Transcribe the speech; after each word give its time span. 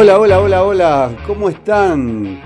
Hola, 0.00 0.18
hola, 0.18 0.40
hola, 0.40 0.62
hola, 0.64 1.10
¿cómo 1.26 1.50
están? 1.50 2.40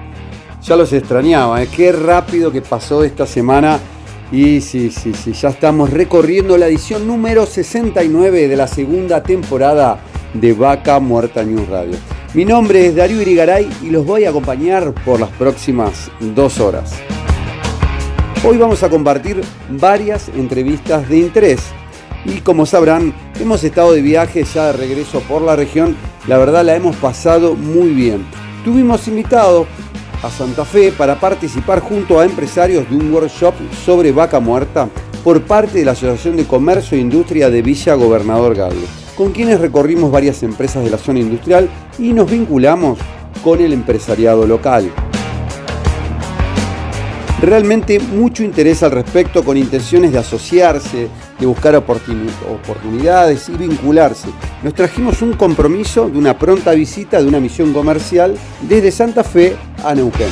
Ya 0.61 0.75
los 0.75 0.93
extrañaba, 0.93 1.63
¿eh? 1.63 1.69
qué 1.69 1.93
rápido 1.93 2.51
que 2.51 2.61
pasó 2.61 3.05
esta 3.05 3.27
semana. 3.27 3.79
Y 4.33 4.61
sí, 4.61 4.91
sí, 4.91 5.15
sí, 5.15 5.33
ya 5.35 5.51
estamos 5.51 5.91
recorriendo 5.91 6.59
la 6.59 6.67
edición 6.67 7.07
número 7.07 7.47
69 7.47 8.49
de 8.49 8.57
la 8.57 8.67
segunda 8.67 9.23
temporada 9.23 10.01
de 10.33 10.53
Vaca 10.53 10.99
Muerta 10.99 11.45
News 11.45 11.69
Radio. 11.69 11.95
Mi 12.35 12.45
nombre 12.45 12.89
es 12.89 12.97
Darío 12.97 13.23
Irigaray 13.23 13.71
y 13.85 13.91
los 13.91 14.05
voy 14.05 14.25
a 14.25 14.31
acompañar 14.31 14.93
por 15.05 15.21
las 15.21 15.31
próximas 15.31 16.11
dos 16.35 16.59
horas. 16.59 16.93
Hoy 18.45 18.57
vamos 18.57 18.83
a 18.83 18.91
compartir 18.91 19.41
varias 19.71 20.29
entrevistas 20.31 21.09
de 21.09 21.19
interés 21.19 21.73
y 22.25 22.41
como 22.41 22.67
sabrán, 22.67 23.15
hemos 23.41 23.63
estado 23.65 23.93
de 23.93 24.03
viaje 24.03 24.45
ya 24.45 24.67
de 24.67 24.73
regreso 24.75 25.21
por 25.21 25.43
la 25.43 25.57
región. 25.57 25.97
La 26.27 26.39
verdad 26.39 26.65
la 26.65 26.75
hemos 26.75 26.97
pasado 26.97 27.55
muy 27.55 27.91
bien. 27.91 28.25
Tuvimos 28.65 29.07
invitado 29.09 29.67
a 30.23 30.31
Santa 30.31 30.65
Fe 30.65 30.91
para 30.93 31.21
participar 31.21 31.81
junto 31.81 32.19
a 32.19 32.25
empresarios 32.25 32.89
de 32.89 32.97
un 32.97 33.13
workshop 33.13 33.55
sobre 33.85 34.13
vaca 34.13 34.41
muerta 34.41 34.89
por 35.23 35.43
parte 35.43 35.79
de 35.79 35.85
la 35.85 35.93
Asociación 35.93 36.37
de 36.37 36.47
Comercio 36.47 36.97
e 36.97 37.01
Industria 37.01 37.51
de 37.51 37.63
Villa 37.63 37.95
Gobernador 37.95 38.55
Galvez, 38.55 38.89
con 39.17 39.33
quienes 39.33 39.61
recorrimos 39.61 40.11
varias 40.11 40.43
empresas 40.43 40.83
de 40.83 40.91
la 40.91 40.99
zona 40.99 41.21
industrial 41.21 41.69
y 41.99 42.13
nos 42.13 42.31
vinculamos 42.31 42.99
con 43.43 43.61
el 43.61 43.73
empresariado 43.73 44.47
local 44.47 44.91
realmente 47.45 47.99
mucho 47.99 48.43
interés 48.43 48.83
al 48.83 48.93
respecto 48.93 49.45
con 49.45 49.57
intenciones 49.57 50.13
de 50.13 50.19
asociarse, 50.19 51.09
buscar 51.47 51.75
oportunidades 51.77 53.49
y 53.49 53.53
vincularse. 53.53 54.29
Nos 54.63 54.75
trajimos 54.75 55.23
un 55.23 55.35
compromiso 55.35 56.09
de 56.09 56.19
una 56.19 56.39
pronta 56.39 56.73
visita 56.73 57.21
de 57.21 57.29
una 57.29 57.41
misión 57.41 57.73
comercial 57.73 58.37
desde 58.63 58.91
Santa 58.91 59.25
Fe 59.25 59.57
a 59.85 59.95
Neuquén. 59.95 60.29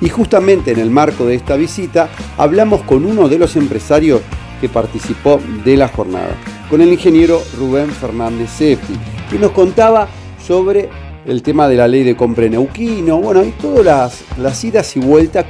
Y 0.00 0.08
justamente 0.08 0.72
en 0.72 0.78
el 0.78 0.90
marco 0.90 1.24
de 1.24 1.34
esta 1.34 1.56
visita 1.56 2.08
hablamos 2.36 2.82
con 2.82 3.04
uno 3.04 3.28
de 3.28 3.38
los 3.38 3.56
empresarios 3.56 4.20
que 4.60 4.68
participó 4.68 5.40
de 5.64 5.76
la 5.76 5.88
jornada, 5.88 6.34
con 6.70 6.80
el 6.80 6.92
ingeniero 6.92 7.42
Rubén 7.58 7.90
Fernández 7.90 8.50
Cepi, 8.50 8.94
que 9.30 9.38
nos 9.38 9.52
contaba 9.52 10.08
sobre 10.46 10.88
el 11.26 11.42
tema 11.42 11.68
de 11.68 11.76
la 11.76 11.88
ley 11.88 12.04
de 12.04 12.16
compra 12.16 12.48
neuquino, 12.48 13.18
bueno, 13.18 13.42
y 13.44 13.50
todas 13.50 14.22
las 14.38 14.64
idas 14.64 14.96
y 14.96 15.00
vueltas 15.00 15.46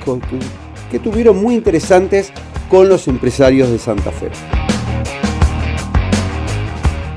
que 0.91 0.99
tuvieron 0.99 1.41
muy 1.43 1.55
interesantes 1.55 2.33
con 2.69 2.89
los 2.89 3.09
empresarios 3.09 3.71
de 3.71 3.79
Santa 3.79 4.11
Fe. 4.11 4.31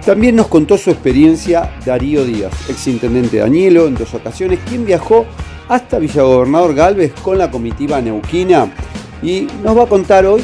También 0.06 0.36
nos 0.36 0.48
contó 0.48 0.78
su 0.78 0.90
experiencia 0.90 1.78
Darío 1.86 2.26
Díaz, 2.26 2.70
exintendente 2.70 3.38
de 3.38 3.44
Añelo 3.44 3.88
en 3.88 3.96
dos 3.96 4.14
ocasiones, 4.14 4.60
quien 4.68 4.86
viajó 4.86 5.26
hasta 5.68 6.00
Villagobernador 6.00 6.74
Galvez 6.74 7.14
con 7.22 7.38
la 7.38 7.52
comitiva 7.52 8.02
neuquina 8.02 8.72
y 9.22 9.48
nos 9.64 9.78
va 9.78 9.84
a 9.84 9.88
contar 9.88 10.26
hoy 10.26 10.42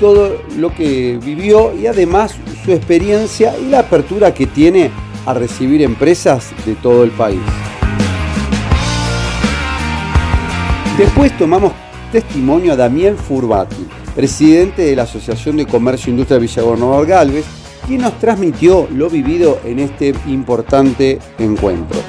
todo 0.00 0.42
lo 0.56 0.74
que 0.74 1.18
vivió 1.22 1.72
y 1.74 1.86
además 1.86 2.34
su 2.64 2.72
experiencia 2.72 3.54
y 3.58 3.70
la 3.70 3.80
apertura 3.80 4.34
que 4.34 4.46
tiene 4.46 4.90
a 5.26 5.34
recibir 5.34 5.82
empresas 5.82 6.50
de 6.66 6.74
todo 6.74 7.04
el 7.04 7.10
país. 7.10 7.40
Después 10.98 11.36
tomamos 11.38 11.72
testimonio 12.12 12.72
a 12.72 12.76
Damián 12.76 13.16
Furbati, 13.16 13.86
presidente 14.14 14.82
de 14.82 14.96
la 14.96 15.02
Asociación 15.02 15.56
de 15.56 15.66
Comercio 15.66 16.08
e 16.08 16.12
Industria 16.12 16.38
Villagobernador 16.38 17.06
Galvez, 17.06 17.44
quien 17.86 18.02
nos 18.02 18.18
transmitió 18.18 18.88
lo 18.90 19.10
vivido 19.10 19.60
en 19.64 19.78
este 19.78 20.14
importante 20.26 21.18
encuentro. 21.38 22.00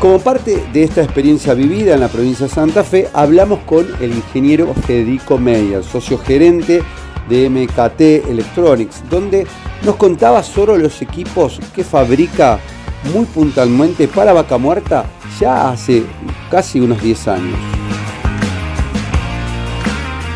Como 0.00 0.18
parte 0.18 0.62
de 0.72 0.84
esta 0.84 1.02
experiencia 1.02 1.52
vivida 1.52 1.92
en 1.92 2.00
la 2.00 2.08
provincia 2.08 2.46
de 2.46 2.52
Santa 2.52 2.84
Fe, 2.84 3.08
hablamos 3.12 3.60
con 3.60 3.86
el 4.00 4.12
ingeniero 4.12 4.72
Federico 4.86 5.36
Meyer, 5.36 5.84
socio 5.84 6.16
gerente 6.16 6.82
de 7.28 7.50
MKT 7.50 8.30
Electronics, 8.30 9.02
donde 9.10 9.46
nos 9.84 9.96
contaba 9.96 10.42
sobre 10.42 10.78
los 10.78 11.02
equipos 11.02 11.60
que 11.74 11.84
fabrica 11.84 12.58
muy 13.12 13.24
puntualmente 13.26 14.08
para 14.08 14.32
Vaca 14.32 14.58
Muerta 14.58 15.04
ya 15.40 15.70
hace 15.70 16.04
casi 16.50 16.80
unos 16.80 17.02
10 17.02 17.28
años. 17.28 17.58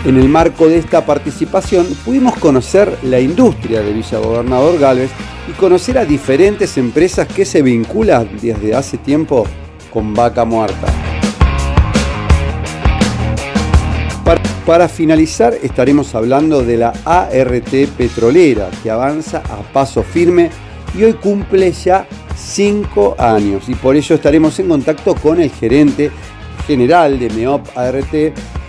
En 0.04 0.18
el 0.18 0.28
marco 0.28 0.68
de 0.68 0.78
esta 0.78 1.06
participación 1.06 1.86
pudimos 2.04 2.36
conocer 2.36 2.98
la 3.04 3.20
industria 3.20 3.80
de 3.80 3.92
Villa 3.92 4.18
Gobernador 4.18 4.78
Galvez 4.78 5.10
y 5.48 5.52
conocer 5.52 5.96
a 5.98 6.04
diferentes 6.04 6.76
empresas 6.76 7.26
que 7.26 7.44
se 7.44 7.62
vinculan 7.62 8.28
desde 8.40 8.74
hace 8.74 8.98
tiempo 8.98 9.46
con 9.92 10.12
Vaca 10.12 10.44
Muerta. 10.44 10.88
Para 14.66 14.88
finalizar 14.88 15.54
estaremos 15.62 16.14
hablando 16.14 16.62
de 16.62 16.78
la 16.78 16.92
ART 17.04 17.70
petrolera 17.98 18.70
que 18.82 18.90
avanza 18.90 19.38
a 19.38 19.56
paso 19.74 20.02
firme 20.02 20.50
y 20.96 21.04
hoy 21.04 21.12
cumple 21.14 21.70
ya 21.72 22.06
5 22.44 23.16
años 23.18 23.68
y 23.68 23.74
por 23.74 23.96
ello 23.96 24.14
estaremos 24.14 24.58
en 24.58 24.68
contacto 24.68 25.14
con 25.14 25.40
el 25.40 25.50
gerente 25.50 26.10
general 26.66 27.18
de 27.18 27.30
MEOP 27.30 27.66
ART 27.76 28.14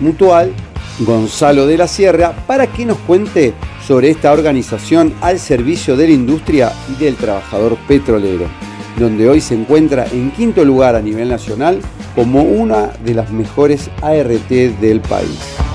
Mutual, 0.00 0.52
Gonzalo 1.00 1.66
de 1.66 1.76
la 1.76 1.86
Sierra, 1.86 2.34
para 2.46 2.66
que 2.66 2.86
nos 2.86 2.98
cuente 2.98 3.54
sobre 3.86 4.10
esta 4.10 4.32
organización 4.32 5.14
al 5.20 5.38
servicio 5.38 5.96
de 5.96 6.08
la 6.08 6.14
industria 6.14 6.72
y 6.90 7.02
del 7.02 7.16
trabajador 7.16 7.76
petrolero, 7.86 8.46
donde 8.98 9.28
hoy 9.28 9.40
se 9.40 9.54
encuentra 9.54 10.06
en 10.06 10.30
quinto 10.30 10.64
lugar 10.64 10.96
a 10.96 11.02
nivel 11.02 11.28
nacional 11.28 11.80
como 12.14 12.42
una 12.42 12.88
de 13.04 13.14
las 13.14 13.30
mejores 13.30 13.90
ART 14.02 14.48
del 14.48 15.00
país. 15.00 15.65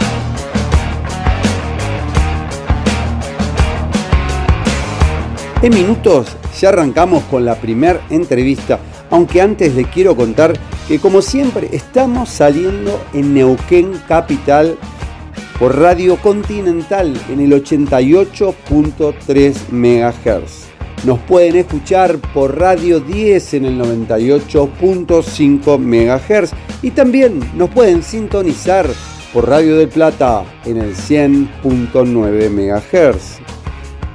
En 5.61 5.73
minutos 5.75 6.27
ya 6.59 6.69
arrancamos 6.69 7.23
con 7.25 7.45
la 7.45 7.53
primera 7.53 8.01
entrevista, 8.09 8.79
aunque 9.11 9.41
antes 9.41 9.75
les 9.75 9.85
quiero 9.87 10.15
contar 10.15 10.53
que 10.87 10.97
como 10.97 11.21
siempre 11.21 11.69
estamos 11.71 12.29
saliendo 12.29 12.99
en 13.13 13.35
Neuquén 13.35 13.91
Capital 14.07 14.75
por 15.59 15.77
Radio 15.77 16.17
Continental 16.17 17.13
en 17.29 17.41
el 17.41 17.51
88.3 17.51 19.69
MHz. 19.69 21.05
Nos 21.05 21.19
pueden 21.19 21.57
escuchar 21.57 22.17
por 22.33 22.57
Radio 22.57 22.99
10 22.99 23.53
en 23.53 23.65
el 23.65 23.79
98.5 23.79 25.77
MHz 25.77 26.53
y 26.81 26.89
también 26.89 27.39
nos 27.55 27.69
pueden 27.69 28.01
sintonizar 28.01 28.87
por 29.31 29.47
Radio 29.47 29.77
del 29.77 29.89
Plata 29.89 30.43
en 30.65 30.77
el 30.77 30.95
100.9 30.95 32.49
MHz. 32.49 33.60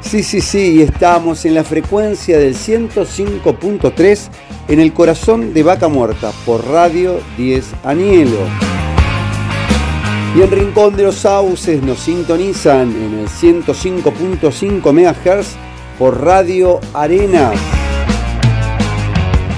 Sí, 0.06 0.22
sí, 0.22 0.40
sí, 0.40 0.82
estamos 0.82 1.44
en 1.46 1.54
la 1.54 1.64
frecuencia 1.64 2.38
del 2.38 2.54
105.3 2.54 4.28
en 4.68 4.78
el 4.78 4.92
corazón 4.92 5.52
de 5.52 5.64
Vaca 5.64 5.88
Muerta 5.88 6.30
por 6.46 6.64
Radio 6.64 7.18
10 7.36 7.64
Anielo. 7.82 8.38
Y 10.36 10.42
en 10.42 10.50
Rincón 10.52 10.94
de 10.94 11.02
los 11.02 11.16
Sauces 11.16 11.82
nos 11.82 11.98
sintonizan 11.98 12.92
en 12.92 13.18
el 13.18 13.28
105.5 13.28 14.92
MHz 14.92 15.56
por 15.98 16.22
Radio 16.22 16.78
Arenas. 16.94 17.58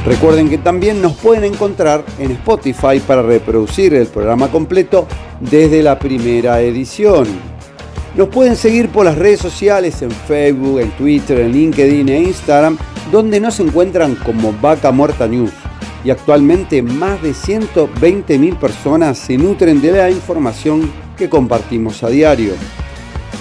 Recuerden 0.07 0.49
que 0.49 0.57
también 0.57 1.03
nos 1.03 1.13
pueden 1.13 1.45
encontrar 1.45 2.03
en 2.19 2.31
Spotify 2.31 3.01
para 3.07 3.21
reproducir 3.21 3.93
el 3.93 4.07
programa 4.07 4.51
completo 4.51 5.07
desde 5.41 5.83
la 5.83 5.99
primera 5.99 6.63
edición. 6.63 7.58
Nos 8.17 8.29
pueden 8.29 8.57
seguir 8.57 8.89
por 8.89 9.05
las 9.05 9.17
redes 9.17 9.41
sociales 9.41 10.03
en 10.03 10.11
Facebook, 10.11 10.81
en 10.81 10.91
Twitter, 10.93 11.41
en 11.41 11.53
LinkedIn 11.53 12.09
e 12.09 12.23
Instagram, 12.23 12.79
donde 13.13 13.39
nos 13.39 13.61
encuentran 13.61 14.17
como 14.17 14.53
Vaca 14.61 14.91
Muerta 14.91 15.27
News. 15.29 15.53
Y 16.05 16.11
actualmente 16.11 16.83
más 16.83 17.21
de 17.23 17.33
120.000 17.33 18.59
personas 18.59 19.19
se 19.19 19.37
nutren 19.37 19.81
de 19.81 19.93
la 19.93 20.11
información 20.11 20.91
que 21.17 21.29
compartimos 21.29 22.03
a 22.03 22.09
diario. 22.09 22.55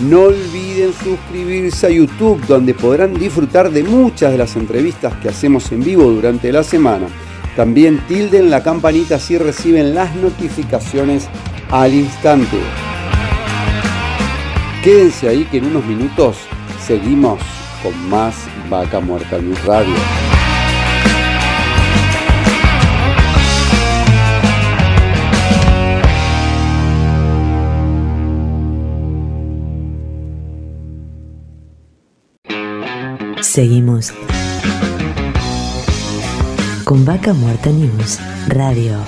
No 0.01 0.23
olviden 0.23 0.93
suscribirse 0.93 1.87
a 1.87 1.89
YouTube 1.89 2.45
donde 2.45 2.73
podrán 2.75 3.15
disfrutar 3.15 3.71
de 3.71 3.83
muchas 3.83 4.31
de 4.31 4.37
las 4.37 4.55
entrevistas 4.55 5.13
que 5.21 5.29
hacemos 5.29 5.71
en 5.71 5.83
vivo 5.83 6.03
durante 6.03 6.51
la 6.51 6.63
semana. 6.63 7.07
También 7.55 7.99
tilden 8.07 8.51
la 8.51 8.61
campanita 8.61 9.17
si 9.17 9.39
reciben 9.39 9.95
las 9.95 10.15
notificaciones 10.15 11.27
al 11.71 11.95
instante. 11.95 12.57
Quédense 14.87 15.27
ahí 15.27 15.43
que 15.43 15.57
en 15.57 15.65
unos 15.65 15.85
minutos 15.85 16.37
seguimos 16.79 17.41
con 17.83 18.09
más 18.09 18.33
Vaca 18.69 19.01
Muerta 19.01 19.37
News 19.37 19.61
Radio. 19.65 19.93
Seguimos 33.41 34.13
con 36.85 37.03
Vaca 37.03 37.33
Muerta 37.33 37.71
News 37.71 38.19
Radio. 38.47 39.03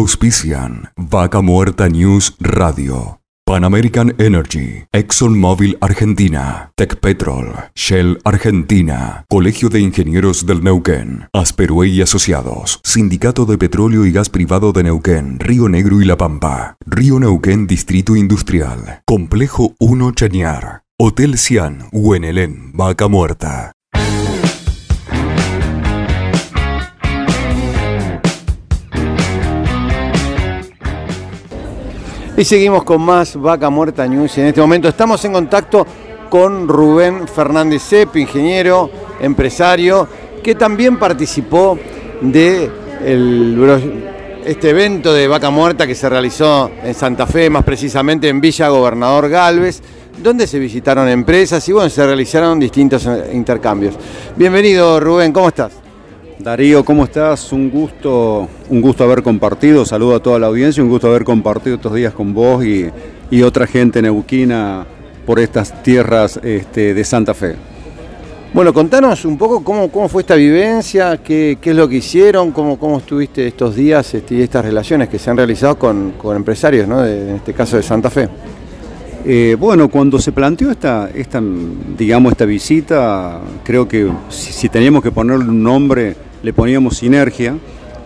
Auspician 0.00 0.88
Vaca 0.96 1.42
Muerta 1.42 1.86
News 1.86 2.34
Radio. 2.40 3.20
Pan 3.44 3.64
American 3.64 4.14
Energy, 4.16 4.84
ExxonMobil 4.92 5.76
Argentina, 5.82 6.72
Petrol, 6.74 7.52
Shell 7.74 8.18
Argentina, 8.24 9.26
Colegio 9.28 9.68
de 9.68 9.80
Ingenieros 9.80 10.46
del 10.46 10.64
Neuquén, 10.64 11.28
Asperue 11.34 11.88
y 11.88 12.00
Asociados, 12.00 12.80
Sindicato 12.82 13.44
de 13.44 13.58
Petróleo 13.58 14.06
y 14.06 14.12
Gas 14.12 14.30
Privado 14.30 14.72
de 14.72 14.84
Neuquén, 14.84 15.38
Río 15.38 15.68
Negro 15.68 16.00
y 16.00 16.06
La 16.06 16.16
Pampa, 16.16 16.78
Río 16.86 17.20
Neuquén 17.20 17.66
Distrito 17.66 18.16
Industrial, 18.16 19.02
Complejo 19.04 19.74
1 19.80 20.12
Chañar, 20.12 20.84
Hotel 20.98 21.36
Cian, 21.36 21.90
Huenelén, 21.92 22.72
Vaca 22.72 23.06
Muerta. 23.06 23.72
Y 32.40 32.44
seguimos 32.46 32.84
con 32.84 33.02
más 33.02 33.36
Vaca 33.36 33.68
Muerta 33.68 34.06
News. 34.08 34.38
En 34.38 34.46
este 34.46 34.62
momento 34.62 34.88
estamos 34.88 35.22
en 35.26 35.34
contacto 35.34 35.86
con 36.30 36.66
Rubén 36.66 37.28
Fernández 37.28 37.82
Sepp, 37.82 38.16
ingeniero, 38.16 38.90
empresario, 39.20 40.08
que 40.42 40.54
también 40.54 40.98
participó 40.98 41.78
de 42.22 42.70
este 44.46 44.70
evento 44.70 45.12
de 45.12 45.28
Vaca 45.28 45.50
Muerta 45.50 45.86
que 45.86 45.94
se 45.94 46.08
realizó 46.08 46.70
en 46.82 46.94
Santa 46.94 47.26
Fe, 47.26 47.50
más 47.50 47.62
precisamente 47.62 48.30
en 48.30 48.40
Villa 48.40 48.70
Gobernador 48.70 49.28
Galvez 49.28 49.82
donde 50.16 50.46
se 50.46 50.58
visitaron 50.58 51.10
empresas 51.10 51.68
y 51.68 51.72
bueno, 51.72 51.90
se 51.90 52.06
realizaron 52.06 52.58
distintos 52.58 53.04
eh, 53.04 53.32
intercambios. 53.34 53.96
Bienvenido 54.34 54.98
Rubén, 54.98 55.30
¿cómo 55.30 55.48
estás? 55.48 55.89
Darío, 56.42 56.86
¿cómo 56.86 57.04
estás? 57.04 57.52
Un 57.52 57.68
gusto, 57.68 58.48
un 58.70 58.80
gusto 58.80 59.04
haber 59.04 59.22
compartido, 59.22 59.84
saludo 59.84 60.14
a 60.14 60.22
toda 60.22 60.38
la 60.38 60.46
audiencia, 60.46 60.82
un 60.82 60.88
gusto 60.88 61.08
haber 61.08 61.22
compartido 61.22 61.76
estos 61.76 61.94
días 61.94 62.14
con 62.14 62.32
vos 62.32 62.64
y, 62.64 62.90
otra 63.42 63.66
gente 63.66 64.00
neuquina 64.00 64.86
por 65.26 65.38
estas 65.38 65.82
tierras 65.82 66.40
este, 66.42 66.94
de 66.94 67.04
Santa 67.04 67.34
Fe. 67.34 67.56
Bueno, 68.54 68.72
contanos 68.72 69.26
un 69.26 69.36
poco 69.36 69.62
cómo, 69.62 69.90
cómo 69.90 70.08
fue 70.08 70.22
esta 70.22 70.34
vivencia, 70.34 71.18
qué, 71.18 71.58
es 71.62 71.76
lo 71.76 71.86
que 71.86 71.96
hicieron, 71.96 72.52
cómo, 72.52 72.78
cómo 72.78 72.98
estuviste 72.98 73.46
estos 73.46 73.76
días 73.76 74.14
este, 74.14 74.36
y 74.36 74.42
estas 74.42 74.64
relaciones 74.64 75.10
que 75.10 75.18
se 75.18 75.28
han 75.28 75.36
realizado 75.36 75.78
con, 75.78 76.14
empresarios, 76.34 76.88
¿no? 76.88 77.04
en 77.04 77.36
este 77.36 77.52
caso 77.52 77.76
de 77.76 77.82
Santa 77.82 78.08
Fe. 78.08 78.28
Eh, 79.26 79.54
bueno, 79.60 79.88
cuando 79.90 80.18
se 80.18 80.32
planteó 80.32 80.70
esta, 80.70 81.10
esta, 81.14 81.42
digamos, 81.98 82.32
esta 82.32 82.46
visita, 82.46 83.40
creo 83.62 83.86
que 83.86 84.10
si, 84.30 84.68
teníamos 84.70 85.02
que 85.02 85.12
ponerle 85.12 85.44
un 85.44 85.62
nombre, 85.62 86.16
le 86.42 86.52
poníamos 86.52 86.96
sinergia, 86.96 87.56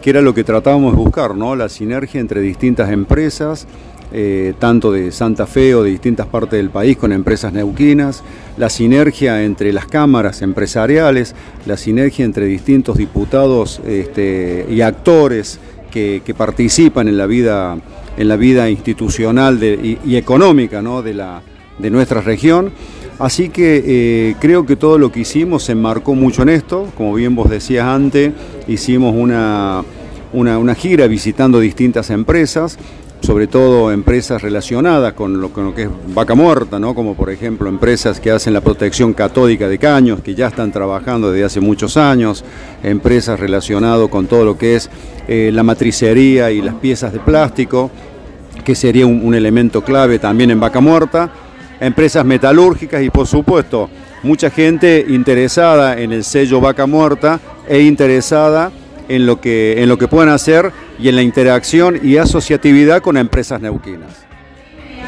que 0.03 0.11
era 0.11 0.21
lo 0.21 0.35
que 0.35 0.45
tratábamos 0.45 0.93
de 0.93 0.99
buscar, 0.99 1.35
¿no? 1.35 1.57
La 1.57 1.69
sinergia 1.69 2.21
entre 2.21 2.41
distintas 2.41 2.91
empresas, 2.91 3.67
eh, 4.13 4.55
tanto 4.59 4.93
de 4.93 5.11
Santa 5.11 5.47
Fe 5.47 5.75
o 5.75 5.83
de 5.83 5.91
distintas 5.91 6.27
partes 6.27 6.59
del 6.59 6.71
país 6.71 6.97
con 6.97 7.13
empresas 7.13 7.53
neuquinas, 7.53 8.23
la 8.57 8.69
sinergia 8.71 9.43
entre 9.43 9.73
las 9.73 9.87
cámaras 9.87 10.43
empresariales, 10.43 11.35
la 11.67 11.77
sinergia 11.77 12.25
entre 12.25 12.47
distintos 12.47 12.97
diputados 12.97 13.81
este, 13.87 14.67
y 14.71 14.83
actores 14.83 15.59
que, 15.91 16.35
participan 16.37 17.09
en 17.09 17.17
la 17.17 17.27
vida 17.27 17.79
en 18.17 18.29
la 18.29 18.37
vida 18.37 18.71
institucional 18.71 19.63
y, 19.63 20.17
económica 20.17 20.83
de, 20.83 21.15
la, 21.15 21.43
de 21.79 21.91
nuestra 21.91 22.21
región. 22.21 22.73
Así 23.19 23.49
que 23.49 23.83
eh, 23.87 24.37
creo 24.41 24.67
que 24.67 24.77
todo 24.77 24.99
lo 24.99 25.13
que 25.13 25.21
hicimos 25.21 25.65
se 25.65 25.73
enmarcó 25.73 26.15
mucho 26.15 26.43
en 26.43 26.49
esto. 26.49 26.89
Como 26.97 27.15
bien 27.15 27.35
vos 27.37 27.49
decías 27.49 27.87
antes, 27.87 28.33
hicimos 28.67 29.15
una, 29.17 29.85
una, 30.33 30.75
gira 30.75 31.07
visitando 31.07 31.61
distintas 31.61 32.11
empresas, 32.11 32.77
sobre 33.21 33.47
todo 33.47 33.93
empresas 33.93 34.43
relacionadas 34.43 35.13
con 35.13 35.41
lo, 35.41 35.53
que 35.75 35.83
es 35.85 35.89
vaca 36.13 36.35
muerta, 36.35 36.81
¿no? 36.81 36.95
como 36.95 37.15
por 37.15 37.31
ejemplo 37.31 37.69
empresas 37.69 38.19
que 38.19 38.33
hacen 38.33 38.53
la 38.53 38.61
protección 38.61 39.15
catódica 39.15 39.69
de 39.69 39.79
caños, 39.79 40.21
que 40.21 40.35
ya 40.35 40.49
están 40.49 40.73
trabajando 40.73 41.31
desde 41.31 41.45
hace 41.45 41.61
muchos 41.61 41.97
años, 41.97 42.45
empresas 42.83 43.39
relacionadas 43.39 44.09
con 44.09 44.27
todo 44.27 44.45
lo 44.45 44.59
que 44.59 44.75
es 44.75 44.91
eh, 45.29 45.51
la 45.53 45.63
matricería 45.63 46.51
y 46.51 46.61
las 46.61 46.75
piezas 46.75 47.13
de 47.13 47.21
plástico, 47.21 47.91
que 48.65 48.75
sería 48.75 49.07
un, 49.07 49.35
elemento 49.35 49.83
clave 49.85 50.19
también 50.19 50.51
en 50.51 50.59
Vaca 50.59 50.81
Muerta, 50.81 51.31
empresas 51.87 52.25
metalúrgicas 52.25 53.03
y 53.03 53.11
por 53.11 53.27
supuesto 53.27 53.91
mucha 54.23 54.51
gente 54.51 55.05
interesada 55.09 56.01
en 56.01 56.13
el 56.13 56.25
sello 56.25 56.61
Vaca 56.61 56.87
Muerta 56.87 57.41
e 57.69 57.81
interesada 57.81 58.73
en 59.09 59.27
lo 59.27 59.41
que, 59.41 59.83
en 59.83 59.89
lo 59.89 59.99
que 59.99 60.09
pueden 60.09 60.31
hacer 60.31 60.73
y 60.99 61.09
en 61.09 61.17
la 61.17 61.23
interacción 61.23 62.01
y 62.03 62.17
asociatividad 62.17 63.03
con 63.03 63.17
empresas 63.17 63.61
neuquinas. 63.61 64.25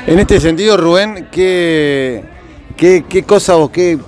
En 0.07 0.19
este 0.19 0.39
sentido, 0.41 0.77
Rubén, 0.77 1.29
¿qué, 1.33 2.23
qué, 2.77 3.05
qué 3.09 3.23
cosa 3.23 3.57
o 3.57 3.73
qué 3.73 3.99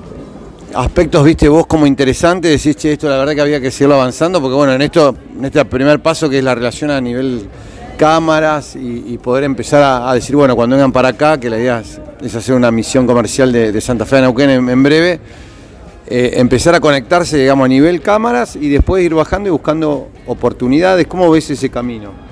aspectos 0.74 1.24
viste 1.24 1.48
vos 1.48 1.66
como 1.66 1.86
interesante? 1.86 2.48
Decís, 2.48 2.76
che, 2.76 2.92
esto 2.92 3.08
la 3.08 3.16
verdad 3.16 3.34
que 3.34 3.40
había 3.40 3.60
que 3.60 3.70
seguirlo 3.70 3.94
avanzando, 3.94 4.40
porque 4.40 4.54
bueno, 4.54 4.74
en 4.74 4.82
esto, 4.82 5.16
en 5.36 5.46
este 5.46 5.64
primer 5.64 6.00
paso 6.00 6.28
que 6.28 6.38
es 6.38 6.44
la 6.44 6.54
relación 6.54 6.90
a 6.90 7.00
nivel 7.00 7.48
cámaras 7.98 8.76
y, 8.76 9.18
poder 9.18 9.44
empezar 9.44 9.82
a, 9.82 10.14
decir, 10.14 10.34
bueno, 10.36 10.56
cuando 10.56 10.76
vengan 10.76 10.92
para 10.92 11.08
acá, 11.08 11.38
que 11.38 11.50
la 11.50 11.58
idea 11.58 11.82
es, 12.22 12.34
hacer 12.34 12.54
una 12.54 12.70
misión 12.70 13.06
comercial 13.06 13.52
de, 13.52 13.80
Santa 13.82 14.06
Fe 14.06 14.18
a 14.18 14.20
Neuquén 14.22 14.48
en, 14.48 14.82
breve, 14.82 15.20
eh, 16.06 16.30
empezar 16.36 16.74
a 16.74 16.80
conectarse, 16.80 17.36
digamos, 17.36 17.66
a 17.66 17.68
nivel 17.68 18.00
cámaras 18.00 18.56
y 18.56 18.70
después 18.70 19.04
ir 19.04 19.12
bajando 19.12 19.48
y 19.48 19.52
buscando 19.52 20.08
oportunidades. 20.26 21.06
¿Cómo 21.06 21.30
ves 21.30 21.50
ese 21.50 21.68
camino? 21.68 22.28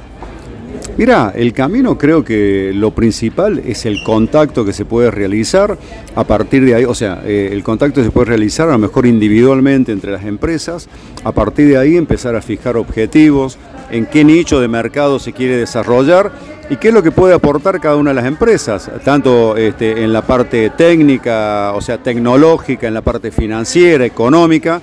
Mira, 0.96 1.32
el 1.36 1.52
camino 1.52 1.98
creo 1.98 2.24
que 2.24 2.70
lo 2.72 2.92
principal 2.92 3.58
es 3.66 3.84
el 3.84 4.02
contacto 4.02 4.64
que 4.64 4.72
se 4.72 4.86
puede 4.86 5.10
realizar 5.10 5.76
a 6.14 6.24
partir 6.24 6.64
de 6.64 6.74
ahí, 6.74 6.84
o 6.84 6.94
sea, 6.94 7.20
eh, 7.22 7.50
el 7.52 7.62
contacto 7.62 8.02
se 8.02 8.10
puede 8.10 8.28
realizar 8.28 8.68
a 8.68 8.72
lo 8.72 8.78
mejor 8.78 9.04
individualmente 9.04 9.92
entre 9.92 10.12
las 10.12 10.24
empresas, 10.24 10.88
a 11.22 11.32
partir 11.32 11.68
de 11.68 11.76
ahí 11.76 11.98
empezar 11.98 12.34
a 12.34 12.40
fijar 12.40 12.78
objetivos, 12.78 13.58
en 13.90 14.06
qué 14.06 14.24
nicho 14.24 14.60
de 14.60 14.68
mercado 14.68 15.18
se 15.18 15.32
quiere 15.32 15.56
desarrollar 15.56 16.32
y 16.68 16.76
qué 16.76 16.88
es 16.88 16.94
lo 16.94 17.02
que 17.02 17.12
puede 17.12 17.34
aportar 17.34 17.80
cada 17.80 17.96
una 17.96 18.10
de 18.10 18.14
las 18.14 18.26
empresas, 18.26 18.90
tanto 19.04 19.56
este, 19.56 20.02
en 20.02 20.12
la 20.12 20.22
parte 20.22 20.70
técnica, 20.70 21.72
o 21.74 21.80
sea, 21.80 21.98
tecnológica, 21.98 22.88
en 22.88 22.94
la 22.94 23.02
parte 23.02 23.30
financiera, 23.30 24.04
económica, 24.04 24.82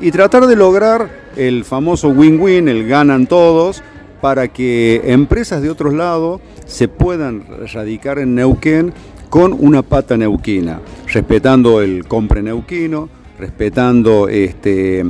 y 0.00 0.10
tratar 0.10 0.46
de 0.46 0.56
lograr 0.56 1.10
el 1.36 1.64
famoso 1.64 2.08
win-win, 2.08 2.68
el 2.68 2.88
ganan 2.88 3.26
todos, 3.26 3.82
para 4.20 4.48
que 4.48 5.02
empresas 5.04 5.62
de 5.62 5.70
otros 5.70 5.92
lados 5.92 6.40
se 6.64 6.88
puedan 6.88 7.44
radicar 7.72 8.18
en 8.18 8.34
Neuquén 8.34 8.94
con 9.28 9.52
una 9.58 9.82
pata 9.82 10.16
neuquina, 10.16 10.80
respetando 11.06 11.80
el 11.80 12.06
compre 12.06 12.42
neuquino, 12.42 13.08
respetando 13.38 14.28
este, 14.28 15.04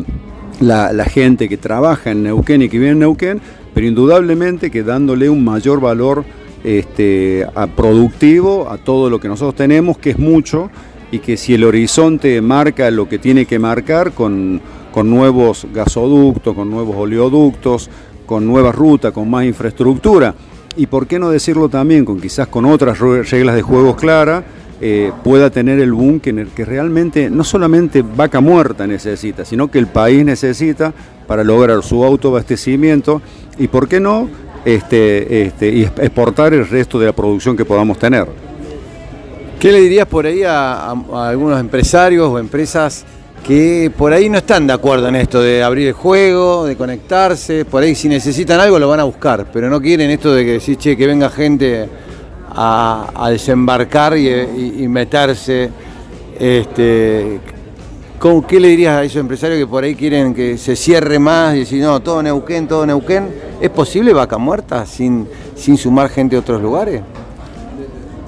la, 0.60 1.04
gente 1.04 1.48
que 1.48 1.56
trabaja 1.56 2.10
en 2.10 2.22
Neuquén 2.22 2.62
y 2.62 2.68
que 2.68 2.78
vive 2.78 2.90
en 2.90 3.00
Neuquén, 3.00 3.40
pero 3.74 3.86
indudablemente 3.86 4.70
que 4.70 4.82
dándole 4.82 5.28
un 5.28 5.44
mayor 5.44 5.80
valor 5.80 6.24
este, 6.64 7.46
productivo 7.76 8.70
a 8.70 8.78
todo 8.78 9.10
lo 9.10 9.18
que 9.20 9.28
nosotros 9.28 9.54
tenemos, 9.54 9.98
que 9.98 10.10
es 10.10 10.18
mucho, 10.18 10.70
y 11.10 11.18
que 11.18 11.36
si 11.36 11.54
el 11.54 11.64
horizonte 11.64 12.40
marca 12.40 12.90
lo 12.90 13.08
que 13.08 13.18
tiene 13.18 13.44
que 13.44 13.58
marcar 13.58 14.12
con, 14.12 14.60
con 14.92 15.10
nuevos 15.10 15.66
gasoductos, 15.72 16.54
con 16.54 16.70
nuevos 16.70 16.96
oleoductos, 16.96 17.90
con 18.26 18.46
nuevas 18.46 18.74
rutas, 18.74 19.12
con 19.12 19.28
más 19.28 19.44
infraestructura. 19.44 20.34
Y 20.76 20.86
por 20.86 21.06
qué 21.06 21.18
no 21.18 21.28
decirlo 21.28 21.68
también 21.68 22.04
con 22.04 22.20
quizás 22.20 22.48
con 22.48 22.64
otras 22.64 22.98
reglas 22.98 23.54
de 23.56 23.62
juego 23.62 23.94
claras, 23.94 24.44
eh, 24.84 25.12
pueda 25.22 25.48
tener 25.48 25.78
el 25.78 25.92
boom 25.92 26.18
que, 26.18 26.48
que 26.56 26.64
realmente 26.64 27.30
no 27.30 27.44
solamente 27.44 28.02
vaca 28.02 28.40
muerta 28.40 28.84
necesita, 28.84 29.44
sino 29.44 29.70
que 29.70 29.78
el 29.78 29.86
país 29.86 30.24
necesita 30.24 30.92
para 31.28 31.44
lograr 31.44 31.84
su 31.84 32.02
autoabastecimiento 32.04 33.22
y 33.58 33.68
por 33.68 33.86
qué 33.86 34.00
no 34.00 34.28
este, 34.64 35.42
este, 35.46 35.82
exportar 35.82 36.52
el 36.52 36.68
resto 36.68 36.98
de 36.98 37.06
la 37.06 37.12
producción 37.12 37.56
que 37.56 37.64
podamos 37.64 37.96
tener. 37.96 38.26
¿Qué 39.60 39.70
le 39.70 39.78
dirías 39.78 40.08
por 40.08 40.26
ahí 40.26 40.42
a, 40.42 40.90
algunos 40.90 41.60
empresarios 41.60 42.28
o 42.28 42.40
empresas 42.40 43.04
que 43.46 43.88
por 43.96 44.12
ahí 44.12 44.28
no 44.28 44.38
están 44.38 44.66
de 44.66 44.72
acuerdo 44.72 45.06
en 45.06 45.14
esto 45.14 45.40
de 45.40 45.62
abrir 45.62 45.86
el 45.86 45.92
juego, 45.92 46.64
de 46.64 46.74
conectarse? 46.74 47.64
Por 47.64 47.84
ahí 47.84 47.94
si 47.94 48.08
necesitan 48.08 48.58
algo 48.58 48.80
lo 48.80 48.88
van 48.88 48.98
a 48.98 49.04
buscar, 49.04 49.46
pero 49.52 49.70
no 49.70 49.80
quieren 49.80 50.10
esto 50.10 50.34
de 50.34 50.44
que 50.44 50.52
decir, 50.54 50.76
che, 50.76 50.96
que 50.96 51.06
venga 51.06 51.30
gente 51.30 51.88
a, 52.54 53.28
desembarcar 53.30 54.16
y, 54.16 54.86
meterse. 54.88 55.70
Este, 56.38 57.40
¿Qué 58.48 58.60
le 58.60 58.68
dirías 58.68 58.94
a 58.98 59.04
esos 59.04 59.16
empresarios 59.16 59.58
que 59.58 59.66
por 59.66 59.82
ahí 59.82 59.94
quieren 59.94 60.32
que 60.32 60.56
se 60.56 60.76
cierre 60.76 61.18
más 61.18 61.56
y 61.56 61.60
decir, 61.60 61.82
no, 61.82 62.00
todo 62.00 62.22
Neuquén, 62.22 62.68
todo 62.68 62.86
Neuquén? 62.86 63.28
¿Es 63.60 63.70
posible 63.70 64.12
vaca 64.12 64.38
muerta 64.38 64.86
sin, 64.86 65.26
sin 65.56 65.76
sumar 65.76 66.08
gente 66.08 66.36
de 66.36 66.40
otros 66.40 66.62
lugares? 66.62 67.02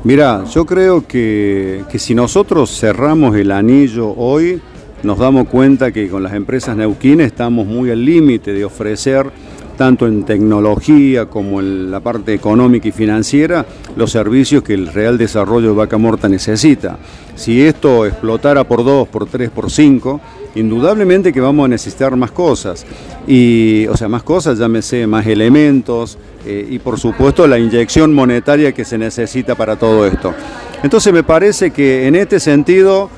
Mira, 0.04 0.44
yo 0.44 0.66
creo 0.66 1.06
que, 1.06 1.82
si 1.96 2.14
nosotros 2.14 2.78
cerramos 2.78 3.34
el 3.36 3.50
anillo 3.50 4.10
hoy, 4.10 4.60
nos 5.02 5.18
damos 5.18 5.48
cuenta 5.48 5.92
que 5.92 6.10
con 6.10 6.22
las 6.22 6.34
empresas 6.34 6.76
neuquines 6.76 7.28
estamos 7.28 7.66
muy 7.66 7.90
al 7.90 8.04
límite 8.04 8.52
de 8.52 8.66
ofrecer 8.66 9.30
tanto 9.74 10.06
en 10.06 10.24
tecnología 10.24 11.26
como 11.26 11.60
en 11.60 11.90
la 11.90 12.00
parte 12.00 12.34
económica 12.34 12.88
y 12.88 12.92
financiera, 12.92 13.66
los 13.96 14.10
servicios 14.10 14.62
que 14.62 14.74
el 14.74 14.86
real 14.88 15.18
desarrollo 15.18 15.68
de 15.68 15.74
Vaca 15.74 15.98
Morta 15.98 16.28
necesita. 16.28 16.98
Si 17.34 17.62
esto 17.62 18.06
explotara 18.06 18.64
por 18.64 18.84
dos, 18.84 19.08
por 19.08 19.26
tres, 19.26 19.50
por 19.50 19.70
cinco, 19.70 20.20
indudablemente 20.54 21.32
que 21.32 21.40
vamos 21.40 21.64
a 21.64 21.68
necesitar 21.68 22.14
más 22.16 22.30
cosas. 22.30 22.86
Y, 23.26 23.86
o 23.88 23.96
sea, 23.96 24.08
más 24.08 24.22
cosas, 24.22 24.58
llámese 24.58 25.06
más 25.06 25.26
elementos 25.26 26.18
eh, 26.46 26.66
y 26.70 26.78
por 26.78 26.98
supuesto 26.98 27.46
la 27.46 27.58
inyección 27.58 28.12
monetaria 28.12 28.72
que 28.72 28.84
se 28.84 28.98
necesita 28.98 29.54
para 29.54 29.76
todo 29.76 30.06
esto. 30.06 30.34
Entonces 30.82 31.12
me 31.12 31.22
parece 31.22 31.70
que 31.70 32.06
en 32.06 32.14
este 32.14 32.38
sentido, 32.38 33.08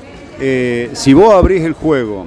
eh, 0.40 0.90
si 0.92 1.12
vos 1.12 1.34
abrís 1.34 1.62
el 1.62 1.72
juego 1.72 2.26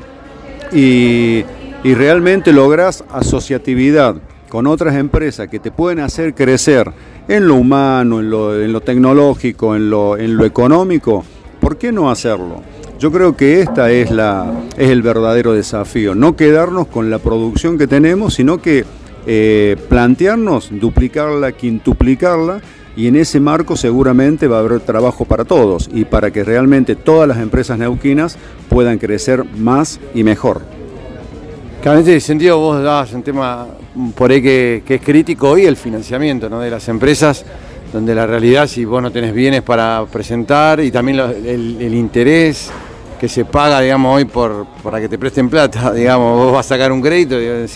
y, 0.71 1.43
realmente 1.83 2.51
lográs 2.51 3.03
asociatividad 3.11 4.15
con 4.49 4.67
otras 4.67 4.95
empresas 4.95 5.47
que 5.47 5.59
te 5.59 5.71
pueden 5.71 5.99
hacer 5.99 6.33
crecer 6.33 6.91
en 7.27 7.47
lo 7.47 7.55
humano, 7.55 8.19
en 8.19 8.73
lo, 8.73 8.81
tecnológico, 8.81 9.75
en 9.75 9.89
lo, 9.89 10.17
en 10.17 10.35
lo 10.35 10.45
económico, 10.45 11.23
¿por 11.61 11.77
qué 11.77 11.91
no 11.91 12.09
hacerlo? 12.09 12.61
Yo 12.99 13.11
creo 13.11 13.37
que 13.37 13.61
esta 13.61 13.91
es, 13.91 14.11
la, 14.11 14.51
es 14.75 14.89
el 14.89 15.01
verdadero 15.01 15.53
desafío, 15.53 16.15
no 16.15 16.35
quedarnos 16.35 16.87
con 16.87 17.09
la 17.09 17.19
producción 17.19 17.77
que 17.77 17.87
tenemos, 17.87 18.33
sino 18.33 18.61
que 18.61 18.83
eh, 19.25 19.77
plantearnos 19.87 20.69
duplicarla, 20.71 21.51
quintuplicarla 21.51 22.61
y 22.97 23.07
en 23.07 23.15
ese 23.15 23.39
marco 23.39 23.77
seguramente 23.77 24.47
va 24.47 24.57
a 24.57 24.59
haber 24.61 24.81
trabajo 24.81 25.23
para 25.23 25.45
todos 25.45 25.89
y 25.93 26.05
para 26.05 26.31
que 26.31 26.43
realmente 26.43 26.95
todas 26.95 27.27
las 27.27 27.37
empresas 27.37 27.77
neuquinas 27.77 28.37
puedan 28.67 28.97
crecer 28.97 29.45
más 29.57 29.99
y 30.13 30.23
mejor. 30.23 30.78
En 31.83 31.97
ese 31.99 32.19
sentido 32.19 32.59
vos 32.59 32.83
dabas 32.83 33.13
un 33.13 33.23
tema 33.23 33.67
por 34.15 34.31
ahí 34.31 34.41
que, 34.41 34.83
es 34.87 35.01
crítico 35.01 35.49
hoy, 35.49 35.65
el 35.65 35.75
financiamiento 35.75 36.49
de 36.49 36.69
las 36.69 36.87
empresas, 36.89 37.45
donde 37.91 38.13
la 38.13 38.27
realidad 38.27 38.67
si 38.67 38.85
vos 38.85 39.01
no 39.01 39.11
tenés 39.11 39.33
bienes 39.33 39.61
para 39.61 40.05
presentar 40.11 40.79
y 40.79 40.91
también 40.91 41.19
el 41.19 41.93
interés 41.93 42.71
que 43.19 43.27
se 43.27 43.45
paga, 43.45 43.81
digamos, 43.81 44.15
hoy 44.15 44.25
por, 44.25 44.65
para 44.81 44.99
que 44.99 45.09
te 45.09 45.19
presten 45.19 45.49
plata, 45.49 45.91
digamos, 45.93 46.37
vos 46.37 46.53
vas 46.53 46.65
a 46.65 46.69
sacar 46.69 46.91
un 46.91 47.01
crédito, 47.01 47.39
y, 47.39 47.67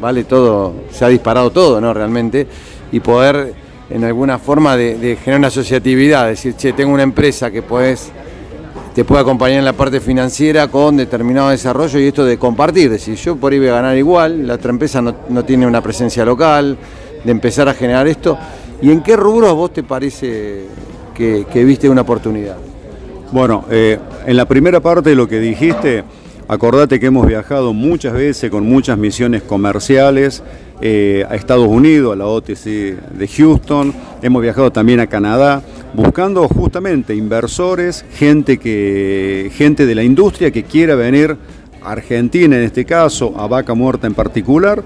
vale 0.00 0.24
todo, 0.24 0.74
se 0.90 1.04
ha 1.04 1.08
disparado 1.08 1.50
todo, 1.50 1.80
¿no? 1.80 1.92
Realmente, 1.92 2.46
y 2.92 3.00
poder 3.00 3.52
en 3.90 4.04
alguna 4.04 4.38
forma 4.38 4.76
de, 4.76 5.18
generar 5.22 5.40
una 5.40 5.48
asociatividad, 5.48 6.28
decir, 6.28 6.54
che, 6.56 6.72
tengo 6.72 6.94
una 6.94 7.02
empresa 7.02 7.50
que 7.50 7.62
puedes 7.62 8.12
te 8.94 9.04
puede 9.04 9.22
acompañar 9.22 9.58
en 9.58 9.64
la 9.64 9.72
parte 9.72 10.00
financiera 10.00 10.68
con 10.68 10.96
determinado 10.96 11.48
desarrollo 11.48 11.98
y 11.98 12.06
esto 12.06 12.24
de 12.24 12.38
compartir, 12.38 12.90
decir, 12.90 13.14
yo 13.14 13.36
por 13.36 13.52
ahí 13.52 13.58
voy 13.58 13.68
a 13.68 13.74
ganar 13.74 13.96
igual, 13.96 14.46
la 14.46 14.54
otra 14.54 14.70
empresa 14.70 15.00
no, 15.00 15.44
tiene 15.44 15.66
una 15.66 15.80
presencia 15.80 16.24
local, 16.24 16.76
de 17.24 17.30
empezar 17.30 17.68
a 17.68 17.74
generar 17.74 18.06
esto. 18.06 18.36
¿Y 18.82 18.90
en 18.90 19.02
qué 19.02 19.16
rubros 19.16 19.54
vos 19.54 19.72
te 19.72 19.82
parece 19.82 20.64
que, 21.14 21.46
que 21.50 21.64
viste 21.64 21.88
una 21.88 22.02
oportunidad? 22.02 22.56
Bueno, 23.30 23.64
eh, 23.70 23.98
en 24.26 24.36
la 24.36 24.46
primera 24.46 24.80
parte 24.80 25.10
de 25.10 25.16
lo 25.16 25.26
que 25.26 25.40
dijiste, 25.40 26.04
acordate 26.46 27.00
que 27.00 27.06
hemos 27.06 27.26
viajado 27.26 27.72
muchas 27.72 28.12
veces 28.12 28.50
con 28.50 28.66
muchas 28.66 28.98
misiones 28.98 29.42
comerciales 29.42 30.42
eh, 30.84 31.24
a 31.28 31.36
Estados 31.36 31.68
Unidos, 31.68 32.12
a 32.12 32.16
la 32.16 32.26
OTC 32.26 32.64
de 32.64 33.28
Houston, 33.36 33.94
hemos 34.20 34.42
viajado 34.42 34.72
también 34.72 34.98
a 34.98 35.06
Canadá, 35.06 35.62
buscando 35.94 36.48
justamente 36.48 37.14
inversores, 37.14 38.04
gente, 38.14 38.58
que, 38.58 39.50
gente 39.54 39.86
de 39.86 39.94
la 39.94 40.02
industria 40.02 40.50
que 40.50 40.64
quiera 40.64 40.96
venir 40.96 41.36
a 41.84 41.92
Argentina 41.92 42.56
en 42.56 42.64
este 42.64 42.84
caso, 42.84 43.32
a 43.38 43.46
Vaca 43.46 43.74
Muerta 43.74 44.08
en 44.08 44.14
particular, 44.14 44.82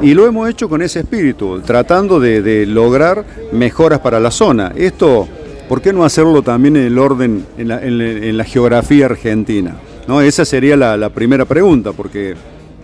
y 0.00 0.14
lo 0.14 0.24
hemos 0.26 0.48
hecho 0.48 0.68
con 0.68 0.82
ese 0.82 1.00
espíritu, 1.00 1.60
tratando 1.60 2.20
de, 2.20 2.64
lograr 2.66 3.24
mejoras 3.52 3.98
para 3.98 4.20
la 4.20 4.30
zona. 4.30 4.72
Esto 4.76 5.26
¿por 5.68 5.82
qué 5.82 5.92
no 5.92 6.04
hacerlo 6.04 6.42
también 6.42 6.76
en 6.76 6.84
el 6.84 6.98
orden, 6.98 7.44
en 7.58 8.36
la, 8.36 8.44
geografía 8.44 9.06
argentina? 9.06 9.76
¿No? 10.06 10.20
Esa 10.20 10.44
sería 10.44 10.76
la, 10.76 11.10
primera 11.10 11.44
pregunta, 11.44 11.92
porque 11.92 12.34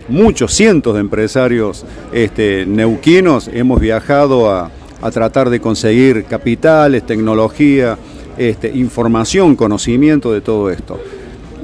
muchos 0.09 0.53
cientos 0.53 0.93
de 0.93 1.01
empresarios 1.01 1.85
este, 2.11 2.65
neuquinos 2.65 3.49
hemos 3.53 3.79
viajado 3.79 4.51
a, 4.51 4.71
tratar 5.11 5.49
de 5.49 5.59
conseguir 5.59 6.25
capitales, 6.25 7.05
tecnología, 7.05 7.97
este, 8.37 8.69
información, 8.75 9.55
conocimiento 9.55 10.33
de 10.33 10.41
todo 10.41 10.69
esto. 10.69 10.99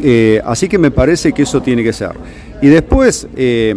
Eh, 0.02 0.40
así 0.46 0.70
que 0.70 0.78
me 0.78 0.92
parece 0.92 1.34
que 1.34 1.42
eso 1.42 1.62
tiene 1.62 1.84
que 1.84 1.94
ser. 1.94 2.12
Y 2.62 2.68
después, 2.68 3.28
eh, 3.36 3.76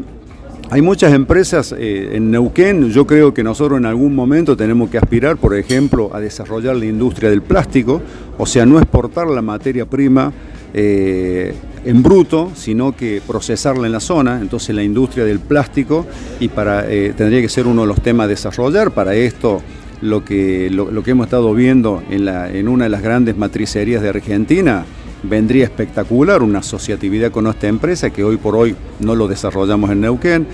hay 0.68 0.82
muchas 0.82 1.12
empresas 1.12 1.72
eh, 1.78 2.10
en 2.14 2.30
Neuquén, 2.32 2.90
yo 2.90 3.06
creo 3.06 3.32
que 3.32 3.44
nosotros 3.44 3.78
en 3.78 3.86
algún 3.86 4.16
momento 4.16 4.56
tenemos 4.56 4.90
que 4.90 4.98
aspirar, 4.98 5.36
por 5.36 5.56
ejemplo, 5.56 6.10
a 6.12 6.20
desarrollar 6.20 6.74
la 6.74 6.86
industria 6.86 7.30
del 7.30 7.40
plástico, 7.40 8.02
o 8.36 8.46
sea, 8.46 8.66
no 8.66 8.78
exportar 8.78 9.28
la 9.28 9.42
materia 9.42 9.86
prima 9.86 10.32
eh, 10.78 11.54
en 11.86 12.02
bruto, 12.02 12.50
sino 12.54 12.94
que 12.94 13.22
procesarla 13.26 13.86
en 13.86 13.92
la 13.92 14.00
zona, 14.00 14.40
entonces 14.42 14.76
la 14.76 14.82
industria 14.82 15.24
del 15.24 15.40
plástico, 15.40 16.04
y 16.38 16.48
para 16.48 16.86
eh, 16.86 17.14
tendría 17.16 17.40
que 17.40 17.48
ser 17.48 17.66
uno 17.66 17.80
de 17.80 17.88
los 17.88 18.02
temas 18.02 18.26
a 18.26 18.28
desarrollar, 18.28 18.90
para 18.90 19.14
esto 19.14 19.62
lo 20.02 20.22
que, 20.22 20.68
lo, 20.70 21.02
que 21.02 21.12
hemos 21.12 21.28
estado 21.28 21.54
viendo 21.54 22.02
en, 22.10 22.68
una 22.68 22.84
de 22.84 22.90
las 22.90 23.00
grandes 23.00 23.38
matricerías 23.38 24.02
de 24.02 24.10
Argentina, 24.10 24.84
vendría 25.22 25.64
espectacular 25.64 26.42
una 26.42 26.58
asociatividad 26.58 27.30
con 27.30 27.46
esta 27.46 27.68
empresa 27.68 28.10
que 28.10 28.22
hoy 28.22 28.36
por 28.36 28.54
hoy 28.54 28.76
no 29.00 29.14
lo 29.14 29.28
desarrollamos 29.28 29.90
en 29.90 30.02
Neuquén. 30.02 30.46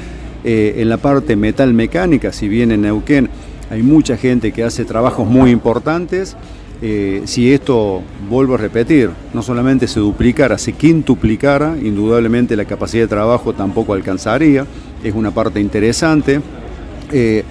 Eh, 0.44 0.74
en 0.78 0.88
la 0.88 0.98
parte 0.98 1.34
metal 1.34 1.74
mecánica, 1.74 2.32
si 2.32 2.46
bien 2.46 2.70
en 2.70 2.82
Neuquén 2.82 3.28
hay 3.70 3.82
mucha 3.82 4.16
gente 4.16 4.52
que 4.52 4.62
hace 4.62 4.84
trabajos 4.84 5.26
muy 5.26 5.50
importantes, 5.50 6.36
eh, 6.84 7.22
si 7.26 7.52
esto, 7.52 8.02
vuelvo 8.28 8.54
a 8.54 8.58
repetir, 8.58 9.10
no 9.32 9.40
solamente 9.42 9.86
se 9.86 10.00
duplicara, 10.00 10.58
se 10.58 10.72
quintuplicara, 10.72 11.76
indudablemente 11.80 12.56
la 12.56 12.64
capacidad 12.64 13.04
de 13.04 13.08
trabajo 13.08 13.52
tampoco 13.52 13.94
alcanzaría, 13.94 14.66
es 15.04 15.14
una 15.14 15.30
parte 15.30 15.60
interesante. 15.60 16.40
Eh, 17.12 17.44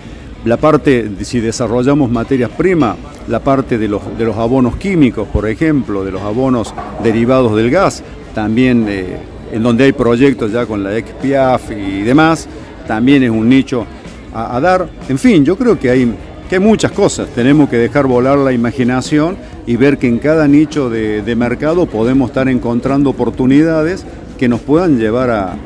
la 0.44 0.58
parte, 0.58 1.10
si 1.22 1.40
desarrollamos 1.40 2.12
materias 2.12 2.50
primas, 2.50 2.98
la 3.30 3.40
parte 3.40 3.78
de 3.78 3.88
los, 3.88 4.02
de 4.18 4.26
los 4.26 4.36
abonos 4.36 4.76
químicos, 4.76 5.28
por 5.28 5.48
ejemplo, 5.48 6.04
de 6.04 6.12
los 6.12 6.22
abonos 6.22 6.74
derivados 7.02 7.56
del 7.56 7.72
gas, 7.72 8.04
también 8.34 8.86
eh, 8.90 9.18
en 9.52 9.64
donde 9.64 9.86
hay 9.86 9.92
proyectos 9.94 10.52
ya 10.52 10.66
con 10.66 10.84
la 10.84 10.92
XPIAF 10.92 11.72
y 11.72 12.02
demás, 12.02 12.50
también 12.88 13.24
es 13.24 13.30
un 13.30 13.48
nicho 13.48 13.86
a, 14.34 14.60
dar. 14.60 14.90
En 15.08 15.18
fin, 15.18 15.46
yo 15.46 15.58
creo 15.58 15.78
que 15.78 15.90
hay, 15.90 16.14
que 16.52 16.58
hay 16.58 16.62
muchas 16.62 16.92
cosas, 16.92 17.30
tenemos 17.30 17.70
que 17.70 17.78
dejar 17.78 18.08
volar 18.08 18.38
la 18.38 18.52
imaginación 18.52 19.38
y 19.66 19.78
ver 19.78 19.98
que 19.98 20.10
en 20.10 20.20
cada 20.20 20.50
nicho 20.50 20.90
de, 20.90 21.34
mercado 21.38 21.86
podemos 21.86 22.30
estar 22.30 22.50
encontrando 22.50 23.10
oportunidades 23.10 24.06
que 24.38 24.50
nos 24.50 24.60
puedan 24.60 25.00
llevar 25.00 25.30
a, 25.30 25.58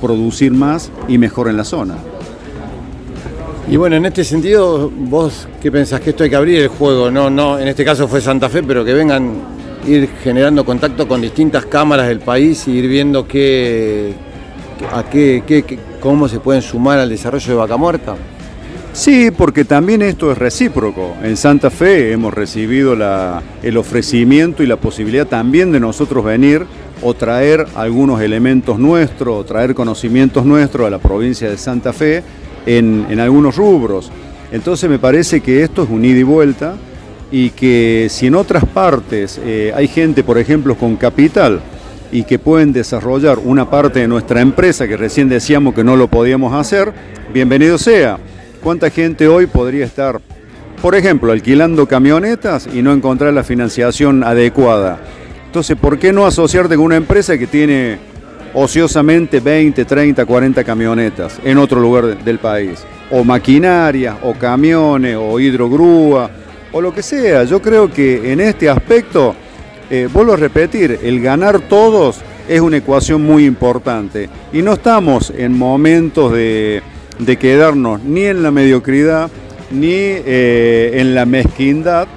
producir 0.00 0.52
más 0.52 0.92
y 1.08 1.18
mejor 1.18 1.48
en 1.48 1.56
la 1.56 1.64
zona. 1.64 1.96
Y 3.68 3.76
bueno, 3.76 3.96
en 3.96 4.06
este 4.06 4.22
sentido, 4.22 4.88
vos 4.88 5.48
qué 5.60 5.72
pensás 5.72 6.00
que 6.02 6.10
esto 6.10 6.22
hay 6.22 6.30
que 6.30 6.36
abrir 6.36 6.60
el 6.60 6.68
juego, 6.68 7.10
no, 7.10 7.28
no, 7.28 7.58
en 7.58 7.66
este 7.66 7.84
caso 7.84 8.06
fue 8.06 8.20
Santa 8.20 8.48
Fe, 8.48 8.62
pero 8.62 8.84
que 8.84 8.94
vengan 8.94 9.32
ir 9.88 10.08
generando 10.22 10.64
contacto 10.64 11.08
con 11.08 11.20
distintas 11.20 11.66
cámaras 11.66 12.06
del 12.06 12.20
país 12.20 12.68
y 12.68 12.78
ir 12.78 12.86
viendo 12.86 13.26
qué, 13.26 14.14
a 14.92 15.02
qué, 15.02 15.80
cómo 15.98 16.28
se 16.28 16.38
pueden 16.38 16.62
sumar 16.62 17.00
al 17.00 17.08
desarrollo 17.08 17.48
de 17.48 17.54
Vaca 17.54 17.76
Muerta. 17.76 18.14
Sí, 18.98 19.30
porque 19.30 19.64
también 19.64 20.02
esto 20.02 20.32
es 20.32 20.38
recíproco. 20.38 21.14
En 21.22 21.36
Santa 21.36 21.70
Fe 21.70 22.10
hemos 22.10 22.34
recibido 22.34 22.94
el 23.62 23.76
ofrecimiento 23.76 24.64
y 24.64 24.66
la 24.66 24.74
posibilidad 24.74 25.24
también 25.24 25.70
de 25.70 25.78
nosotros 25.78 26.24
venir 26.24 26.66
o 27.00 27.14
traer 27.14 27.64
algunos 27.76 28.20
elementos 28.20 28.76
nuestros, 28.76 29.36
o 29.36 29.44
traer 29.44 29.76
conocimientos 29.76 30.44
nuestros 30.44 30.84
a 30.84 30.90
la 30.90 30.98
provincia 30.98 31.48
de 31.48 31.56
Santa 31.58 31.92
Fe 31.92 32.24
en, 32.66 33.20
algunos 33.20 33.54
rubros. 33.54 34.10
Entonces 34.50 34.90
me 34.90 34.98
parece 34.98 35.42
que 35.42 35.62
esto 35.62 35.84
es 35.84 35.90
un 35.90 36.04
ida 36.04 36.18
y 36.18 36.24
vuelta 36.24 36.74
y 37.30 37.50
que 37.50 38.08
si 38.10 38.26
en 38.26 38.34
otras 38.34 38.64
partes 38.64 39.40
eh, 39.44 39.72
hay 39.76 39.86
gente, 39.86 40.24
por 40.24 40.38
ejemplo, 40.38 40.74
con 40.74 40.96
capital 40.96 41.60
y 42.10 42.24
que 42.24 42.40
pueden 42.40 42.72
desarrollar 42.72 43.38
una 43.38 43.70
parte 43.70 44.00
de 44.00 44.08
nuestra 44.08 44.40
empresa 44.40 44.88
que 44.88 44.96
recién 44.96 45.28
decíamos 45.28 45.72
que 45.72 45.84
no 45.84 45.94
lo 45.94 46.08
podíamos 46.08 46.52
hacer, 46.52 46.92
bienvenido 47.32 47.78
sea. 47.78 48.18
¿Cuánta 48.62 48.90
gente 48.90 49.28
hoy 49.28 49.46
podría 49.46 49.84
estar, 49.84 50.20
por 50.82 50.94
ejemplo, 50.94 51.30
alquilando 51.30 51.86
camionetas 51.86 52.68
y 52.72 52.82
no 52.82 52.92
encontrar 52.92 53.32
la 53.32 53.44
financiación 53.44 54.24
adecuada? 54.24 54.98
Entonces, 55.46 55.76
¿por 55.76 55.98
qué 55.98 56.12
no 56.12 56.26
asociarte 56.26 56.76
con 56.76 56.86
una 56.86 56.96
empresa 56.96 57.38
que 57.38 57.46
tiene 57.46 57.98
ociosamente 58.54 59.40
20, 59.40 59.84
30, 59.84 60.26
40 60.26 60.64
camionetas 60.64 61.40
en 61.44 61.56
otro 61.56 61.80
lugar 61.80 62.22
del 62.24 62.38
país? 62.38 62.84
O 63.10 63.22
maquinaria, 63.22 64.18
o 64.22 64.34
camiones, 64.34 65.16
o 65.16 65.38
hidrogrúa, 65.38 66.28
o 66.72 66.80
lo 66.80 66.92
que 66.92 67.02
sea. 67.02 67.44
Yo 67.44 67.62
creo 67.62 67.90
que 67.90 68.32
en 68.32 68.40
este 68.40 68.68
aspecto, 68.68 69.36
eh, 69.88 70.08
vuelvo 70.12 70.32
a 70.32 70.36
repetir, 70.36 70.98
el 71.02 71.20
ganar 71.22 71.60
todos 71.60 72.20
es 72.48 72.60
una 72.60 72.78
ecuación 72.78 73.22
muy 73.22 73.44
importante. 73.46 74.28
Y 74.52 74.62
no 74.62 74.72
estamos 74.72 75.32
en 75.36 75.56
momentos 75.56 76.32
de, 76.32 76.82
quedarnos 77.38 78.02
ni 78.02 78.24
en 78.24 78.42
la 78.42 78.50
mediocridad, 78.50 79.30
ni 79.70 79.92
eh, 79.92 80.92
en 80.94 81.14
la 81.14 81.26
mezquindad 81.26 82.08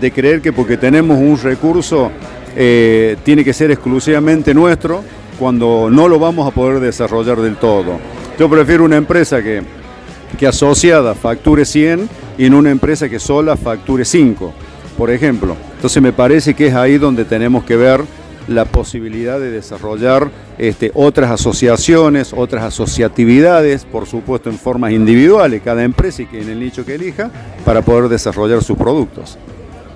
de 0.00 0.10
creer 0.12 0.40
que 0.40 0.52
porque 0.52 0.76
tenemos 0.76 1.18
un 1.18 1.38
recurso 1.40 2.10
eh, 2.56 3.16
tiene 3.24 3.44
que 3.44 3.52
ser 3.52 3.70
exclusivamente 3.70 4.54
nuestro 4.54 5.02
cuando 5.38 5.88
no 5.90 6.08
lo 6.08 6.18
vamos 6.18 6.46
a 6.48 6.50
poder 6.50 6.80
desarrollar 6.80 7.40
del 7.40 7.56
todo. 7.56 7.98
Yo 8.38 8.48
prefiero 8.48 8.84
una 8.84 8.96
empresa 8.96 9.42
que, 9.42 9.62
que 10.38 10.46
asociada 10.46 11.14
facture 11.14 11.64
100 11.64 12.08
y 12.36 12.46
en 12.46 12.54
una 12.54 12.70
empresa 12.70 13.08
que 13.08 13.18
sola 13.18 13.56
facture 13.56 14.04
5, 14.04 14.52
por 14.96 15.10
ejemplo. 15.10 15.56
Entonces 15.74 16.02
me 16.02 16.12
parece 16.12 16.54
que 16.54 16.68
es 16.68 16.74
ahí 16.74 16.98
donde 16.98 17.24
tenemos 17.24 17.64
que 17.64 17.76
ver 17.76 18.00
la 18.48 18.64
posibilidad 18.64 19.38
de 19.38 19.50
desarrollar 19.50 20.30
este, 20.58 20.90
otras 20.94 21.30
asociaciones, 21.30 22.32
otras 22.34 22.64
asociatividades, 22.64 23.84
por 23.84 24.06
supuesto 24.06 24.50
en 24.50 24.58
formas 24.58 24.92
individuales, 24.92 25.62
cada 25.64 25.84
empresa 25.84 26.22
y 26.22 26.26
que 26.26 26.42
en 26.42 26.48
el 26.48 26.60
nicho 26.60 26.84
que 26.84 26.94
elija, 26.94 27.30
para 27.64 27.82
poder 27.82 28.08
desarrollar 28.08 28.62
sus 28.62 28.76
productos. 28.76 29.38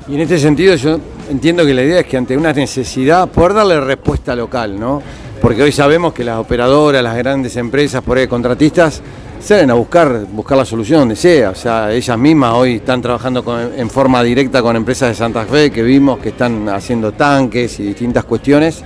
Y 0.09 0.15
en 0.15 0.21
este 0.21 0.39
sentido 0.39 0.75
yo 0.75 1.01
entiendo 1.31 1.65
que 1.65 1.75
la 1.75 1.83
idea 1.83 2.01
es 2.01 2.07
que 2.07 2.17
ante 2.17 2.37
una 2.37 2.53
necesidad, 2.53 3.29
poder 3.29 3.55
darle 3.55 3.81
respuesta 3.81 4.35
local, 4.37 4.79
¿no? 4.79 5.03
Porque 5.41 5.63
hoy 5.63 5.73
sabemos 5.73 6.13
que 6.13 6.23
las 6.23 6.39
operadoras, 6.39 7.03
las 7.03 7.17
grandes 7.17 7.57
empresas, 7.57 8.03
por 8.03 8.19
ahí 8.19 8.27
contratistas, 8.27 9.03
salen 9.43 9.71
a 9.71 9.75
buscar, 9.75 10.27
buscar 10.31 10.57
la 10.57 10.65
solución 10.65 11.01
donde 11.01 11.17
sea. 11.17 11.51
O 11.51 11.55
sea, 11.55 11.93
ellas 11.93 12.17
mismas 12.19 12.55
hoy 12.55 12.77
están 12.77 13.03
trabajando 13.03 13.45
en 13.77 13.91
forma 13.91 14.23
directa 14.23 14.63
con 14.63 14.77
empresas 14.77 15.09
de 15.09 15.15
Santa 15.15 15.45
Fe 15.45 15.71
que 15.71 15.83
vimos 15.83 16.19
que 16.21 16.31
están 16.31 16.69
haciendo 16.69 17.13
tanques 17.13 17.81
y 17.81 17.85
distintas 17.85 18.25
cuestiones, 18.25 18.83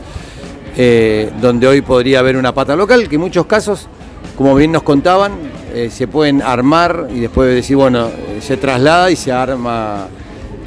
eh, 0.77 1.31
donde 1.41 1.67
hoy 1.67 1.83
podría 1.83 2.21
haber 2.21 2.37
una 2.37 2.55
pata 2.55 2.75
local, 2.75 3.09
que 3.09 3.17
en 3.17 3.21
muchos 3.21 3.47
casos, 3.47 3.87
como 4.37 4.55
bien 4.55 4.73
nos 4.73 4.83
contaban, 4.83 5.33
eh, 5.75 5.91
se 5.91 6.09
pueden 6.09 6.41
armar 6.41 7.09
y 7.15 7.21
después 7.21 7.55
decir, 7.55 7.77
bueno, 7.77 8.07
eh, 8.07 8.41
se 8.41 8.57
traslada 8.57 9.11
y 9.11 9.17
se 9.17 9.33
arma 9.33 10.09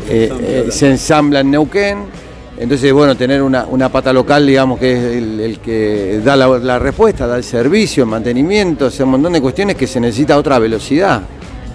eh, 0.07 0.67
se 0.71 0.89
ensambla 0.89 1.41
en 1.41 1.51
Neuquén. 1.51 2.18
Entonces, 2.59 2.91
bueno, 2.91 3.15
tener 3.15 3.41
una, 3.41 3.89
pata 3.89 4.11
local, 4.11 4.45
digamos, 4.45 4.79
que 4.79 4.91
es 4.91 5.03
el, 5.15 5.59
que 5.63 6.19
da 6.23 6.35
la, 6.35 6.77
respuesta, 6.77 7.25
da 7.25 7.37
el 7.37 7.43
servicio, 7.45 8.03
el 8.03 8.09
mantenimiento, 8.09 8.87
o 8.87 9.03
un 9.03 9.11
montón 9.11 9.31
de 9.31 9.41
cuestiones 9.41 9.77
que 9.77 9.87
se 9.87 10.01
necesita 10.01 10.37
otra 10.37 10.59
velocidad. 10.59 11.21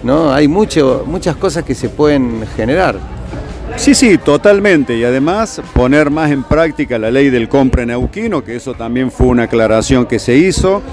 ¿no? 0.03 0.31
Hay 0.31 0.47
mucho, 0.47 1.03
muchas 1.07 1.37
cosas 1.37 1.63
que 1.63 1.73
se 1.73 1.89
pueden 1.89 2.45
generar. 2.55 2.99
Sí, 3.77 3.95
sí, 3.95 4.19
totalmente. 4.19 4.95
Y 4.95 5.03
además 5.03 5.59
poner 5.73 6.11
más 6.11 6.29
en 6.29 6.43
práctica 6.43 6.99
la 6.99 7.09
ley 7.09 7.31
del 7.31 7.49
compre 7.49 7.87
neuquino, 7.87 8.43
que 8.43 8.55
eso 8.55 8.75
también 8.75 9.09
fue 9.09 9.27
una 9.27 9.43
aclaración 9.43 10.05
que 10.05 10.19
se 10.19 10.37
hizo. 10.37 10.83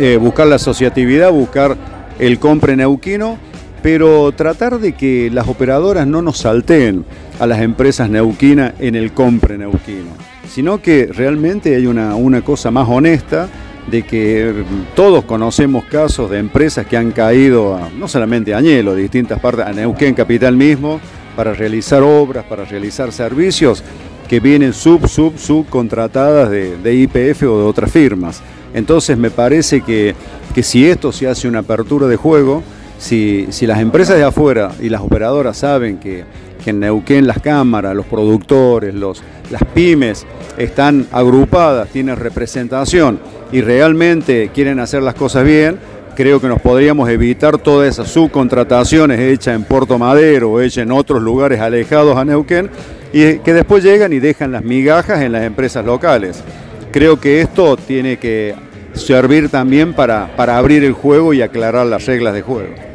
Eh, 0.00 0.16
buscar 0.20 0.48
la 0.48 0.56
asociatividad, 0.56 1.30
buscar 1.30 1.76
el 2.18 2.40
compre 2.40 2.76
neuquino 2.76 3.38
pero 3.82 4.30
tratar 4.32 4.78
de 4.78 4.92
que 4.92 5.28
las 5.30 5.48
operadoras 5.48 6.06
no 6.06 6.22
nos 6.22 6.38
salteen 6.38 7.04
a 7.40 7.46
las 7.46 7.60
empresas 7.60 8.08
neuquinas 8.08 8.74
en 8.78 8.94
el 8.94 9.12
compre 9.12 9.58
neuquino, 9.58 10.10
sino 10.48 10.80
que 10.80 11.06
realmente 11.06 11.74
hay 11.74 11.86
una, 11.86 12.42
cosa 12.42 12.70
más 12.70 12.88
honesta 12.88 13.48
de 13.90 14.04
que 14.04 14.64
todos 14.94 15.24
conocemos 15.24 15.84
casos 15.86 16.30
de 16.30 16.38
empresas 16.38 16.86
que 16.86 16.96
han 16.96 17.10
caído, 17.10 17.78
no 17.98 18.06
solamente 18.06 18.54
a 18.54 18.58
Añelo, 18.58 18.94
distintas 18.94 19.40
partes, 19.40 19.66
a 19.66 19.72
Neuquén 19.72 20.14
Capital 20.14 20.56
mismo, 20.56 21.00
para 21.34 21.52
realizar 21.52 22.02
obras, 22.02 22.44
para 22.44 22.64
realizar 22.64 23.10
servicios 23.10 23.82
que 24.28 24.38
vienen 24.38 24.72
sub, 24.72 25.08
sub, 25.08 25.36
subcontratadas 25.36 26.48
de 26.50 26.94
IPF 26.94 27.42
o 27.42 27.58
de 27.58 27.64
otras 27.64 27.90
firmas. 27.90 28.40
Entonces 28.74 29.18
me 29.18 29.30
parece 29.30 29.80
que, 29.82 30.14
que 30.54 30.62
si 30.62 30.86
esto 30.86 31.12
se 31.12 31.28
hace 31.28 31.48
una 31.48 31.60
apertura 31.60 32.06
de 32.06 32.16
juego, 32.16 32.62
si, 33.02 33.66
las 33.66 33.80
empresas 33.80 34.16
de 34.16 34.22
afuera 34.22 34.70
y 34.80 34.88
las 34.88 35.00
operadoras 35.00 35.56
saben 35.56 35.98
que, 35.98 36.24
en 36.64 36.78
Neuquén 36.78 37.26
las 37.26 37.40
cámaras, 37.40 37.96
los 37.96 38.06
productores, 38.06 38.94
los, 38.94 39.20
las 39.50 39.64
pymes 39.74 40.24
están 40.56 41.08
agrupadas, 41.10 41.88
tienen 41.88 42.14
representación 42.14 43.18
y 43.50 43.62
realmente 43.62 44.52
quieren 44.54 44.78
hacer 44.78 45.02
las 45.02 45.16
cosas 45.16 45.44
bien, 45.44 45.76
creo 46.14 46.40
que 46.40 46.46
nos 46.46 46.60
podríamos 46.60 47.10
evitar 47.10 47.58
todas 47.58 47.88
esas 47.88 48.06
subcontrataciones 48.12 49.18
hechas 49.18 49.56
en 49.56 49.64
Puerto 49.64 49.98
Madero 49.98 50.52
o 50.52 50.60
hechas 50.60 50.84
en 50.84 50.92
otros 50.92 51.20
lugares 51.20 51.58
alejados 51.58 52.16
a 52.16 52.24
Neuquén 52.24 52.70
y 53.12 53.38
que 53.38 53.52
después 53.52 53.82
llegan 53.82 54.12
y 54.12 54.20
dejan 54.20 54.52
las 54.52 54.62
migajas 54.62 55.20
en 55.22 55.32
las 55.32 55.42
empresas 55.42 55.84
locales. 55.84 56.44
Creo 56.92 57.18
que 57.18 57.40
esto 57.40 57.76
tiene 57.76 58.18
que 58.18 58.54
servir 58.92 59.48
también 59.48 59.94
para, 59.94 60.36
para 60.36 60.58
abrir 60.58 60.84
el 60.84 60.92
juego 60.92 61.34
y 61.34 61.42
aclarar 61.42 61.86
las 61.86 62.06
reglas 62.06 62.34
de 62.34 62.42
juego. 62.42 62.91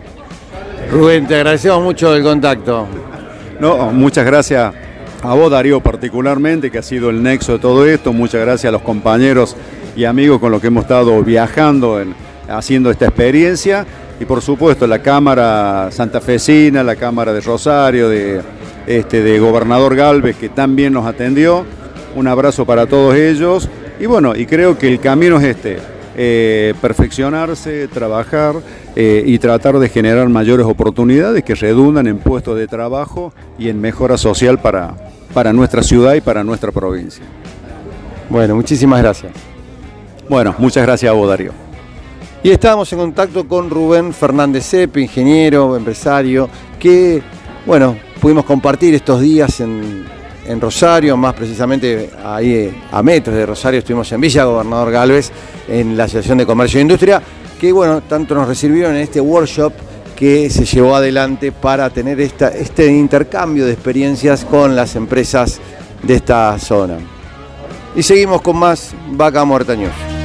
Rubén, 0.92 1.28
te 1.28 1.36
agradecemos 1.36 1.84
mucho 1.84 2.16
el 2.16 2.24
contacto. 2.24 2.88
No, 3.60 3.92
muchas 3.92 4.26
gracias 4.26 4.74
a 5.22 5.34
vos, 5.34 5.52
Darío, 5.52 5.82
particularmente, 5.82 6.72
que 6.72 6.78
ha 6.78 6.84
sido 6.84 7.10
el 7.10 7.22
nexo 7.22 7.54
de 7.54 7.60
todo 7.60 7.86
esto. 7.86 8.14
Muchas 8.14 8.42
gracias 8.42 8.70
a 8.70 8.72
los 8.72 8.82
compañeros 8.82 9.56
y 9.98 10.06
amigos 10.06 10.40
con 10.40 10.52
los 10.52 10.62
que 10.62 10.68
hemos 10.68 10.84
estado 10.84 11.22
viajando, 11.24 12.02
haciendo 12.48 12.90
esta 12.90 13.06
experiencia. 13.08 13.86
Y 14.20 14.26
por 14.26 14.42
supuesto, 14.42 14.88
la 14.88 15.00
Cámara 15.00 15.90
santafesina, 15.92 16.84
la 16.84 16.96
Cámara 16.96 17.34
de 17.34 17.42
Rosario, 17.42 18.08
de, 18.08 18.42
este, 18.88 19.22
de 19.22 19.40
Gobernador 19.40 19.94
Galvez, 19.94 20.38
que 20.38 20.48
también 20.48 20.94
nos 20.94 21.06
atendió. 21.06 21.66
Un 22.16 22.28
abrazo 22.28 22.66
para 22.66 22.86
todos 22.86 23.14
ellos. 23.16 23.70
Y 24.00 24.06
bueno, 24.06 24.36
y 24.36 24.46
creo 24.46 24.78
que 24.78 24.88
el 24.88 25.02
camino 25.02 25.38
es 25.38 25.44
este, 25.44 25.80
eh, 26.20 26.74
perfeccionarse, 26.82 27.88
trabajar 27.88 28.56
eh, 28.96 29.24
y 29.26 29.38
tratar 29.38 29.78
de 29.78 29.88
generar 29.88 30.28
mayores 30.30 30.66
oportunidades 30.66 31.44
que 31.44 31.54
redundan 31.54 32.08
en 32.08 32.18
puestos 32.18 32.58
de 32.58 32.68
trabajo 32.68 33.32
y 33.60 33.70
en 33.70 33.80
mejora 33.80 34.18
social 34.18 34.60
para, 34.60 34.96
para 35.34 35.54
nuestra 35.54 35.84
ciudad 35.84 36.16
y 36.16 36.22
para 36.22 36.44
nuestra 36.44 36.72
provincia. 36.72 37.24
Bueno, 38.30 38.56
muchísimas 38.56 39.00
gracias. 39.00 39.32
Bueno, 40.28 40.56
muchas 40.58 40.84
gracias 40.84 41.12
a 41.12 41.14
vos, 41.14 41.30
Darío. 41.30 41.52
Y 42.44 42.50
estábamos 42.50 42.92
en 42.94 43.00
contacto 43.00 43.48
con 43.48 43.70
Rubén 43.70 44.12
Fernández 44.12 44.66
Sepe, 44.66 45.02
ingeniero, 45.02 45.76
empresario, 45.76 46.50
que, 46.80 47.22
bueno, 47.66 47.96
pudimos 48.20 48.46
compartir 48.46 48.96
estos 48.96 49.22
días 49.22 49.60
en, 49.60 50.17
en 50.48 50.62
Rosario, 50.62 51.18
más 51.18 51.34
precisamente 51.34 52.10
ahí 52.24 52.54
eh, 52.54 52.82
a 52.92 53.04
metros 53.04 53.36
de 53.36 53.46
Rosario, 53.46 53.80
estuvimos 53.80 54.12
en 54.12 54.22
Villa 54.22 54.46
Gobernador 54.46 54.92
Galvez, 54.92 55.32
en 55.68 55.96
la 55.98 56.06
Asociación 56.06 56.38
de 56.38 56.46
Comercio 56.46 56.80
e 56.80 56.82
Industria, 56.82 57.22
que 57.60 57.72
bueno, 57.72 58.02
tanto 58.02 58.36
nos 58.36 58.48
recibieron 58.48 58.96
en 58.96 59.02
este 59.02 59.22
workshop 59.22 59.74
que 60.16 60.50
se 60.50 60.66
llevó 60.66 60.96
adelante 60.96 61.52
para 61.52 61.90
tener 61.90 62.20
esta, 62.20 62.48
este 62.50 62.88
intercambio 62.88 63.66
de 63.66 63.74
experiencias 63.74 64.46
con 64.46 64.76
las 64.76 64.96
empresas 64.96 65.60
de 66.02 66.16
esta 66.16 66.58
zona. 66.58 66.98
Y 67.96 68.04
seguimos 68.04 68.42
con 68.42 68.58
más 68.58 68.94
Vaca 69.12 69.46
Muerta 69.46 69.76
News. 69.76 70.17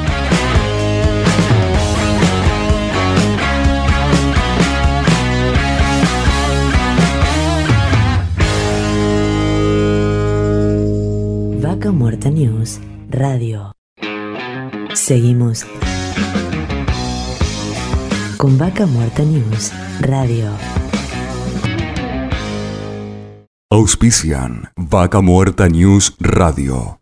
Muerta 11.92 12.30
News 12.30 12.80
Radio. 13.10 13.72
Seguimos 14.94 15.66
con 18.38 18.56
Vaca 18.56 18.86
Muerta 18.86 19.22
News 19.22 19.72
Radio. 20.00 20.50
Auspician 23.70 24.70
Vaca 24.76 25.20
Muerta 25.20 25.68
News 25.68 26.16
Radio. 26.18 27.01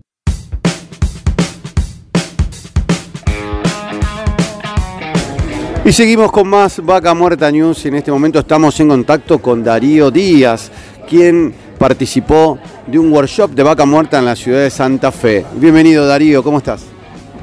Y 5.83 5.91
seguimos 5.93 6.31
con 6.31 6.47
más 6.47 6.79
Vaca 6.85 7.15
Muerta 7.15 7.49
News. 7.49 7.87
En 7.87 7.95
este 7.95 8.11
momento 8.11 8.37
estamos 8.37 8.79
en 8.79 8.89
contacto 8.89 9.39
con 9.39 9.63
Darío 9.63 10.11
Díaz, 10.11 10.69
quien 11.09 11.55
participó 11.79 12.59
de 12.85 12.99
un 12.99 13.11
workshop 13.11 13.49
de 13.49 13.63
vaca 13.63 13.83
muerta 13.83 14.19
en 14.19 14.25
la 14.25 14.35
ciudad 14.35 14.59
de 14.59 14.69
Santa 14.69 15.11
Fe. 15.11 15.43
Bienvenido 15.55 16.05
Darío, 16.05 16.43
¿cómo 16.43 16.59
estás? 16.59 16.83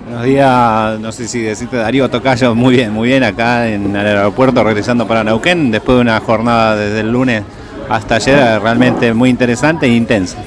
Buenos 0.04 0.24
días, 0.24 1.00
no 1.00 1.10
sé 1.10 1.26
si 1.26 1.40
decirte 1.40 1.78
Darío 1.78 2.08
Tocayo, 2.08 2.54
muy 2.54 2.76
bien, 2.76 2.92
muy 2.92 3.08
bien 3.08 3.24
acá 3.24 3.68
en 3.68 3.96
el 3.96 4.06
aeropuerto 4.06 4.62
regresando 4.62 5.08
para 5.08 5.24
Neuquén, 5.24 5.72
después 5.72 5.96
de 5.96 6.02
una 6.02 6.20
jornada 6.20 6.76
desde 6.76 7.00
el 7.00 7.10
lunes 7.10 7.42
hasta 7.88 8.14
ayer 8.14 8.62
realmente 8.62 9.12
muy 9.14 9.30
interesante 9.30 9.86
e 9.86 9.88
intensa. 9.88 10.38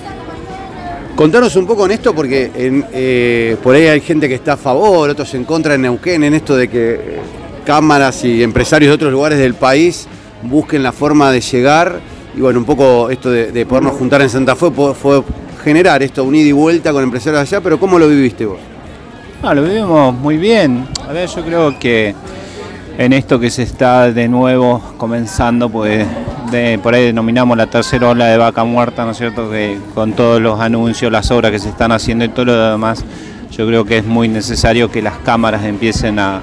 Contanos 1.13 1.57
un 1.57 1.67
poco 1.67 1.85
en 1.85 1.91
esto, 1.91 2.15
porque 2.15 2.51
eh, 2.55 3.57
por 3.61 3.75
ahí 3.75 3.87
hay 3.87 3.99
gente 3.99 4.29
que 4.29 4.35
está 4.35 4.53
a 4.53 4.57
favor, 4.57 5.09
otros 5.09 5.33
en 5.33 5.43
contra 5.43 5.75
en 5.75 5.81
Neuquén, 5.81 6.23
en 6.23 6.33
esto 6.33 6.55
de 6.55 6.69
que 6.69 7.40
cámaras 7.65 8.23
y 8.23 8.43
empresarios 8.43 8.89
de 8.89 8.95
otros 8.95 9.11
lugares 9.11 9.39
del 9.39 9.53
país 9.53 10.07
busquen 10.43 10.83
la 10.83 10.91
forma 10.91 11.31
de 11.31 11.41
llegar. 11.41 11.99
Y 12.35 12.41
bueno, 12.41 12.59
un 12.59 12.65
poco 12.65 13.09
esto 13.09 13.29
de, 13.29 13.65
podernos 13.65 13.93
juntar 13.93 14.21
en 14.21 14.29
Santa 14.29 14.55
Fe 14.55 14.71
fue, 14.71 15.23
generar 15.63 16.01
esto, 16.01 16.23
un 16.23 16.35
ida 16.35 16.47
y 16.47 16.51
vuelta 16.51 16.91
con 16.91 17.03
empresarios 17.03 17.41
allá, 17.41 17.61
pero 17.61 17.79
¿cómo 17.79 17.99
lo 17.99 18.07
viviste 18.07 18.45
vos? 18.45 18.59
Ah, 19.43 19.53
lo 19.53 19.63
vivimos 19.63 20.13
muy 20.15 20.37
bien. 20.37 20.87
A 21.07 21.11
ver, 21.11 21.27
yo 21.27 21.43
creo 21.43 21.77
que 21.77 22.15
en 22.97 23.13
esto 23.13 23.39
que 23.39 23.49
se 23.49 23.63
está 23.63 24.11
de 24.11 24.27
nuevo 24.27 24.81
comenzando, 24.97 25.69
pues 25.69 26.05
por 26.83 26.93
ahí 26.93 27.05
denominamos 27.05 27.57
la 27.57 27.67
tercera 27.67 28.09
ola 28.09 28.27
de 28.27 28.37
vaca 28.37 28.63
muerta, 28.63 29.05
¿no 29.05 29.11
es 29.11 29.17
cierto? 29.17 29.49
Que 29.49 29.77
con 29.93 30.13
todos 30.13 30.41
los 30.41 30.59
anuncios, 30.59 31.11
las 31.11 31.31
obras 31.31 31.51
que 31.51 31.59
se 31.59 31.69
están 31.69 31.91
haciendo 31.91 32.25
y 32.25 32.29
todo 32.29 32.45
lo 32.45 32.71
demás, 32.71 33.03
yo 33.51 33.65
creo 33.67 33.85
que 33.85 33.97
es 33.97 34.05
muy 34.05 34.27
necesario 34.27 34.91
que 34.91 35.01
las 35.01 35.17
cámaras 35.19 35.63
empiecen 35.63 36.19
a, 36.19 36.41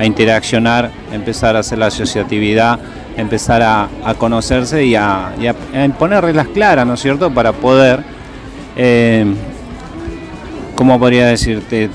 a 0.00 0.06
interaccionar, 0.06 0.90
empezar 1.12 1.56
a 1.56 1.58
hacer 1.58 1.76
la 1.76 1.86
asociatividad, 1.86 2.78
empezar 3.18 3.62
a, 3.62 4.14
conocerse 4.16 4.82
y 4.86 4.96
a, 4.96 5.34
poner 5.98 6.24
reglas 6.24 6.48
claras, 6.48 6.86
¿no 6.86 6.94
es 6.94 7.00
cierto?, 7.00 7.30
para 7.30 7.52
poder, 7.52 8.00
eh, 8.76 9.26
¿cómo 10.74 10.98
podría 10.98 11.26
decirte? 11.26 11.90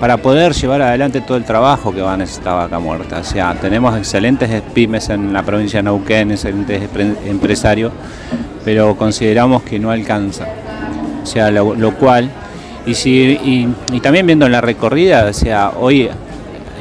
Para 0.00 0.16
poder 0.16 0.54
llevar 0.54 0.82
adelante 0.82 1.20
todo 1.20 1.36
el 1.36 1.44
trabajo 1.44 1.94
que 1.94 2.02
va 2.02 2.14
a 2.14 2.16
necesitar 2.16 2.56
Vaca 2.56 2.80
Muerta. 2.80 3.20
O 3.20 3.24
sea, 3.24 3.54
tenemos 3.54 3.96
excelentes 3.96 4.60
pymes 4.74 5.08
en 5.08 5.32
la 5.32 5.44
provincia 5.44 5.78
de 5.78 5.84
Neuquén, 5.84 6.32
excelentes 6.32 6.82
empresarios, 7.26 7.92
pero 8.64 8.96
consideramos 8.96 9.62
que 9.62 9.78
no 9.78 9.92
alcanza. 9.92 10.48
O 11.22 11.26
sea, 11.26 11.52
lo, 11.52 11.94
cual, 11.94 12.28
y, 12.84 12.94
si, 12.94 13.38
y 13.92 14.00
también 14.00 14.26
viendo 14.26 14.46
en 14.46 14.52
la 14.52 14.60
recorrida, 14.60 15.26
o 15.30 15.32
sea, 15.32 15.70
hoy 15.78 16.10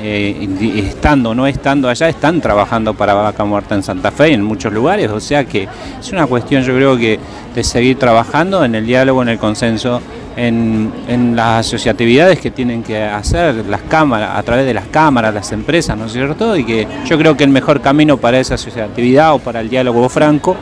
eh, 0.07 0.47
estando 0.87 1.31
o 1.31 1.35
no 1.35 1.47
estando 1.47 1.89
allá, 1.89 2.07
están 2.07 2.39
trabajando 2.39 2.93
para 2.93 3.15
Vaca 3.15 3.43
Muerta 3.43 3.73
en 3.73 3.81
Santa 3.81 4.11
Fe 4.11 4.29
y 4.29 4.33
en 4.33 4.43
muchos 4.43 4.71
lugares. 4.71 5.09
O 5.09 5.19
sea 5.19 5.45
que 5.45 5.67
es 5.99 6.11
una 6.11 6.27
cuestión, 6.27 6.61
yo 6.63 6.75
creo 6.75 6.95
que, 6.95 7.19
de 7.55 7.63
seguir 7.63 7.97
trabajando 7.97 8.63
en 8.63 8.75
el 8.75 8.85
diálogo, 8.85 9.23
en 9.23 9.29
el 9.29 9.39
consenso, 9.39 10.01
en, 10.37 11.35
las 11.35 11.65
asociatividades 11.65 12.39
que 12.39 12.51
tienen 12.51 12.83
que 12.83 13.01
hacer 13.01 13.65
las 13.65 13.81
cámaras, 13.81 14.37
a 14.37 14.43
través 14.43 14.65
de 14.65 14.73
las 14.73 14.85
cámaras, 14.87 15.33
las 15.33 15.51
empresas, 15.51 15.97
¿no 15.97 16.05
es 16.05 16.11
cierto? 16.11 16.55
Y 16.55 16.65
que 16.65 16.87
yo 17.05 17.17
creo 17.17 17.35
que 17.35 17.43
el 17.43 17.49
mejor 17.49 17.81
camino 17.81 18.17
para 18.17 18.39
esa 18.39 18.55
asociatividad 18.55 19.33
o 19.33 19.39
para 19.39 19.61
el 19.61 19.69
diálogo 19.69 20.07
franco 20.09 20.55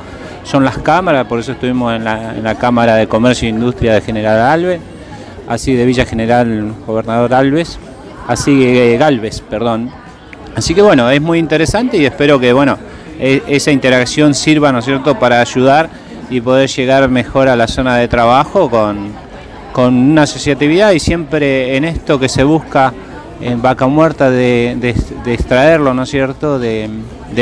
son 0.44 0.64
las 0.64 0.78
cámaras, 0.78 1.26
por 1.26 1.40
eso 1.40 1.52
estuvimos 1.52 1.94
en 1.94 2.06
la, 2.06 2.36
en 2.36 2.44
la 2.44 2.56
Cámara 2.56 2.96
de 2.96 3.08
Comercio 3.08 3.48
e 3.48 3.50
Industria 3.50 3.94
de 3.94 4.02
General 4.02 4.40
Alves, 4.40 4.80
así 5.48 5.74
de 5.74 5.86
Villa 5.86 6.06
General 6.06 6.74
Gobernador 6.86 7.34
Alves, 7.34 7.80
así 8.28 8.60
que 8.60 8.98
Galvez, 8.98 9.42
perdón. 9.42 9.92
Así 10.56 10.76
que 10.76 10.82
bueno, 10.82 11.10
es 11.10 11.22
muy 11.22 11.40
interesante 11.40 11.98
y 11.98 12.06
espero 12.06 12.40
que 12.40 12.54
bueno, 12.54 12.78
e, 13.20 13.42
esa 13.48 13.72
interacción 13.72 14.34
sirva, 14.34 14.72
¿no 14.72 14.80
es 14.80 14.86
cierto?, 14.86 15.18
para 15.20 15.42
ayudar 15.42 15.90
y 16.30 16.42
poder 16.42 16.70
llegar 16.70 17.10
mejor 17.10 17.48
a 17.48 17.56
la 17.56 17.68
zona 17.68 17.98
de 17.98 18.08
trabajo 18.08 18.70
con, 18.70 19.12
con 19.72 19.94
una 19.96 20.24
asociatividad 20.24 20.92
y 20.92 21.00
siempre 21.00 21.76
en 21.76 21.86
esto 21.86 22.20
que 22.20 22.30
se 22.30 22.44
busca 22.44 22.94
en 23.42 23.62
vaca 23.62 23.88
muerta 23.88 24.30
de, 24.30 24.96
extraerlo, 25.26 25.94
¿no 25.94 26.04
es 26.04 26.10
cierto?, 26.10 26.60
de, 26.60 26.90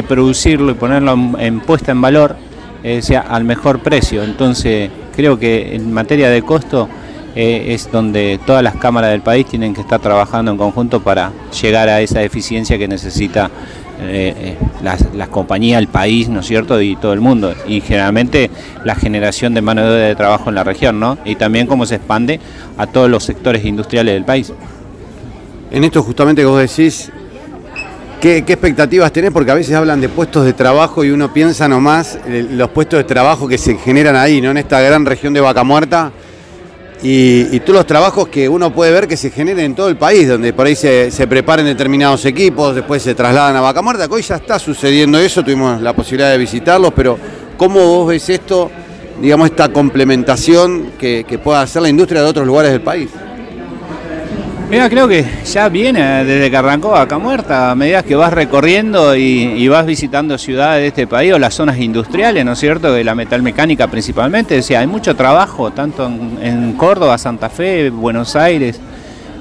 producirlo 0.07 0.71
y 0.71 0.75
ponerlo 0.75 1.17
en, 1.37 1.59
puesta 1.59 1.91
en 1.91 2.01
valor, 2.01 2.35
eh, 2.83 3.01
sea 3.01 3.21
al 3.21 3.43
mejor 3.43 3.79
precio. 3.79 4.23
Entonces, 4.23 4.89
creo 5.15 5.37
que 5.37 5.75
en 5.75 5.93
materia 5.93 6.29
de 6.29 6.41
costo 6.41 6.89
eh, 7.35 7.67
es 7.69 7.89
donde 7.91 8.39
todas 8.45 8.61
las 8.61 8.75
cámaras 8.75 9.11
del 9.11 9.21
país 9.21 9.45
tienen 9.45 9.73
que 9.73 9.81
estar 9.81 10.01
trabajando 10.01 10.51
en 10.51 10.57
conjunto 10.57 11.01
para 11.01 11.31
llegar 11.61 11.87
a 11.87 12.01
esa 12.01 12.21
eficiencia 12.23 12.77
que 12.77 12.87
necesita 12.87 13.49
eh, 14.01 14.33
eh, 14.35 14.57
las, 14.83 15.29
compañías, 15.29 15.79
el 15.79 15.87
país, 15.87 16.27
¿no 16.27 16.41
es 16.41 16.47
cierto? 16.47 16.81
Y 16.81 16.95
todo 16.95 17.13
el 17.13 17.21
mundo. 17.21 17.53
Y 17.67 17.81
generalmente 17.81 18.49
la 18.83 18.95
generación 18.95 19.53
de 19.53 19.61
mano 19.61 19.83
de 19.83 19.89
obra 19.89 20.07
de 20.07 20.15
trabajo 20.15 20.49
en 20.49 20.55
la 20.55 20.63
región, 20.63 20.99
¿no? 20.99 21.19
Y 21.23 21.35
también 21.35 21.67
cómo 21.67 21.85
se 21.85 21.95
expande 21.95 22.39
a 22.77 22.87
todos 22.87 23.09
los 23.09 23.23
sectores 23.23 23.63
industriales 23.63 24.13
del 24.15 24.25
país. 24.25 24.51
En 25.69 25.83
esto 25.83 26.03
justamente 26.03 26.41
que 26.41 26.47
vos 26.47 26.59
decís, 26.59 27.11
¿Qué, 28.19 28.43
¿Qué, 28.43 28.53
expectativas 28.53 29.11
tenés? 29.11 29.31
Porque 29.31 29.49
a 29.49 29.55
veces 29.55 29.73
hablan 29.73 29.99
de 29.99 30.07
puestos 30.07 30.45
de 30.45 30.53
trabajo 30.53 31.03
y 31.03 31.09
uno 31.09 31.33
piensa 31.33 31.67
nomás 31.67 32.19
los 32.27 32.69
puestos 32.69 32.97
de 32.99 33.03
trabajo 33.03 33.47
que 33.47 33.57
se 33.57 33.77
generan 33.77 34.15
ahí, 34.15 34.41
¿no? 34.41 34.51
En 34.51 34.57
esta 34.57 34.79
gran 34.79 35.05
región 35.07 35.33
de 35.33 35.41
Vaca 35.41 35.63
Muerta, 35.63 36.11
y, 37.03 37.59
todos 37.61 37.77
los 37.77 37.87
trabajos 37.87 38.27
que 38.27 38.47
uno 38.47 38.71
puede 38.71 38.91
ver 38.91 39.07
que 39.07 39.17
se 39.17 39.31
generen 39.31 39.65
en 39.65 39.75
todo 39.75 39.89
el 39.89 39.97
país, 39.97 40.27
donde 40.27 40.53
por 40.53 40.67
ahí 40.67 40.75
se, 40.75 41.09
se 41.09 41.27
preparen 41.27 41.65
determinados 41.65 42.25
equipos, 42.25 42.75
después 42.75 43.01
se 43.01 43.15
trasladan 43.15 43.55
a 43.55 43.61
Vaca 43.61 43.81
que 44.07 44.13
hoy 44.13 44.21
ya 44.21 44.35
está 44.35 44.59
sucediendo 44.59 45.17
eso, 45.17 45.43
tuvimos 45.43 45.81
la 45.81 45.93
posibilidad 45.93 46.29
de 46.31 46.37
visitarlos, 46.37 46.93
pero 46.95 47.17
¿cómo 47.57 47.79
vos 47.79 48.07
ves 48.07 48.29
esto, 48.29 48.69
digamos, 49.19 49.49
esta 49.49 49.69
complementación 49.69 50.91
que, 50.99 51.25
que 51.27 51.39
pueda 51.39 51.61
hacer 51.61 51.81
la 51.81 51.89
industria 51.89 52.21
de 52.21 52.27
otros 52.27 52.45
lugares 52.45 52.71
del 52.71 52.81
país? 52.81 53.09
Mira, 54.71 54.89
creo 54.89 55.05
que 55.05 55.25
ya 55.43 55.67
viene 55.67 56.23
desde 56.23 56.49
que 56.49 56.55
arrancó 56.55 56.91
Vaca 56.91 57.17
Muerta, 57.17 57.71
a 57.71 57.75
medida 57.75 58.03
que 58.03 58.15
vas 58.15 58.31
recorriendo 58.31 59.17
y, 59.17 59.67
vas 59.67 59.85
visitando 59.85 60.37
ciudades 60.37 60.81
de 60.83 60.87
este 60.87 61.07
país 61.07 61.33
o 61.33 61.39
las 61.39 61.55
zonas 61.55 61.77
industriales, 61.77 62.45
¿no 62.45 62.53
es 62.53 62.59
cierto?, 62.59 62.93
de 62.93 63.03
la 63.03 63.13
metalmecánica 63.13 63.89
principalmente. 63.89 64.57
O 64.57 64.61
sea, 64.61 64.79
hay 64.79 64.87
mucho 64.87 65.13
trabajo, 65.13 65.71
tanto 65.71 66.05
en, 66.05 66.71
Córdoba, 66.77 67.17
Santa 67.17 67.49
Fe, 67.49 67.89
Buenos 67.89 68.37
Aires, 68.37 68.79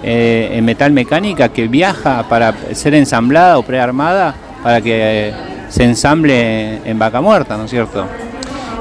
eh, 0.03 0.51
en 0.55 0.65
metalmecánica, 0.65 1.51
que 1.51 1.69
viaja 1.69 2.29
para 2.29 2.53
ser 2.73 2.95
ensamblada 2.95 3.57
o 3.57 3.63
prearmada 3.63 4.35
para 4.65 4.81
que 4.81 5.33
se 5.69 5.85
ensamble 5.85 6.81
en 6.85 6.99
Vaca 6.99 7.21
Muerta, 7.21 7.57
¿no 7.57 7.67
es 7.67 7.71
cierto? 7.71 8.05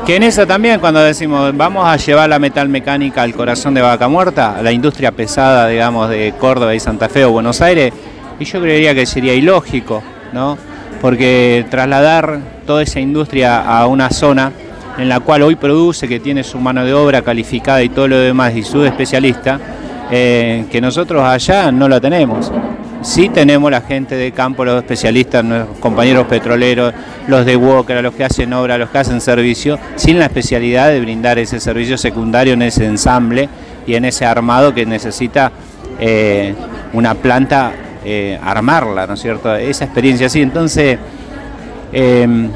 Que 0.10 0.16
en 0.16 0.24
eso 0.24 0.48
también 0.48 0.80
cuando 0.80 1.02
decimos 1.02 1.56
vamos 1.56 1.88
a 1.88 1.96
llevar 1.96 2.28
la 2.28 2.40
metal 2.40 2.68
mecánica 2.68 3.22
al 3.22 3.36
corazón 3.36 3.76
de 3.76 3.84
Vaca 3.84 4.08
Muerta, 4.08 4.58
a 4.58 4.64
la 4.64 4.72
industria 4.72 5.12
pesada, 5.12 5.68
digamos, 5.68 6.10
de 6.10 6.34
Córdoba 6.40 6.74
y 6.74 6.80
Santa 6.80 7.10
Fe 7.10 7.26
o 7.26 7.32
Buenos 7.32 7.62
Aires, 7.62 7.94
y 8.40 8.44
yo 8.44 8.60
creería 8.60 8.96
que 8.96 9.06
sería 9.06 9.36
ilógico, 9.36 10.02
¿no? 10.34 10.58
Porque 11.00 11.64
trasladar 11.70 12.40
toda 12.66 12.82
esa 12.82 13.00
industria 13.00 13.62
a 13.62 13.86
una 13.86 14.10
zona 14.10 14.52
en 14.98 15.10
la 15.10 15.20
cual 15.20 15.44
hoy 15.44 15.56
produce, 15.56 16.08
que 16.08 16.20
tiene 16.20 16.44
su 16.44 16.58
mano 16.58 16.84
de 16.84 16.96
obra 16.96 17.22
calificada 17.22 17.84
y 17.84 17.90
todo 17.90 18.08
lo 18.08 18.18
demás 18.18 18.56
y 18.56 18.64
su 18.64 18.84
especialista, 18.84 19.60
eh, 20.10 20.66
que 20.72 20.82
nosotros 20.82 21.22
allá 21.22 21.72
no 21.72 21.88
la 21.88 22.00
tenemos. 22.00 22.52
Sí 23.02 23.30
tenemos 23.30 23.72
la 23.72 23.82
gente 23.82 24.16
de 24.16 24.32
campo, 24.34 24.66
los 24.66 24.82
especialistas, 24.82 25.44
nuestros 25.44 25.78
compañeros 25.80 26.28
petroleros, 26.28 26.94
los 27.28 27.46
de 27.46 27.56
Walker, 27.56 28.02
los 28.04 28.14
que 28.14 28.26
hacen 28.26 28.52
obra, 28.52 28.78
los 28.78 28.90
que 28.90 28.98
hacen 28.98 29.22
servicio, 29.22 29.80
sin 29.96 30.20
la 30.20 30.26
especialidad 30.26 30.90
de 30.90 31.00
brindar 31.00 31.40
ese 31.40 31.62
servicio 31.62 31.98
secundario 31.98 32.54
en 32.54 32.62
ese 32.62 32.86
ensamble 32.86 33.48
y 33.88 33.96
en 33.96 34.04
ese 34.04 34.26
armado 34.26 34.74
que 34.74 34.86
necesita 34.86 35.52
eh, 36.00 36.54
una 36.92 37.16
planta 37.16 37.72
eh, 38.04 38.38
armarla, 38.44 39.08
¿no 39.08 39.14
es 39.14 39.22
cierto? 39.22 39.56
Esa 39.56 39.86
experiencia 39.86 40.28
así. 40.28 40.42
Entonces, 40.42 41.00
em, 41.94 42.50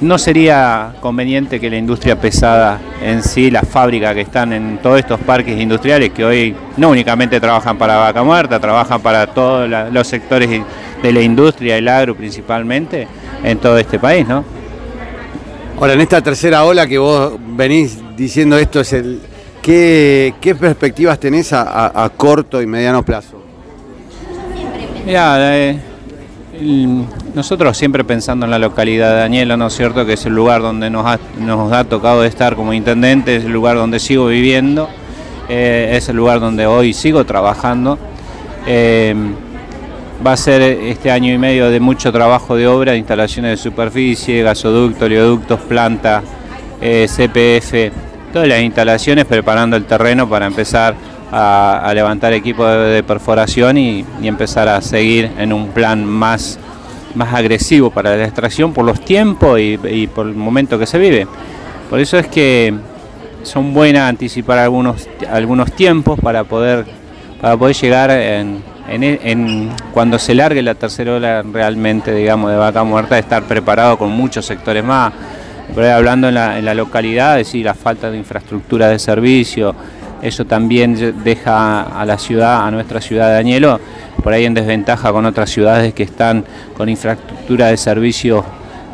no 0.00 0.18
sería 0.18 0.94
conveniente 1.00 1.58
que 1.58 1.70
la 1.70 1.76
industria 1.76 2.20
pesada 2.20 2.78
en 3.02 3.22
sí, 3.22 3.50
las 3.50 3.66
fábricas 3.68 4.14
que 4.14 4.20
están 4.22 4.52
en 4.52 4.78
todos 4.78 4.98
estos 4.98 5.18
parques 5.20 5.58
industriales, 5.58 6.10
que 6.10 6.24
hoy 6.24 6.54
no 6.76 6.90
únicamente 6.90 7.40
trabajan 7.40 7.78
para 7.78 7.96
vaca 7.96 8.22
muerta, 8.22 8.60
trabajan 8.60 9.00
para 9.00 9.26
todos 9.26 9.68
los 9.92 10.06
sectores 10.06 10.48
de 11.02 11.12
la 11.12 11.20
industria, 11.20 11.76
el 11.76 11.88
agro 11.88 12.14
principalmente, 12.14 13.08
en 13.42 13.58
todo 13.58 13.78
este 13.78 13.98
país, 13.98 14.26
¿no? 14.26 14.44
Ahora, 15.78 15.92
en 15.92 16.00
esta 16.00 16.20
tercera 16.22 16.64
ola 16.64 16.86
que 16.86 16.98
vos 16.98 17.34
venís 17.56 17.98
diciendo 18.16 18.56
esto, 18.58 18.80
es 18.80 18.92
el, 18.94 19.20
¿qué, 19.62 20.34
qué 20.40 20.54
perspectivas 20.54 21.18
tenés 21.20 21.52
a, 21.52 21.62
a- 21.62 22.04
a 22.04 22.08
corto 22.10 22.62
y 22.62 22.66
mediano 22.66 23.02
plazo? 23.04 23.42
Mira, 25.04 25.56
eh, 25.56 25.78
nosotros 27.34 27.76
siempre 27.76 28.04
pensando 28.04 28.46
en 28.46 28.50
la 28.50 28.58
localidad 28.58 29.14
de 29.16 29.22
Añelo, 29.22 29.56
¿no 29.56 29.66
es 29.66 29.74
cierto? 29.74 30.06
Que 30.06 30.14
es 30.14 30.26
el 30.26 30.34
lugar 30.34 30.62
donde 30.62 30.90
nos 30.90 31.06
ha, 31.06 31.18
nos 31.38 31.72
ha 31.72 31.84
tocado 31.84 32.24
estar 32.24 32.56
como 32.56 32.72
intendente, 32.72 33.36
es 33.36 33.44
el 33.44 33.52
lugar 33.52 33.76
donde 33.76 33.98
sigo 33.98 34.26
viviendo, 34.26 34.88
eh, 35.48 35.92
es 35.92 36.08
el 36.08 36.16
lugar 36.16 36.40
donde 36.40 36.66
hoy 36.66 36.92
sigo 36.92 37.24
trabajando. 37.24 37.98
Eh, 38.66 39.14
va 40.24 40.32
a 40.32 40.36
ser 40.36 40.62
este 40.62 41.10
año 41.10 41.32
y 41.32 41.38
medio 41.38 41.70
de 41.70 41.80
mucho 41.80 42.12
trabajo 42.12 42.56
de 42.56 42.66
obra, 42.66 42.96
instalaciones 42.96 43.52
de 43.52 43.56
superficie, 43.56 44.42
gasoducto, 44.42 45.04
oleoductos, 45.04 45.60
planta, 45.60 46.22
eh, 46.80 47.06
CPF, 47.08 47.92
todas 48.32 48.48
las 48.48 48.60
instalaciones 48.60 49.24
preparando 49.24 49.76
el 49.76 49.84
terreno 49.84 50.28
para 50.28 50.46
empezar 50.46 50.94
a, 51.32 51.92
levantar 51.94 52.32
equipo 52.32 52.66
de, 52.66 53.02
perforación 53.02 53.78
y, 53.78 54.04
empezar 54.22 54.68
a 54.68 54.80
seguir 54.80 55.30
en 55.38 55.52
un 55.52 55.68
plan 55.68 56.04
más, 56.04 56.58
más 57.14 57.34
agresivo 57.34 57.90
para 57.90 58.16
la 58.16 58.24
extracción 58.24 58.72
por 58.72 58.84
los 58.84 59.00
tiempos 59.00 59.58
y, 59.60 60.06
por 60.08 60.26
el 60.26 60.34
momento 60.34 60.78
que 60.78 60.86
se 60.86 60.98
vive. 60.98 61.26
Por 61.90 62.00
eso 62.00 62.18
es 62.18 62.26
que 62.26 62.74
son 63.42 63.72
buenas 63.72 64.08
anticipar 64.08 64.58
algunos, 64.58 65.08
algunos 65.30 65.72
tiempos 65.72 66.18
para 66.20 66.44
poder, 66.44 66.84
para 67.40 67.56
poder 67.56 67.76
llegar 67.76 68.10
en- 68.10 68.76
cuando 69.92 70.18
se 70.18 70.34
largue 70.34 70.62
la 70.62 70.74
tercera 70.74 71.14
ola 71.14 71.42
realmente, 71.42 72.14
digamos, 72.14 72.50
de 72.50 72.56
vaca 72.56 72.84
muerta, 72.84 73.18
estar 73.18 73.42
preparado 73.42 73.98
con 73.98 74.10
muchos 74.10 74.46
sectores 74.46 74.84
más. 74.84 75.12
Ahí 75.76 75.86
hablando 75.88 76.28
en 76.28 76.34
la, 76.34 76.58
en 76.58 76.64
la 76.64 76.74
localidad, 76.74 77.36
decir, 77.36 77.64
la 77.64 77.74
falta 77.74 78.10
de 78.10 78.16
infraestructura 78.16 78.88
de 78.88 78.98
servicio, 78.98 79.74
eso 80.22 80.44
también 80.44 81.22
deja 81.24 81.82
a 81.82 82.04
la 82.04 82.18
ciudad, 82.18 82.66
a 82.66 82.70
nuestra 82.70 83.00
ciudad 83.00 83.30
de 83.30 83.36
Añelo, 83.38 83.80
por 84.22 84.32
ahí 84.32 84.44
en 84.44 84.54
desventaja 84.54 85.12
con 85.12 85.24
otras 85.26 85.50
ciudades 85.50 85.94
que 85.94 86.02
están 86.02 86.44
con 86.76 86.88
infraestructura 86.88 87.66
de 87.68 87.76
servicios 87.76 88.44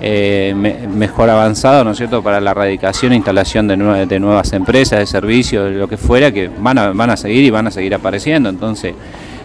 eh, 0.04 0.52
me- 0.56 0.88
mejor 0.88 1.30
avanzado, 1.30 1.84
¿no 1.84 1.92
es 1.92 1.96
cierto?, 1.98 2.22
para 2.22 2.40
la 2.40 2.50
erradicación 2.50 3.12
e 3.12 3.16
instalación 3.16 3.68
de, 3.68 3.76
nue- 3.78 4.06
de 4.06 4.18
nuevas 4.18 4.52
empresas, 4.52 4.98
de 4.98 5.06
servicios, 5.06 5.70
de 5.70 5.76
lo 5.78 5.86
que 5.88 5.96
fuera, 5.96 6.32
que 6.32 6.50
van 6.58 6.76
a, 6.76 6.92
van 6.92 7.10
a 7.10 7.16
seguir 7.16 7.44
y 7.44 7.50
van 7.50 7.68
a 7.68 7.70
seguir 7.70 7.94
apareciendo. 7.94 8.48
Entonces, 8.48 8.94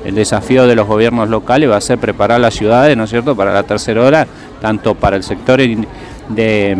el 0.04 0.16
desafío 0.16 0.66
de 0.66 0.76
los 0.76 0.88
gobiernos 0.88 1.30
locales 1.30 1.70
va 1.70 1.78
a 1.78 1.82
ser 1.82 2.00
preparar 2.00 2.40
las 2.40 2.56
ciudades, 2.56 2.98
¿no 2.98 3.04
es 3.04 3.10
cierto?, 3.12 3.36
para 3.36 3.54
la 3.54 3.64
tercera 3.64 4.02
hora, 4.02 4.26
tanto 4.60 4.96
para 4.96 5.16
el 5.16 5.22
sector 5.24 5.60
de, 5.60 6.78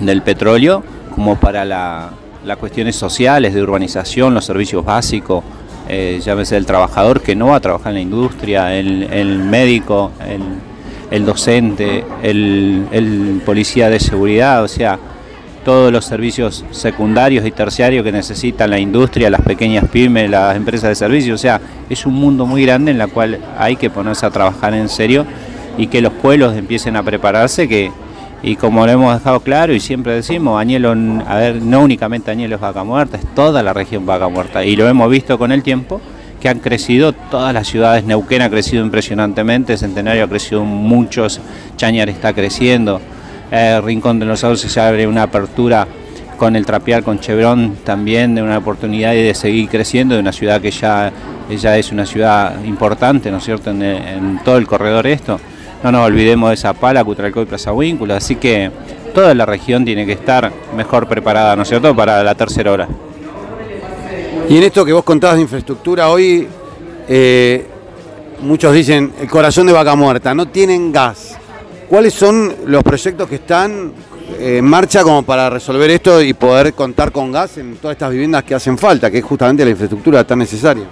del 0.00 0.22
petróleo 0.22 0.82
como 1.14 1.36
para 1.36 1.64
la- 1.64 2.10
las 2.46 2.58
cuestiones 2.58 2.94
sociales, 2.94 3.54
de 3.54 3.62
urbanización, 3.62 4.32
los 4.32 4.44
servicios 4.44 4.84
básicos, 4.84 5.42
eh, 5.88 6.20
llámese 6.24 6.56
el 6.56 6.64
trabajador 6.64 7.20
que 7.20 7.34
no 7.34 7.48
va 7.48 7.56
a 7.56 7.60
trabajar 7.60 7.88
en 7.88 7.94
la 7.94 8.00
industria, 8.00 8.74
el, 8.74 9.38
médico, 9.40 10.12
el, 10.26 10.42
el 11.10 11.26
docente, 11.26 12.04
el, 12.22 12.86
el 12.92 13.42
policía 13.44 13.90
de 13.90 13.98
seguridad, 13.98 14.62
o 14.62 14.68
sea, 14.68 14.98
todos 15.64 15.90
los 15.90 16.04
servicios 16.04 16.64
secundarios 16.70 17.44
y 17.44 17.50
terciarios 17.50 18.04
que 18.04 18.12
necesitan 18.12 18.70
la 18.70 18.78
industria, 18.78 19.28
las 19.28 19.42
pequeñas 19.42 19.84
pymes, 19.88 20.30
las 20.30 20.54
empresas 20.54 20.90
de 20.90 20.94
servicios, 20.94 21.40
o 21.40 21.42
sea, 21.42 21.60
es 21.90 22.06
un 22.06 22.14
mundo 22.14 22.46
muy 22.46 22.64
grande 22.64 22.92
en 22.92 22.98
la 22.98 23.08
cual 23.08 23.40
hay 23.58 23.74
que 23.74 23.90
ponerse 23.90 24.24
a 24.24 24.30
trabajar 24.30 24.74
en 24.74 24.88
serio 24.88 25.26
y 25.76 25.88
que 25.88 26.00
los 26.00 26.12
pueblos 26.12 26.56
empiecen 26.56 26.94
a 26.94 27.02
prepararse, 27.02 27.66
que 27.66 27.90
y 28.42 28.56
como 28.56 28.86
lo 28.86 28.92
hemos 28.92 29.14
dejado 29.14 29.40
claro 29.40 29.72
y 29.72 29.80
siempre 29.80 30.14
decimos, 30.14 30.60
Añelo, 30.60 30.94
a 31.26 31.36
ver, 31.36 31.62
no 31.62 31.82
únicamente 31.82 32.30
Añelo 32.30 32.56
es 32.56 32.60
vaca 32.60 32.84
muerta, 32.84 33.16
es 33.16 33.26
toda 33.34 33.62
la 33.62 33.72
región 33.72 34.06
vaca 34.06 34.28
muerta 34.28 34.64
y 34.64 34.76
lo 34.76 34.86
hemos 34.88 35.10
visto 35.10 35.38
con 35.38 35.52
el 35.52 35.62
tiempo 35.62 36.00
que 36.40 36.48
han 36.48 36.60
crecido 36.60 37.12
todas 37.12 37.54
las 37.54 37.66
ciudades, 37.66 38.04
Neuquén 38.04 38.42
ha 38.42 38.50
crecido 38.50 38.84
impresionantemente, 38.84 39.76
Centenario 39.78 40.24
ha 40.24 40.28
crecido 40.28 40.64
muchos, 40.64 41.40
Chañar 41.76 42.08
está 42.10 42.32
creciendo, 42.34 43.00
eh, 43.50 43.80
Rincón 43.82 44.18
de 44.18 44.26
los 44.26 44.40
Sauces 44.40 44.70
se 44.70 44.80
abre 44.80 45.06
una 45.06 45.22
apertura 45.24 45.88
con 46.36 46.54
el 46.54 46.66
trapear 46.66 47.02
con 47.02 47.18
Chevron 47.18 47.76
también 47.82 48.34
de 48.34 48.42
una 48.42 48.58
oportunidad 48.58 49.12
de 49.12 49.34
seguir 49.34 49.70
creciendo 49.70 50.14
de 50.14 50.20
una 50.20 50.32
ciudad 50.32 50.60
que 50.60 50.70
ya, 50.70 51.10
ya 51.58 51.78
es 51.78 51.90
una 51.90 52.04
ciudad 52.04 52.62
importante, 52.64 53.30
¿no 53.30 53.38
es 53.38 53.44
cierto?, 53.44 53.70
en, 53.70 53.82
en 53.82 54.40
todo 54.44 54.58
el 54.58 54.66
corredor 54.66 55.06
esto. 55.06 55.40
No 55.82 55.92
nos 55.92 56.06
olvidemos 56.06 56.50
de 56.50 56.56
Zapala, 56.56 57.04
Cutralcó 57.04 57.42
y 57.42 57.46
Plaza 57.46 57.72
Huíncula, 57.72 58.16
así 58.16 58.36
que 58.36 58.70
toda 59.14 59.34
la 59.34 59.46
región 59.46 59.84
tiene 59.84 60.04
que 60.04 60.12
estar 60.12 60.52
mejor 60.76 61.06
preparada, 61.06 61.56
¿no 61.56 61.62
es 61.62 61.68
cierto?, 61.68 61.94
para 61.94 62.22
la 62.22 62.34
tercera 62.34 62.72
hora. 62.72 62.88
Y 64.48 64.56
en 64.58 64.62
esto 64.62 64.84
que 64.84 64.92
vos 64.92 65.04
contabas 65.04 65.36
de 65.36 65.42
infraestructura, 65.42 66.08
hoy 66.08 66.46
eh, 67.08 67.66
muchos 68.42 68.72
dicen 68.72 69.12
el 69.20 69.28
corazón 69.28 69.66
de 69.66 69.72
vaca 69.72 69.94
muerta, 69.94 70.34
no 70.34 70.46
tienen 70.46 70.92
gas. 70.92 71.36
¿Cuáles 71.88 72.14
son 72.14 72.54
los 72.66 72.82
proyectos 72.82 73.28
que 73.28 73.36
están 73.36 73.92
eh, 74.38 74.58
en 74.58 74.64
marcha 74.64 75.02
como 75.02 75.22
para 75.22 75.48
resolver 75.48 75.90
esto 75.90 76.20
y 76.20 76.32
poder 76.34 76.74
contar 76.74 77.12
con 77.12 77.30
gas 77.30 77.58
en 77.58 77.76
todas 77.76 77.94
estas 77.94 78.10
viviendas 78.10 78.44
que 78.44 78.54
hacen 78.54 78.76
falta, 78.76 79.10
que 79.10 79.18
es 79.18 79.24
justamente 79.24 79.64
la 79.64 79.70
infraestructura 79.70 80.24
tan 80.24 80.40
necesaria? 80.40 80.84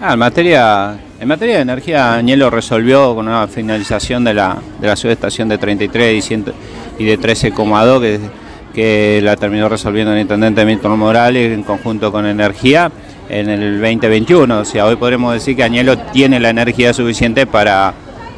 Ah, 0.00 0.14
en 0.14 0.18
materia, 0.18 0.98
en 1.24 1.28
materia 1.28 1.56
de 1.56 1.62
energía, 1.62 2.12
Añelo 2.16 2.50
resolvió 2.50 3.14
con 3.14 3.26
una 3.28 3.48
finalización 3.48 4.24
de 4.24 4.34
la, 4.34 4.58
de 4.78 4.86
la 4.86 4.94
subestación 4.94 5.48
de 5.48 5.56
33 5.56 6.18
y, 6.18 6.20
100 6.20 6.44
y 6.98 7.04
de 7.06 7.18
13,2 7.18 8.20
que, 8.74 9.20
la 9.22 9.34
terminó 9.34 9.70
resolviendo 9.70 10.12
el 10.12 10.20
intendente 10.20 10.66
Milton 10.66 10.98
Morales 10.98 11.50
en 11.50 11.62
conjunto 11.62 12.12
con 12.12 12.26
Energía 12.26 12.92
en 13.30 13.48
el 13.48 13.80
2021. 13.80 14.58
O 14.58 14.64
sea, 14.66 14.84
hoy 14.84 14.96
podremos 14.96 15.32
decir 15.32 15.56
que 15.56 15.62
Añelo 15.62 15.96
tiene 15.96 16.38
la 16.38 16.50
energía 16.50 16.92
suficiente 16.92 17.46
para, 17.46 17.94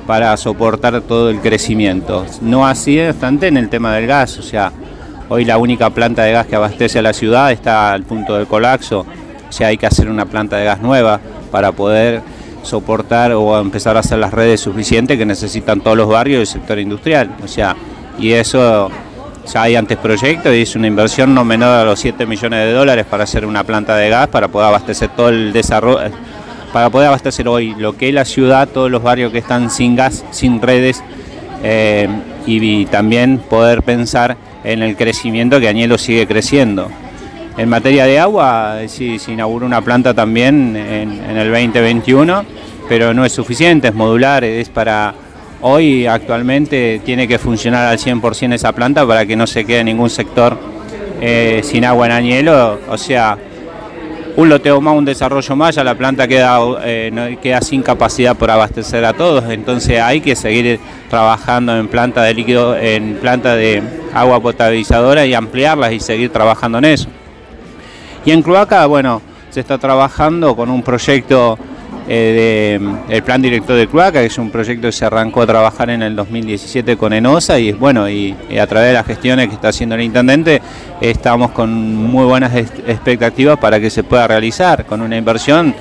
para 0.06 0.36
soportar 0.36 1.00
todo 1.00 1.30
el 1.30 1.40
crecimiento. 1.40 2.24
No 2.40 2.68
así 2.68 3.00
obstante 3.00 3.48
en 3.48 3.56
el 3.56 3.68
tema 3.68 3.96
del 3.96 4.06
gas, 4.06 4.38
o 4.38 4.42
sea, 4.42 4.70
hoy 5.28 5.44
la 5.44 5.58
única 5.58 5.90
planta 5.90 6.22
de 6.22 6.30
gas 6.30 6.46
que 6.46 6.54
abastece 6.54 7.00
a 7.00 7.02
la 7.02 7.12
ciudad 7.12 7.50
está 7.50 7.92
al 7.92 8.04
punto 8.04 8.36
del 8.36 8.46
colapso, 8.46 9.00
o 9.48 9.52
sea, 9.52 9.66
hay 9.66 9.76
que 9.76 9.86
hacer 9.86 10.08
una 10.08 10.26
planta 10.26 10.56
de 10.56 10.66
gas 10.66 10.80
nueva 10.80 11.18
para 11.50 11.72
poder 11.72 12.35
soportar 12.66 13.32
o 13.32 13.58
empezar 13.58 13.96
a 13.96 14.00
hacer 14.00 14.18
las 14.18 14.32
redes 14.32 14.60
suficientes 14.60 15.16
que 15.16 15.24
necesitan 15.24 15.80
todos 15.80 15.96
los 15.96 16.08
barrios 16.08 16.40
del 16.40 16.46
sector 16.46 16.78
industrial. 16.78 17.30
O 17.42 17.48
sea, 17.48 17.76
y 18.18 18.32
eso 18.32 18.90
ya 19.52 19.62
hay 19.62 19.76
antes 19.76 19.96
proyectos 19.98 20.52
y 20.54 20.62
es 20.62 20.76
una 20.76 20.86
inversión 20.86 21.34
no 21.34 21.44
menor 21.44 21.70
a 21.70 21.84
los 21.84 22.00
7 22.00 22.26
millones 22.26 22.60
de 22.66 22.72
dólares 22.72 23.06
para 23.08 23.24
hacer 23.24 23.46
una 23.46 23.64
planta 23.64 23.96
de 23.96 24.08
gas, 24.08 24.28
para 24.28 24.48
poder 24.48 24.68
abastecer 24.68 25.10
todo 25.10 25.28
el 25.28 25.52
desarrollo, 25.52 26.10
para 26.72 26.90
poder 26.90 27.08
abastecer 27.08 27.48
hoy 27.48 27.74
lo 27.78 27.96
que 27.96 28.08
es 28.08 28.14
la 28.14 28.24
ciudad, 28.24 28.68
todos 28.68 28.90
los 28.90 29.02
barrios 29.02 29.32
que 29.32 29.38
están 29.38 29.70
sin 29.70 29.96
gas, 29.96 30.24
sin 30.30 30.60
redes, 30.60 31.02
eh, 31.62 32.08
y, 32.46 32.82
y 32.82 32.86
también 32.86 33.38
poder 33.38 33.82
pensar 33.82 34.36
en 34.64 34.82
el 34.82 34.96
crecimiento 34.96 35.60
que 35.60 35.68
Añelo 35.68 35.96
sigue 35.96 36.26
creciendo. 36.26 36.90
En 37.58 37.70
materia 37.70 38.04
de 38.04 38.18
agua, 38.18 38.80
sí, 38.86 39.18
se 39.18 39.32
inauguró 39.32 39.64
una 39.64 39.80
planta 39.80 40.12
también 40.12 40.76
en, 40.76 41.38
el 41.38 41.50
2021, 41.50 42.44
pero 42.86 43.14
no 43.14 43.24
es 43.24 43.32
suficiente, 43.32 43.88
es 43.88 43.94
modular, 43.94 44.44
es 44.44 44.68
para... 44.68 45.14
Hoy 45.62 46.06
actualmente 46.06 47.00
tiene 47.02 47.26
que 47.26 47.38
funcionar 47.38 47.86
al 47.86 47.98
100% 47.98 48.52
esa 48.52 48.72
planta 48.72 49.06
para 49.06 49.24
que 49.24 49.36
no 49.36 49.46
se 49.46 49.64
quede 49.64 49.82
ningún 49.84 50.10
sector 50.10 50.58
eh, 51.22 51.62
sin 51.64 51.86
agua 51.86 52.04
en 52.06 52.12
Añelo, 52.12 52.78
o 52.90 52.98
sea, 52.98 53.38
un 54.36 54.50
loteo 54.50 54.82
más, 54.82 54.94
un 54.94 55.06
desarrollo 55.06 55.56
más, 55.56 55.74
ya 55.76 55.82
la 55.82 55.94
planta 55.94 56.28
queda, 56.28 56.60
eh, 56.84 57.38
queda 57.42 57.62
sin 57.62 57.82
capacidad 57.82 58.36
por 58.36 58.50
abastecer 58.50 59.02
a 59.06 59.14
todos, 59.14 59.50
entonces 59.50 59.98
hay 59.98 60.20
que 60.20 60.36
seguir 60.36 60.78
trabajando 61.08 61.74
en 61.74 61.88
planta 61.88 62.22
de 62.22 62.34
líquido, 62.34 62.76
en 62.76 63.14
planta 63.14 63.56
de 63.56 63.82
agua 64.12 64.40
potabilizadora 64.40 65.24
y 65.24 65.32
ampliarlas 65.32 65.92
y 65.92 66.00
seguir 66.00 66.30
trabajando 66.30 66.76
en 66.78 66.84
eso. 66.84 67.08
Y 68.26 68.32
en 68.32 68.42
Cloaca, 68.42 68.84
bueno, 68.86 69.22
se 69.50 69.60
está 69.60 69.78
trabajando 69.78 70.56
con 70.56 70.68
un 70.68 70.82
proyecto 70.82 71.56
eh, 72.08 72.76
el 73.08 73.22
plan 73.22 73.40
director 73.40 73.76
de 73.76 73.86
Cloaca, 73.86 74.18
que 74.18 74.26
es 74.26 74.36
un 74.36 74.50
proyecto 74.50 74.88
que 74.88 74.92
se 74.92 75.04
arrancó 75.04 75.42
a 75.42 75.46
trabajar 75.46 75.90
en 75.90 76.02
el 76.02 76.16
2017 76.16 76.96
con 76.96 77.12
ENOSA 77.12 77.60
y 77.60 77.70
bueno, 77.70 78.10
y, 78.10 78.34
a 78.60 78.66
través 78.66 78.88
de 78.88 78.94
las 78.94 79.06
gestiones 79.06 79.46
que 79.46 79.54
está 79.54 79.68
haciendo 79.68 79.94
el 79.94 80.02
intendente, 80.02 80.60
estamos 81.00 81.52
con 81.52 81.72
muy 81.72 82.24
buenas 82.24 82.52
expectativas 82.56 83.58
para 83.58 83.78
que 83.78 83.90
se 83.90 84.02
pueda 84.02 84.26
realizar 84.26 84.86
con 84.86 85.02
una 85.02 85.16
inversión 85.16 85.72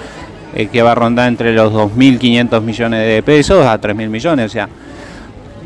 eh, 0.53 0.67
que 0.67 0.83
va 0.83 0.91
a 0.91 0.95
rondar 0.95 1.27
entre 1.27 1.51
los 1.51 1.73
2.500 1.73 2.61
millones 2.61 3.07
de 3.07 3.23
pesos 3.23 3.65
a 3.65 3.81
3.000 3.81 4.07
millones, 4.07 4.45
o 4.45 4.49
sea, 4.49 4.69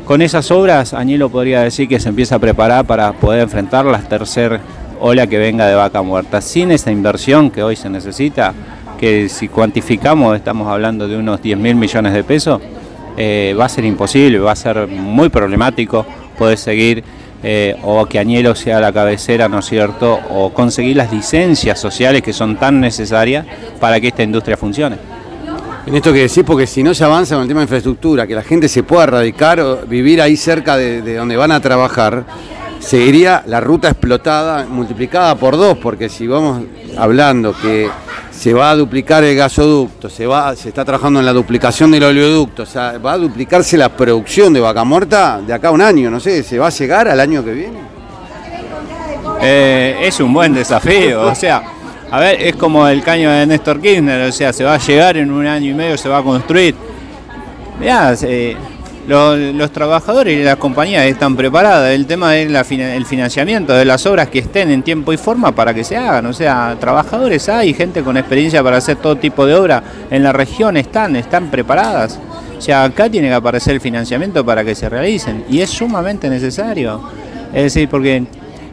con 0.06 0.22
esas 0.22 0.50
obras, 0.50 0.94
Añelo 0.94 1.28
podría 1.28 1.60
decir 1.60 1.88
que 1.88 2.00
se 2.00 2.08
empieza 2.08 2.36
a 2.36 2.38
preparar 2.38 2.86
para 2.86 3.12
poder 3.12 3.42
enfrentar 3.42 3.84
la 3.84 3.98
tercera 3.98 4.60
ola 5.00 5.26
que 5.26 5.38
venga 5.38 5.66
de 5.66 5.74
vaca 5.74 6.02
muerta. 6.02 6.40
Sin 6.40 6.70
esa 6.70 6.90
inversión 6.90 7.50
que 7.50 7.62
hoy 7.62 7.76
se 7.76 7.90
necesita, 7.90 8.54
que 8.98 9.28
si 9.28 9.48
cuantificamos 9.48 10.36
estamos 10.36 10.68
hablando 10.68 11.08
de 11.08 11.16
unos 11.16 11.42
10 11.42 11.58
mil 11.58 11.74
millones 11.74 12.12
de 12.12 12.22
pesos, 12.22 12.60
eh, 13.16 13.56
va 13.58 13.64
a 13.64 13.68
ser 13.68 13.84
imposible, 13.84 14.38
va 14.38 14.52
a 14.52 14.56
ser 14.56 14.86
muy 14.86 15.30
problemático 15.30 16.06
poder 16.38 16.58
seguir 16.58 17.02
eh, 17.42 17.74
o 17.82 18.04
que 18.04 18.18
Añelo 18.18 18.54
sea 18.54 18.78
la 18.80 18.92
cabecera, 18.92 19.48
¿no 19.48 19.60
es 19.60 19.66
cierto? 19.66 20.20
O 20.30 20.52
conseguir 20.52 20.96
las 20.96 21.10
licencias 21.10 21.80
sociales 21.80 22.22
que 22.22 22.34
son 22.34 22.56
tan 22.56 22.80
necesarias 22.80 23.46
para 23.80 24.00
que 24.00 24.08
esta 24.08 24.22
industria 24.22 24.58
funcione. 24.58 24.96
En 25.86 25.96
esto 25.96 26.12
que 26.12 26.20
decís, 26.20 26.44
porque 26.46 26.66
si 26.66 26.82
no 26.82 26.92
se 26.92 27.02
avanza 27.04 27.34
con 27.34 27.42
el 27.42 27.48
tema 27.48 27.60
de 27.60 27.64
infraestructura, 27.64 28.26
que 28.26 28.34
la 28.34 28.42
gente 28.42 28.68
se 28.68 28.82
pueda 28.82 29.06
radicar 29.06 29.58
o 29.60 29.78
vivir 29.86 30.20
ahí 30.20 30.36
cerca 30.36 30.76
de 30.76 31.16
donde 31.16 31.36
van 31.36 31.52
a 31.52 31.60
trabajar, 31.60 32.24
seguiría 32.80 33.42
la 33.46 33.60
ruta 33.60 33.88
explotada, 33.88 34.64
multiplicada 34.64 35.34
por 35.36 35.56
dos, 35.56 35.78
porque 35.78 36.08
si 36.08 36.26
vamos 36.26 36.62
hablando 36.98 37.54
que 37.54 37.88
se 38.30 38.54
va 38.54 38.70
a 38.70 38.76
duplicar 38.76 39.22
el 39.22 39.36
gasoducto, 39.36 40.08
se, 40.08 40.26
va, 40.26 40.56
se 40.56 40.70
está 40.70 40.84
trabajando 40.84 41.20
en 41.20 41.26
la 41.26 41.32
duplicación 41.32 41.90
del 41.90 42.04
oleoducto, 42.04 42.62
o 42.62 42.66
sea, 42.66 42.98
va 42.98 43.12
a 43.12 43.18
duplicarse 43.18 43.76
la 43.76 43.90
producción 43.90 44.52
de 44.52 44.60
vaca 44.60 44.82
muerta 44.82 45.40
de 45.46 45.52
acá 45.52 45.68
a 45.68 45.72
un 45.72 45.82
año, 45.82 46.10
no 46.10 46.18
sé, 46.18 46.42
¿se 46.42 46.58
va 46.58 46.68
a 46.68 46.70
llegar 46.70 47.06
al 47.08 47.20
año 47.20 47.44
que 47.44 47.52
viene? 47.52 47.78
Eh, 49.42 49.98
es 50.02 50.18
un 50.20 50.32
buen 50.32 50.54
desafío, 50.54 51.22
o 51.22 51.34
sea, 51.34 51.62
a 52.10 52.18
ver, 52.18 52.40
es 52.40 52.56
como 52.56 52.88
el 52.88 53.02
caño 53.02 53.30
de 53.30 53.46
Néstor 53.46 53.80
Kirchner, 53.80 54.28
o 54.28 54.32
sea, 54.32 54.52
se 54.52 54.64
va 54.64 54.74
a 54.74 54.78
llegar 54.78 55.16
en 55.16 55.30
un 55.30 55.46
año 55.46 55.70
y 55.70 55.74
medio, 55.74 55.96
se 55.96 56.08
va 56.08 56.18
a 56.18 56.22
construir. 56.22 56.74
Mirá, 57.78 58.14
eh, 58.22 58.56
los, 59.10 59.72
trabajadores 59.72 60.38
y 60.38 60.44
las 60.44 60.56
compañías 60.56 61.04
están 61.06 61.34
preparadas. 61.34 61.90
El 61.90 62.06
tema 62.06 62.36
es 62.36 62.48
el 62.70 63.04
financiamiento 63.04 63.72
de 63.72 63.84
las 63.84 64.06
obras 64.06 64.28
que 64.28 64.38
estén 64.38 64.70
en 64.70 64.82
tiempo 64.82 65.12
y 65.12 65.16
forma 65.16 65.52
para 65.52 65.74
que 65.74 65.82
se 65.82 65.96
hagan. 65.96 66.26
O 66.26 66.32
sea, 66.32 66.76
trabajadores 66.78 67.48
hay, 67.48 67.74
gente 67.74 68.02
con 68.02 68.16
experiencia 68.16 68.62
para 68.62 68.76
hacer 68.76 68.96
todo 68.96 69.16
tipo 69.16 69.46
de 69.46 69.54
obra 69.54 69.82
en 70.10 70.22
la 70.22 70.32
región 70.32 70.76
están, 70.76 71.16
están 71.16 71.50
preparadas. 71.50 72.20
O 72.56 72.60
sea, 72.60 72.84
acá 72.84 73.10
tiene 73.10 73.28
que 73.28 73.34
aparecer 73.34 73.74
el 73.74 73.80
financiamiento 73.80 74.44
para 74.44 74.64
que 74.64 74.74
se 74.76 74.88
realicen 74.88 75.44
y 75.50 75.60
es 75.60 75.70
sumamente 75.70 76.30
necesario. 76.30 77.00
Es 77.52 77.64
decir, 77.64 77.88
porque 77.88 78.22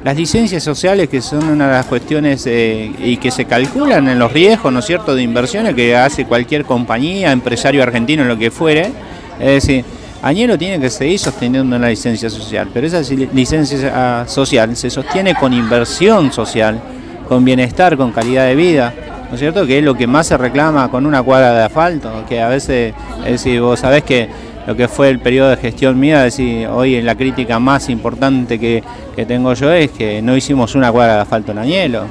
las 0.04 0.16
licencias 0.16 0.62
sociales, 0.62 1.10
que 1.10 1.20
son 1.20 1.50
una 1.50 1.66
de 1.66 1.74
las 1.74 1.86
cuestiones 1.88 2.46
eh, 2.46 2.92
y 3.00 3.18
que 3.18 3.32
se 3.32 3.46
calculan 3.46 4.08
en 4.08 4.20
los 4.20 4.32
riesgos, 4.32 4.72
¿no 4.72 4.80
es 4.80 4.86
cierto?, 4.86 5.16
de 5.16 5.24
inversiones 5.24 5.74
que 5.74 5.96
hace 5.96 6.26
cualquier 6.26 6.64
compañía, 6.64 7.32
empresario 7.32 7.82
argentino, 7.82 8.24
lo 8.24 8.38
que 8.38 8.52
fuere. 8.52 8.92
Es 9.40 9.66
decir, 9.66 9.86
Añero 10.22 10.58
tiene 10.58 10.80
que 10.80 10.90
seguir 10.90 11.20
sosteniendo 11.20 11.76
una 11.76 11.90
licencia 11.90 12.30
social, 12.30 12.68
pero 12.74 12.88
esa 12.88 13.02
licencia 13.34 14.26
social 14.28 14.76
se 14.76 14.90
sostiene 14.90 15.36
con 15.36 15.54
inversión 15.54 16.32
social, 16.32 16.80
con 17.28 17.46
bienestar, 17.46 17.96
con 17.98 18.12
calidad 18.12 18.46
de 18.48 18.56
vida, 18.56 18.94
¿no 19.30 19.36
es 19.36 19.40
cierto? 19.40 19.66
Que 19.68 19.80
es 19.80 19.84
lo 19.84 19.94
que 19.94 20.08
más 20.08 20.28
se 20.28 20.38
reclama 20.38 20.90
con 20.90 21.06
una 21.06 21.22
cuadra 21.22 21.54
de 21.54 21.64
asfalto, 21.64 22.26
que 22.28 22.42
a 22.42 22.50
veces, 22.50 22.94
es 23.20 23.32
decir, 23.32 23.62
vos 23.62 23.80
sabés 23.80 24.04
que 24.04 24.28
lo 24.66 24.76
que 24.76 24.88
fue 24.88 25.10
el 25.10 25.20
periodo 25.20 25.50
de 25.50 25.58
gestión 25.58 26.00
mía, 26.00 26.26
es 26.26 26.36
decir, 26.36 26.68
hoy 26.68 27.02
la 27.02 27.16
crítica 27.16 27.60
más 27.60 27.88
importante 27.88 28.60
que, 28.60 28.84
que 29.16 29.26
tengo 29.26 29.54
yo 29.54 29.72
es 29.72 29.92
que 29.92 30.22
no 30.22 30.36
hicimos 30.36 30.76
una 30.76 30.92
cuadra 30.92 31.16
de 31.16 31.22
asfalto 31.22 31.52
en 31.52 31.60
Añelo. 31.60 32.06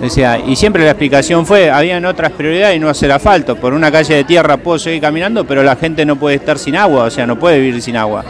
Decía, 0.00 0.38
y 0.38 0.54
siempre 0.54 0.84
la 0.84 0.90
explicación 0.90 1.44
fue, 1.44 1.70
habían 1.70 2.04
otras 2.04 2.30
prioridades 2.32 2.76
y 2.76 2.80
no 2.80 2.88
hacer 2.88 3.10
asfalto. 3.10 3.56
Por 3.56 3.74
una 3.74 3.90
calle 3.90 4.14
de 4.14 4.24
tierra 4.24 4.56
puedo 4.56 4.78
seguir 4.78 5.00
caminando, 5.00 5.44
pero 5.44 5.62
la 5.62 5.74
gente 5.74 6.04
no 6.06 6.16
puede 6.16 6.36
estar 6.36 6.58
sin 6.58 6.76
agua, 6.76 7.04
o 7.04 7.10
sea, 7.10 7.26
no 7.26 7.38
puede 7.38 7.58
vivir 7.58 7.82
sin 7.82 7.96
agua. 7.96 8.24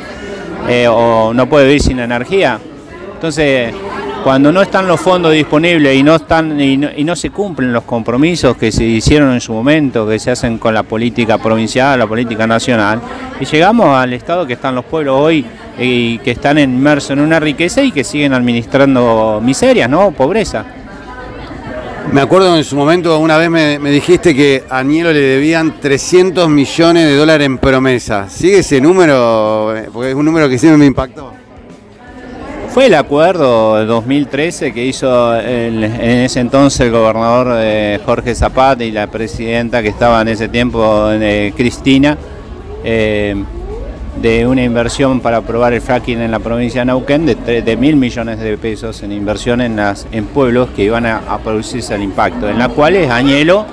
Eh, 0.69 0.89
o 0.89 1.33
no 1.35 1.47
puede 1.49 1.67
vivir 1.67 1.83
sin 1.83 1.99
energía. 1.99 2.59
Entonces, 3.15 3.75
cuando 4.25 4.51
no 4.51 4.63
están 4.63 4.87
los 4.87 5.01
fondos 5.01 5.33
disponibles 5.33 5.97
y 5.97 6.03
no 6.03 6.17
están 6.17 6.61
y 6.61 6.77
no, 6.77 7.17
se 7.17 7.31
cumplen 7.31 7.73
los 7.73 7.85
compromisos 7.85 8.57
que 8.57 8.73
se 8.73 8.85
hicieron 8.85 9.33
en 9.33 9.41
su 9.41 9.53
momento, 9.53 10.09
que 10.09 10.19
se 10.19 10.31
hacen 10.31 10.59
con 10.59 10.75
la 10.75 10.83
política 10.83 11.39
provincial, 11.39 11.99
la 11.99 12.07
política 12.07 12.47
nacional, 12.47 13.01
y 13.41 13.45
llegamos 13.45 13.97
al 13.97 14.13
estado 14.13 14.47
que 14.47 14.55
están 14.55 14.75
los 14.75 14.85
pueblos 14.85 15.17
hoy 15.19 15.45
y 15.79 16.19
que 16.19 16.33
están 16.33 16.59
inmersos 16.59 17.11
en 17.13 17.21
una 17.21 17.39
riqueza 17.41 17.83
y 17.83 17.93
que 17.93 18.05
siguen 18.05 18.33
administrando 18.33 19.41
miserias, 19.43 19.89
¿no? 19.89 20.11
Pobreza. 20.11 20.65
Me 22.13 22.23
acuerdo 22.23 22.57
en 22.57 22.65
su 22.65 22.75
momento, 22.75 23.19
una 23.19 23.37
vez 23.37 23.51
me, 23.51 23.91
dijiste 23.91 24.35
que 24.35 24.65
a 24.71 24.83
Nielo 24.83 25.13
le 25.13 25.21
debían 25.21 25.79
300 25.79 26.49
millones 26.49 27.05
de 27.05 27.15
dólares 27.15 27.45
en 27.47 27.59
promesa. 27.59 28.31
¿Sigue 28.31 28.61
ese 28.61 28.81
número? 28.81 29.75
Porque 29.93 30.11
es 30.11 30.15
un 30.15 30.25
número 30.25 30.49
que 30.49 30.59
siempre 30.59 30.79
me 30.79 30.87
impactó. 30.87 31.35
Fue 32.71 32.87
el 32.87 32.95
acuerdo 32.95 33.77
de 33.77 33.85
2013 33.85 34.73
que 34.73 34.87
hizo 34.87 35.39
en 35.39 35.85
ese 35.85 36.41
entonces 36.41 36.81
el 36.81 36.93
gobernador 36.93 37.59
eh, 37.61 38.01
Jorge 38.05 38.35
Zapata 38.35 38.85
y 38.85 38.91
la 38.91 39.07
presidenta 39.09 39.83
que 39.83 39.89
estaba 39.89 40.23
en 40.23 40.29
ese 40.29 40.49
tiempo, 40.49 41.11
eh, 41.11 41.53
Cristina. 41.55 42.17
Eh, 42.85 43.45
de 44.21 44.47
una 44.47 44.65
inversión 44.65 45.21
para 45.21 45.43
probar 45.43 45.73
el 45.73 45.81
fracking 45.81 46.21
en 46.21 46.31
la 46.31 46.41
provincia 46.41 46.81
de 46.81 46.87
Neuquén 46.87 47.27
de, 47.27 47.77
mil 47.77 47.97
millones 47.97 48.41
de 48.41 48.59
pesos 48.59 49.03
en 49.03 49.13
inversión 49.13 49.61
en, 49.61 49.77
las, 49.77 50.07
en 50.11 50.27
pueblos 50.27 50.71
que 50.75 50.85
iban 50.85 51.07
a, 51.07 51.39
producirse 51.39 51.95
el 51.95 52.03
impacto, 52.03 52.49
en 52.49 52.59
la 52.59 52.69
cual 52.69 52.97
Añelo 53.11 53.65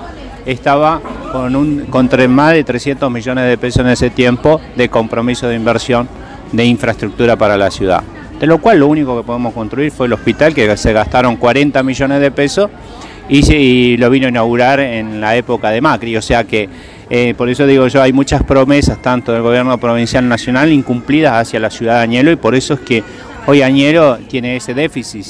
estaba 0.46 1.02
con, 1.32 1.56
un, 1.56 1.86
con 1.86 2.10
más 2.30 2.54
de 2.54 2.64
300 2.64 3.10
millones 3.10 3.48
de 3.48 3.58
pesos 3.58 3.82
en 3.82 3.88
ese 3.88 4.12
tiempo 4.12 4.62
de 4.76 4.90
compromiso 4.90 5.48
de 5.48 5.56
inversión 5.56 6.08
de 6.52 6.64
infraestructura 6.66 7.36
para 7.36 7.58
la 7.58 7.72
ciudad. 7.72 8.04
De 8.40 8.46
lo 8.46 8.60
cual 8.60 8.80
lo 8.80 8.88
único 8.88 9.18
que 9.18 9.26
podemos 9.26 9.54
construir 9.54 9.92
fue 9.92 10.06
el 10.06 10.14
hospital, 10.14 10.54
que 10.54 10.78
se 10.78 10.94
gastaron 10.94 11.38
40 11.38 11.82
millones 11.82 12.22
de 12.22 12.32
pesos 12.32 12.70
y 13.28 13.98
lo 13.98 14.10
vino 14.12 14.28
a 14.28 14.30
inaugurar 14.30 14.80
en 14.80 15.20
la 15.20 15.36
época 15.36 15.72
de 15.72 15.82
Macri, 15.82 16.16
o 16.16 16.22
sea 16.22 16.44
que 16.44 16.70
eh, 17.10 17.34
por 17.38 17.50
eso 17.50 17.68
digo 17.68 17.88
yo, 17.88 18.02
hay 18.02 18.14
muchas 18.14 18.44
promesas, 18.44 19.02
tanto 19.02 19.32
del 19.32 19.42
gobierno 19.42 19.78
provincial 19.78 20.28
nacional, 20.28 20.72
incumplidas 20.72 21.34
hacia 21.34 21.60
la 21.60 21.70
ciudad 21.70 21.98
de 21.98 22.04
Añelo, 22.04 22.32
y 22.32 22.36
por 22.36 22.56
eso 22.56 22.76
es 22.76 22.80
que 22.82 23.04
hoy 23.46 23.62
Añelo 23.62 24.18
tiene 24.28 24.56
ese 24.56 24.74
déficit 24.74 25.26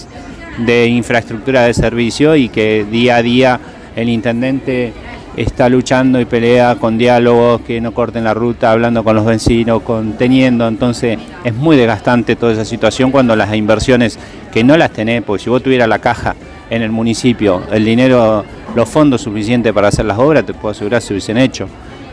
de 0.60 0.88
infraestructura 0.88 1.64
de 1.64 1.74
servicio 1.74 2.36
y 2.36 2.50
que 2.50 2.86
día 2.90 3.18
a 3.18 3.22
día 3.22 3.60
el 3.96 4.10
intendente 4.10 4.94
está 5.36 5.68
luchando 5.68 6.20
y 6.22 6.26
pelea 6.26 6.76
con 6.76 6.98
diálogos 6.98 7.62
que 7.62 7.82
no 7.82 7.94
corten 7.94 8.24
la 8.24 8.34
ruta, 8.34 8.72
hablando 8.72 9.04
con 9.04 9.16
los 9.16 9.26
vecinos, 9.26 9.82
conteniendo. 9.82 10.68
Entonces 10.68 11.18
es 11.44 11.54
muy 11.54 11.76
desgastante 11.76 12.36
toda 12.36 12.54
esa 12.54 12.66
situación 12.66 13.12
cuando 13.12 13.36
las 13.36 13.54
inversiones 13.54 14.18
que 14.54 14.64
no 14.64 14.78
las 14.78 14.92
tenés, 14.92 15.24
porque 15.24 15.44
si 15.44 15.50
vos 15.50 15.62
tuvieras 15.62 15.90
la 15.90 16.00
caja 16.00 16.36
en 16.70 16.82
el 16.82 16.92
municipio, 16.92 17.64
el 17.72 17.84
dinero 17.84 18.46
los 18.76 18.90
fondos 18.90 19.22
suficientes 19.22 19.72
para 19.74 19.88
hacer 19.88 20.06
las 20.06 20.20
obras, 20.20 20.46
te 20.46 20.54
puedo 20.54 20.72
asegurar 20.72 21.02
se 21.02 21.14
hubiesen 21.14 21.38
hecho. 21.38 21.68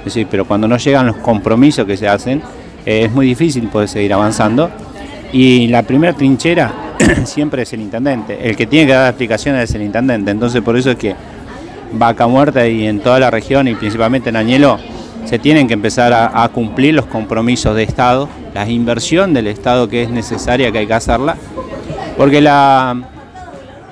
Es 0.07 0.19
pero 0.31 0.45
cuando 0.45 0.67
no 0.67 0.77
llegan 0.77 1.07
los 1.07 1.17
compromisos 1.17 1.87
que 1.87 1.97
se 1.97 2.09
hacen, 2.09 2.43
eh, 2.85 3.05
es 3.05 3.13
muy 3.13 3.27
difícil 3.27 3.69
poder 3.69 3.89
seguir 3.89 4.13
avanzando. 4.13 4.71
Y 5.33 5.69
la 5.69 5.83
primera 5.83 6.13
trinchera 6.13 6.73
siempre 7.25 7.63
es 7.63 7.73
el 7.73 7.81
intendente. 7.81 8.49
El 8.49 8.57
que 8.57 8.67
tiene 8.67 8.87
que 8.87 8.93
dar 8.93 9.09
explicaciones 9.09 9.71
es 9.71 9.75
el 9.75 9.83
intendente. 9.83 10.31
Entonces 10.31 10.63
por 10.63 10.77
eso 10.77 10.91
es 10.91 10.97
que 10.97 11.15
Vaca 11.93 12.27
Muerta 12.27 12.67
y 12.67 12.87
en 12.87 13.01
toda 13.01 13.19
la 13.19 13.31
región 13.31 13.69
y 13.69 13.75
principalmente 13.75 14.31
en 14.31 14.37
Añelo 14.37 14.79
se 15.25 15.39
tienen 15.39 15.69
que 15.69 15.75
empezar 15.75 16.13
a, 16.13 16.43
a 16.43 16.49
cumplir 16.49 16.95
los 16.95 17.07
compromisos 17.07 17.77
de 17.77 17.85
Estado, 17.85 18.29
la 18.55 18.69
inversión 18.69 19.33
del 19.33 19.47
Estado 19.47 19.89
que 19.89 20.03
es 20.03 20.11
necesaria, 20.11 20.73
que 20.73 20.79
hay 20.79 20.87
que 20.87 20.95
hacerla. 20.95 21.37
Porque 22.17 22.41
la, 22.41 23.12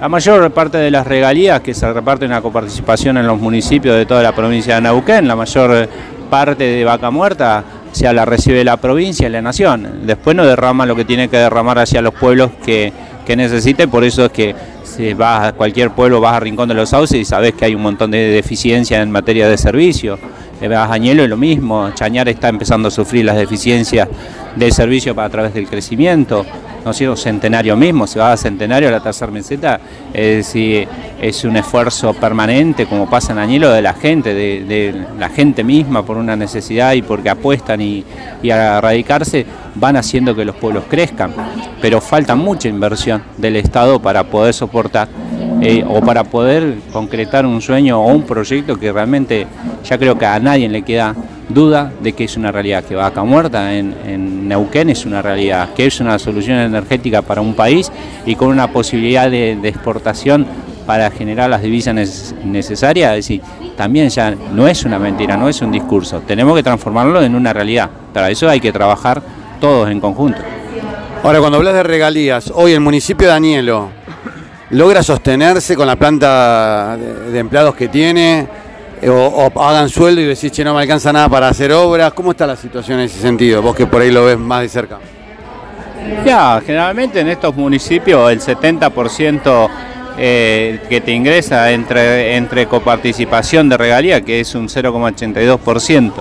la 0.00 0.08
mayor 0.08 0.50
parte 0.52 0.78
de 0.78 0.90
las 0.90 1.06
regalías 1.06 1.60
que 1.60 1.74
se 1.74 1.92
reparten 1.92 2.32
a 2.32 2.40
coparticipación 2.40 3.18
en 3.18 3.26
los 3.26 3.38
municipios 3.38 3.94
de 3.96 4.06
toda 4.06 4.22
la 4.22 4.34
provincia 4.34 4.76
de 4.76 4.80
Neuquén, 4.80 5.28
la 5.28 5.36
mayor 5.36 5.88
parte 6.30 6.64
de 6.64 6.84
vaca 6.84 7.10
muerta 7.10 7.62
se 7.92 8.10
la 8.10 8.24
recibe 8.24 8.64
la 8.64 8.78
provincia 8.78 9.28
y 9.28 9.30
la 9.30 9.42
nación. 9.42 10.06
Después 10.06 10.34
no 10.34 10.46
derrama 10.46 10.86
lo 10.86 10.96
que 10.96 11.04
tiene 11.04 11.28
que 11.28 11.36
derramar 11.36 11.78
hacia 11.78 12.00
los 12.00 12.14
pueblos 12.14 12.50
que, 12.64 12.94
que 13.26 13.36
necesite, 13.36 13.88
por 13.88 14.02
eso 14.02 14.24
es 14.24 14.32
que 14.32 14.54
si 14.84 15.12
vas 15.12 15.48
a 15.48 15.52
cualquier 15.52 15.90
pueblo, 15.90 16.18
vas 16.18 16.34
a 16.34 16.40
Rincón 16.40 16.70
de 16.70 16.74
los 16.74 16.88
Sauces 16.88 17.20
y 17.20 17.24
sabes 17.26 17.52
que 17.52 17.66
hay 17.66 17.74
un 17.74 17.82
montón 17.82 18.10
de 18.10 18.18
deficiencias 18.18 19.02
en 19.02 19.10
materia 19.10 19.48
de 19.48 19.58
servicio. 19.58 20.18
Vas 20.62 20.90
a 20.90 20.94
Añelo 20.94 21.22
es 21.22 21.28
lo 21.28 21.36
mismo, 21.36 21.90
Chañar 21.94 22.28
está 22.30 22.48
empezando 22.48 22.88
a 22.88 22.90
sufrir 22.90 23.26
las 23.26 23.36
deficiencias 23.36 24.08
del 24.56 24.72
servicio 24.72 25.14
a 25.20 25.28
través 25.28 25.52
del 25.52 25.68
crecimiento 25.68 26.46
no 26.84 26.92
sé, 26.92 27.14
centenario 27.16 27.76
mismo, 27.76 28.06
se 28.06 28.18
va 28.18 28.32
a 28.32 28.36
centenario 28.36 28.88
a 28.88 28.92
la 28.92 29.00
tercera 29.00 29.30
meseta, 29.30 29.80
es 30.12 30.54
es 31.20 31.44
un 31.44 31.56
esfuerzo 31.56 32.14
permanente, 32.14 32.86
como 32.86 33.08
pasa 33.08 33.32
en 33.32 33.38
Añelo, 33.38 33.70
de 33.70 33.82
la 33.82 33.92
gente, 33.92 34.32
de, 34.32 35.04
la 35.18 35.28
gente 35.28 35.62
misma 35.62 36.02
por 36.04 36.16
una 36.16 36.34
necesidad 36.34 36.94
y 36.94 37.02
porque 37.02 37.28
apuestan 37.28 37.80
y, 37.82 38.04
y 38.42 38.50
a 38.50 38.80
radicarse, 38.80 39.44
van 39.74 39.96
haciendo 39.96 40.34
que 40.34 40.44
los 40.44 40.56
pueblos 40.56 40.84
crezcan. 40.88 41.34
Pero 41.82 42.00
falta 42.00 42.34
mucha 42.36 42.68
inversión 42.68 43.22
del 43.36 43.56
Estado 43.56 44.00
para 44.00 44.24
poder 44.24 44.54
soportar 44.54 45.08
eh, 45.60 45.84
o 45.86 46.00
para 46.00 46.24
poder 46.24 46.76
concretar 46.92 47.44
un 47.44 47.60
sueño 47.60 48.00
o 48.00 48.12
un 48.12 48.22
proyecto 48.22 48.78
que 48.78 48.92
realmente 48.92 49.46
ya 49.84 49.98
creo 49.98 50.16
que 50.16 50.26
a 50.26 50.38
nadie 50.38 50.68
le 50.68 50.82
queda 50.82 51.14
duda 51.50 51.92
de 52.00 52.12
que 52.12 52.24
es 52.24 52.36
una 52.36 52.52
realidad, 52.52 52.84
que 52.84 52.94
Vaca 52.94 53.22
Muerta 53.24 53.74
en, 53.74 54.48
Neuquén 54.48 54.90
es 54.90 55.04
una 55.04 55.22
realidad, 55.22 55.70
que 55.74 55.86
es 55.86 56.00
una 56.00 56.18
solución 56.18 56.58
energética 56.58 57.22
para 57.22 57.40
un 57.40 57.54
país 57.54 57.92
y 58.26 58.34
con 58.34 58.48
una 58.48 58.72
posibilidad 58.72 59.30
de, 59.30 59.52
exportación 59.62 60.46
para 60.86 61.10
generar 61.10 61.50
las 61.50 61.62
divisas 61.62 62.34
necesarias, 62.44 63.10
es 63.10 63.16
decir, 63.16 63.42
también 63.76 64.08
ya 64.08 64.34
no 64.52 64.66
es 64.66 64.84
una 64.84 64.98
mentira, 64.98 65.36
no 65.36 65.48
es 65.48 65.60
un 65.60 65.70
discurso, 65.70 66.20
tenemos 66.26 66.56
que 66.56 66.62
transformarlo 66.62 67.22
en 67.22 67.34
una 67.34 67.52
realidad, 67.52 67.90
para 68.12 68.30
eso 68.30 68.48
hay 68.48 68.60
que 68.60 68.72
trabajar 68.72 69.22
todos 69.60 69.90
en 69.90 70.00
conjunto. 70.00 70.40
Ahora, 71.22 71.38
cuando 71.38 71.58
hablas 71.58 71.74
de 71.74 71.82
regalías, 71.82 72.50
hoy 72.54 72.72
el 72.72 72.80
municipio 72.80 73.26
de 73.26 73.34
Danielo 73.34 73.90
logra 74.70 75.02
sostenerse 75.02 75.76
con 75.76 75.86
la 75.86 75.96
planta 75.96 76.96
de, 76.96 77.38
empleados 77.38 77.74
que 77.74 77.88
tiene, 77.88 78.46
eh, 79.02 79.08
o, 79.08 79.26
o 79.26 79.62
hagan 79.62 79.88
sueldo 79.88 80.20
y 80.20 80.24
decís, 80.24 80.52
che, 80.52 80.64
no 80.64 80.74
me 80.74 80.82
alcanza 80.82 81.12
nada 81.12 81.28
para 81.28 81.48
hacer 81.48 81.72
obras. 81.72 82.12
¿Cómo 82.12 82.32
está 82.32 82.46
la 82.46 82.56
situación 82.56 83.00
en 83.00 83.06
ese 83.06 83.20
sentido? 83.20 83.62
Vos 83.62 83.74
que 83.74 83.86
por 83.86 84.02
ahí 84.02 84.10
lo 84.10 84.24
ves 84.24 84.38
más 84.38 84.62
de 84.62 84.68
cerca. 84.68 84.98
Ya, 86.24 86.60
generalmente 86.64 87.20
en 87.20 87.28
estos 87.28 87.54
municipios 87.54 88.30
el 88.32 88.40
70% 88.40 89.68
eh, 90.18 90.80
que 90.88 91.00
te 91.00 91.12
ingresa 91.12 91.70
entre, 91.70 92.36
entre 92.36 92.66
coparticipación 92.66 93.68
de 93.68 93.76
regalía, 93.76 94.20
que 94.22 94.40
es 94.40 94.54
un 94.54 94.68
0,82%, 94.68 96.12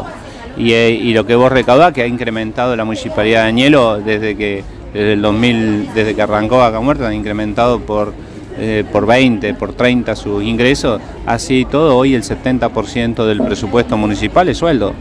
y, 0.58 0.74
eh, 0.74 0.92
y 0.92 1.14
lo 1.14 1.26
que 1.26 1.36
vos 1.36 1.52
recaudás, 1.52 1.94
que 1.94 2.02
ha 2.02 2.08
incrementado 2.08 2.76
la 2.76 2.84
municipalidad 2.84 3.44
de 3.44 3.48
Añelo 3.48 4.00
desde 4.00 4.36
que 4.36 4.64
desde 4.94 5.14
el 5.14 5.22
2000, 5.22 5.94
desde 5.94 6.16
que 6.16 6.22
arrancó 6.22 6.58
Vaca 6.58 6.80
Muerta, 6.80 7.08
han 7.08 7.14
incrementado 7.14 7.80
por, 7.80 8.14
eh, 8.60 8.84
por 8.92 9.06
20, 9.06 9.54
por 9.54 9.74
30 9.74 10.16
sus 10.16 10.44
ingresos, 10.44 11.02
así 11.26 11.66
todo, 11.70 11.96
hoy 11.98 12.14
el 12.14 12.24
70% 12.24 13.26
del 13.26 13.42
presupuesto 13.42 13.98
municipal 13.98 14.50
es 14.50 14.58
sueldo. 14.58 14.94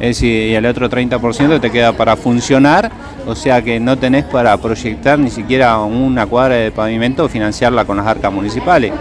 Es 0.00 0.16
decir, 0.16 0.50
y 0.50 0.54
el 0.54 0.66
otro 0.66 0.90
30% 0.90 1.60
te 1.60 1.70
queda 1.70 1.92
para 1.92 2.16
funcionar, 2.16 2.90
o 3.26 3.34
sea 3.34 3.62
que 3.62 3.78
no 3.78 3.96
tenés 3.96 4.24
para 4.24 4.56
proyectar 4.56 5.18
ni 5.18 5.30
siquiera 5.30 5.78
una 5.78 6.26
cuadra 6.26 6.56
de 6.56 6.72
pavimento 6.72 7.24
o 7.24 7.28
financiarla 7.28 7.84
con 7.84 7.96
las 7.96 8.06
arcas 8.06 8.32
municipales. 8.32 8.92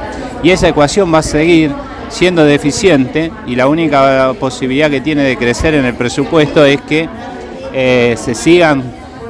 Y 0.43 0.51
esa 0.51 0.67
ecuación 0.67 1.13
va 1.13 1.19
a 1.19 1.23
seguir 1.23 1.71
siendo 2.09 2.45
deficiente 2.45 3.31
y 3.47 3.55
la 3.55 3.67
única 3.67 4.33
posibilidad 4.39 4.89
que 4.89 5.01
tiene 5.01 5.23
de 5.23 5.35
crecer 5.35 5.73
en 5.73 5.85
el 5.85 5.95
presupuesto 5.95 6.63
es 6.63 6.79
que 6.81 7.09
eh, 7.73 8.15
se 8.17 8.35
sigan 8.35 8.83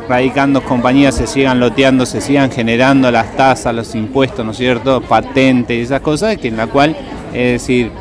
radicando 0.08 0.62
compañías, 0.64 1.16
se 1.16 1.28
sigan 1.28 1.60
loteando, 1.60 2.06
se 2.06 2.22
sigan 2.22 2.52
generando 2.52 3.12
las 3.12 3.36
tasas, 3.36 3.74
los 3.74 3.96
impuestos, 3.96 4.46
¿no 4.46 4.52
es 4.52 4.58
cierto?, 4.58 5.02
patentes 5.02 5.78
y 5.78 5.82
esas 5.82 6.02
cosas, 6.02 6.38
que 6.38 6.50
en 6.50 6.58
la 6.58 6.68
cual, 6.68 6.96
es 7.34 7.62
decir, 7.62 7.92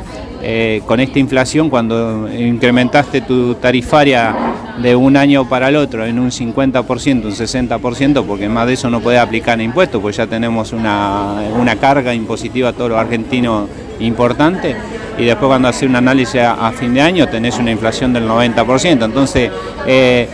eh, 0.41 0.81
con 0.85 0.99
esta 0.99 1.19
inflación, 1.19 1.69
cuando 1.69 2.27
incrementaste 2.31 3.21
tu 3.21 3.55
tarifaria 3.55 4.35
de 4.81 4.95
un 4.95 5.15
año 5.15 5.47
para 5.47 5.69
el 5.69 5.77
otro 5.77 6.05
en 6.05 6.19
un 6.19 6.31
50%, 6.31 7.25
un 7.25 7.31
60%, 7.31 8.25
porque 8.25 8.49
más 8.49 8.67
de 8.67 8.73
eso 8.73 8.89
no 8.89 8.99
puede 8.99 9.19
aplicar 9.19 9.61
impuestos, 9.61 10.01
pues 10.01 10.17
ya 10.17 10.27
tenemos 10.27 10.73
una, 10.73 11.35
una 11.57 11.77
carga 11.77 12.13
impositiva 12.13 12.69
a 12.69 12.73
todos 12.73 12.89
los 12.89 12.99
argentinos 12.99 13.69
importante, 13.99 14.75
y 15.17 15.25
después 15.25 15.47
cuando 15.47 15.67
haces 15.67 15.87
un 15.87 15.95
análisis 15.95 16.41
a, 16.41 16.71
fin 16.71 16.93
de 16.93 17.01
año 17.01 17.27
tenés 17.27 17.57
una 17.59 17.71
inflación 17.71 18.13
del 18.13 18.27
90%. 18.27 19.05
Entonces, 19.05 19.51
eh, 19.85 20.27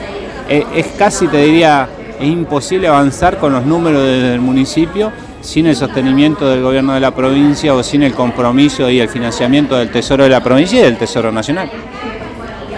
es 0.49 0.87
casi, 0.97 1.27
te 1.27 1.37
diría, 1.37 1.87
es 2.19 2.27
imposible 2.27 2.87
avanzar 2.87 3.37
con 3.37 3.53
los 3.53 3.65
números 3.65 4.03
del 4.03 4.41
municipio 4.41 5.11
sin 5.41 5.67
el 5.67 5.75
sostenimiento 5.75 6.49
del 6.49 6.61
gobierno 6.61 6.93
de 6.93 6.99
la 6.99 7.15
provincia 7.15 7.73
o 7.73 7.81
sin 7.83 8.03
el 8.03 8.13
compromiso 8.13 8.89
y 8.89 8.99
el 8.99 9.09
financiamiento 9.09 9.77
del 9.77 9.89
Tesoro 9.89 10.23
de 10.23 10.29
la 10.29 10.43
provincia 10.43 10.79
y 10.79 10.83
del 10.83 10.97
Tesoro 10.97 11.31
Nacional. 11.31 11.69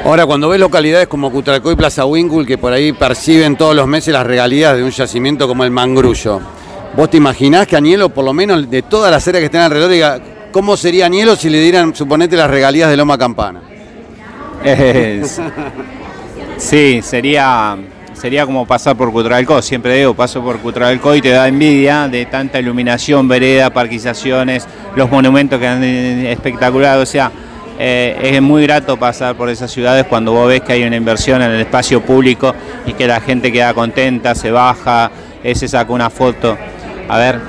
Ahora, 0.04 0.26
cuando 0.26 0.50
ves 0.50 0.60
localidades 0.60 1.08
como 1.08 1.32
Cutralcó 1.32 1.72
y 1.72 1.76
Plaza 1.76 2.06
Winkle, 2.06 2.46
que 2.46 2.58
por 2.58 2.74
ahí 2.74 2.92
perciben 2.92 3.56
todos 3.56 3.76
los 3.76 3.88
meses 3.88 4.14
las 4.14 4.26
regalías 4.26 4.76
de 4.76 4.84
un 4.84 4.90
yacimiento 4.90 5.48
como 5.48 5.64
el 5.64 5.72
Mangrullo, 5.72 6.40
¿vos 6.96 7.10
te 7.10 7.18
imaginás 7.18 7.68
que 7.68 7.76
Añelo, 7.76 8.10
por 8.10 8.26
lo 8.26 8.34
menos 8.34 8.70
de 8.70 8.82
todas 8.82 9.12
las 9.12 9.28
áreas 9.28 9.42
que 9.42 9.46
están 9.46 9.62
alrededor, 9.62 9.92
diga, 9.92 10.20
¿cómo 10.52 10.76
sería 10.76 11.06
Añelo 11.06 11.36
si 11.36 11.50
le 11.50 11.62
dieran, 11.62 11.96
suponete, 11.96 12.36
las 12.36 12.50
regalías 12.50 12.90
de 12.90 12.98
Loma 12.98 13.18
Campana? 13.18 13.62
Es, 14.64 15.40
sí, 16.62 17.02
sería 17.02 17.78
sería 18.14 18.46
como 18.46 18.68
pasar 18.68 18.96
por 18.96 19.12
Cutralcó, 19.12 19.64
siempre 19.64 19.98
digo, 19.98 20.14
paso 20.14 20.44
por 20.44 20.60
Cutralcó 20.60 21.16
y 21.16 21.22
te 21.22 21.30
da 21.30 21.48
envidia 21.48 22.08
de 22.08 22.28
tanta 22.28 22.60
iluminación, 22.60 23.28
vereda, 23.28 23.72
parquizaciones, 23.72 24.68
los 24.96 25.10
monumentos 25.10 25.60
que 25.60 25.68
han 25.68 25.84
espectacular, 25.84 27.00
o 27.00 27.06
sea, 27.06 27.32
eh, 27.80 28.36
es 28.36 28.42
muy 28.44 28.62
grato 28.62 28.96
pasar 28.98 29.34
por 29.34 29.50
esas 29.50 29.72
ciudades 29.72 30.06
cuando 30.06 30.34
vos 30.34 30.48
ves 30.48 30.62
que 30.62 30.74
hay 30.74 30.84
una 30.84 30.96
inversión 30.96 31.42
en 31.42 31.50
el 31.50 31.62
espacio 31.62 32.02
público 32.02 32.54
y 32.86 32.94
que 32.94 33.08
la 33.08 33.20
gente 33.22 33.52
queda 33.52 33.74
contenta, 33.74 34.36
se 34.36 34.52
baja, 34.52 35.10
eh, 35.44 35.56
se 35.56 35.68
saca 35.68 35.92
una 35.92 36.12
foto. 36.12 36.56
A 37.10 37.18
ver, 37.18 37.40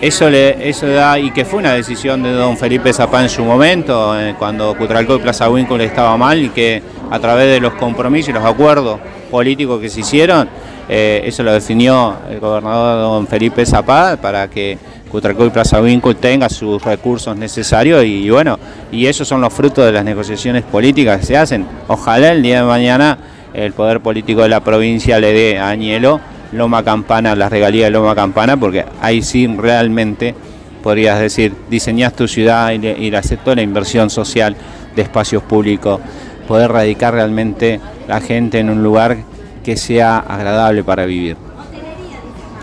eso 0.00 0.28
le, 0.28 0.68
eso 0.68 0.86
da, 0.86 1.18
y 1.18 1.30
que 1.30 1.44
fue 1.44 1.58
una 1.58 1.72
decisión 1.72 2.22
de 2.22 2.32
don 2.32 2.56
Felipe 2.56 2.92
Zapá 2.92 3.22
en 3.22 3.28
su 3.28 3.44
momento, 3.44 4.18
eh, 4.18 4.34
cuando 4.38 4.76
Cutralcó 4.76 5.16
y 5.16 5.18
Plaza 5.18 5.48
Winkle 5.48 5.84
estaba 5.84 6.16
mal, 6.16 6.42
y 6.42 6.48
que 6.50 6.82
a 7.10 7.18
través 7.18 7.46
de 7.48 7.60
los 7.60 7.74
compromisos 7.74 8.30
y 8.30 8.32
los 8.32 8.44
acuerdos 8.44 9.00
políticos 9.30 9.80
que 9.80 9.88
se 9.88 10.00
hicieron, 10.00 10.48
eh, 10.88 11.22
eso 11.24 11.42
lo 11.42 11.52
definió 11.52 12.16
el 12.30 12.40
gobernador 12.40 13.00
don 13.00 13.26
Felipe 13.26 13.64
Zapá 13.64 14.16
para 14.20 14.48
que 14.48 14.78
Cutralcó 15.10 15.46
y 15.46 15.50
Plaza 15.50 15.80
Winkle 15.80 16.14
tenga 16.14 16.48
sus 16.48 16.82
recursos 16.82 17.36
necesarios 17.36 18.04
y, 18.04 18.24
y 18.24 18.30
bueno, 18.30 18.58
y 18.92 19.06
esos 19.06 19.26
son 19.26 19.40
los 19.40 19.52
frutos 19.52 19.86
de 19.86 19.92
las 19.92 20.04
negociaciones 20.04 20.62
políticas 20.64 21.20
que 21.20 21.26
se 21.26 21.36
hacen. 21.36 21.66
Ojalá 21.88 22.32
el 22.32 22.42
día 22.42 22.60
de 22.60 22.66
mañana 22.66 23.18
el 23.54 23.72
poder 23.72 24.00
político 24.00 24.42
de 24.42 24.48
la 24.48 24.60
provincia 24.60 25.18
le 25.20 25.32
dé 25.32 25.58
a 25.58 25.68
Añelo 25.68 26.20
Loma 26.54 26.82
Campana, 26.82 27.34
las 27.34 27.50
regalías 27.50 27.86
de 27.86 27.90
Loma 27.90 28.14
Campana, 28.14 28.56
porque 28.56 28.84
ahí 29.00 29.22
sí 29.22 29.46
realmente 29.46 30.34
podrías 30.82 31.18
decir, 31.18 31.54
diseñás 31.68 32.14
tu 32.14 32.28
ciudad 32.28 32.70
y 32.70 32.78
le, 32.78 32.92
y 32.98 33.10
toda 33.10 33.56
la 33.56 33.62
inversión 33.62 34.10
social 34.10 34.56
de 34.94 35.02
espacios 35.02 35.42
públicos, 35.42 36.00
poder 36.46 36.70
radicar 36.70 37.14
realmente 37.14 37.80
la 38.06 38.20
gente 38.20 38.58
en 38.58 38.70
un 38.70 38.82
lugar 38.82 39.16
que 39.64 39.76
sea 39.76 40.18
agradable 40.18 40.84
para 40.84 41.06
vivir. 41.06 41.36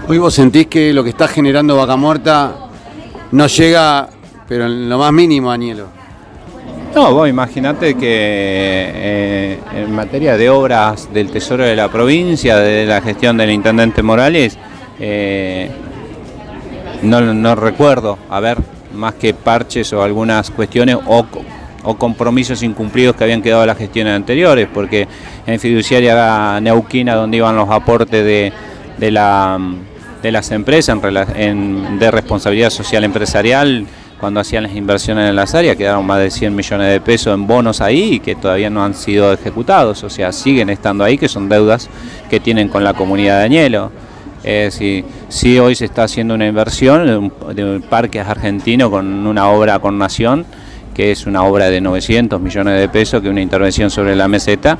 Hoy 0.07 0.17
vos 0.17 0.33
sentís 0.33 0.67
que 0.67 0.93
lo 0.93 1.03
que 1.03 1.09
está 1.09 1.27
generando 1.27 1.75
Vaca 1.75 1.95
Muerta 1.95 2.55
no 3.31 3.47
llega, 3.47 4.09
pero 4.47 4.65
en 4.65 4.89
lo 4.89 4.97
más 4.97 5.11
mínimo, 5.11 5.51
Anielo. 5.51 6.00
No, 6.93 7.13
vos 7.13 7.29
imaginate 7.29 7.95
que 7.95 8.01
eh, 8.03 9.59
en 9.75 9.91
materia 9.93 10.35
de 10.35 10.49
obras 10.49 11.11
del 11.13 11.31
Tesoro 11.31 11.63
de 11.63 11.73
la 11.73 11.87
provincia, 11.87 12.57
de 12.57 12.85
la 12.85 12.99
gestión 12.99 13.37
del 13.37 13.49
Intendente 13.51 14.03
Morales, 14.03 14.57
eh, 14.99 15.71
no, 17.01 17.55
recuerdo 17.55 18.17
haber 18.29 18.57
más 18.93 19.13
que 19.13 19.33
parches 19.33 19.93
o 19.93 20.03
algunas 20.03 20.51
cuestiones 20.51 20.97
o, 21.07 21.25
compromisos 21.97 22.61
incumplidos 22.61 23.15
que 23.15 23.23
habían 23.23 23.41
quedado 23.41 23.65
las 23.65 23.77
gestiones 23.77 24.13
anteriores, 24.13 24.67
porque 24.71 25.07
en 25.47 25.59
fiduciaria 25.61 26.59
Neuquina, 26.59 27.15
donde 27.15 27.37
iban 27.37 27.55
los 27.55 27.69
aportes 27.69 28.23
de, 28.23 28.51
de, 28.97 29.11
la, 29.11 29.57
de 30.21 30.31
las 30.31 30.51
empresas 30.51 31.01
de 31.01 32.11
responsabilidad 32.11 32.69
social 32.69 33.05
empresarial, 33.05 33.87
cuando 34.21 34.39
hacían 34.39 34.61
las 34.61 34.75
inversiones 34.75 35.27
en 35.27 35.35
las 35.35 35.55
áreas, 35.55 35.75
quedaron 35.75 36.05
más 36.05 36.19
de 36.19 36.29
100 36.29 36.55
millones 36.55 36.91
de 36.91 37.01
pesos 37.01 37.33
en 37.33 37.47
bonos 37.47 37.81
ahí 37.81 38.13
y 38.13 38.19
que 38.19 38.35
todavía 38.35 38.69
no 38.69 38.83
han 38.83 38.93
sido 38.93 39.33
ejecutados, 39.33 40.03
o 40.03 40.11
sea, 40.11 40.31
siguen 40.31 40.69
estando 40.69 41.03
ahí, 41.03 41.17
que 41.17 41.27
son 41.27 41.49
deudas 41.49 41.89
que 42.29 42.39
tienen 42.39 42.69
con 42.69 42.83
la 42.83 42.93
comunidad 42.93 43.39
de 43.39 43.45
Añelo. 43.45 43.91
Eh, 44.43 44.69
sí, 44.71 45.03
sí, 45.27 45.57
hoy 45.57 45.73
se 45.73 45.85
está 45.85 46.03
haciendo 46.03 46.35
una 46.35 46.45
inversión 46.45 47.31
de 47.55 47.63
un 47.63 47.81
parque 47.81 48.19
argentino 48.19 48.91
con 48.91 49.25
una 49.25 49.49
obra 49.49 49.79
con 49.79 49.97
Nación, 49.97 50.45
que 50.93 51.11
es 51.11 51.25
una 51.25 51.43
obra 51.43 51.71
de 51.71 51.81
900 51.81 52.39
millones 52.39 52.79
de 52.79 52.89
pesos, 52.89 53.21
que 53.21 53.27
es 53.27 53.31
una 53.31 53.41
intervención 53.41 53.89
sobre 53.89 54.15
la 54.15 54.27
meseta, 54.27 54.77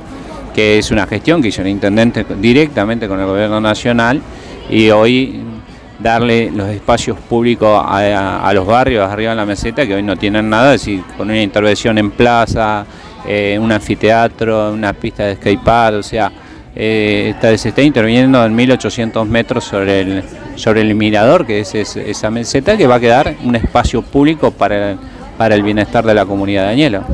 que 0.54 0.78
es 0.78 0.92
una 0.92 1.04
gestión 1.08 1.42
que 1.42 1.48
hizo 1.48 1.62
el 1.62 1.68
intendente 1.68 2.24
directamente 2.40 3.08
con 3.08 3.18
el 3.18 3.26
gobierno 3.26 3.60
nacional 3.60 4.22
y 4.70 4.90
hoy 4.90 5.51
darle 6.02 6.50
los 6.50 6.68
espacios 6.68 7.18
públicos 7.18 7.82
a, 7.84 8.50
los 8.54 8.66
barrios 8.66 9.10
arriba 9.10 9.32
en 9.32 9.36
la 9.36 9.46
meseta 9.46 9.86
que 9.86 9.94
hoy 9.94 10.02
no 10.02 10.16
tienen 10.16 10.50
nada, 10.50 10.74
es 10.74 10.82
decir, 10.82 11.02
con 11.16 11.30
una 11.30 11.42
intervención 11.42 11.98
en 11.98 12.10
plaza, 12.10 12.84
eh, 13.26 13.58
un 13.60 13.70
anfiteatro, 13.70 14.72
una 14.72 14.92
pista 14.92 15.24
de 15.24 15.36
skatepark, 15.36 15.96
o 15.96 16.02
sea, 16.02 16.32
eh, 16.74 17.32
está, 17.34 17.56
se 17.58 17.68
está 17.68 17.82
interviniendo 17.82 18.44
en 18.44 18.54
1800 18.54 19.26
metros 19.28 19.64
sobre 19.64 20.00
el, 20.00 20.24
sobre 20.56 20.80
el 20.80 20.94
mirador, 20.94 21.46
que 21.46 21.60
es, 21.60 21.74
es, 21.74 21.96
esa 21.96 22.30
meseta, 22.30 22.76
que 22.76 22.86
va 22.86 22.96
a 22.96 23.00
quedar 23.00 23.34
un 23.44 23.54
espacio 23.56 24.02
público 24.02 24.50
para, 24.50 24.96
para 25.36 25.54
el 25.54 25.62
bienestar 25.62 26.04
de 26.04 26.14
la 26.14 26.24
comunidad 26.24 26.64
de 26.64 26.68
Añelo. 26.70 27.04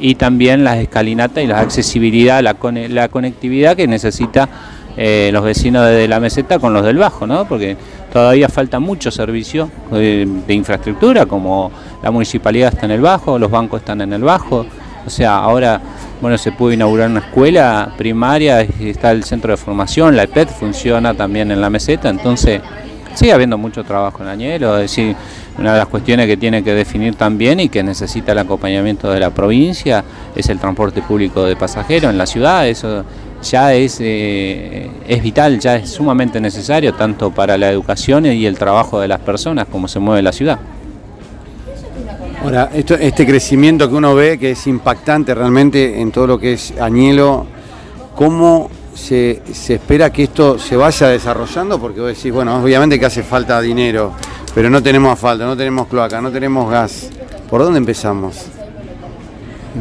Y 0.00 0.16
también 0.16 0.64
las 0.64 0.78
escalinatas 0.78 1.44
y 1.44 1.46
la 1.46 1.60
accesibilidad, 1.60 2.42
la, 2.42 2.56
la 2.88 3.08
conectividad 3.08 3.76
que 3.76 3.86
necesita 3.86 4.48
eh, 4.96 5.30
los 5.32 5.42
vecinos 5.42 5.86
de 5.86 6.06
la 6.06 6.20
meseta 6.20 6.58
con 6.58 6.72
los 6.72 6.84
del 6.84 6.98
bajo, 6.98 7.26
¿no? 7.26 7.46
Porque 7.48 7.76
todavía 8.14 8.48
falta 8.48 8.78
mucho 8.78 9.10
servicio 9.10 9.68
de, 9.90 10.24
de, 10.46 10.54
infraestructura, 10.54 11.26
como 11.26 11.72
la 12.00 12.12
municipalidad 12.12 12.72
está 12.72 12.86
en 12.86 12.92
el 12.92 13.00
bajo, 13.00 13.40
los 13.40 13.50
bancos 13.50 13.80
están 13.80 14.00
en 14.02 14.12
el 14.12 14.22
bajo, 14.22 14.64
o 15.04 15.10
sea, 15.10 15.38
ahora 15.38 15.80
bueno, 16.20 16.38
se 16.38 16.52
pudo 16.52 16.72
inaugurar 16.72 17.10
una 17.10 17.18
escuela 17.18 17.92
primaria, 17.98 18.60
está 18.60 19.10
el 19.10 19.24
centro 19.24 19.50
de 19.50 19.56
formación, 19.56 20.14
la 20.14 20.22
EPET 20.22 20.48
funciona 20.48 21.12
también 21.12 21.50
en 21.50 21.60
la 21.60 21.68
meseta, 21.68 22.08
entonces 22.08 22.62
sigue 23.14 23.32
habiendo 23.32 23.58
mucho 23.58 23.84
trabajo 23.84 24.22
en 24.22 24.28
Añelo, 24.28 24.74
es 24.76 24.82
decir, 24.82 25.16
una 25.58 25.72
de 25.72 25.78
las 25.78 25.88
cuestiones 25.88 26.26
que 26.26 26.36
tiene 26.36 26.62
que 26.62 26.74
definir 26.74 27.14
también 27.14 27.60
y 27.60 27.68
que 27.68 27.82
necesita 27.82 28.32
el 28.32 28.38
acompañamiento 28.38 29.10
de 29.10 29.20
la 29.20 29.30
provincia 29.30 30.04
es 30.34 30.48
el 30.48 30.58
transporte 30.58 31.02
público 31.02 31.44
de 31.44 31.56
pasajeros 31.56 32.10
en 32.10 32.18
la 32.18 32.26
ciudad, 32.26 32.68
eso 32.68 33.04
ya 33.42 33.74
es, 33.74 33.98
eh, 34.00 34.90
es 35.06 35.22
vital, 35.22 35.58
ya 35.60 35.76
es 35.76 35.90
sumamente 35.90 36.40
necesario 36.40 36.94
tanto 36.94 37.30
para 37.30 37.56
la 37.58 37.70
educación 37.70 38.26
y 38.26 38.46
el 38.46 38.58
trabajo 38.58 39.00
de 39.00 39.08
las 39.08 39.20
personas 39.20 39.66
como 39.70 39.86
se 39.86 39.98
mueve 39.98 40.22
la 40.22 40.32
ciudad. 40.32 40.58
Ahora, 42.42 42.68
este 42.74 43.26
crecimiento 43.26 43.88
que 43.88 43.94
uno 43.94 44.14
ve 44.14 44.38
que 44.38 44.50
es 44.50 44.66
impactante 44.66 45.34
realmente 45.34 46.00
en 46.00 46.10
todo 46.12 46.26
lo 46.26 46.38
que 46.38 46.52
es 46.52 46.74
Añelo, 46.78 47.46
¿cómo 48.14 48.68
se, 48.94 49.42
espera 49.68 50.10
que 50.10 50.24
esto 50.24 50.58
se 50.58 50.76
vaya 50.76 51.08
desarrollando? 51.08 51.80
Porque 51.80 52.00
vos 52.00 52.16
decís, 52.16 52.32
bueno, 52.32 52.62
obviamente 52.62 52.98
que 52.98 53.06
hace 53.06 53.22
falta 53.22 53.60
dinero, 53.60 54.12
pero 54.54 54.70
no 54.70 54.82
tenemos 54.82 55.12
asfalto, 55.12 55.44
no 55.44 55.56
tenemos 55.56 55.86
cloaca, 55.88 56.20
no 56.20 56.30
tenemos 56.30 56.70
gas. 56.70 57.10
¿Por 57.50 57.62
dónde 57.62 57.78
empezamos? 57.78 58.46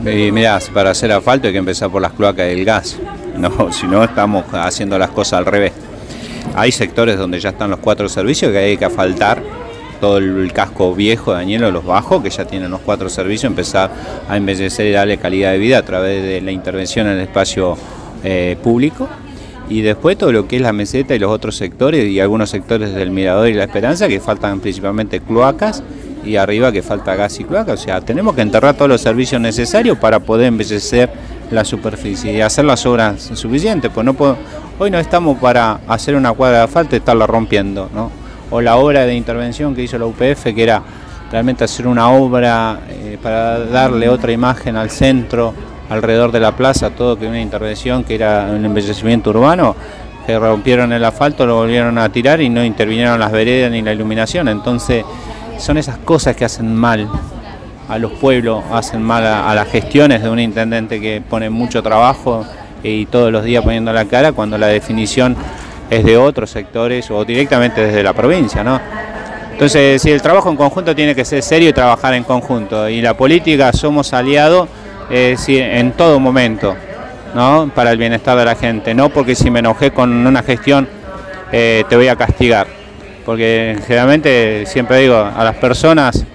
Y 0.06 0.32
mirá, 0.32 0.60
para 0.74 0.92
hacer 0.92 1.12
asfalto 1.12 1.48
hay 1.48 1.54
que 1.54 1.60
empezar 1.60 1.90
por 1.90 2.02
las 2.02 2.14
cloacas 2.14 2.48
y 2.48 2.60
el 2.60 2.66
gas. 2.66 2.98
No, 3.38 3.72
si 3.72 3.88
no 3.88 4.04
estamos 4.04 4.46
haciendo 4.52 4.98
las 4.98 5.12
cosas 5.12 5.40
al 5.40 5.46
revés. 5.46 5.74
Hay 6.56 6.72
sectores 6.72 7.18
donde 7.18 7.40
ya 7.40 7.50
están 7.50 7.70
los 7.70 7.80
cuatro 7.80 8.10
servicios 8.10 8.52
que 8.52 8.58
hay 8.58 8.78
que 8.78 8.86
asfaltar 8.86 9.42
todo 10.04 10.18
el 10.18 10.52
casco 10.52 10.94
viejo 10.94 11.34
de 11.34 11.40
Añelo, 11.40 11.72
los 11.72 11.86
bajos, 11.86 12.22
que 12.22 12.30
ya 12.30 12.44
tienen 12.46 12.70
los 12.70 12.82
cuatro 12.82 13.08
servicios, 13.08 13.50
empezar 13.50 13.90
a 14.28 14.36
embellecer 14.36 14.86
y 14.88 14.92
darle 14.92 15.18
calidad 15.18 15.54
de 15.54 15.58
vida 15.58 15.78
a 15.78 15.82
través 15.84 16.22
de 16.22 16.42
la 16.42 16.52
intervención 16.52 17.08
en 17.08 17.14
el 17.14 17.22
espacio 17.22 17.78
eh, 18.24 18.58
público. 18.62 19.08
Y 19.70 19.82
después 19.82 20.18
todo 20.18 20.32
lo 20.32 20.48
que 20.48 20.58
es 20.58 20.62
la 20.62 20.74
meseta 20.74 21.16
y 21.16 21.20
los 21.20 21.32
otros 21.32 21.56
sectores 21.56 22.06
y 22.10 22.20
algunos 22.20 22.50
sectores 22.50 22.94
del 22.94 23.12
Mirador 23.12 23.48
y 23.48 23.54
la 23.54 23.64
Esperanza, 23.64 24.08
que 24.08 24.20
faltan 24.20 24.60
principalmente 24.60 25.22
cloacas 25.22 25.84
y 26.26 26.36
arriba 26.36 26.72
que 26.72 26.82
falta 26.82 27.16
gas 27.16 27.40
y 27.40 27.44
cloaca. 27.44 27.74
O 27.74 27.78
sea, 27.78 28.02
tenemos 28.02 28.36
que 28.36 28.42
enterrar 28.42 28.76
todos 28.76 28.90
los 28.90 29.02
servicios 29.02 29.40
necesarios 29.42 29.98
para 29.98 30.20
poder 30.20 30.48
embellecer 30.48 31.10
la 31.52 31.64
superficie 31.64 32.34
y 32.34 32.42
hacer 32.42 32.66
las 32.66 32.86
obras 32.86 33.32
suficientes. 33.34 33.92
Pues 33.94 34.06
no 34.06 34.14
puedo, 34.14 34.38
hoy 34.80 34.92
no 34.92 35.00
estamos 35.00 35.38
para 35.40 35.80
hacer 35.88 36.16
una 36.16 36.34
cuadra 36.34 36.60
de 36.60 36.64
asfalto 36.66 36.96
y 36.96 37.00
estarla 37.00 37.28
rompiendo, 37.28 37.90
¿no? 37.94 38.12
O 38.50 38.62
la 38.62 38.76
obra 38.76 39.06
de 39.06 39.16
intervención 39.16 39.76
que 39.76 39.84
hizo 39.84 39.98
la 39.98 40.06
UPF, 40.06 40.44
que 40.54 40.64
era 40.64 40.82
realmente 41.32 41.64
hacer 41.64 41.88
una 41.88 42.10
obra 42.12 42.82
eh, 42.90 43.18
para 43.22 43.60
darle 43.60 44.10
otra 44.10 44.32
imagen 44.32 44.76
al 44.76 44.92
centro, 44.92 45.54
alrededor 45.90 46.32
de 46.32 46.40
la 46.40 46.56
plaza, 46.56 46.92
todo 46.92 47.18
que 47.18 47.28
una 47.28 47.42
intervención 47.42 48.04
que 48.04 48.16
era 48.16 48.48
un 48.50 48.64
embellecimiento 48.66 49.30
urbano, 49.30 49.76
que 50.26 50.38
rompieron 50.40 50.94
el 50.94 51.04
asfalto, 51.04 51.46
lo 51.46 51.56
volvieron 51.56 51.98
a 51.98 52.10
tirar 52.10 52.42
y 52.42 52.50
no 52.50 52.64
intervinieron 52.64 53.20
las 53.20 53.32
veredas 53.32 53.72
ni 53.72 53.82
la 53.82 53.92
iluminación. 53.92 54.48
Entonces, 54.48 55.04
son 55.58 55.78
esas 55.78 55.98
cosas 55.98 56.36
que 56.36 56.46
hacen 56.46 56.74
mal 56.74 57.08
a 57.90 57.98
los 57.98 58.14
pueblos, 58.14 58.64
hacen 58.72 59.02
mal 59.02 59.26
a, 59.26 59.54
las 59.54 59.68
gestiones 59.68 60.24
de 60.24 60.30
un 60.30 60.40
intendente 60.40 61.02
que 61.02 61.22
pone 61.22 61.50
mucho 61.50 61.84
trabajo 61.84 62.46
y 62.82 63.06
todos 63.06 63.32
los 63.32 63.44
días 63.44 63.64
poniendo 63.64 63.92
la 63.94 64.06
cara 64.06 64.32
cuando 64.32 64.58
la 64.58 64.68
definición 64.68 65.36
es 65.90 66.04
de 66.04 66.18
otros 66.18 66.50
sectores 66.50 67.12
o 67.12 67.24
directamente 67.26 67.82
desde 67.82 68.02
la 68.04 68.14
provincia, 68.14 68.64
¿no? 68.64 68.80
Entonces, 69.52 70.02
si 70.02 70.10
el 70.10 70.22
trabajo 70.22 70.50
en 70.50 70.56
conjunto 70.56 70.96
tiene 70.96 71.14
que 71.14 71.24
ser 71.24 71.44
serio 71.44 71.70
y 71.70 71.74
trabajar 71.74 72.16
en 72.16 72.24
conjunto. 72.24 72.90
Y 72.90 73.02
la 73.02 73.16
política 73.16 73.72
somos 73.72 74.12
aliados 74.12 74.68
en 75.10 75.92
todo 75.94 76.20
momento, 76.20 76.76
¿no? 77.36 77.72
Para 77.74 77.92
el 77.92 77.98
bienestar 77.98 78.38
de 78.38 78.46
la 78.46 78.56
gente. 78.56 78.94
No 78.94 79.10
porque 79.10 79.36
si 79.36 79.50
me 79.50 79.60
enojé 79.60 79.92
con 79.92 80.26
una 80.26 80.44
gestión 80.44 80.88
eh, 81.52 81.84
te 81.88 81.96
voy 81.96 82.08
a 82.08 82.16
castigar. 82.16 82.68
Porque 83.26 83.78
generalmente, 83.86 84.66
siempre 84.66 84.98
digo, 84.98 85.16
a 85.16 85.44
las 85.44 85.56
personas 85.56 86.26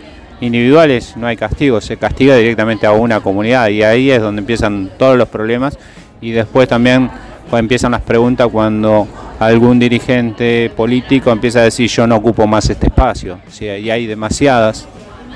individuales 0.41 1.17
no 1.17 1.27
hay 1.27 1.37
castigo, 1.37 1.81
se 1.81 1.97
castiga 1.97 2.37
directamente 2.37 2.87
a 2.87 2.93
una 2.93 3.21
comunidad 3.21 3.69
y 3.69 3.83
ahí 3.83 4.11
es 4.13 4.23
donde 4.23 4.41
empiezan 4.41 4.91
todos 4.97 5.19
los 5.19 5.29
problemas 5.29 5.77
y 6.21 6.31
después 6.31 6.69
también 6.69 7.11
empiezan 7.51 7.91
las 7.91 8.03
preguntas 8.03 8.47
cuando 8.47 9.09
algún 9.41 9.81
dirigente 9.81 10.71
político 10.77 11.33
empieza 11.33 11.59
a 11.59 11.63
decir 11.63 11.89
yo 11.89 12.07
no 12.07 12.17
ocupo 12.17 12.47
más 12.47 12.71
este 12.71 12.87
espacio, 12.87 13.39
y 13.61 13.91
hay 13.91 14.07
demasiadas, 14.07 14.87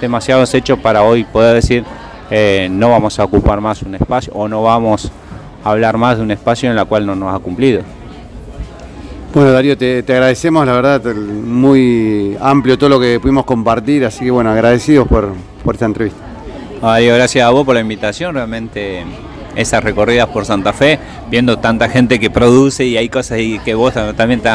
demasiados 0.00 0.54
hechos 0.54 0.78
para 0.78 1.02
hoy 1.02 1.24
poder 1.24 1.54
decir 1.54 1.84
eh, 2.34 2.66
no 2.70 2.88
vamos 2.88 3.18
a 3.18 3.24
ocupar 3.24 3.60
más 3.60 3.82
un 3.82 3.94
espacio 3.94 4.32
o 4.32 4.48
no 4.48 4.62
vamos 4.62 5.12
a 5.62 5.70
hablar 5.70 5.98
más 5.98 6.16
de 6.16 6.22
un 6.22 6.30
espacio 6.30 6.70
en 6.70 6.78
el 6.78 6.86
cual 6.86 7.04
no 7.04 7.14
nos 7.14 7.34
ha 7.34 7.38
cumplido. 7.38 7.82
Bueno, 9.34 9.52
Darío, 9.52 9.76
te, 9.76 9.98
agradecemos, 9.98 10.64
la 10.64 10.72
verdad, 10.72 11.14
muy 11.14 12.34
amplio 12.40 12.78
todo 12.78 12.88
lo 12.88 12.98
que 12.98 13.20
pudimos 13.20 13.44
compartir, 13.44 14.06
así 14.06 14.24
que 14.24 14.30
bueno, 14.30 14.50
agradecidos 14.50 15.06
por, 15.08 15.34
esta 15.70 15.84
entrevista. 15.84 16.20
Darío, 16.80 17.14
gracias 17.14 17.46
a 17.46 17.50
vos 17.50 17.66
por 17.66 17.74
la 17.74 17.82
invitación, 17.82 18.34
realmente 18.34 19.04
esas 19.54 19.84
recorridas 19.84 20.28
por 20.28 20.46
Santa 20.46 20.72
Fe, 20.72 20.98
viendo 21.30 21.58
tanta 21.58 21.90
gente 21.90 22.18
que 22.18 22.30
produce 22.30 22.86
y 22.86 22.96
hay 22.96 23.10
cosas 23.10 23.40
y 23.40 23.58
que 23.58 23.74
vos 23.74 23.92
también 24.16 24.40
te, 24.40 24.48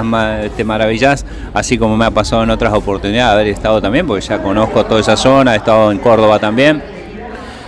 te 0.57 0.63
maravillás, 0.63 1.27
así 1.53 1.77
como 1.77 1.95
me 1.95 2.05
ha 2.05 2.11
pasado 2.11 2.41
en 2.41 2.49
otras 2.49 2.73
oportunidades 2.73 3.33
haber 3.33 3.47
estado 3.49 3.79
también, 3.83 4.07
porque 4.07 4.25
ya 4.25 4.41
conozco 4.41 4.83
toda 4.83 4.99
esa 4.99 5.15
zona, 5.15 5.53
he 5.53 5.57
estado 5.57 5.91
en 5.91 5.99
Córdoba 5.99 6.39
también. 6.39 6.96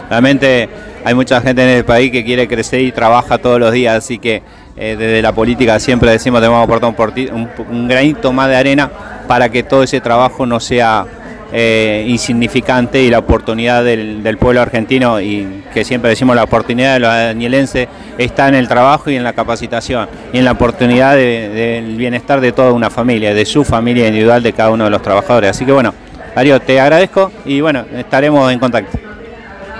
Realmente 0.09 0.69
hay 1.05 1.13
mucha 1.13 1.39
gente 1.41 1.63
en 1.63 1.69
el 1.69 1.85
país 1.85 2.11
que 2.11 2.23
quiere 2.23 2.47
crecer 2.47 2.81
y 2.81 2.91
trabaja 2.91 3.37
todos 3.37 3.59
los 3.59 3.71
días, 3.71 3.95
así 3.97 4.17
que 4.17 4.41
eh, 4.75 4.95
desde 4.97 5.21
la 5.21 5.33
política 5.33 5.79
siempre 5.79 6.11
decimos 6.11 6.39
que 6.39 6.43
debemos 6.43 6.63
aportar 6.63 6.93
un, 7.33 7.49
un, 7.69 7.87
granito 7.87 8.31
más 8.31 8.47
de 8.47 8.55
arena 8.55 8.89
para 9.27 9.49
que 9.49 9.63
todo 9.63 9.83
ese 9.83 9.99
trabajo 10.01 10.45
no 10.45 10.59
sea 10.59 11.05
eh, 11.51 12.05
insignificante 12.07 13.01
y 13.01 13.09
la 13.09 13.17
oportunidad 13.17 13.83
del, 13.83 14.37
pueblo 14.37 14.61
argentino 14.61 15.19
y 15.19 15.63
que 15.73 15.83
siempre 15.83 16.11
decimos 16.11 16.35
la 16.35 16.43
oportunidad 16.43 16.93
de 16.93 16.99
los 16.99 17.09
añelenses 17.09 17.87
está 18.19 18.47
en 18.49 18.53
el 18.53 18.67
trabajo 18.67 19.09
y 19.09 19.15
en 19.15 19.23
la 19.23 19.33
capacitación 19.33 20.07
y 20.31 20.37
en 20.37 20.45
la 20.45 20.51
oportunidad 20.51 21.15
del 21.15 21.97
bienestar 21.97 22.39
de 22.39 22.51
toda 22.51 22.71
una 22.71 22.91
familia, 22.91 23.33
de 23.33 23.45
su 23.45 23.65
familia 23.65 24.07
individual 24.07 24.43
de 24.43 24.53
cada 24.53 24.69
uno 24.69 24.83
de 24.83 24.91
los 24.91 25.01
trabajadores. 25.01 25.49
Así 25.49 25.65
que 25.65 25.71
bueno, 25.71 25.91
Darío, 26.35 26.59
te 26.59 26.79
agradezco 26.79 27.31
y 27.45 27.61
bueno, 27.61 27.83
estaremos 27.97 28.51
en 28.51 28.59
contacto. 28.59 29.08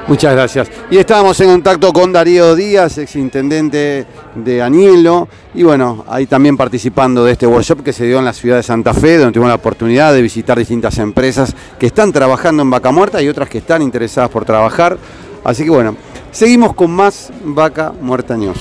Muchas 0.10 0.34
gracias. 0.34 0.72
Y 0.90 0.98
estábamos 0.98 1.40
en 1.40 1.52
contacto 1.52 1.94
con 1.94 2.12
Darío 2.12 2.56
Díaz, 2.56 2.98
exintendente 2.98 4.08
de 4.34 4.60
Anielo, 4.60 5.28
y 5.54 5.62
bueno, 5.62 6.04
ahí 6.10 6.26
también 6.26 6.58
participando 6.58 7.24
de 7.24 7.34
este 7.34 7.46
workshop 7.46 7.84
que 7.84 7.94
se 7.94 8.06
dio 8.06 8.18
en 8.18 8.26
la 8.26 8.34
ciudad 8.34 8.58
de 8.58 8.64
Santa 8.64 8.92
Fe, 8.96 9.18
donde 9.18 9.34
tuvimos 9.34 9.50
la 9.50 9.56
oportunidad 9.56 10.12
de 10.12 10.24
visitar 10.24 10.58
distintas 10.58 10.98
empresas 10.98 11.56
que 11.78 11.86
están 11.86 12.12
trabajando 12.12 12.64
en 12.64 12.72
Vaca 12.72 12.90
Muerta 12.92 13.22
y 13.22 13.28
otras 13.28 13.50
que 13.50 13.60
están 13.60 13.84
interesadas 13.84 14.32
por 14.32 14.46
trabajar. 14.46 14.98
Así 15.44 15.64
que 15.64 15.70
bueno, 15.70 15.96
seguimos 16.32 16.74
con 16.74 16.90
más 16.90 17.32
Vaca 17.44 17.94
Muerta 18.02 18.36
News. 18.36 18.58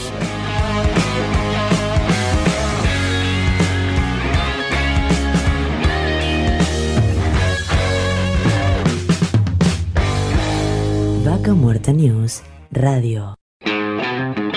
Muerta 11.55 11.93
News 11.93 12.43
Radio. 12.71 13.35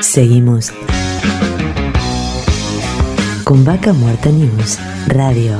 Seguimos 0.01 0.71
con 3.43 3.63
Vaca 3.63 3.93
Muerta 3.93 4.29
News 4.29 4.79
Radio. 5.07 5.57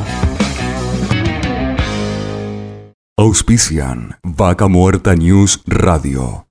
Auspician 3.18 4.16
Vaca 4.24 4.68
Muerta 4.68 5.16
News 5.16 5.62
Radio. 5.66 6.51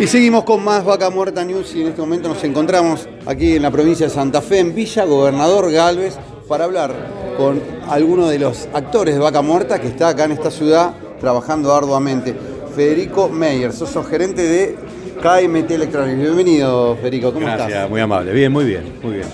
Y 0.00 0.06
seguimos 0.06 0.44
con 0.44 0.62
más 0.62 0.84
Vaca 0.84 1.10
Muerta 1.10 1.44
News 1.44 1.74
y 1.74 1.80
en 1.80 1.88
este 1.88 2.00
momento 2.00 2.28
nos 2.28 2.44
encontramos 2.44 3.08
aquí 3.26 3.56
en 3.56 3.62
la 3.62 3.70
provincia 3.72 4.06
de 4.06 4.14
Santa 4.14 4.40
Fe, 4.40 4.60
en 4.60 4.72
Villa 4.72 5.04
Gobernador 5.04 5.72
Galvez, 5.72 6.14
para 6.46 6.66
hablar 6.66 6.94
con 7.36 7.60
alguno 7.88 8.28
de 8.28 8.38
los 8.38 8.68
actores 8.72 9.14
de 9.14 9.20
Vaca 9.20 9.42
Muerta 9.42 9.80
que 9.80 9.88
está 9.88 10.10
acá 10.10 10.26
en 10.26 10.32
esta 10.32 10.52
ciudad 10.52 10.94
trabajando 11.18 11.74
arduamente. 11.74 12.32
Federico 12.76 13.28
Meyer, 13.28 13.72
sos 13.72 14.06
gerente 14.06 14.42
de 14.42 14.76
KMT 15.20 15.68
Electronics. 15.72 16.20
Bienvenido, 16.20 16.94
Federico, 16.94 17.32
¿cómo 17.32 17.46
Gracias, 17.46 17.90
muy 17.90 18.00
amable. 18.00 18.32
Bien, 18.32 18.52
muy 18.52 18.66
bien, 18.66 18.84
muy 19.02 19.14
bien. 19.14 19.26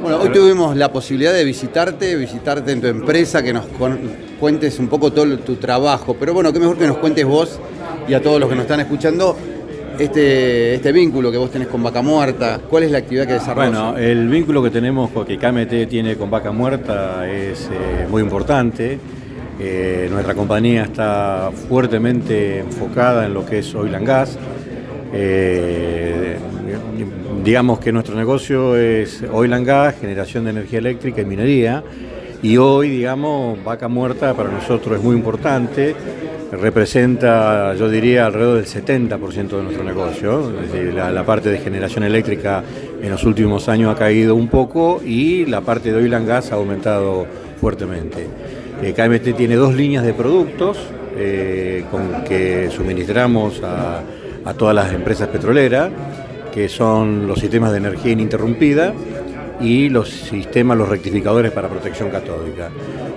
Bueno, 0.00 0.18
hoy 0.22 0.30
tuvimos 0.30 0.74
la 0.76 0.90
posibilidad 0.90 1.34
de 1.34 1.44
visitarte, 1.44 2.16
visitarte 2.16 2.72
en 2.72 2.80
tu 2.80 2.86
empresa, 2.86 3.42
que 3.42 3.52
nos 3.52 3.66
cuentes 4.40 4.78
un 4.78 4.88
poco 4.88 5.12
todo 5.12 5.38
tu 5.40 5.56
trabajo. 5.56 6.16
Pero 6.18 6.32
bueno, 6.32 6.54
qué 6.54 6.58
mejor 6.58 6.78
que 6.78 6.86
nos 6.86 6.96
cuentes 6.96 7.26
vos 7.26 7.58
y 8.08 8.14
a 8.14 8.22
todos 8.22 8.40
los 8.40 8.48
que 8.48 8.54
nos 8.54 8.62
están 8.62 8.80
escuchando 8.80 9.36
este, 9.98 10.74
este 10.74 10.92
vínculo 10.92 11.30
que 11.30 11.38
vos 11.38 11.50
tenés 11.50 11.68
con 11.68 11.82
Vaca 11.82 12.02
Muerta. 12.02 12.60
¿Cuál 12.68 12.84
es 12.84 12.90
la 12.90 12.98
actividad 12.98 13.26
que 13.26 13.34
desarrollas? 13.34 13.70
Bueno, 13.70 13.96
el 13.96 14.28
vínculo 14.28 14.62
que 14.62 14.70
tenemos, 14.70 15.10
que 15.26 15.38
KMT 15.38 15.88
tiene 15.88 16.16
con 16.16 16.30
Vaca 16.30 16.52
Muerta 16.52 17.28
es 17.28 17.68
eh, 17.72 18.06
muy 18.08 18.22
importante. 18.22 18.98
Eh, 19.58 20.08
nuestra 20.10 20.34
compañía 20.34 20.82
está 20.82 21.50
fuertemente 21.68 22.58
enfocada 22.58 23.24
en 23.24 23.34
lo 23.34 23.46
que 23.46 23.60
es 23.60 23.74
oil 23.74 23.94
and 23.94 24.06
gas. 24.06 24.38
Eh, 25.12 26.36
digamos 27.42 27.78
que 27.78 27.92
nuestro 27.92 28.16
negocio 28.16 28.76
es 28.76 29.22
oil 29.32 29.52
and 29.54 29.66
gas, 29.66 29.94
generación 30.00 30.44
de 30.44 30.50
energía 30.50 30.78
eléctrica 30.78 31.22
y 31.22 31.24
minería. 31.24 31.82
Y 32.42 32.58
hoy, 32.58 32.90
digamos, 32.90 33.62
vaca 33.64 33.88
muerta 33.88 34.34
para 34.34 34.50
nosotros 34.50 34.98
es 34.98 35.02
muy 35.02 35.16
importante. 35.16 35.94
Representa, 36.52 37.74
yo 37.74 37.90
diría, 37.90 38.26
alrededor 38.26 38.56
del 38.56 38.66
70% 38.66 39.48
de 39.48 39.62
nuestro 39.62 39.82
negocio. 39.82 40.52
la, 40.94 41.24
parte 41.24 41.50
de 41.50 41.58
generación 41.58 42.04
eléctrica 42.04 42.62
en 43.02 43.10
los 43.10 43.24
últimos 43.24 43.68
años 43.68 43.94
ha 43.94 43.98
caído 43.98 44.34
un 44.36 44.48
poco 44.48 45.00
y 45.04 45.44
la 45.46 45.60
parte 45.60 45.90
de 45.90 45.98
oil 45.98 46.14
and 46.14 46.28
gas 46.28 46.52
ha 46.52 46.54
aumentado 46.54 47.26
fuertemente. 47.60 48.26
Eh, 48.82 48.92
KMT 48.92 49.36
tiene 49.36 49.56
dos 49.56 49.74
líneas 49.74 50.04
de 50.04 50.12
productos 50.12 50.78
eh, 51.16 51.84
con 51.90 52.22
que 52.24 52.70
suministramos 52.70 53.62
a, 53.62 54.02
todas 54.56 54.76
las 54.76 54.92
empresas 54.92 55.26
petroleras, 55.26 55.90
que 56.54 56.68
son 56.68 57.26
los 57.26 57.40
sistemas 57.40 57.72
de 57.72 57.78
energía 57.78 58.12
ininterrumpida 58.12 58.94
y 59.60 59.88
los 59.88 60.10
sistemas, 60.10 60.76
los 60.76 60.88
rectificadores 60.88 61.52
para 61.52 61.68
protección 61.68 62.10
catódica. 62.10 62.70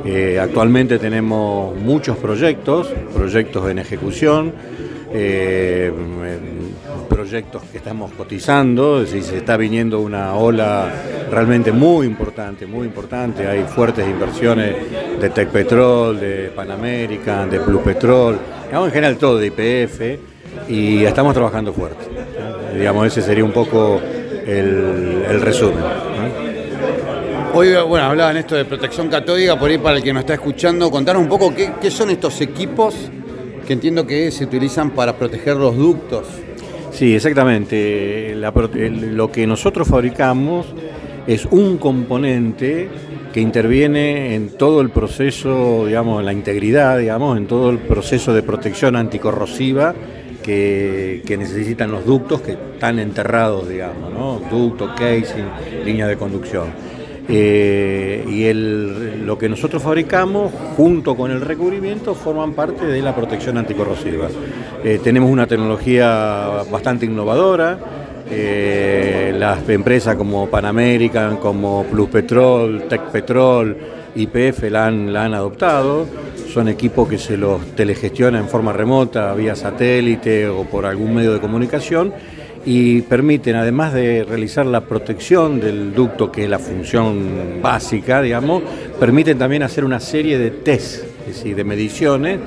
Eh, 0.05 0.39
actualmente 0.41 0.99
tenemos 0.99 1.75
muchos 1.75 2.17
proyectos, 2.17 2.87
proyectos 3.13 3.69
en 3.69 3.79
ejecución, 3.79 4.53
proyectos 7.09 7.63
que 7.71 7.79
estamos 7.79 8.11
cotizando, 8.13 9.01
es 9.01 9.11
decir, 9.11 9.23
se 9.23 9.37
está 9.37 9.57
viniendo 9.57 9.99
una 9.99 10.35
ola 10.35 10.89
realmente 11.29 11.71
muy 11.71 12.07
importante, 12.07 12.65
muy 12.65 12.87
importante. 12.87 13.47
Hay 13.47 13.63
fuertes 13.63 14.07
inversiones 14.07 14.75
de 15.19 15.29
Tech 15.29 15.49
Petrol, 15.49 16.19
de 16.19 16.51
Pan 16.55 16.71
American, 16.71 17.49
de 17.49 17.59
Blue 17.59 17.81
Petrol, 17.83 18.39
en 18.71 18.91
general 18.91 19.17
todo 19.17 19.37
de 19.37 19.47
IPF, 19.47 20.69
y 20.69 21.03
estamos 21.03 21.33
trabajando 21.33 21.73
fuerte. 21.73 22.05
Digamos, 22.77 23.07
ese 23.07 23.21
sería 23.21 23.43
un 23.43 23.51
poco 23.51 23.99
el, 24.45 25.41
resumen. 25.41 25.83
Hoy, 27.51 27.73
bueno, 27.87 28.05
hablaban 28.05 28.37
esto 28.37 28.55
de 28.55 28.63
protección 28.63 29.09
catódica, 29.09 29.57
por 29.57 29.71
ahí 29.71 29.79
para 29.79 29.97
el 29.97 30.03
que 30.03 30.13
nos 30.13 30.21
está 30.21 30.35
escuchando, 30.35 30.91
contanos 30.91 31.23
un 31.23 31.27
poco 31.27 31.53
qué, 31.53 31.89
son 31.89 32.11
estos 32.11 32.39
equipos 32.41 32.95
que 33.65 33.73
entiendo 33.73 34.05
que 34.05 34.29
se 34.31 34.43
utilizan 34.43 34.91
para 34.91 35.17
proteger 35.17 35.57
los 35.57 35.75
ductos. 35.75 36.27
Sí, 36.91 37.15
exactamente. 37.15 38.35
lo 38.35 39.31
que 39.31 39.47
nosotros 39.47 39.87
fabricamos 39.87 40.67
es 41.25 41.45
un 41.45 41.77
componente 41.77 42.87
que 43.33 43.41
interviene 43.41 44.35
en 44.35 44.51
todo 44.51 44.81
el 44.81 44.91
proceso, 44.91 45.85
digamos, 45.87 46.19
en 46.19 46.25
la 46.27 46.33
integridad, 46.33 46.99
digamos, 46.99 47.37
en 47.37 47.47
todo 47.47 47.71
el 47.71 47.79
proceso 47.79 48.33
de 48.33 48.43
protección 48.43 48.95
anticorrosiva 48.95 49.95
que, 50.43 51.35
necesitan 51.37 51.91
los 51.91 52.05
ductos 52.05 52.41
que 52.41 52.53
están 52.53 52.99
enterrados, 52.99 53.69
digamos, 53.69 54.11
¿no? 54.11 54.41
Ducto, 54.49 54.93
casing, 54.95 55.45
línea 55.85 56.07
de 56.07 56.17
conducción. 56.17 56.88
Eh, 57.31 58.25
y 58.27 58.45
el, 58.45 59.23
lo 59.25 59.37
que 59.37 59.47
nosotros 59.47 59.83
fabricamos, 59.83 60.51
junto 60.75 61.15
con 61.15 61.29
el 61.29 61.41
recubrimiento, 61.41 62.15
forman 62.15 62.53
parte 62.53 62.87
de 62.87 63.01
la 63.03 63.15
protección 63.15 63.57
anticorrosiva. 63.59 64.27
Eh, 64.83 64.99
tenemos 65.03 65.29
una 65.29 65.45
tecnología 65.45 66.63
bastante 66.71 67.05
innovadora. 67.05 67.77
Eh, 68.31 69.33
las 69.37 69.67
empresas 69.69 70.15
como 70.15 70.47
Pan 70.47 70.65
American, 70.65 71.37
como 71.37 71.83
Plus 71.83 72.09
Petrol, 72.09 72.83
Tech 72.89 73.01
Petrol, 73.11 73.77
IPF 74.15 74.63
la 74.71 74.87
han, 74.87 75.13
la 75.13 75.25
han 75.25 75.35
adoptado. 75.35 76.07
Son 76.51 76.67
equipos 76.67 77.07
que 77.07 77.19
se 77.19 77.37
los 77.37 77.75
telegestionan 77.75 78.41
en 78.41 78.49
forma 78.49 78.73
remota, 78.73 79.35
vía 79.35 79.55
satélite 79.55 80.47
o 80.47 80.63
por 80.63 80.87
algún 80.87 81.13
medio 81.13 81.31
de 81.33 81.39
comunicación 81.39 82.11
y 82.65 83.01
permiten, 83.03 83.55
además 83.55 83.93
de 83.93 84.25
realizar 84.27 84.65
la 84.65 84.81
protección 84.81 85.59
del 85.59 85.93
ducto, 85.93 86.31
que 86.31 86.43
es 86.43 86.49
la 86.49 86.59
función 86.59 87.61
básica, 87.61 88.21
digamos, 88.21 88.63
permiten 88.99 89.37
también 89.37 89.63
hacer 89.63 89.85
una 89.85 89.99
serie 89.99 90.37
de 90.37 90.51
test, 90.51 91.05
es 91.21 91.37
decir, 91.37 91.55
de 91.55 91.63
mediciones 91.63 92.39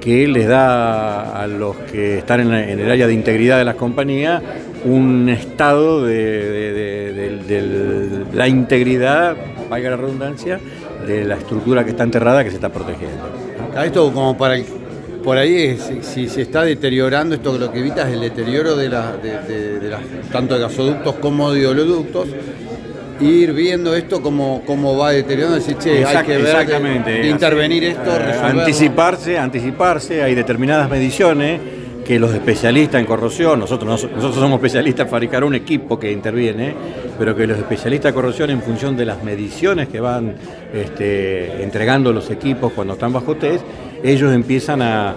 que 0.00 0.28
les 0.28 0.46
da 0.46 1.42
a 1.42 1.46
los 1.46 1.76
que 1.76 2.18
están 2.18 2.40
en, 2.40 2.52
el 2.52 2.90
área 2.90 3.06
de 3.06 3.14
integridad 3.14 3.56
de 3.56 3.64
las 3.64 3.76
compañías 3.76 4.42
un 4.84 5.30
estado 5.30 6.04
de, 6.04 7.40
la 8.34 8.46
integridad, 8.46 9.34
valga 9.70 9.90
la 9.90 9.96
redundancia, 9.96 10.60
de 11.06 11.24
la 11.24 11.36
estructura 11.36 11.84
que 11.84 11.90
está 11.90 12.02
enterrada 12.04 12.44
que 12.44 12.50
se 12.50 12.56
está 12.56 12.70
protegiendo. 12.70 13.30
Esto 13.82 14.12
como 14.12 14.36
para 14.36 14.56
por 15.24 15.38
ahí 15.38 15.78
si, 16.02 16.28
se 16.28 16.42
está 16.42 16.62
deteriorando, 16.62 17.34
esto 17.34 17.56
lo 17.58 17.72
que 17.72 17.80
evita 17.80 18.06
es 18.06 18.14
el 18.14 18.20
deterioro 18.20 18.76
de, 18.76 18.90
la, 18.90 19.14
tanto 20.30 20.54
de 20.54 20.60
gasoductos 20.60 21.14
como 21.16 21.50
de 21.50 21.66
oleoductos, 21.66 22.28
ir 23.20 23.52
viendo 23.54 23.96
esto 23.96 24.20
como, 24.20 24.62
cómo 24.66 24.98
va 24.98 25.12
deteriorando, 25.12 25.56
decir, 25.56 25.76
che, 25.78 26.04
hay 26.04 26.24
que 26.26 26.36
ver, 26.36 27.26
intervenir 27.26 27.84
esto, 27.84 28.14
eh, 28.16 28.38
anticiparse, 28.42 29.38
anticiparse, 29.38 30.22
hay 30.22 30.34
determinadas 30.34 30.90
mediciones 30.90 31.60
que 32.04 32.18
los 32.18 32.32
especialistas 32.34 33.00
en 33.00 33.06
corrosión, 33.06 33.58
nosotros, 33.58 33.88
nosotros 34.04 34.34
somos 34.34 34.56
especialistas 34.56 35.06
en 35.06 35.10
fabricar 35.10 35.42
un 35.42 35.54
equipo 35.54 35.98
que 35.98 36.12
interviene, 36.12 36.74
pero 37.18 37.34
que 37.34 37.46
los 37.46 37.58
especialistas 37.58 38.12
de 38.12 38.14
corrosión 38.14 38.50
en 38.50 38.60
función 38.60 38.96
de 38.96 39.06
las 39.06 39.22
mediciones 39.24 39.88
que 39.88 40.00
van 40.00 40.34
este, 40.72 41.62
entregando 41.62 42.12
los 42.12 42.30
equipos 42.30 42.72
cuando 42.72 42.94
están 42.94 43.12
bajo 43.12 43.36
test, 43.36 43.64
ellos 44.02 44.32
empiezan 44.32 44.82
a, 44.82 45.16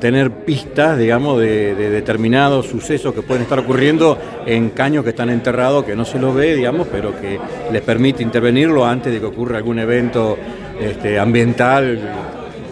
tener 0.00 0.30
pistas, 0.30 0.96
digamos, 0.96 1.40
de, 1.40 1.74
determinados 1.74 2.66
sucesos 2.66 3.12
que 3.12 3.20
pueden 3.20 3.42
estar 3.42 3.58
ocurriendo 3.58 4.16
en 4.46 4.70
caños 4.70 5.04
que 5.04 5.10
están 5.10 5.28
enterrados, 5.28 5.84
que 5.84 5.94
no 5.94 6.04
se 6.04 6.18
los 6.18 6.34
ve, 6.34 6.54
digamos, 6.54 6.86
pero 6.90 7.12
que 7.20 7.38
les 7.70 7.82
permite 7.82 8.22
intervenirlo 8.22 8.86
antes 8.86 9.12
de 9.12 9.20
que 9.20 9.26
ocurra 9.26 9.58
algún 9.58 9.80
evento 9.80 10.38
este, 10.80 11.18
ambiental 11.18 11.98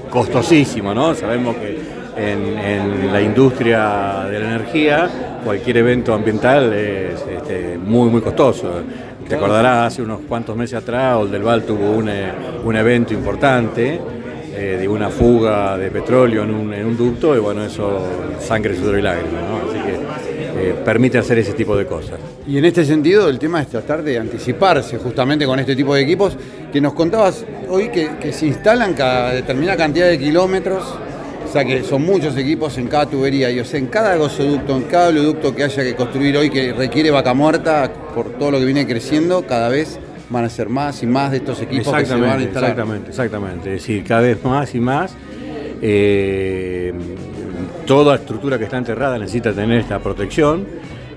costosísimo, 0.09 0.94
¿no? 0.94 1.14
Sabemos 1.14 1.57
que 1.57 1.76
en, 2.17 3.12
la 3.12 3.21
industria 3.21 4.27
de 4.31 4.39
la 4.39 4.47
energía 4.55 5.11
cualquier 5.45 5.77
evento 5.79 6.12
ambiental 6.12 6.73
es 6.73 7.25
este, 7.31 7.79
muy, 7.79 8.11
muy 8.11 8.21
costoso. 8.21 8.83
Te 9.29 9.35
acordarás, 9.35 9.93
hace 9.93 10.03
unos 10.03 10.21
cuantos 10.29 10.57
meses 10.57 10.79
atrás, 10.83 11.17
Oldelval 11.17 11.64
tuvo 11.64 11.91
un, 11.93 12.11
un 12.64 12.77
evento 12.77 13.14
importante 13.14 14.01
eh, 14.59 14.79
de 14.81 14.89
una 14.89 15.11
fuga 15.11 15.77
de 15.77 15.91
petróleo 15.91 16.43
en 16.45 16.51
un, 16.51 16.97
ducto 16.97 17.37
y 17.37 17.39
bueno, 17.39 17.62
eso 17.62 18.03
sangre, 18.41 18.75
sudor 18.75 18.99
y 18.99 19.03
lágrimas, 19.03 19.43
Así 19.69 19.79
que 19.81 20.71
eh, 20.71 20.75
permite 20.83 21.19
hacer 21.19 21.39
ese 21.39 21.53
tipo 21.53 21.77
de 21.77 21.85
cosas. 21.85 22.19
Y 22.49 22.57
en 22.57 22.64
este 22.64 22.87
sentido 22.87 23.29
el 23.29 23.39
tema 23.39 23.61
es 23.61 23.69
tratar 23.69 24.03
de 24.03 24.19
anticiparse 24.19 24.97
justamente 24.97 25.45
con 25.45 25.59
este 25.59 25.77
tipo 25.77 25.95
de 25.95 26.01
equipos 26.01 26.39
que 26.73 26.81
nos 26.81 26.95
contabas 26.95 27.45
hoy 27.69 27.91
que, 27.91 28.33
se 28.33 28.47
instalan 28.47 28.95
cada 28.95 29.35
determinada 29.35 29.77
cantidad 29.77 30.09
de 30.09 30.19
kilómetros 30.19 30.85
o 31.47 31.53
sea 31.53 31.64
que 31.64 31.82
son 31.84 32.05
muchos 32.05 32.36
equipos 32.36 32.76
en 32.76 32.88
cada 32.88 33.07
tubería 33.07 33.51
y 33.51 33.61
o 33.61 33.64
sea, 33.64 33.78
en 33.78 33.86
cada 33.86 34.16
gasoducto, 34.16 34.76
en 34.76 34.82
cada 34.84 35.09
oleoducto 35.09 35.55
que 35.55 35.64
haya 35.64 35.82
que 35.84 35.94
construir 35.94 36.36
hoy 36.36 36.51
que 36.51 36.72
requiere 36.72 37.11
vaca 37.11 37.34
muerta 37.34 37.92
por 38.14 38.30
todo 38.30 38.51
lo 38.51 38.59
que 38.59 38.64
viene 38.64 38.86
creciendo, 38.86 39.47
cada 39.47 39.68
vez 39.68 39.99
van 40.28 40.44
a 40.44 40.49
ser 40.49 40.68
más 40.68 41.03
y 41.03 41.07
más 41.07 41.30
de 41.30 41.38
estos 41.38 41.61
equipos 41.62 41.94
que 41.94 42.05
se 42.07 42.14
van 42.14 42.38
a 42.38 42.42
instalar. 42.42 42.70
Exactamente, 42.70 43.11
exactamente. 43.11 43.74
Es 43.74 43.82
decir, 43.82 44.05
cada 44.05 44.22
vez 44.22 44.42
más 44.44 44.74
y 44.74 44.80
más. 44.80 45.14
Eh, 45.82 46.92
toda 47.86 48.16
estructura 48.16 48.59
que 48.59 48.64
está 48.64 48.78
enterrada 48.78 49.18
necesita 49.18 49.53
tener 49.53 49.78
esta 49.78 50.01
protección. 50.01 50.66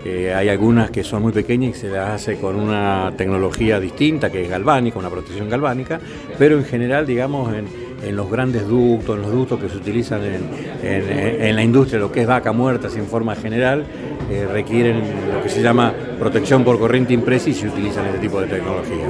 Eh, 0.06 0.34
hay 0.34 0.48
algunas 0.48 0.92
que 0.92 1.04
son 1.04 1.24
muy 1.24 1.34
pequeñas 1.34 1.76
y 1.76 1.80
se 1.82 1.90
las 1.90 2.10
hace 2.10 2.38
con 2.38 2.56
una 2.56 3.12
tecnología 3.18 3.80
distinta, 3.80 4.32
que 4.32 4.44
es 4.44 4.50
galvánica, 4.50 4.98
una 5.00 5.10
protección 5.10 5.50
galvánica, 5.50 6.00
pero 6.38 6.58
en 6.58 6.66
general, 6.66 7.06
digamos, 7.06 7.54
en, 7.54 7.66
en 8.04 8.16
los 8.16 8.30
grandes 8.30 8.68
ductos, 8.68 9.16
en 9.16 9.22
los 9.22 9.32
ductos 9.32 9.60
que 9.60 9.70
se 9.70 9.78
utilizan 9.78 10.22
en, 10.24 11.56
la 11.56 11.64
industria, 11.64 12.00
lo 12.00 12.12
que 12.12 12.22
es 12.22 12.28
vaca 12.28 12.52
muerta 12.52 12.88
en 12.96 13.06
forma 13.06 13.36
general, 13.36 13.86
eh, 14.30 14.48
requieren 14.52 15.02
lo 15.34 15.42
que 15.42 15.50
se 15.50 15.62
llama 15.62 15.94
protección 16.20 16.64
por 16.64 16.80
corriente 16.80 17.14
impresa 17.14 17.50
y 17.50 17.54
se 17.54 17.68
utilizan 17.68 18.06
este 18.08 18.20
tipo 18.20 18.40
de 18.42 18.48
tecnologías. 18.48 19.10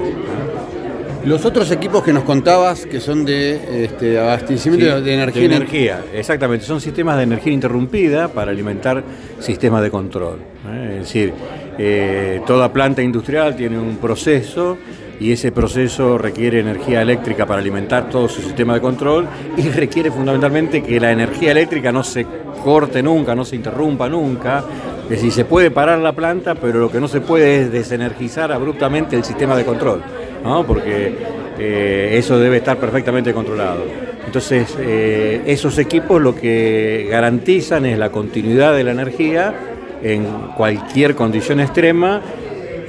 Los 1.26 1.44
otros 1.44 1.70
equipos 1.72 2.02
que 2.02 2.14
nos 2.14 2.24
contabas, 2.24 2.86
que 2.86 3.02
son 3.02 3.26
de 3.26 3.84
este, 3.84 4.18
abastecimiento 4.18 5.02
de 5.02 5.14
energía. 5.14 5.50
De 5.50 5.56
energía, 5.56 6.02
exactamente. 6.14 6.66
Son 6.66 6.80
sistemas 6.80 7.18
de 7.18 7.24
energía 7.24 7.52
interrumpida 7.52 8.30
para 8.30 8.52
alimentar 8.52 9.04
sistemas 9.40 9.84
de 9.84 9.92
control. 9.92 10.40
¿eh? 10.72 10.92
Es 10.94 11.00
decir, 11.00 11.34
eh, 11.78 12.42
toda 12.48 12.72
planta 12.72 13.02
industrial 13.02 13.56
tiene 13.56 13.78
un 13.78 13.98
proceso 13.98 14.78
y 15.20 15.34
ese 15.34 15.52
proceso 15.52 16.18
requiere 16.18 16.60
energía 16.60 17.02
eléctrica 17.02 17.46
para 17.46 17.60
alimentar 17.60 18.10
todo 18.10 18.30
su 18.30 18.42
sistema 18.42 18.76
de 18.76 18.82
control 18.82 19.28
y 19.58 19.64
requiere 19.70 20.12
fundamentalmente 20.12 20.82
que 20.82 21.00
la 21.00 21.12
energía 21.12 21.52
eléctrica 21.52 21.92
no 21.92 22.04
se 22.04 22.26
corte 22.64 23.04
nunca, 23.04 23.36
no 23.36 23.44
se 23.44 23.56
interrumpa 23.56 24.08
nunca. 24.08 24.64
Es 25.04 25.10
decir, 25.10 25.32
se 25.32 25.46
puede 25.46 25.72
parar 25.72 26.00
la 26.00 26.14
planta, 26.14 26.56
pero 26.56 26.80
lo 26.80 26.92
que 26.92 27.00
no 27.00 27.08
se 27.08 27.22
puede 27.22 27.62
es 27.62 27.72
desenergizar 27.72 28.52
abruptamente 28.52 29.16
el 29.16 29.24
sistema 29.24 29.58
de 29.58 29.66
control, 29.66 30.02
¿no? 30.44 30.66
porque 30.66 31.14
eh, 31.58 32.12
eso 32.14 32.40
debe 32.40 32.58
estar 32.58 32.78
perfectamente 32.78 33.34
controlado. 33.34 33.84
Entonces, 34.26 34.78
eh, 34.80 35.42
esos 35.48 35.78
equipos 35.80 36.22
lo 36.22 36.36
que 36.36 37.08
garantizan 37.10 37.86
es 37.86 37.98
la 37.98 38.12
continuidad 38.12 38.76
de 38.76 38.84
la 38.84 38.92
energía 38.92 39.54
en 40.02 40.26
cualquier 40.56 41.16
condición 41.16 41.60
extrema 41.60 42.22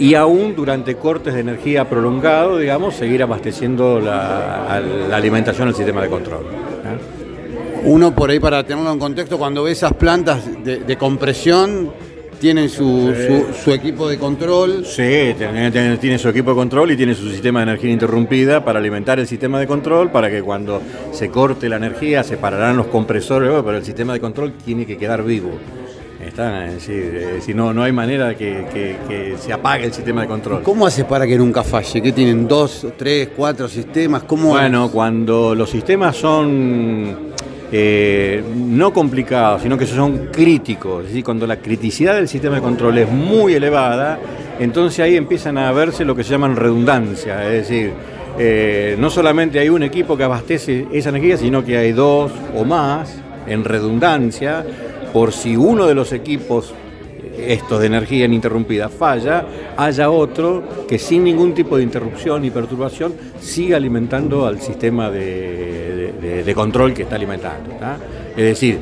y 0.01 0.15
aún 0.15 0.57
durante 0.57 0.97
cortes 0.97 1.35
de 1.35 1.41
energía 1.41 1.87
prolongado, 1.87 2.57
digamos, 2.57 2.95
seguir 2.95 3.23
abasteciendo 3.23 4.01
la, 4.01 4.75
alimentación 5.13 5.69
al 5.69 5.75
sistema 5.75 6.01
de 6.03 6.09
control. 6.09 6.47
Uno 7.85 8.15
por 8.15 8.31
ahí 8.31 8.41
para 8.41 8.65
tenerlo 8.65 8.93
en 8.93 8.99
contexto, 8.99 9.39
cuando 9.39 9.63
ve 9.63 9.73
esas 9.73 9.93
plantas 9.93 10.43
de, 10.65 10.97
compresión, 10.97 11.93
tienen 12.41 12.71
su, 12.71 13.13
equipo 13.67 14.09
de 14.09 14.17
control. 14.17 14.87
Sí, 14.87 15.35
tiene, 15.37 16.19
su 16.19 16.29
equipo 16.31 16.51
de 16.51 16.57
control 16.57 16.93
y 16.93 16.97
tiene 16.97 17.15
su 17.15 17.29
sistema 17.31 17.61
de 17.61 17.65
energía 17.65 17.91
interrumpida 17.91 18.65
para 18.65 18.79
alimentar 18.79 19.19
el 19.19 19.27
sistema 19.27 19.61
de 19.61 19.67
control, 19.67 20.11
para 20.11 20.31
que 20.31 20.41
cuando 20.43 20.81
se 21.13 21.29
corte 21.29 21.69
la 21.69 21.77
energía 21.77 22.25
se 22.25 22.39
pararán 22.39 22.79
los 22.79 22.87
compresores, 22.87 23.51
pero 23.51 23.77
el 23.77 23.85
sistema 23.85 24.15
de 24.15 24.21
control 24.21 24.55
tiene 24.65 24.87
que 24.87 24.97
quedar 24.97 25.23
vivo. 25.23 25.51
Está, 26.31 26.67
es 26.67 26.87
decir, 26.87 27.57
no, 27.57 27.75
no 27.75 27.83
hay 27.83 27.91
manera 27.91 28.37
que, 28.37 28.65
que, 28.73 29.35
se 29.37 29.53
apague 29.53 29.87
el 29.87 29.93
sistema 29.93 30.21
de 30.23 30.29
control. 30.29 30.63
¿Cómo 30.63 30.87
haces 30.87 31.05
para 31.05 31.27
que 31.27 31.37
nunca 31.37 31.65
falle? 31.65 32.01
¿Qué 32.01 32.13
tienen? 32.13 32.47
¿Dos, 32.47 32.87
tres, 32.97 33.31
cuatro 33.37 33.69
sistemas? 33.69 34.23
¿Cómo 34.23 34.51
bueno, 34.51 34.93
cuando 34.93 35.57
los 35.57 35.69
sistemas 35.69 36.17
son 36.17 37.17
eh, 37.73 38.45
no 38.55 38.93
complicados, 38.93 39.63
sino 39.63 39.77
que 39.77 39.87
son 39.87 40.29
críticos, 40.31 41.03
es 41.03 41.09
decir, 41.09 41.25
cuando 41.25 41.49
la 41.49 41.57
criticidad 41.57 42.15
del 42.15 42.29
sistema 42.29 42.55
de 42.55 42.63
control 42.63 42.99
es 42.99 43.11
muy 43.11 43.55
elevada, 43.55 44.21
entonces 44.61 45.01
ahí 45.01 45.17
empiezan 45.17 45.59
a 45.59 45.73
verse 45.73 46.05
lo 46.05 46.15
que 46.15 46.23
se 46.23 46.31
llaman 46.31 46.55
redundancia, 46.55 47.45
es 47.45 47.69
decir, 47.69 47.93
eh, 48.39 48.95
no 49.01 49.11
solamente 49.11 49.59
hay 49.59 49.69
un 49.69 49.83
equipo 49.83 50.17
que 50.17 50.23
abastece 50.23 50.87
esa 50.93 51.09
energía, 51.09 51.37
sino 51.37 51.65
que 51.65 51.77
hay 51.77 51.91
dos 51.91 52.31
o 52.55 52.65
más 52.65 53.17
en 53.49 53.65
redundancia 53.65 54.65
por 55.13 55.33
si 55.33 55.57
uno 55.57 55.87
de 55.87 55.95
los 55.95 56.13
equipos 56.13 56.75
estos 57.47 57.81
de 57.81 57.87
energía 57.87 58.27
ininterrumpida 58.27 58.89
falla, 58.89 59.45
haya 59.77 60.11
otro 60.11 60.63
que 60.89 60.99
sin 60.99 61.25
ningún 61.25 61.55
tipo 61.55 61.77
de 61.77 61.83
interrupción 61.83 62.43
ni 62.43 62.51
perturbación 62.51 63.15
siga 63.41 63.77
alimentando 63.77 64.47
al 64.47 64.61
sistema 64.61 65.11
de, 65.11 66.53
control 66.55 66.93
que 66.93 67.03
está 67.03 67.17
alimentando. 67.17 67.71
Es 68.37 68.45
decir, 68.45 68.79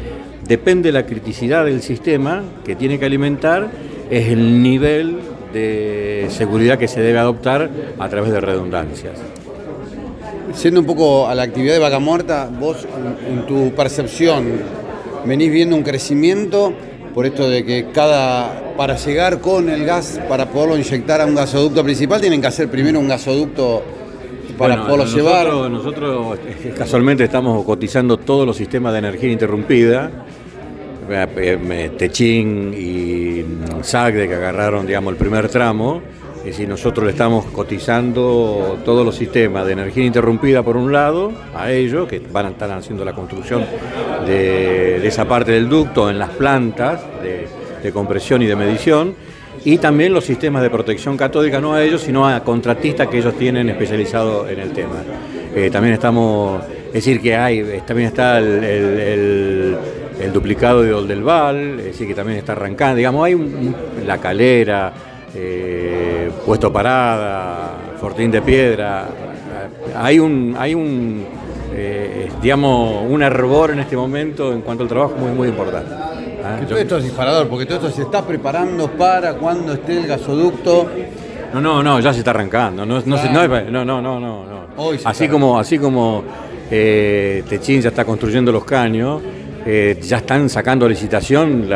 depende 0.47 0.89
de 0.89 0.93
la 0.93 1.07
criticidad 1.07 1.64
del 1.64 1.83
sistema 1.83 2.43
que 2.64 2.76
tiene 2.76 2.99
que 2.99 3.05
alimentar, 3.05 3.68
es 4.11 4.29
el 4.29 4.62
nivel 4.62 5.18
de 5.53 6.26
seguridad 6.31 6.79
que 6.79 6.89
se 6.89 7.01
debe 7.01 7.18
adoptar 7.18 7.70
a 7.99 8.09
través 8.09 8.33
de 8.33 8.41
redundancias. 8.41 9.18
Siendo 10.55 10.81
un 10.81 10.87
poco 10.87 11.29
a 11.29 11.35
la 11.35 11.43
actividad 11.43 11.74
de 11.74 11.79
vaca 11.79 11.99
muerta, 11.99 12.49
vos 12.59 12.87
en 13.29 13.47
tu 13.47 13.70
percepción, 13.74 14.47
venís 15.25 15.51
viendo 15.51 15.77
un 15.77 15.83
crecimiento 15.83 16.73
por 17.14 17.27
esto 17.27 17.49
de 17.49 17.64
que 17.64 17.87
cada 17.93 18.75
para 18.77 18.97
llegar 18.97 19.41
con 19.41 19.69
el 19.69 19.85
gas, 19.85 20.21
para 20.29 20.47
poderlo 20.47 20.77
inyectar 20.77 21.21
a 21.21 21.27
un 21.27 21.35
gasoducto 21.35 21.83
principal, 21.83 22.21
tienen 22.21 22.41
que 22.41 22.47
hacer 22.47 22.71
primero 22.71 23.01
un 23.01 23.09
gasoducto 23.09 23.83
para 24.57 24.87
poderlo 24.87 25.05
llevar. 25.05 25.47
Nosotros 25.71 26.39
eh, 26.47 26.75
casualmente 26.77 27.25
estamos 27.25 27.64
cotizando 27.64 28.19
todos 28.19 28.47
los 28.47 28.57
sistemas 28.57 28.93
de 28.93 28.99
energía 29.01 29.33
interrumpida. 29.33 30.11
Eh, 31.11 31.27
eh, 31.37 31.91
Techín 31.97 32.75
y 32.75 33.45
SAGDE 33.83 34.29
que 34.29 34.35
agarraron 34.35 34.87
digamos, 34.87 35.12
el 35.12 35.19
primer 35.19 35.49
tramo 35.49 36.03
es 36.49 36.57
decir, 36.57 36.68
nosotros 36.68 37.05
le 37.05 37.11
estamos 37.11 37.44
cotizando 37.46 38.78
todos 38.82 39.05
los 39.05 39.14
sistemas 39.14 39.66
de 39.66 39.74
energía 39.74 40.07
interrumpida 40.07 40.62
por 40.62 40.78
un 40.78 40.90
lado 40.90 41.30
a 41.55 41.70
ellos, 41.70 42.09
que 42.09 42.20
van 42.20 42.46
a 42.46 42.49
estar 42.49 42.70
haciendo 42.70 43.05
la 43.05 43.12
construcción 43.12 43.66
de, 44.24 45.07
esa 45.07 45.28
parte 45.28 45.53
del 45.53 45.68
ducto 45.68 46.09
en 46.09 46.18
las 46.18 46.30
plantas 46.30 47.03
de, 47.22 47.92
compresión 47.92 48.40
y 48.40 48.46
de 48.46 48.57
medición, 48.57 49.14
y 49.64 49.76
también 49.76 50.14
los 50.14 50.24
sistemas 50.24 50.62
de 50.62 50.70
protección 50.70 51.18
catódica, 51.18 51.61
no 51.61 51.74
a 51.74 51.84
ellos, 51.84 52.01
sino 52.01 52.26
a 52.26 52.42
contratistas 52.42 53.09
que 53.09 53.18
ellos 53.18 53.34
tienen 53.36 53.68
especializado 53.68 54.49
en 54.49 54.61
el 54.61 54.72
tema. 54.72 54.96
Eh, 55.55 55.68
también 55.70 55.94
estamos, 55.94 56.62
es 56.86 56.92
decir, 56.94 57.20
que 57.20 57.36
hay, 57.36 57.82
también 57.86 58.09
está 58.09 58.38
el, 58.38 59.76
duplicado 60.32 60.82
de 60.82 60.94
Oldelval, 60.94 61.78
es 61.78 61.84
decir, 61.84 62.07
que 62.07 62.14
también 62.14 62.38
está 62.38 62.53
arrancando, 62.53 62.96
digamos, 62.96 63.24
hay 63.26 63.36
la 64.07 64.18
calera, 64.18 64.92
eh, 65.34 65.97
Puesto 66.31 66.72
Parada, 66.72 67.70
Fortín 68.01 68.31
de 68.31 68.43
Piedra. 68.43 69.07
Hay 69.97 70.18
un, 70.18 70.55
hay 70.59 70.74
un 70.74 71.26
eh, 71.81 72.29
digamos, 72.43 73.05
un 73.09 73.22
hervor 73.22 73.70
en 73.70 73.81
este 73.81 73.97
momento 73.97 74.53
en 74.53 74.62
cuanto 74.62 74.83
al 74.83 74.89
trabajo 74.89 75.14
muy, 75.16 75.31
muy 75.31 75.49
importante. 75.49 75.95
¿Ah? 76.45 76.59
Todo 76.66 76.79
esto 76.79 76.97
es 76.99 77.05
disparador, 77.05 77.49
porque 77.49 77.66
todo 77.66 77.76
esto 77.76 77.91
se 77.91 78.03
está 78.03 78.24
preparando 78.26 78.91
para 78.91 79.35
cuando 79.35 79.74
esté 79.74 79.99
el 79.99 80.07
gasoducto. 80.07 80.89
No, 81.53 81.61
no, 81.61 81.83
no, 81.83 82.01
ya 82.01 82.12
se 82.12 82.20
está 82.20 82.31
arrancando. 82.31 82.85
No, 82.85 83.01
no, 83.01 83.16
no, 83.16 83.85
no, 83.85 84.03
no, 84.03 84.20
no, 84.20 84.91
así, 85.05 85.29
como, 85.29 85.59
así 85.59 85.79
como 85.79 86.24
eh, 86.70 87.45
Techín 87.49 87.81
ya 87.81 87.91
está 87.91 88.05
construyendo 88.05 88.51
los 88.51 88.64
caños, 88.64 89.22
eh, 89.66 89.98
ya 90.00 90.18
están 90.18 90.48
sacando 90.48 90.88
licitación 90.88 91.68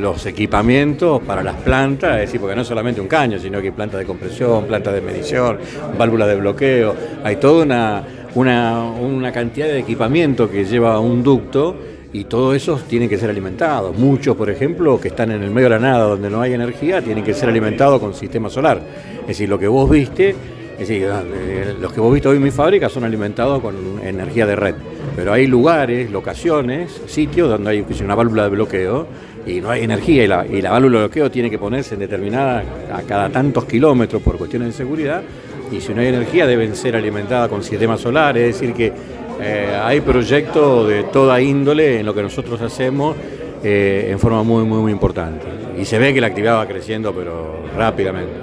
los 0.00 0.26
equipamientos 0.26 1.22
para 1.22 1.42
las 1.42 1.56
plantas, 1.56 2.14
es 2.14 2.20
decir, 2.22 2.40
porque 2.40 2.56
no 2.56 2.64
solamente 2.64 3.00
un 3.00 3.06
caño, 3.06 3.38
sino 3.38 3.60
que 3.60 3.68
hay 3.68 3.72
plantas 3.72 4.00
de 4.00 4.06
compresión, 4.06 4.64
plantas 4.66 4.94
de 4.94 5.00
medición, 5.00 5.58
válvulas 5.96 6.28
de 6.28 6.36
bloqueo, 6.36 6.94
hay 7.22 7.36
toda 7.36 7.64
una, 7.64 8.04
una, 8.34 9.32
cantidad 9.32 9.66
de 9.66 9.78
equipamiento 9.78 10.50
que 10.50 10.64
lleva 10.64 10.98
un 11.00 11.22
ducto 11.22 11.76
y 12.12 12.24
todos 12.24 12.56
esos 12.56 12.84
tienen 12.84 13.08
que 13.08 13.18
ser 13.18 13.30
alimentados. 13.30 13.96
Muchos, 13.96 14.36
por 14.36 14.50
ejemplo, 14.50 15.00
que 15.00 15.08
están 15.08 15.30
en 15.30 15.42
el 15.42 15.50
medio 15.50 15.68
de 15.68 15.76
la 15.76 15.80
nada 15.80 16.04
donde 16.04 16.30
no 16.30 16.40
hay 16.40 16.54
energía, 16.54 17.02
tienen 17.02 17.22
que 17.22 17.34
ser 17.34 17.48
alimentados 17.48 18.00
con 18.00 18.14
sistema 18.14 18.48
solar. 18.48 18.80
Es 19.20 19.28
decir, 19.28 19.48
lo 19.48 19.58
que 19.58 19.68
vos 19.68 19.88
viste, 19.90 20.34
es 20.78 20.88
decir, 20.88 21.08
eh, 21.10 21.74
los 21.80 21.92
que 21.92 22.00
vos 22.00 22.12
viste 22.12 22.28
hoy 22.28 22.36
en 22.36 22.42
mi 22.42 22.50
fábrica 22.50 22.88
son 22.88 23.04
alimentados 23.04 23.60
con 23.60 23.74
energía 24.02 24.46
de 24.46 24.56
red 24.56 24.74
pero 25.18 25.32
hay 25.32 25.48
lugares, 25.48 26.12
locaciones, 26.12 27.02
sitios 27.06 27.48
donde 27.48 27.70
hay 27.70 27.84
una 28.04 28.14
válvula 28.14 28.44
de 28.44 28.50
bloqueo 28.50 29.08
y 29.44 29.60
no 29.60 29.68
hay 29.68 29.82
energía 29.82 30.22
y 30.22 30.28
la, 30.28 30.46
y 30.46 30.62
la 30.62 30.70
válvula 30.70 31.00
de 31.00 31.06
bloqueo 31.06 31.28
tiene 31.28 31.50
que 31.50 31.58
ponerse 31.58 31.94
en 31.94 32.00
determinada 32.00 32.62
a 32.92 33.02
cada 33.02 33.28
tantos 33.28 33.64
kilómetros 33.64 34.22
por 34.22 34.38
cuestiones 34.38 34.68
de 34.68 34.74
seguridad 34.74 35.22
y 35.72 35.80
si 35.80 35.92
no 35.92 36.02
hay 36.02 36.06
energía 36.06 36.46
deben 36.46 36.76
ser 36.76 36.94
alimentadas 36.94 37.48
con 37.48 37.64
sistemas 37.64 38.00
solares, 38.00 38.48
es 38.48 38.60
decir 38.60 38.76
que 38.76 38.92
eh, 39.40 39.76
hay 39.82 40.02
proyectos 40.02 40.86
de 40.86 41.02
toda 41.02 41.40
índole 41.40 41.98
en 41.98 42.06
lo 42.06 42.14
que 42.14 42.22
nosotros 42.22 42.60
hacemos 42.60 43.16
eh, 43.64 44.10
en 44.12 44.20
forma 44.20 44.44
muy, 44.44 44.62
muy, 44.62 44.78
muy 44.78 44.92
importante. 44.92 45.46
Y 45.76 45.84
se 45.84 45.98
ve 45.98 46.14
que 46.14 46.20
la 46.20 46.28
actividad 46.28 46.58
va 46.58 46.68
creciendo, 46.68 47.12
pero 47.12 47.64
rápidamente, 47.76 48.34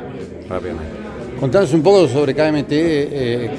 rápidamente. 0.49 1.04
Contanos 1.45 1.73
un 1.73 1.83
poco 1.83 2.07
sobre 2.07 2.33
KMT, 2.33 2.71
eh, 2.71 3.49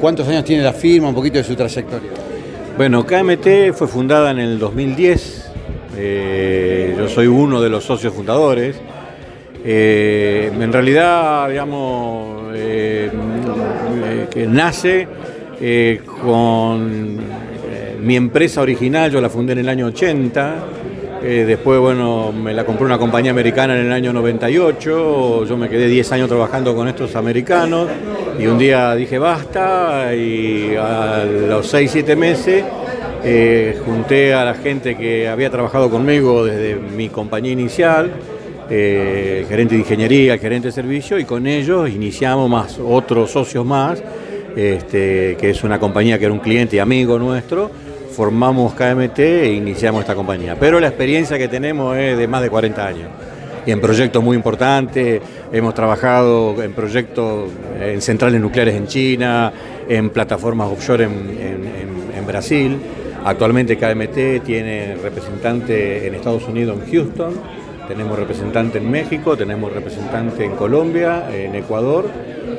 cuántos 0.00 0.26
años 0.26 0.42
tiene 0.42 0.64
la 0.64 0.72
firma, 0.72 1.10
un 1.10 1.14
poquito 1.14 1.38
de 1.38 1.44
su 1.44 1.54
trayectoria. 1.54 2.10
Bueno, 2.76 3.06
KMT 3.06 3.72
fue 3.72 3.86
fundada 3.86 4.32
en 4.32 4.40
el 4.40 4.58
2010. 4.58 5.48
Eh, 5.96 6.92
yo 6.98 7.08
soy 7.08 7.28
uno 7.28 7.62
de 7.62 7.68
los 7.70 7.84
socios 7.84 8.12
fundadores. 8.12 8.74
Eh, 9.64 10.50
en 10.52 10.72
realidad, 10.72 11.48
digamos, 11.48 12.52
que 12.52 14.46
nace 14.48 15.06
con 16.20 17.16
mi 18.02 18.16
empresa 18.16 18.60
original, 18.60 19.12
yo 19.12 19.20
la 19.20 19.30
fundé 19.30 19.52
en 19.52 19.60
el 19.60 19.68
año 19.68 19.86
80. 19.86 20.54
Después, 21.24 21.80
bueno, 21.80 22.32
me 22.32 22.52
la 22.52 22.64
compró 22.64 22.84
una 22.86 22.98
compañía 22.98 23.30
americana 23.30 23.78
en 23.78 23.86
el 23.86 23.92
año 23.92 24.12
98. 24.12 25.44
Yo 25.44 25.56
me 25.56 25.68
quedé 25.68 25.88
10 25.88 26.12
años 26.12 26.28
trabajando 26.28 26.74
con 26.74 26.88
estos 26.88 27.16
americanos. 27.16 27.88
Y 28.38 28.46
un 28.46 28.58
día 28.58 28.94
dije 28.94 29.18
basta 29.18 30.14
y 30.14 30.74
a 30.76 31.24
los 31.24 31.66
6, 31.68 31.90
7 31.90 32.16
meses 32.16 32.64
eh, 33.26 33.80
junté 33.86 34.34
a 34.34 34.44
la 34.44 34.52
gente 34.52 34.96
que 34.96 35.28
había 35.28 35.48
trabajado 35.48 35.88
conmigo 35.88 36.44
desde 36.44 36.74
mi 36.76 37.08
compañía 37.08 37.52
inicial, 37.52 38.10
eh, 38.68 39.46
gerente 39.48 39.76
de 39.76 39.80
ingeniería, 39.80 40.36
gerente 40.36 40.68
de 40.68 40.72
servicio, 40.72 41.18
y 41.18 41.24
con 41.24 41.46
ellos 41.46 41.88
iniciamos 41.88 42.50
más 42.50 42.78
otros 42.78 43.30
socios 43.30 43.64
más, 43.64 44.02
este, 44.54 45.38
que 45.40 45.50
es 45.50 45.64
una 45.64 45.80
compañía 45.80 46.18
que 46.18 46.26
era 46.26 46.34
un 46.34 46.40
cliente 46.40 46.76
y 46.76 46.80
amigo 46.80 47.18
nuestro, 47.18 47.70
formamos 48.14 48.74
KMT 48.74 49.18
e 49.18 49.52
iniciamos 49.52 50.00
esta 50.00 50.14
compañía. 50.14 50.56
Pero 50.58 50.80
la 50.80 50.88
experiencia 50.88 51.36
que 51.36 51.48
tenemos 51.48 51.96
es 51.96 52.16
de 52.16 52.28
más 52.28 52.42
de 52.42 52.50
40 52.50 52.86
años. 52.86 53.08
y 53.66 53.70
en 53.70 53.80
proyectos 53.80 54.22
muy 54.22 54.36
importantes. 54.36 55.22
Hemos 55.50 55.72
trabajado 55.72 56.62
en 56.62 56.74
proyectos 56.74 57.50
en 57.80 58.02
centrales 58.02 58.38
nucleares 58.40 58.74
en 58.74 58.86
China, 58.86 59.52
en 59.88 60.10
plataformas 60.10 60.70
offshore 60.70 61.04
en, 61.04 61.14
Brasil. 62.26 62.78
Actualmente 63.22 63.76
KMT 63.76 64.44
tiene 64.44 64.96
representante 64.96 66.06
en 66.06 66.14
Estados 66.14 66.48
Unidos, 66.48 66.78
en 66.82 66.90
Houston, 66.90 67.34
tenemos 67.86 68.18
representante 68.18 68.78
en 68.78 68.90
México, 68.90 69.36
tenemos 69.36 69.70
representante 69.70 70.42
en 70.42 70.52
Colombia, 70.52 71.28
en 71.30 71.54
Ecuador 71.54 72.08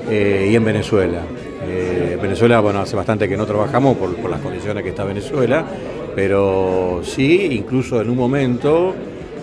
eh, 0.07 0.49
y 0.51 0.55
en 0.55 0.63
Venezuela. 0.63 1.21
Eh, 1.67 2.17
Venezuela, 2.21 2.59
bueno, 2.59 2.79
hace 2.79 2.95
bastante 2.95 3.27
que 3.27 3.37
no 3.37 3.45
trabajamos 3.45 3.97
por, 3.97 4.15
por 4.15 4.29
las 4.29 4.39
condiciones 4.39 4.83
que 4.83 4.89
está 4.89 5.03
Venezuela, 5.03 5.65
pero 6.15 7.01
sí, 7.03 7.47
incluso 7.51 8.01
en 8.01 8.09
un 8.09 8.17
momento 8.17 8.93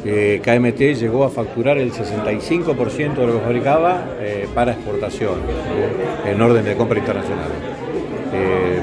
eh, 0.04 0.40
KMT 0.42 0.98
llegó 1.00 1.24
a 1.24 1.30
facturar 1.30 1.78
el 1.78 1.92
65% 1.92 3.14
de 3.14 3.26
lo 3.26 3.34
que 3.34 3.40
fabricaba 3.40 4.16
eh, 4.20 4.48
para 4.54 4.72
exportación, 4.72 5.34
en 6.26 6.40
orden 6.40 6.64
de 6.64 6.76
compra 6.76 6.98
internacional. 6.98 7.50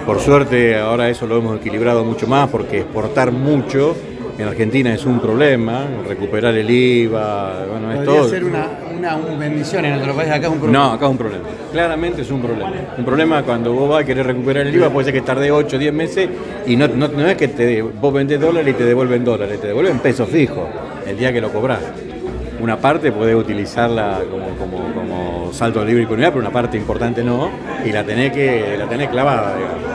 por 0.06 0.20
suerte 0.20 0.78
ahora 0.78 1.10
eso 1.10 1.26
lo 1.26 1.38
hemos 1.38 1.60
equilibrado 1.60 2.04
mucho 2.04 2.28
más 2.28 2.50
porque 2.50 2.80
exportar 2.80 3.32
mucho 3.32 3.96
en 4.40 4.48
Argentina 4.48 4.94
es 4.94 5.06
un 5.06 5.20
problema, 5.20 5.86
recuperar 6.08 6.56
el 6.56 6.70
IVA, 6.70 7.66
bueno, 7.70 7.92
es 7.92 8.06
todo. 8.06 8.30
ser 8.30 8.46
una, 8.46 8.70
una, 9.00 9.16
bendición 9.38 9.86
en 9.86 10.00
otro 10.00 10.14
país, 10.14 10.30
acá 10.30 10.48
es 10.48 10.54
un 10.54 10.60
problema. 10.60 10.88
No, 10.88 10.94
acá 10.94 11.06
es 11.06 11.12
un 11.12 11.18
problema. 11.18 11.44
Claramente 11.72 12.22
es 12.22 12.32
un 12.32 12.42
problema. 12.42 12.74
Un 12.98 13.06
problema 13.06 13.44
cuando 13.44 13.74
vos 13.74 13.90
vas 13.90 14.04
a 14.04 14.06
querer 14.06 14.26
recuperar 14.26 14.68
el 14.68 14.76
IVA, 14.76 14.90
puede 14.90 15.06
ser 15.06 15.14
que 15.14 15.22
tarde 15.22 15.52
8 15.52 15.76
o 15.76 15.80
10 15.80 15.94
meses 15.94 16.30
y 16.66 16.76
no, 16.76 16.88
no, 16.88 17.28
es 17.28 17.38
que 17.38 17.48
te, 17.48 17.82
vos 17.82 18.14
vendés 18.14 18.40
dólares 18.40 18.74
y 18.74 18.78
te 18.78 18.86
devuelven 18.86 19.24
dólares, 19.24 19.60
te 19.60 19.68
devuelven 19.68 20.00
pesos 20.00 20.30
fijos 20.30 20.68
el 21.08 21.18
día 21.18 21.34
que 21.34 21.42
lo 21.42 21.52
cobras. 21.52 21.80
Una 22.60 22.78
parte 22.78 23.12
podés 23.12 23.36
utilizarla 23.36 24.20
como, 24.30 24.50
como, 24.58 24.94
como 24.94 25.54
salto 25.54 25.84
libre 25.84 26.06
unidad, 26.06 26.30
pero 26.30 26.42
una 26.42 26.52
parte 26.52 26.78
importante 26.78 27.24
no, 27.24 27.50
y 27.86 27.92
la 27.92 28.04
tenés 28.04 28.32
que 28.34 28.76
la 28.78 28.86
tenés 28.88 29.10
clavada, 29.10 29.56
digamos. 29.56 29.90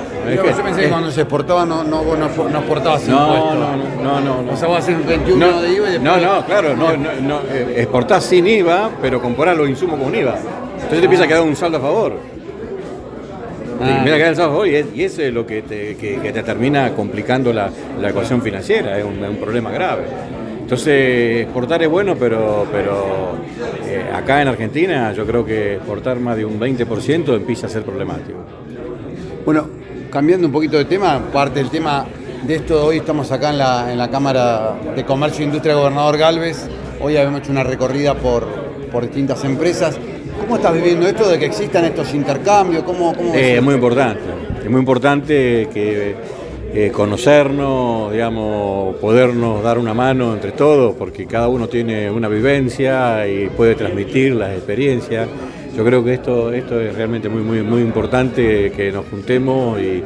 Yo, 0.56 0.62
pensé 0.62 0.80
que 0.82 0.88
cuando 0.88 1.10
se 1.10 1.20
exportaba 1.20 1.66
no, 1.66 1.84
no, 1.84 2.02
no, 2.02 2.16
no 2.16 2.58
exportaba 2.58 2.98
sin 2.98 3.10
no, 3.10 3.54
No, 3.54 3.76
no, 4.02 4.20
no, 4.20 4.42
no. 4.42 4.52
O 4.52 4.56
sea, 4.56 4.68
vos 4.68 4.78
hacer 4.78 4.96
un 4.96 5.06
21 5.06 5.60
de 5.60 5.72
IVA 5.74 5.88
y 5.88 5.92
después... 5.92 6.02
No, 6.02 6.16
no, 6.16 6.46
claro, 6.46 6.74
no, 6.74 6.96
no, 6.96 7.10
no 7.20 7.40
eh, 7.50 7.74
exportás 7.76 8.24
sin 8.24 8.46
IVA, 8.46 8.90
pero 9.02 9.20
comprás 9.20 9.56
los 9.56 9.68
insumos 9.68 10.00
con 10.00 10.14
IVA. 10.14 10.36
Entonces 10.74 10.98
te 10.98 11.04
empieza 11.04 11.24
a 11.24 11.28
quedar 11.28 11.42
un 11.42 11.56
saldo 11.56 11.78
a 11.78 11.80
favor. 11.80 12.12
Ah, 13.82 14.00
mira 14.02 14.16
que 14.16 14.28
el 14.28 14.36
saldo 14.36 14.64
y, 14.64 14.92
y, 14.94 15.02
eso 15.02 15.20
es 15.20 15.34
lo 15.34 15.46
que 15.46 15.62
te, 15.62 15.96
que, 15.96 16.16
te 16.32 16.42
termina 16.42 16.90
complicando 16.94 17.52
la, 17.52 17.70
la, 18.00 18.10
ecuación 18.10 18.40
financiera, 18.40 18.96
es 18.98 19.04
un, 19.04 19.22
un 19.22 19.36
problema 19.36 19.70
grave. 19.70 20.04
Entonces, 20.64 21.42
exportar 21.42 21.82
es 21.82 21.90
bueno, 21.90 22.16
pero, 22.18 22.66
pero 22.72 23.34
eh, 23.84 24.02
acá 24.14 24.40
en 24.40 24.48
Argentina 24.48 25.12
yo 25.12 25.26
creo 25.26 25.44
que 25.44 25.74
exportar 25.74 26.18
más 26.18 26.38
de 26.38 26.46
un 26.46 26.58
20% 26.58 27.36
empieza 27.36 27.66
a 27.66 27.68
ser 27.68 27.82
problemático. 27.82 28.38
Bueno, 29.44 29.68
cambiando 30.10 30.46
un 30.46 30.52
poquito 30.54 30.78
de 30.78 30.86
tema, 30.86 31.20
parte 31.30 31.58
del 31.58 31.68
tema 31.68 32.06
de 32.46 32.54
esto, 32.54 32.86
hoy 32.86 32.96
estamos 32.96 33.30
acá 33.30 33.50
en 33.50 33.58
la, 33.58 33.92
en 33.92 33.98
la 33.98 34.08
Cámara 34.10 34.74
de 34.96 35.04
Comercio 35.04 35.42
e 35.42 35.48
Industria 35.48 35.74
Gobernador 35.74 36.16
Galvez, 36.16 36.66
hoy 36.98 37.18
habíamos 37.18 37.42
hecho 37.42 37.52
una 37.52 37.62
recorrida 37.62 38.14
por, 38.14 38.46
por 38.90 39.02
distintas 39.02 39.44
empresas. 39.44 39.98
¿Cómo 40.40 40.56
estás 40.56 40.72
viviendo 40.72 41.06
esto 41.06 41.28
de 41.28 41.38
que 41.38 41.44
existan 41.44 41.84
estos 41.84 42.14
intercambios? 42.14 42.84
¿Cómo, 42.84 43.12
eh, 43.34 43.56
es 43.56 43.62
muy 43.62 43.74
importante, 43.74 44.20
es 44.64 44.70
muy 44.70 44.80
importante 44.80 45.68
que 45.74 46.16
eh, 46.76 46.90
conocernos, 46.90 48.10
digamos, 48.10 48.96
podernos 48.96 49.62
dar 49.62 49.78
una 49.78 49.94
mano 49.94 50.34
entre 50.34 50.50
todos, 50.50 50.96
porque 50.96 51.24
cada 51.24 51.46
uno 51.46 51.68
tiene 51.68 52.10
una 52.10 52.26
vivencia 52.26 53.28
y 53.28 53.48
puede 53.48 53.76
transmitir 53.76 54.34
las 54.34 54.56
experiencias. 54.56 55.28
Yo 55.76 55.84
creo 55.84 56.02
que 56.02 56.14
esto, 56.14 56.52
esto 56.52 56.80
es 56.80 56.92
realmente 56.96 57.28
muy, 57.28 57.42
muy, 57.42 57.62
muy 57.62 57.80
importante 57.80 58.72
que 58.72 58.90
nos 58.90 59.06
juntemos 59.06 59.80
y, 59.80 60.02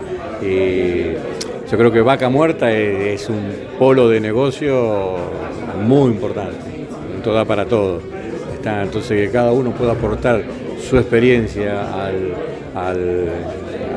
yo 1.70 1.76
creo 1.76 1.90
que 1.90 2.02
Vaca 2.02 2.28
Muerta 2.28 2.70
es, 2.70 3.28
un 3.30 3.50
polo 3.78 4.08
de 4.08 4.20
negocio 4.20 5.16
muy 5.82 6.12
importante, 6.12 6.86
todo 7.24 7.46
para 7.46 7.64
todo. 7.64 8.00
Está, 8.54 8.82
entonces 8.82 9.26
que 9.26 9.32
cada 9.32 9.52
uno 9.52 9.72
pueda 9.72 9.92
aportar 9.92 10.44
su 10.78 10.98
experiencia 10.98 11.82
al, 12.74 13.28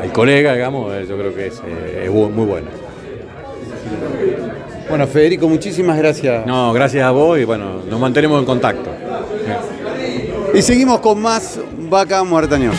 colega, 0.09 0.53
digamos, 0.53 0.91
yo 1.07 1.17
creo 1.17 1.33
que 1.33 1.47
es, 1.47 1.61
eh, 1.65 2.03
es 2.05 2.11
muy 2.11 2.45
bueno. 2.45 2.67
Bueno, 4.89 5.07
Federico, 5.07 5.47
muchísimas 5.47 5.97
gracias. 5.97 6.45
No, 6.45 6.73
gracias 6.73 7.03
a 7.05 7.11
vos 7.11 7.39
y 7.39 7.45
bueno, 7.45 7.81
nos 7.89 7.99
mantenemos 7.99 8.39
en 8.39 8.45
contacto. 8.45 8.89
Y 10.53 10.61
seguimos 10.61 10.99
con 10.99 11.21
más 11.21 11.59
Vaca 11.89 12.23
Muerta 12.23 12.57
News. 12.57 12.77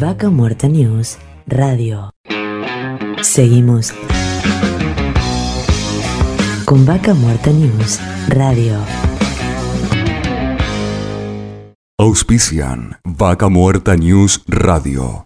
Vaca 0.00 0.30
Muerta 0.30 0.66
News 0.66 1.16
Radio. 1.46 2.10
Seguimos 3.22 3.94
con 6.64 6.84
Vaca 6.84 7.14
Muerta 7.14 7.52
News 7.52 8.00
Radio. 8.28 8.80
Auspician 11.98 12.96
Vaca 13.04 13.48
Muerta 13.48 13.94
News 13.94 14.42
Radio. 14.48 15.25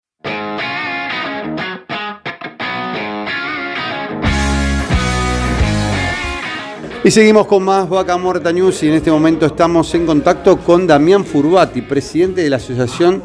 Y 7.03 7.09
seguimos 7.09 7.47
con 7.47 7.63
más 7.63 7.89
Vaca 7.89 8.15
Muerta 8.15 8.51
News 8.53 8.83
y 8.83 8.87
en 8.87 8.93
este 8.93 9.09
momento 9.09 9.47
estamos 9.47 9.91
en 9.95 10.05
contacto 10.05 10.59
con 10.59 10.85
Damián 10.85 11.25
Furbati, 11.25 11.81
presidente 11.81 12.43
de 12.43 12.49
la 12.51 12.57
Asociación 12.57 13.23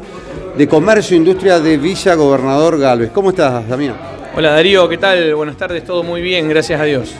de 0.57 0.67
Comercio 0.67 1.13
e 1.13 1.19
Industria 1.19 1.59
de 1.59 1.77
Villa 1.77 2.15
Gobernador 2.15 2.79
Galvez. 2.79 3.11
¿Cómo 3.11 3.29
estás, 3.29 3.69
Damián? 3.69 3.95
Hola 4.35 4.53
Darío, 4.53 4.89
¿qué 4.89 4.97
tal? 4.97 5.35
Buenas 5.35 5.57
tardes, 5.57 5.85
todo 5.85 6.01
muy 6.01 6.23
bien, 6.23 6.49
gracias 6.49 6.81
a 6.81 6.85
Dios. 6.85 7.13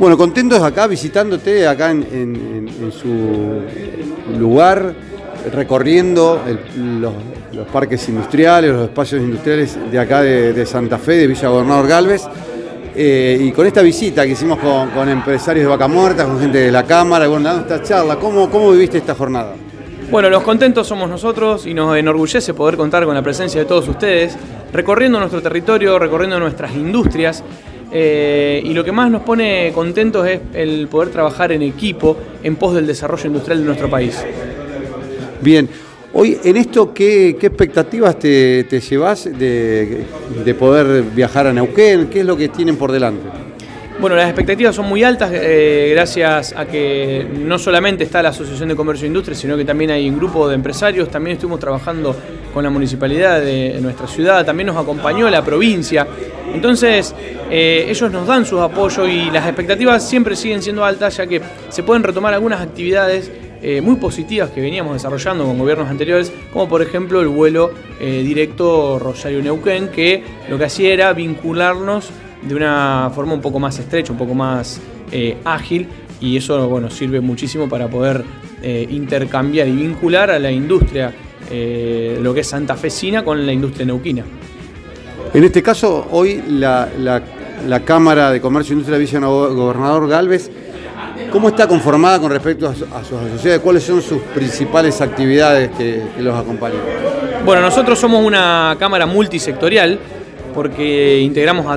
Bueno, 0.00 0.18
contentos 0.18 0.60
acá 0.64 0.88
visitándote 0.88 1.68
acá 1.68 1.92
en, 1.92 2.68
su 2.90 3.62
lugar, 4.36 4.92
recorriendo 5.52 6.42
los, 7.52 7.68
parques 7.68 8.08
industriales, 8.08 8.72
los 8.72 8.88
espacios 8.88 9.22
industriales 9.22 9.78
de 9.92 9.98
acá 10.00 10.22
de, 10.22 10.54
de 10.54 10.66
Santa 10.66 10.98
Fe, 10.98 11.12
de 11.12 11.28
Villa 11.28 11.48
Gobernador 11.50 11.86
Galvez. 11.86 12.22
Eh, 12.94 13.38
y 13.40 13.52
con 13.52 13.66
esta 13.66 13.82
visita 13.82 14.24
que 14.24 14.32
hicimos 14.32 14.58
con, 14.58 15.08
empresarios 15.08 15.64
de 15.64 15.68
Vaca 15.68 15.88
Muerta, 15.88 16.24
con 16.24 16.40
gente 16.40 16.58
de 16.58 16.72
la 16.72 16.84
Cámara, 16.84 17.28
bueno, 17.28 17.48
dando 17.48 17.62
esta 17.62 17.82
charla, 17.82 18.16
¿cómo, 18.16 18.50
¿cómo 18.50 18.72
viviste 18.72 18.98
esta 18.98 19.14
jornada? 19.14 19.54
Bueno, 20.10 20.28
los 20.28 20.42
contentos 20.42 20.88
somos 20.88 21.08
nosotros 21.08 21.66
y 21.66 21.74
nos 21.74 21.96
enorgullece 21.96 22.52
poder 22.52 22.76
contar 22.76 23.04
con 23.04 23.14
la 23.14 23.22
presencia 23.22 23.60
de 23.60 23.66
todos 23.66 23.86
ustedes, 23.86 24.36
recorriendo 24.72 25.20
nuestro 25.20 25.40
territorio, 25.40 25.98
recorriendo 25.98 26.40
nuestras 26.40 26.74
industrias. 26.74 27.44
Eh, 27.92 28.60
y 28.64 28.72
lo 28.72 28.84
que 28.84 28.92
más 28.92 29.10
nos 29.10 29.22
pone 29.22 29.72
contentos 29.72 30.26
es 30.26 30.40
el 30.54 30.88
poder 30.88 31.10
trabajar 31.10 31.52
en 31.52 31.62
equipo 31.62 32.16
en 32.42 32.56
pos 32.56 32.74
del 32.74 32.86
desarrollo 32.86 33.26
industrial 33.26 33.60
de 33.60 33.64
nuestro 33.64 33.88
país. 33.88 34.24
Bien, 35.40 35.68
Hoy, 36.12 36.38
en 36.42 36.56
esto, 36.56 36.92
¿qué, 36.92 37.30
expectativas 37.30 38.18
te, 38.18 38.64
llevas 38.64 39.24
de, 39.24 40.04
poder 40.58 41.02
viajar 41.02 41.46
a 41.46 41.52
Neuquén? 41.52 42.08
¿Qué 42.08 42.20
es 42.20 42.26
lo 42.26 42.36
que 42.36 42.48
tienen 42.48 42.76
por 42.76 42.90
delante? 42.90 43.22
Bueno, 44.00 44.16
las 44.16 44.26
expectativas 44.26 44.74
son 44.74 44.88
muy 44.88 45.04
altas 45.04 45.30
eh, 45.32 45.90
gracias 45.92 46.54
a 46.56 46.64
que 46.64 47.26
no 47.44 47.58
solamente 47.58 48.02
está 48.02 48.22
la 48.22 48.30
Asociación 48.30 48.70
de 48.70 48.74
Comercio 48.74 49.04
e 49.04 49.08
Industria, 49.08 49.36
sino 49.36 49.56
que 49.56 49.64
también 49.64 49.90
hay 49.92 50.08
un 50.08 50.16
grupo 50.16 50.48
de 50.48 50.56
empresarios. 50.56 51.10
También 51.10 51.34
estuvimos 51.36 51.60
trabajando 51.60 52.16
con 52.52 52.64
la 52.64 52.70
municipalidad 52.70 53.40
de 53.40 53.78
nuestra 53.80 54.08
ciudad, 54.08 54.44
también 54.44 54.66
nos 54.66 54.76
acompañó 54.78 55.30
la 55.30 55.44
provincia. 55.44 56.08
Entonces, 56.52 57.14
eh, 57.50 57.86
ellos 57.88 58.10
nos 58.10 58.26
dan 58.26 58.44
sus 58.44 58.60
apoyos 58.60 59.08
y 59.08 59.30
las 59.30 59.46
expectativas 59.46 60.08
siempre 60.08 60.34
siguen 60.34 60.60
siendo 60.60 60.84
altas, 60.84 61.18
ya 61.18 61.26
que 61.26 61.40
se 61.68 61.84
pueden 61.84 62.02
retomar 62.02 62.34
algunas 62.34 62.60
actividades 62.60 63.30
eh, 63.62 63.80
muy 63.82 63.96
positivas 63.96 64.50
que 64.50 64.60
veníamos 64.60 64.94
desarrollando 64.94 65.44
con 65.44 65.58
gobiernos 65.58 65.88
anteriores, 65.88 66.32
como 66.52 66.68
por 66.68 66.80
ejemplo 66.80 67.20
el 67.20 67.28
vuelo 67.28 67.72
eh, 68.00 68.22
directo 68.24 68.98
Rosario-Neuquén, 68.98 69.88
que 69.88 70.22
lo 70.48 70.56
que 70.56 70.64
hacía 70.64 70.94
era 70.94 71.12
vincularnos 71.12 72.08
de 72.42 72.54
una 72.54 73.10
forma 73.14 73.34
un 73.34 73.42
poco 73.42 73.58
más 73.58 73.78
estrecha, 73.78 74.12
un 74.12 74.18
poco 74.18 74.34
más 74.34 74.80
eh, 75.12 75.36
ágil 75.44 75.88
y 76.20 76.38
eso 76.38 76.68
bueno, 76.68 76.90
sirve 76.90 77.20
muchísimo 77.20 77.68
para 77.68 77.88
poder 77.88 78.24
intercambiar 78.62 79.66
y 79.68 79.72
vincular 79.72 80.30
a 80.30 80.38
la 80.38 80.50
industria, 80.50 81.14
lo 81.48 82.34
que 82.34 82.40
es 82.40 82.46
santafesina, 82.46 83.24
con 83.24 83.46
la 83.46 83.54
industria 83.54 83.86
neuquina. 83.86 84.22
En 85.32 85.44
este 85.44 85.62
caso, 85.62 86.08
hoy 86.10 86.42
la, 86.46 87.22
Cámara 87.86 88.30
de 88.30 88.38
Comercio 88.42 88.72
e 88.72 88.74
Industria 88.74 88.98
de 88.98 89.04
Villa 89.06 89.20
Gobernador 89.20 90.08
Galvez, 90.08 90.50
¿cómo 91.30 91.48
está 91.48 91.66
conformada 91.66 92.18
con 92.18 92.30
respecto 92.30 92.68
a, 92.68 92.74
sus 92.74 92.90
asociaciones? 92.90 93.60
¿Cuáles 93.60 93.84
son 93.84 94.02
sus 94.02 94.20
principales 94.34 95.00
actividades 95.00 95.70
que, 95.70 96.02
los 96.18 96.36
acompañan? 96.36 96.80
Bueno, 97.44 97.62
nosotros 97.62 97.98
somos 97.98 98.24
una 98.24 98.76
Cámara 98.78 99.06
multisectorial 99.06 99.98
porque 100.54 101.20
integramos 101.20 101.66
a, 101.66 101.74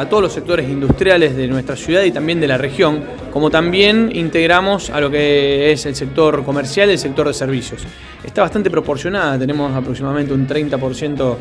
a 0.00 0.08
todos 0.08 0.22
los 0.22 0.32
sectores 0.32 0.68
industriales 0.68 1.34
de 1.34 1.48
nuestra 1.48 1.76
ciudad 1.76 2.02
y 2.02 2.10
también 2.12 2.40
de 2.40 2.46
la 2.46 2.58
región, 2.58 3.02
como 3.32 3.50
también 3.50 4.10
integramos 4.14 4.90
a 4.90 5.00
lo 5.00 5.10
que 5.10 5.72
es 5.72 5.86
el 5.86 5.96
sector 5.96 6.44
comercial 6.44 6.90
y 6.90 6.92
el 6.92 6.98
sector 6.98 7.26
de 7.26 7.34
servicios. 7.34 7.82
Está 8.22 8.42
bastante 8.42 8.70
proporcionada, 8.70 9.38
tenemos 9.38 9.74
aproximadamente 9.74 10.34
un 10.34 10.46
30% 10.46 11.36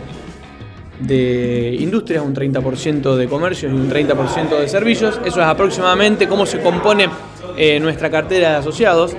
de 0.99 1.75
industrias, 1.79 2.23
un 2.23 2.33
30% 2.33 3.15
de 3.15 3.27
comercios 3.27 3.71
y 3.71 3.75
un 3.75 3.89
30% 3.89 4.59
de 4.59 4.67
servicios. 4.67 5.19
Eso 5.25 5.41
es 5.41 5.45
aproximadamente 5.45 6.27
cómo 6.27 6.45
se 6.45 6.61
compone 6.61 7.09
eh, 7.57 7.79
nuestra 7.79 8.09
cartera 8.09 8.51
de 8.51 8.55
asociados. 8.57 9.15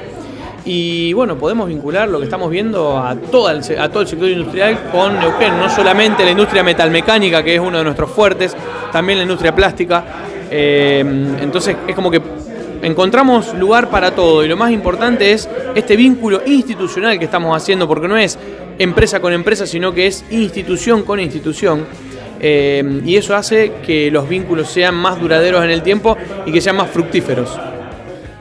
Y 0.65 1.13
bueno, 1.13 1.39
podemos 1.39 1.69
vincular 1.69 2.09
lo 2.09 2.19
que 2.19 2.25
estamos 2.25 2.51
viendo 2.51 2.99
a, 2.99 3.15
todo 3.15 3.51
el, 3.51 3.63
a 3.79 3.89
todo 3.89 4.03
el 4.03 4.09
sector 4.09 4.29
industrial 4.29 4.91
con 4.91 5.17
Neuquén, 5.19 5.57
no 5.59 5.71
solamente 5.71 6.25
la 6.25 6.33
industria 6.33 6.65
metalmecánica, 6.65 7.43
que 7.45 7.55
es 7.55 7.61
uno 7.61 7.79
de 7.79 7.85
nuestros 7.85 8.11
fuertes, 8.11 8.57
también 8.91 9.19
la 9.19 9.23
industria 9.23 9.55
plástica. 9.55 10.05
Eh, 10.51 11.05
entonces 11.41 11.77
es 11.87 11.95
como 11.95 12.11
que 12.11 12.21
encontramos 12.83 13.55
lugar 13.55 13.91
para 13.91 14.13
todo 14.13 14.45
y 14.45 14.49
lo 14.49 14.57
más 14.57 14.71
importante 14.71 15.33
es 15.33 15.49
este 15.75 15.97
vínculo 15.97 16.43
institucional 16.47 17.19
que 17.19 17.25
estamos 17.25 17.57
haciendo, 17.57 17.87
porque 17.87 18.09
no 18.09 18.17
es 18.17 18.39
empresa 18.79 19.21
con 19.21 19.33
empresa, 19.33 19.67
sino 19.67 19.93
que 19.93 20.07
es 20.07 20.25
institución 20.31 21.03
con 21.03 21.21
institución. 21.21 21.87
Eh, 22.39 23.03
y 23.05 23.17
eso 23.17 23.35
hace 23.35 23.73
que 23.85 24.11
los 24.11 24.29
vínculos 24.29 24.71
sean 24.71 24.95
más 24.95 25.21
duraderos 25.21 25.65
en 25.65 25.71
el 25.71 25.83
tiempo 25.83 26.17
y 26.45 26.53
que 26.53 26.61
sean 26.61 26.77
más 26.77 26.91
fructíferos. 26.91 27.59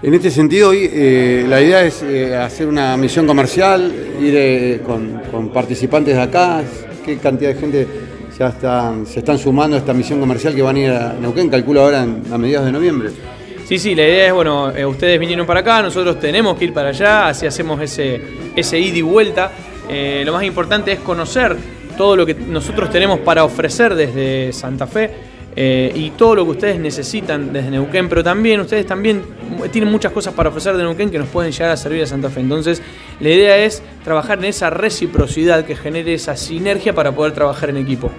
En 0.06 0.14
este 0.14 0.30
sentido, 0.30 0.70
hoy 0.70 0.88
eh, 0.94 1.46
la 1.50 1.60
idea 1.60 1.84
es 1.84 2.04
eh, 2.04 2.36
hacer 2.36 2.68
una 2.68 2.96
misión 2.96 3.26
comercial, 3.26 3.92
ir 4.22 4.36
eh, 4.38 4.82
con, 4.86 5.50
participantes 5.50 6.16
de 6.16 6.22
acá. 6.22 6.62
¿Qué 7.04 7.18
cantidad 7.18 7.56
de 7.56 7.60
gente 7.60 7.88
ya 8.38 8.50
están, 8.50 9.08
se 9.08 9.22
están 9.22 9.40
sumando 9.40 9.76
a 9.76 9.80
esta 9.80 9.96
misión 9.96 10.20
comercial 10.20 10.54
que 10.54 10.62
van 10.62 10.76
a 10.76 10.80
ir 10.80 10.92
a 10.92 11.14
Neuquén? 11.20 11.50
Calculo 11.50 11.82
ahora 11.82 12.04
a 12.04 12.38
mediados 12.38 12.68
de 12.68 12.74
noviembre. 12.74 13.10
Sí, 13.68 13.80
sí, 13.80 13.96
la 13.96 14.04
idea 14.04 14.28
es, 14.28 14.34
bueno, 14.34 14.72
ustedes 14.88 15.20
vinieron 15.20 15.48
para 15.48 15.62
acá, 15.62 15.82
nosotros 15.82 16.20
tenemos 16.20 16.56
que 16.56 16.66
ir 16.66 16.74
para 16.74 16.90
allá, 16.90 17.30
así 17.30 17.48
hacemos 17.48 17.82
ese, 17.82 18.22
ese 18.56 18.78
ida 18.78 18.98
y 18.98 19.02
vuelta. 19.02 19.52
Lo 20.26 20.34
más 20.34 20.44
importante 20.44 20.92
es 20.92 21.00
conocer 21.00 21.56
todo 21.98 22.16
lo 22.16 22.26
que 22.26 22.34
nosotros 22.34 22.90
tenemos 22.90 23.20
para 23.20 23.44
ofrecer 23.44 23.96
desde 23.96 24.52
Santa 24.54 24.88
Fe 24.88 25.12
eh, 25.56 25.92
y 25.96 26.10
todo 26.12 26.36
lo 26.36 26.44
que 26.44 26.52
ustedes 26.52 26.80
necesitan 26.80 27.54
desde 27.54 27.72
Neuquén, 27.72 28.10
pero 28.10 28.22
también 28.22 28.60
ustedes 28.60 28.86
también 28.86 29.24
tienen 29.72 29.90
muchas 29.90 30.12
cosas 30.12 30.34
para 30.34 30.50
ofrecer 30.50 30.76
de 30.76 30.84
Neuquén 30.84 31.10
que 31.10 31.18
nos 31.18 31.30
pueden 31.30 31.52
llegar 31.54 31.72
a 31.72 31.78
servir 31.78 32.04
a 32.04 32.08
Santa 32.08 32.30
Fe. 32.30 32.42
Entonces, 32.42 32.82
la 33.22 33.30
idea 33.30 33.58
es 33.58 33.82
trabajar 34.04 34.40
en 34.40 34.46
esa 34.46 34.70
reciprocidad 34.70 35.64
que 35.64 35.76
genere 35.76 36.14
esa 36.14 36.36
sinergia 36.36 36.94
para 36.94 37.14
poder 37.14 37.32
trabajar 37.34 37.70
en 37.70 37.78
equipo. 37.78 38.12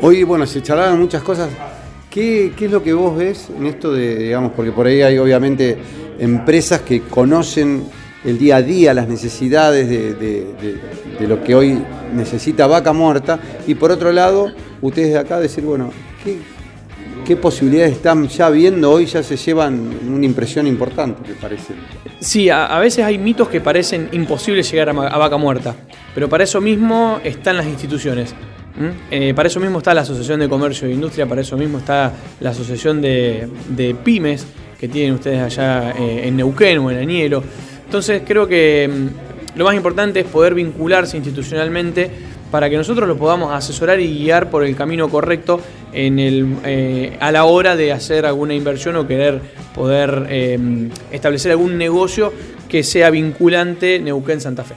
Hoy, 0.00 0.24
bueno, 0.24 0.44
se 0.44 0.60
charlaron 0.60 0.98
muchas 0.98 1.22
cosas. 1.22 1.50
¿Qué, 2.10 2.52
es 2.58 2.70
lo 2.70 2.82
que 2.82 2.94
vos 2.94 3.16
ves 3.16 3.48
en 3.56 3.66
esto 3.66 3.92
de, 3.92 4.16
digamos, 4.16 4.52
porque 4.52 4.72
por 4.72 4.86
ahí 4.86 5.02
hay 5.02 5.18
obviamente 5.18 5.76
empresas 6.18 6.80
que 6.80 7.02
conocen 7.02 7.84
el 8.26 8.38
día 8.38 8.56
a 8.56 8.62
día 8.62 8.92
las 8.92 9.08
necesidades 9.08 9.88
de, 9.88 10.14
de 11.18 11.26
lo 11.26 11.42
que 11.42 11.54
hoy 11.54 11.78
necesita 12.14 12.66
vaca 12.66 12.92
muerta 12.92 13.38
y 13.66 13.74
por 13.74 13.90
otro 13.90 14.12
lado, 14.12 14.52
ustedes 14.80 15.12
de 15.12 15.18
acá 15.18 15.40
decir, 15.40 15.64
bueno, 15.64 15.90
¿qué, 16.22 16.38
qué 17.26 17.36
posibilidades 17.36 17.92
están 17.92 18.28
ya 18.28 18.48
viendo 18.50 18.90
hoy, 18.90 19.06
ya 19.06 19.22
se 19.22 19.36
llevan 19.36 19.90
una 20.08 20.24
impresión 20.24 20.66
importante, 20.66 21.28
me 21.28 21.34
parece. 21.34 21.74
Sí, 22.20 22.48
a, 22.50 22.78
veces 22.78 23.04
hay 23.04 23.18
mitos 23.18 23.48
que 23.48 23.60
parecen 23.60 24.08
imposibles 24.12 24.70
llegar 24.70 24.90
a, 24.90 24.92
vaca 24.92 25.36
muerta, 25.36 25.74
pero 26.14 26.28
para 26.28 26.44
eso 26.44 26.60
mismo 26.60 27.20
están 27.24 27.56
las 27.56 27.66
instituciones. 27.66 28.34
Eh, 29.10 29.32
para 29.34 29.48
eso 29.48 29.58
mismo 29.58 29.78
está 29.78 29.94
la 29.94 30.02
Asociación 30.02 30.38
de 30.38 30.50
Comercio 30.50 30.86
e 30.86 30.92
Industria, 30.92 31.26
para 31.26 31.40
eso 31.40 31.56
mismo 31.56 31.78
está 31.78 32.12
la 32.40 32.50
Asociación 32.50 33.00
de, 33.00 33.96
Pymes 34.04 34.46
que 34.78 34.88
tienen 34.88 35.14
ustedes 35.14 35.40
allá 35.40 35.92
eh, 35.92 36.28
en 36.28 36.36
Neuquén 36.36 36.78
o 36.78 36.90
en 36.90 36.98
Añelo. 36.98 37.42
Entonces 37.86 38.22
creo 38.26 38.46
que 38.46 38.88
mm, 38.92 39.58
lo 39.58 39.64
más 39.64 39.74
importante 39.74 40.20
es 40.20 40.26
poder 40.26 40.54
vincularse 40.54 41.16
institucionalmente 41.16 42.10
para 42.50 42.68
que 42.70 42.76
nosotros 42.76 43.08
lo 43.08 43.16
podamos 43.16 43.52
asesorar 43.52 43.98
y 44.00 44.18
guiar 44.18 44.50
por 44.50 44.64
el 44.64 44.76
camino 44.76 45.08
correcto 45.08 45.60
en 45.92 46.18
eh, 46.64 47.16
a 47.20 47.32
la 47.32 47.44
hora 47.44 47.74
de 47.74 47.92
hacer 47.92 48.26
alguna 48.26 48.54
inversión 48.54 48.96
o 48.96 49.06
querer 49.06 49.40
poder 49.74 50.26
eh, 50.28 50.58
establecer 51.10 51.52
algún 51.52 51.78
negocio 51.78 52.32
que 52.68 52.82
sea 52.82 53.10
vinculante 53.10 53.98
Neuquén-Santa 54.00 54.64
Fe. 54.64 54.74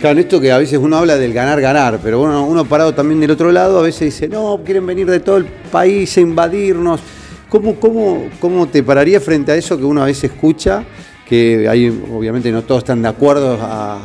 Claro, 0.00 0.18
esto 0.18 0.40
que 0.40 0.50
a 0.50 0.58
veces 0.58 0.78
uno 0.78 0.96
habla 0.96 1.16
del 1.16 1.32
ganar-ganar, 1.32 2.00
pero 2.02 2.18
bueno, 2.18 2.44
uno 2.44 2.64
parado 2.64 2.92
también 2.92 3.20
del 3.20 3.30
otro 3.30 3.52
lado 3.52 3.78
a 3.78 3.82
veces 3.82 4.12
dice, 4.12 4.28
no, 4.28 4.60
quieren 4.64 4.84
venir 4.84 5.08
de 5.08 5.20
todo 5.20 5.36
el 5.36 5.44
país 5.44 6.16
a 6.16 6.20
invadirnos. 6.20 7.00
¿Cómo, 7.48 7.76
cómo, 7.76 8.28
cómo 8.40 8.66
te 8.66 8.82
pararía 8.82 9.20
frente 9.20 9.52
a 9.52 9.54
eso 9.54 9.78
que 9.78 9.84
uno 9.84 10.02
a 10.02 10.06
veces 10.06 10.32
escucha? 10.32 10.84
Que 11.32 11.66
ahí 11.66 11.88
obviamente 12.12 12.52
no 12.52 12.60
todos 12.60 12.80
están 12.80 13.00
de 13.00 13.08
acuerdo 13.08 13.58
a 13.62 14.00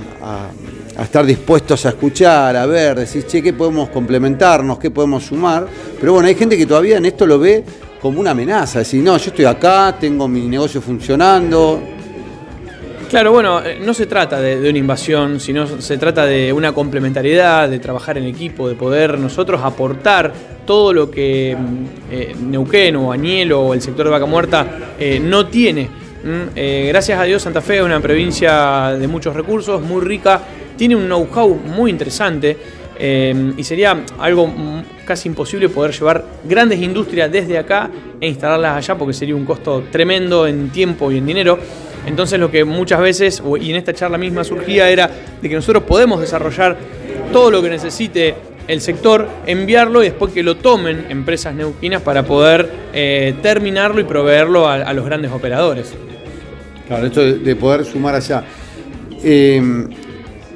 a 0.98 1.04
estar 1.04 1.26
dispuestos 1.26 1.86
a 1.86 1.90
escuchar, 1.90 2.56
a 2.56 2.66
ver, 2.66 2.98
decir, 2.98 3.26
che, 3.28 3.42
¿qué 3.42 3.54
podemos 3.54 3.90
complementarnos? 3.90 4.80
¿Qué 4.80 4.90
podemos 4.90 5.24
sumar? 5.26 5.68
Pero 6.00 6.14
bueno, 6.14 6.28
hay 6.28 6.34
gente 6.34 6.58
que 6.58 6.66
todavía 6.66 6.98
en 6.98 7.06
esto 7.06 7.28
lo 7.28 7.38
ve 7.38 7.64
como 8.02 8.20
una 8.20 8.32
amenaza, 8.32 8.80
decir, 8.80 9.04
no, 9.04 9.16
yo 9.18 9.30
estoy 9.30 9.46
acá, 9.46 9.96
tengo 10.00 10.28
mi 10.28 10.42
negocio 10.48 10.82
funcionando. 10.82 11.82
Claro, 13.10 13.32
bueno, 13.32 13.64
eh, 13.64 13.80
no 13.80 13.94
se 13.94 14.08
trata 14.08 14.42
de, 14.42 14.70
una 14.70 14.78
invasión, 14.78 15.40
sino 15.40 15.68
se 15.80 15.98
trata 16.00 16.26
de 16.26 16.52
una 16.52 16.74
complementariedad, 16.74 17.70
de 17.70 17.78
trabajar 17.78 18.18
en 18.18 18.26
equipo, 18.26 18.68
de 18.68 18.74
poder 18.74 19.20
nosotros 19.20 19.62
aportar 19.64 20.34
todo 20.66 20.94
lo 20.94 21.12
que 21.12 21.56
mm, 21.56 21.86
eh, 22.12 22.36
Neuquén 22.42 22.96
o 22.96 23.12
Añelo 23.12 23.62
o 23.62 23.74
el 23.76 23.82
sector 23.84 24.08
de 24.08 24.12
Vaca 24.12 24.26
Muerta 24.26 24.96
eh, 25.00 25.20
no 25.20 25.46
tiene. 25.46 26.07
Mm, 26.28 26.88
gracias 26.90 27.18
a 27.18 27.24
Dios 27.24 27.42
Santa 27.42 27.62
Fe 27.62 27.78
es 27.78 27.84
una 27.84 28.02
provincia 28.02 28.98
de 29.00 29.08
muchos 29.08 29.34
recursos, 29.34 29.82
muy 29.82 30.02
rica 30.02 30.42
tiene 30.76 30.94
un 30.94 31.06
know-how 31.06 31.56
muy 31.56 31.90
interesante 31.90 32.58
eh, 33.00 33.54
y 33.56 33.64
sería 33.64 34.04
algo 34.20 34.52
casi 35.06 35.30
imposible 35.30 35.70
poder 35.70 35.94
llevar 35.94 36.26
grandes 36.44 36.82
industrias 36.82 37.32
desde 37.32 37.58
acá 37.58 37.90
e 38.20 38.28
instalarlas 38.28 38.76
allá 38.76 38.98
porque 38.98 39.14
sería 39.14 39.38
un 39.38 39.46
costo 39.46 39.86
tremendo 39.90 40.46
en 40.48 40.70
tiempo 40.70 41.14
y 41.14 41.20
en 41.20 41.26
dinero. 41.26 41.60
Entonces 42.06 42.38
lo 42.40 42.52
que 42.52 42.66
muchas 42.66 43.00
veces, 43.00 43.42
y 43.62 43.70
en 43.70 43.78
esta 43.78 43.94
charla 43.94 44.18
misma 44.18 44.44
surgía, 44.44 44.90
era 44.90 45.10
de 45.42 45.48
que 45.48 45.56
nosotros 45.56 45.84
podemos 45.84 46.20
desarrollar 46.20 46.76
todo 47.32 47.52
lo 47.52 47.62
que 47.62 47.70
necesite 47.70 48.36
el 48.68 48.82
sector, 48.82 49.30
enviarlo 49.46 50.02
y 50.04 50.08
después 50.08 50.34
que 50.34 50.44
lo 50.44 50.58
tomen 50.58 51.06
empresas 51.10 51.56
neuquinas 51.56 52.02
para 52.02 52.24
poder 52.24 52.70
eh, 52.94 53.36
terminarlo 53.42 54.02
y 54.02 54.04
proveerlo 54.04 54.68
a, 54.68 54.92
los 54.94 55.06
grandes 55.06 55.32
operadores. 55.32 55.96
Claro, 56.88 57.08
esto 57.08 57.22
de, 57.22 57.56
poder 57.58 57.84
sumar 57.84 58.16
allá. 58.16 58.44
Eh, 59.22 59.62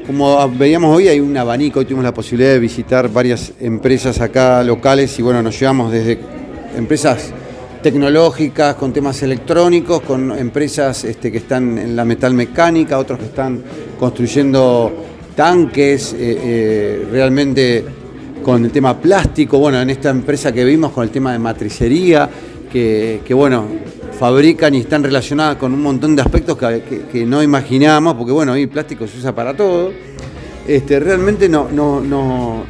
como 0.07 0.49
veíamos 0.49 0.95
hoy, 0.95 1.09
hay 1.09 1.19
un 1.19 1.35
abanico, 1.35 1.79
hoy 1.79 1.85
tuvimos 1.85 2.05
la 2.05 2.13
posibilidad 2.13 2.51
de 2.51 2.59
visitar 2.59 3.11
varias 3.11 3.51
empresas 3.59 4.21
acá 4.21 4.63
locales 4.63 5.17
y 5.19 5.21
bueno, 5.21 5.43
nos 5.43 5.59
llevamos 5.59 5.91
desde 5.91 6.19
empresas 6.77 7.33
tecnológicas, 7.83 8.75
con 8.75 8.93
temas 8.93 9.21
electrónicos, 9.23 10.01
con 10.01 10.31
empresas 10.31 11.03
este, 11.03 11.31
que 11.31 11.39
están 11.39 11.77
en 11.77 11.95
la 11.97 12.05
metalmecánica, 12.05 12.97
otros 12.97 13.19
que 13.19 13.25
están 13.25 13.61
construyendo 13.99 14.91
tanques, 15.35 16.13
eh, 16.13 16.17
eh, 16.19 17.07
realmente 17.11 17.83
con 18.41 18.63
el 18.63 18.71
tema 18.71 18.97
plástico, 18.97 19.59
bueno, 19.59 19.81
en 19.81 19.89
esta 19.89 20.09
empresa 20.09 20.51
que 20.51 20.63
vimos 20.63 20.91
con 20.91 21.03
el 21.03 21.09
tema 21.09 21.33
de 21.33 21.39
matricería, 21.39 22.29
que, 22.71 23.33
bueno, 23.33 23.67
fabrican 24.17 24.73
y 24.75 24.79
están 24.79 25.03
relacionadas 25.03 25.57
con 25.57 25.73
un 25.73 25.81
montón 25.81 26.15
de 26.15 26.21
aspectos 26.21 26.57
que, 26.57 27.25
no 27.25 27.43
imaginábamos, 27.43 28.15
porque 28.15 28.31
bueno, 28.31 28.53
hoy 28.53 28.67
plástico 28.67 29.07
se 29.07 29.17
usa 29.17 29.33
para 29.35 29.55
todo. 29.55 29.91
Este, 30.67 30.99
realmente 30.99 31.49
no, 31.49 31.69
no, 31.71 32.01
no, 32.01 32.63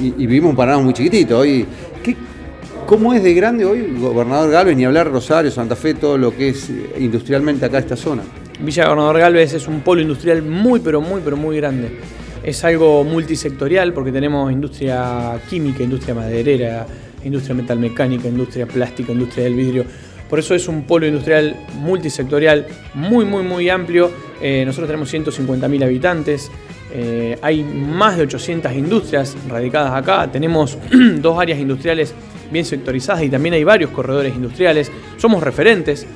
y, 0.00 0.10
vivimos 0.10 0.50
un 0.50 0.56
panorama 0.56 0.84
muy 0.84 0.94
chiquitito. 0.94 1.38
Hoy, 1.38 1.66
¿Cómo 2.86 3.12
es 3.12 3.20
de 3.20 3.34
grande 3.34 3.64
hoy, 3.64 3.96
gobernador 3.98 4.48
Galvez, 4.48 4.76
ni 4.76 4.84
hablar 4.84 5.10
Rosario, 5.10 5.50
Santa 5.50 5.74
Fe, 5.74 5.94
todo 5.94 6.16
lo 6.16 6.36
que 6.36 6.50
es 6.50 6.70
industrialmente 7.00 7.66
acá 7.66 7.78
esta 7.78 7.96
zona? 7.96 8.22
Villa 8.60 8.84
Gobernador 8.84 9.18
Galvez 9.18 9.54
es 9.54 9.66
un 9.66 9.80
polo 9.80 10.00
industrial 10.02 10.42
muy, 10.42 10.78
pero 10.78 11.00
muy, 11.00 11.20
pero 11.24 11.36
muy 11.36 11.56
grande. 11.56 11.98
Es 12.44 12.62
algo 12.62 13.02
multisectorial 13.02 13.92
porque 13.92 14.12
tenemos 14.12 14.52
industria 14.52 15.36
química, 15.50 15.82
industria 15.82 16.14
maderera, 16.14 16.86
industria 17.26 17.54
metalmecánica, 17.54 18.28
industria 18.28 18.66
plástica, 18.66 19.12
industria 19.12 19.44
del 19.44 19.54
vidrio. 19.54 19.84
Por 20.28 20.38
eso 20.38 20.54
es 20.54 20.66
un 20.68 20.82
polo 20.82 21.06
industrial 21.06 21.56
multisectorial 21.74 22.66
muy, 22.94 23.24
muy, 23.24 23.42
muy 23.42 23.68
amplio. 23.68 24.10
Eh, 24.40 24.64
nosotros 24.64 24.88
tenemos 24.88 25.12
150.000 25.12 25.84
habitantes. 25.84 26.50
Eh, 26.92 27.38
hay 27.42 27.62
más 27.62 28.16
de 28.16 28.24
800 28.24 28.72
industrias 28.72 29.36
radicadas 29.48 29.92
acá. 29.92 30.30
Tenemos 30.30 30.78
dos 31.20 31.38
áreas 31.38 31.58
industriales 31.60 32.14
bien 32.50 32.64
sectorizadas 32.64 33.22
y 33.22 33.28
también 33.28 33.54
hay 33.54 33.64
varios 33.64 33.90
corredores 33.90 34.34
industriales. 34.34 34.90
Somos 35.16 35.42
referentes, 35.42 36.06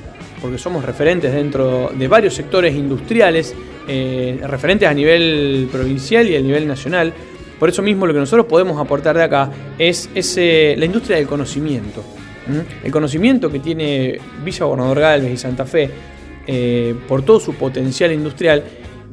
porque 0.41 0.57
somos 0.57 0.83
referentes 0.83 1.33
dentro 1.33 1.91
de 1.93 2.07
varios 2.07 2.33
sectores 2.33 2.75
industriales, 2.75 3.55
eh, 3.87 4.39
referentes 4.43 4.89
a 4.89 4.93
nivel 4.93 5.69
provincial 5.71 6.27
y 6.27 6.35
a 6.35 6.41
nivel 6.41 6.67
nacional. 6.67 7.13
Por 7.61 7.69
eso 7.69 7.83
mismo 7.83 8.07
lo 8.07 8.13
que 8.13 8.17
nosotros 8.17 8.47
podemos 8.47 8.81
aportar 8.81 9.15
de 9.15 9.21
acá 9.21 9.51
es 9.77 10.09
la 10.35 10.83
industria 10.83 11.17
del 11.17 11.27
conocimiento. 11.27 12.03
El 12.83 12.91
conocimiento 12.91 13.51
que 13.51 13.59
tiene 13.59 14.19
Villa 14.43 14.65
Gobernador 14.65 14.99
Galvez 14.99 15.31
y 15.31 15.37
Santa 15.37 15.63
Fe 15.63 15.87
eh, 16.47 16.95
por 17.07 17.21
todo 17.21 17.39
su 17.39 17.53
potencial 17.53 18.11
industrial 18.13 18.63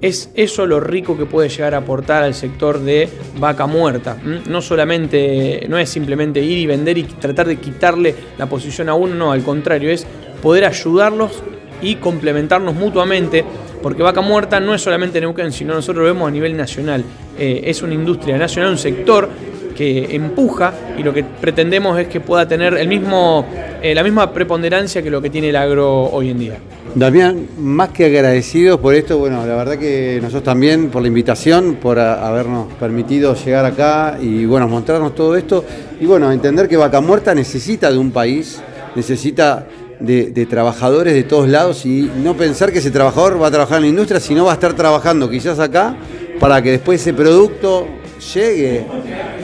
es 0.00 0.30
eso 0.34 0.64
lo 0.64 0.80
rico 0.80 1.14
que 1.18 1.26
puede 1.26 1.50
llegar 1.50 1.74
a 1.74 1.78
aportar 1.78 2.22
al 2.22 2.32
sector 2.32 2.80
de 2.80 3.10
vaca 3.38 3.66
muerta. 3.66 4.16
No 4.48 4.62
solamente, 4.62 5.66
no 5.68 5.76
es 5.76 5.90
simplemente 5.90 6.40
ir 6.40 6.56
y 6.56 6.64
vender 6.64 6.96
y 6.96 7.02
tratar 7.02 7.48
de 7.48 7.56
quitarle 7.56 8.14
la 8.38 8.46
posición 8.46 8.88
a 8.88 8.94
uno, 8.94 9.14
no, 9.14 9.32
al 9.32 9.42
contrario, 9.42 9.90
es 9.90 10.06
poder 10.40 10.64
ayudarlos 10.64 11.42
y 11.82 11.96
complementarnos 11.96 12.74
mutuamente, 12.74 13.44
porque 13.82 14.02
vaca 14.02 14.20
muerta 14.20 14.60
no 14.60 14.74
es 14.74 14.82
solamente 14.82 15.20
Neuquén, 15.20 15.52
sino 15.52 15.74
nosotros 15.74 16.02
lo 16.02 16.12
vemos 16.12 16.28
a 16.28 16.30
nivel 16.30 16.56
nacional. 16.56 17.04
Eh, 17.38 17.62
es 17.64 17.82
una 17.82 17.94
industria 17.94 18.36
nacional, 18.36 18.72
un 18.72 18.78
sector 18.78 19.28
que 19.76 20.16
empuja 20.16 20.74
y 20.98 21.04
lo 21.04 21.14
que 21.14 21.22
pretendemos 21.22 21.98
es 22.00 22.08
que 22.08 22.18
pueda 22.18 22.48
tener 22.48 22.74
el 22.74 22.88
mismo, 22.88 23.46
eh, 23.80 23.94
la 23.94 24.02
misma 24.02 24.32
preponderancia 24.32 25.02
que 25.02 25.08
lo 25.08 25.22
que 25.22 25.30
tiene 25.30 25.50
el 25.50 25.56
agro 25.56 26.04
hoy 26.04 26.30
en 26.30 26.38
día. 26.38 26.58
Damián, 26.96 27.46
más 27.58 27.90
que 27.90 28.06
agradecidos 28.06 28.80
por 28.80 28.94
esto, 28.94 29.18
bueno, 29.18 29.46
la 29.46 29.54
verdad 29.54 29.78
que 29.78 30.18
nosotros 30.20 30.42
también 30.42 30.90
por 30.90 31.02
la 31.02 31.08
invitación, 31.08 31.76
por 31.80 32.00
habernos 32.00 32.72
permitido 32.74 33.36
llegar 33.36 33.64
acá 33.66 34.18
y 34.20 34.46
bueno, 34.46 34.66
mostrarnos 34.66 35.14
todo 35.14 35.36
esto 35.36 35.64
y 36.00 36.06
bueno, 36.06 36.32
entender 36.32 36.66
que 36.66 36.76
Vaca 36.76 37.00
Muerta 37.00 37.32
necesita 37.32 37.92
de 37.92 37.98
un 37.98 38.10
país, 38.10 38.60
necesita 38.96 39.64
de, 40.00 40.46
trabajadores 40.46 41.14
de 41.14 41.24
todos 41.24 41.48
lados 41.48 41.84
y 41.84 42.10
no 42.22 42.36
pensar 42.36 42.72
que 42.72 42.78
ese 42.78 42.90
trabajador 42.90 43.40
va 43.40 43.48
a 43.48 43.50
trabajar 43.50 43.78
en 43.78 43.82
la 43.82 43.88
industria, 43.88 44.20
sino 44.20 44.44
va 44.44 44.52
a 44.52 44.54
estar 44.54 44.74
trabajando 44.74 45.28
quizás 45.28 45.58
acá 45.58 45.96
para 46.38 46.62
que 46.62 46.72
después 46.72 47.00
ese 47.00 47.14
producto 47.14 47.86
llegue 48.34 48.84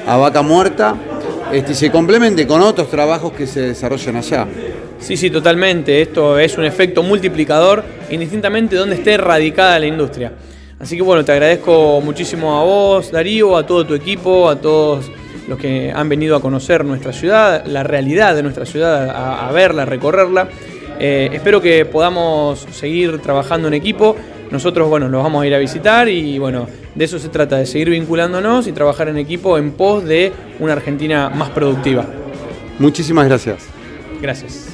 a 0.07 0.16
vaca 0.16 0.42
muerta 0.42 0.94
este, 1.52 1.72
y 1.72 1.74
se 1.74 1.90
complemente 1.90 2.46
con 2.46 2.61
otros 2.61 2.88
trabajos 2.88 3.32
que 3.32 3.46
se 3.46 3.61
desarrollan 3.61 4.16
allá. 4.16 4.46
Sí, 4.98 5.16
sí, 5.16 5.30
totalmente. 5.30 6.00
Esto 6.00 6.38
es 6.38 6.57
un 6.57 6.64
efecto 6.64 7.02
multiplicador 7.02 7.84
indistintamente 8.11 8.76
donde 8.76 8.96
esté 8.96 9.16
radicada 9.16 9.78
la 9.78 9.86
industria. 9.86 10.32
Así 10.78 10.96
que 10.96 11.02
bueno, 11.02 11.24
te 11.24 11.32
agradezco 11.32 12.00
muchísimo 12.00 12.59
a 12.59 12.64
vos, 12.64 13.11
Darío, 13.11 13.57
a 13.57 13.66
todo 13.66 13.86
tu 13.86 13.94
equipo, 13.94 14.48
a 14.48 14.57
todos 14.57 15.11
los 15.49 15.59
que 15.59 15.92
han 15.95 16.09
venido 16.09 16.36
a 16.36 16.40
conocer 16.40 16.84
nuestra 16.84 17.12
ciudad, 17.12 17.64
la 17.66 17.82
realidad 17.82 18.34
de 18.34 18.42
nuestra 18.42 18.66
ciudad, 18.66 19.11
a, 19.11 19.51
verla, 19.53 19.82
a 19.82 19.86
recorrerla. 19.86 20.49
Eh, 20.99 21.30
espero 21.32 21.61
que 21.61 21.84
podamos 21.84 22.66
seguir 22.72 23.18
trabajando 23.20 23.68
en 23.68 23.74
equipo. 23.74 24.16
Nosotros, 24.51 24.88
bueno, 24.88 25.09
los 25.09 25.22
vamos 25.22 25.42
a 25.42 25.47
ir 25.47 25.55
a 25.55 25.59
visitar 25.59 26.09
y 26.09 26.38
bueno, 26.38 26.68
de 26.95 27.05
eso 27.05 27.18
se 27.18 27.28
trata, 27.28 27.57
de 27.57 27.66
seguir 27.66 27.90
vinculándonos 27.90 28.66
y 28.66 28.72
trabajar 28.72 29.09
en 29.09 29.18
equipo 29.18 29.59
en 29.59 29.72
pos 29.72 30.05
de 30.05 30.32
una 30.61 30.74
Argentina 30.74 31.28
más 31.28 31.51
productiva. 31.51 32.07
Muchísimas 32.78 33.26
gracias. 33.26 33.66
Gracias. 34.20 34.68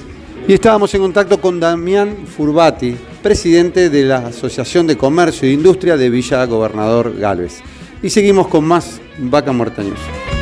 Y 0.46 0.52
estábamos 0.52 0.92
en 0.94 1.02
contacto 1.02 1.40
con 1.40 1.60
Damián 1.60 2.26
Furbati, 2.26 2.96
presidente 3.22 3.90
de 3.90 4.04
la 4.04 4.26
Asociación 4.26 4.86
de 4.86 4.96
Comercio 4.96 5.48
e 5.48 5.52
Industria 5.52 5.96
de 5.96 6.10
Villa 6.10 6.44
Gobernador 6.46 7.16
Galvez. 7.18 7.60
Y 8.02 8.10
seguimos 8.10 8.48
con 8.48 8.64
más 8.64 9.00
Vaca 9.18 9.52
Muerta 9.52 9.82
News. 9.82 10.39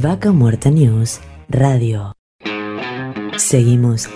Vaca 0.00 0.30
Muerta 0.30 0.70
News 0.70 1.20
Radio. 1.48 2.12
Seguimos 3.36 4.08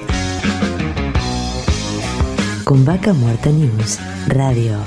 con 2.63 2.85
Vaca 2.85 3.13
Muerta 3.13 3.51
News 3.51 3.99
Radio. 4.29 4.79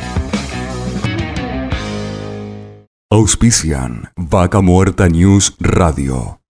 Auspician 3.11 4.09
Vaca 4.15 4.61
Muerta 4.61 5.09
News 5.09 5.57
Radio. 5.59 6.39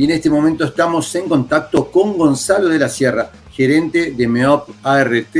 y 0.00 0.04
en 0.04 0.12
este 0.12 0.30
momento 0.30 0.64
estamos 0.64 1.14
en 1.14 1.28
contacto 1.28 1.90
con 1.90 2.16
Gonzalo 2.16 2.68
de 2.68 2.78
la 2.78 2.88
Sierra, 2.88 3.30
gerente 3.52 4.12
de 4.12 4.26
MEOP 4.26 4.70
ART. 4.82 5.36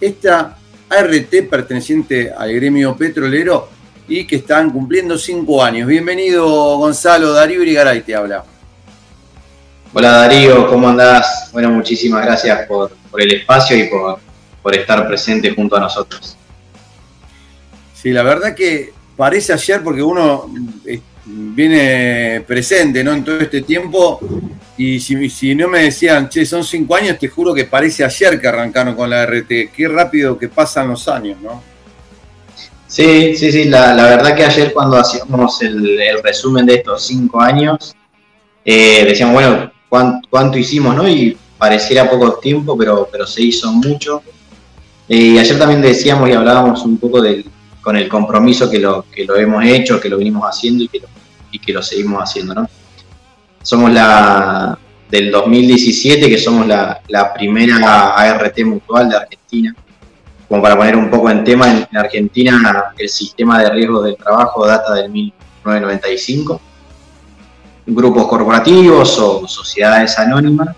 Esta 0.00 0.58
ART 0.88 1.48
perteneciente 1.48 2.32
al 2.36 2.52
gremio 2.52 2.96
petrolero 2.96 3.68
y 4.08 4.26
que 4.26 4.34
están 4.34 4.70
cumpliendo 4.70 5.16
cinco 5.16 5.62
años. 5.62 5.86
Bienvenido 5.86 6.44
Gonzalo, 6.78 7.32
Darío 7.32 7.62
Irigaray 7.62 8.00
te 8.00 8.16
habla. 8.16 8.44
Hola 9.94 10.10
Darío, 10.10 10.66
¿cómo 10.66 10.88
andás? 10.88 11.48
Bueno, 11.52 11.70
muchísimas 11.70 12.26
gracias 12.26 12.66
por, 12.66 12.90
el 13.16 13.32
espacio 13.32 13.76
y 13.76 13.84
por, 13.84 14.18
por 14.60 14.74
estar 14.74 15.06
presente 15.06 15.54
junto 15.54 15.76
a 15.76 15.80
nosotros. 15.82 16.36
Sí, 17.94 18.10
la 18.10 18.24
verdad 18.24 18.56
que 18.56 18.92
parece 19.16 19.52
ayer 19.52 19.84
porque 19.84 20.02
uno 20.02 20.50
viene 21.30 22.42
presente 22.46 23.04
¿no? 23.04 23.12
en 23.12 23.24
todo 23.24 23.38
este 23.38 23.62
tiempo. 23.62 24.20
Y 24.76 24.98
si, 24.98 25.54
no 25.54 25.68
me 25.68 25.82
decían, 25.82 26.28
che, 26.30 26.46
son 26.46 26.64
cinco 26.64 26.94
años, 26.94 27.18
te 27.18 27.28
juro 27.28 27.52
que 27.52 27.64
parece 27.66 28.02
ayer 28.02 28.40
que 28.40 28.48
arrancaron 28.48 28.94
con 28.94 29.10
la 29.10 29.26
RT. 29.26 29.70
Qué 29.76 29.88
rápido 29.88 30.38
que 30.38 30.48
pasan 30.48 30.88
los 30.88 31.06
años, 31.06 31.38
¿no? 31.42 31.62
Sí, 32.86 33.36
sí, 33.36 33.52
sí. 33.52 33.64
La, 33.64 33.94
verdad 33.94 34.34
que 34.34 34.44
ayer 34.44 34.72
cuando 34.72 34.96
hacíamos 34.96 35.60
el, 35.60 35.98
resumen 36.22 36.64
de 36.64 36.76
estos 36.76 37.06
cinco 37.06 37.40
años, 37.42 37.94
eh, 38.64 39.04
decíamos, 39.04 39.34
bueno, 39.34 39.70
¿cuánto, 40.30 40.58
hicimos, 40.58 40.96
no? 40.96 41.06
Y 41.06 41.36
pareciera 41.58 42.08
poco 42.08 42.34
tiempo, 42.34 42.76
pero, 42.78 43.06
pero 43.12 43.26
se 43.26 43.42
hizo 43.42 43.70
mucho. 43.72 44.22
Eh, 45.08 45.16
y 45.16 45.38
ayer 45.38 45.58
también 45.58 45.82
decíamos 45.82 46.30
y 46.30 46.32
hablábamos 46.32 46.82
un 46.86 46.96
poco 46.96 47.20
del, 47.20 47.44
con 47.82 47.98
el 47.98 48.08
compromiso 48.08 48.70
que 48.70 48.78
lo, 48.78 49.04
que 49.10 49.24
lo 49.24 49.36
hemos 49.36 49.62
hecho, 49.64 50.00
que 50.00 50.08
lo 50.08 50.16
venimos 50.16 50.44
haciendo 50.44 50.84
y 50.84 50.88
que 50.88 51.00
lo, 51.00 51.08
y 51.50 51.58
que 51.58 51.72
lo 51.72 51.82
seguimos 51.82 52.22
haciendo, 52.22 52.54
¿no? 52.54 52.68
Somos 53.62 53.92
la 53.92 54.78
del 55.10 55.30
2017, 55.30 56.28
que 56.28 56.38
somos 56.38 56.66
la, 56.66 57.32
primera 57.34 58.14
ART 58.14 58.58
mutual 58.64 59.08
de 59.08 59.16
Argentina. 59.16 59.74
Como 60.48 60.62
para 60.62 60.76
poner 60.76 60.96
un 60.96 61.10
poco 61.10 61.30
en 61.30 61.44
tema, 61.44 61.70
en, 61.70 61.96
Argentina 61.96 62.92
el 62.96 63.08
sistema 63.08 63.60
de 63.60 63.70
riesgo 63.70 64.02
del 64.02 64.16
trabajo 64.16 64.66
data 64.66 64.94
del 64.94 65.10
1995. 65.10 66.60
Grupos 67.86 68.26
corporativos 68.26 69.18
o 69.18 69.46
sociedades 69.48 70.18
anónimas. 70.18 70.76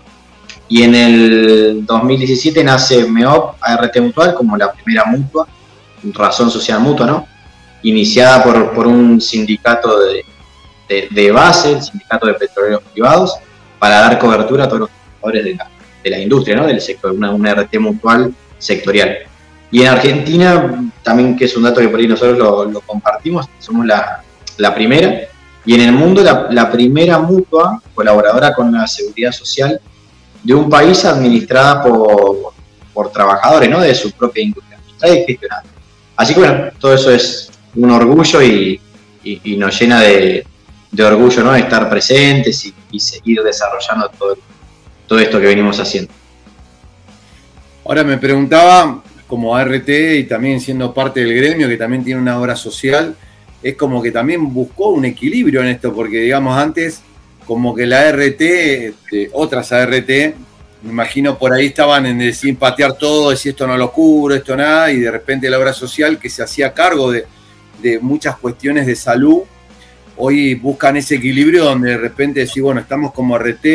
Y 0.67 0.81
en 0.83 0.95
el 0.95 1.85
2017 1.85 2.63
nace 2.63 3.05
MEOP 3.05 3.55
ART 3.61 3.99
Mutual 3.99 4.33
como 4.33 4.57
la 4.57 4.71
primera 4.71 5.05
mutua 5.05 5.47
razón 6.11 6.51
social 6.51 6.79
mutua, 6.79 7.05
¿no? 7.05 7.27
Iniciada 7.83 8.43
por, 8.43 8.73
por 8.73 8.87
un 8.87 9.21
sindicato 9.21 9.99
de, 9.99 10.25
de, 11.09 11.31
base, 11.31 11.73
el 11.73 11.81
sindicato 11.81 12.27
de 12.27 12.33
petroleros 12.33 12.81
privados, 12.93 13.35
para 13.79 14.01
dar 14.01 14.19
cobertura 14.19 14.65
a 14.65 14.67
todos 14.67 14.81
los 14.81 14.89
trabajadores 14.89 15.45
de 15.45 15.55
la, 15.55 15.67
de 16.03 16.09
la 16.09 16.19
industria, 16.19 16.55
¿no? 16.55 16.67
Del 16.67 16.81
sector, 16.81 17.11
una, 17.11 17.31
una 17.31 17.53
RT 17.53 17.79
mutual 17.79 18.33
sectorial. 18.57 19.17
Y 19.71 19.81
en 19.81 19.87
Argentina, 19.87 20.91
también 21.01 21.35
que 21.35 21.45
es 21.45 21.57
un 21.57 21.63
dato 21.63 21.81
que 21.81 21.89
por 21.89 21.99
ahí 21.99 22.07
nosotros 22.07 22.37
lo, 22.71 22.81
compartimos, 22.81 23.47
somos 23.59 23.85
la, 23.85 24.21
la, 24.57 24.75
primera, 24.75 25.21
y 25.65 25.75
en 25.75 25.81
el 25.81 25.91
mundo 25.91 26.21
la, 26.21 26.71
primera 26.71 27.17
mutua 27.19 27.81
colaboradora 27.95 28.53
con 28.53 28.71
la 28.71 28.85
seguridad 28.85 29.31
social 29.31 29.79
de 30.43 30.53
un 30.53 30.69
país 30.69 31.03
administrada 31.05 31.81
por, 31.81 32.53
por 32.93 33.11
trabajadores, 33.11 33.69
¿no? 33.69 33.79
De 33.79 33.95
su 33.95 34.11
propia 34.11 34.43
industria, 34.43 34.79
Así 36.15 36.33
que 36.33 36.39
bueno, 36.39 36.69
todo 36.79 36.93
eso 36.93 37.11
es 37.11 37.51
un 37.75 37.89
orgullo 37.91 38.41
y, 38.41 38.79
nos 39.57 39.79
llena 39.79 40.01
de, 40.01 40.45
orgullo, 41.01 41.43
¿no? 41.43 41.53
De 41.53 41.59
estar 41.59 41.89
presentes 41.89 42.71
y, 42.91 42.99
seguir 42.99 43.41
desarrollando 43.41 44.09
todo, 44.09 44.37
todo 45.07 45.19
esto 45.19 45.39
que 45.39 45.47
venimos 45.47 45.79
haciendo. 45.79 46.11
Ahora 47.85 48.03
me 48.03 48.17
preguntaba, 48.17 49.01
como 49.25 49.55
ART 49.55 49.89
y 49.89 50.25
también 50.25 50.59
siendo 50.61 50.93
parte 50.93 51.21
del 51.21 51.33
gremio, 51.33 51.67
que 51.67 51.77
también 51.77 52.03
tiene 52.03 52.21
una 52.21 52.39
obra 52.39 52.55
social, 52.55 53.15
es 53.63 53.75
como 53.75 54.01
que 54.01 54.11
también 54.11 54.53
buscó 54.53 54.89
un 54.89 55.05
equilibrio 55.05 55.61
en 55.61 55.69
esto, 55.69 55.93
porque 55.93 56.17
digamos 56.17 56.55
antes, 56.57 57.01
como 57.45 57.73
que 57.73 57.85
la 57.85 58.09
ART, 58.09 58.41
este, 58.41 59.29
otras 59.33 59.71
ART, 59.71 60.09
me 60.83 60.91
imagino 60.91 61.37
por 61.37 61.53
ahí 61.53 61.67
estaban 61.67 62.05
en 62.05 62.19
decir 62.19 62.57
patear 62.57 62.93
todo, 62.93 63.29
decir 63.29 63.51
esto 63.51 63.65
no 63.65 63.77
lo 63.77 63.91
cubro, 63.91 64.35
esto 64.35 64.55
nada, 64.55 64.91
y 64.91 64.99
de 64.99 65.09
repente 65.09 65.49
la 65.49 65.57
obra 65.57 65.71
social 65.71 66.19
que 66.19 66.29
se 66.29 66.43
hacía 66.43 66.73
cargo 66.73 67.11
de, 67.11 67.25
muchas 68.01 68.37
cuestiones 68.37 68.85
de 68.85 68.95
salud, 68.95 69.41
hoy 70.25 70.55
buscan 70.55 70.95
ese 70.95 71.15
equilibrio 71.15 71.65
donde 71.65 71.91
de 71.91 71.97
repente 71.97 72.39
decís, 72.39 72.63
bueno, 72.63 72.79
estamos 72.79 73.11
como 73.11 73.37
RT 73.37 73.65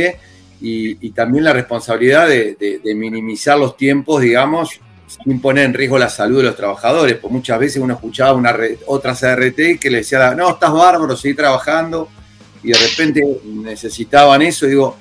y, 0.63 1.11
también 1.11 1.45
la 1.45 1.53
responsabilidad 1.53 2.27
de, 2.27 2.81
minimizar 2.97 3.59
los 3.59 3.77
tiempos, 3.77 4.23
digamos, 4.23 4.81
sin 5.25 5.43
poner 5.43 5.67
en 5.67 5.75
riesgo 5.75 5.99
la 5.99 6.09
salud 6.09 6.39
de 6.39 6.45
los 6.45 6.57
trabajadores, 6.57 7.17
pues 7.17 7.31
muchas 7.31 7.59
veces 7.59 7.83
uno 7.83 7.93
escuchaba 7.93 8.33
una 8.33 8.57
otra 8.87 9.13
CRT 9.15 9.79
que 9.79 9.91
le 9.91 9.99
decía, 9.99 10.35
no, 10.35 10.53
estás 10.53 10.73
bárbaro, 10.73 11.15
seguí 11.19 11.35
trabajando, 11.35 12.09
y 12.63 12.69
de 12.69 12.79
repente 12.79 13.23
necesitaban 13.45 14.41
eso, 14.41 14.65
digo, 14.65 14.97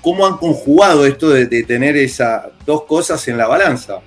¿cómo 0.00 0.24
han 0.24 0.36
conjugado 0.36 1.04
esto 1.04 1.30
de, 1.30 1.64
tener 1.64 1.96
esas 1.96 2.44
dos 2.64 2.84
cosas 2.84 3.26
en 3.26 3.38
la 3.38 3.48
balanza? 3.48 3.98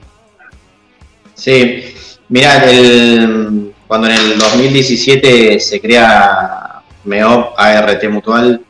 Sí, 1.34 1.93
mira, 2.30 2.63
cuando 3.85 4.07
en 4.07 4.13
el 4.13 4.39
2017 4.39 5.59
se 5.59 5.81
crea 5.81 6.74
MEOP 7.06 7.53
ART 7.57 8.03
Mutual, 8.10 8.61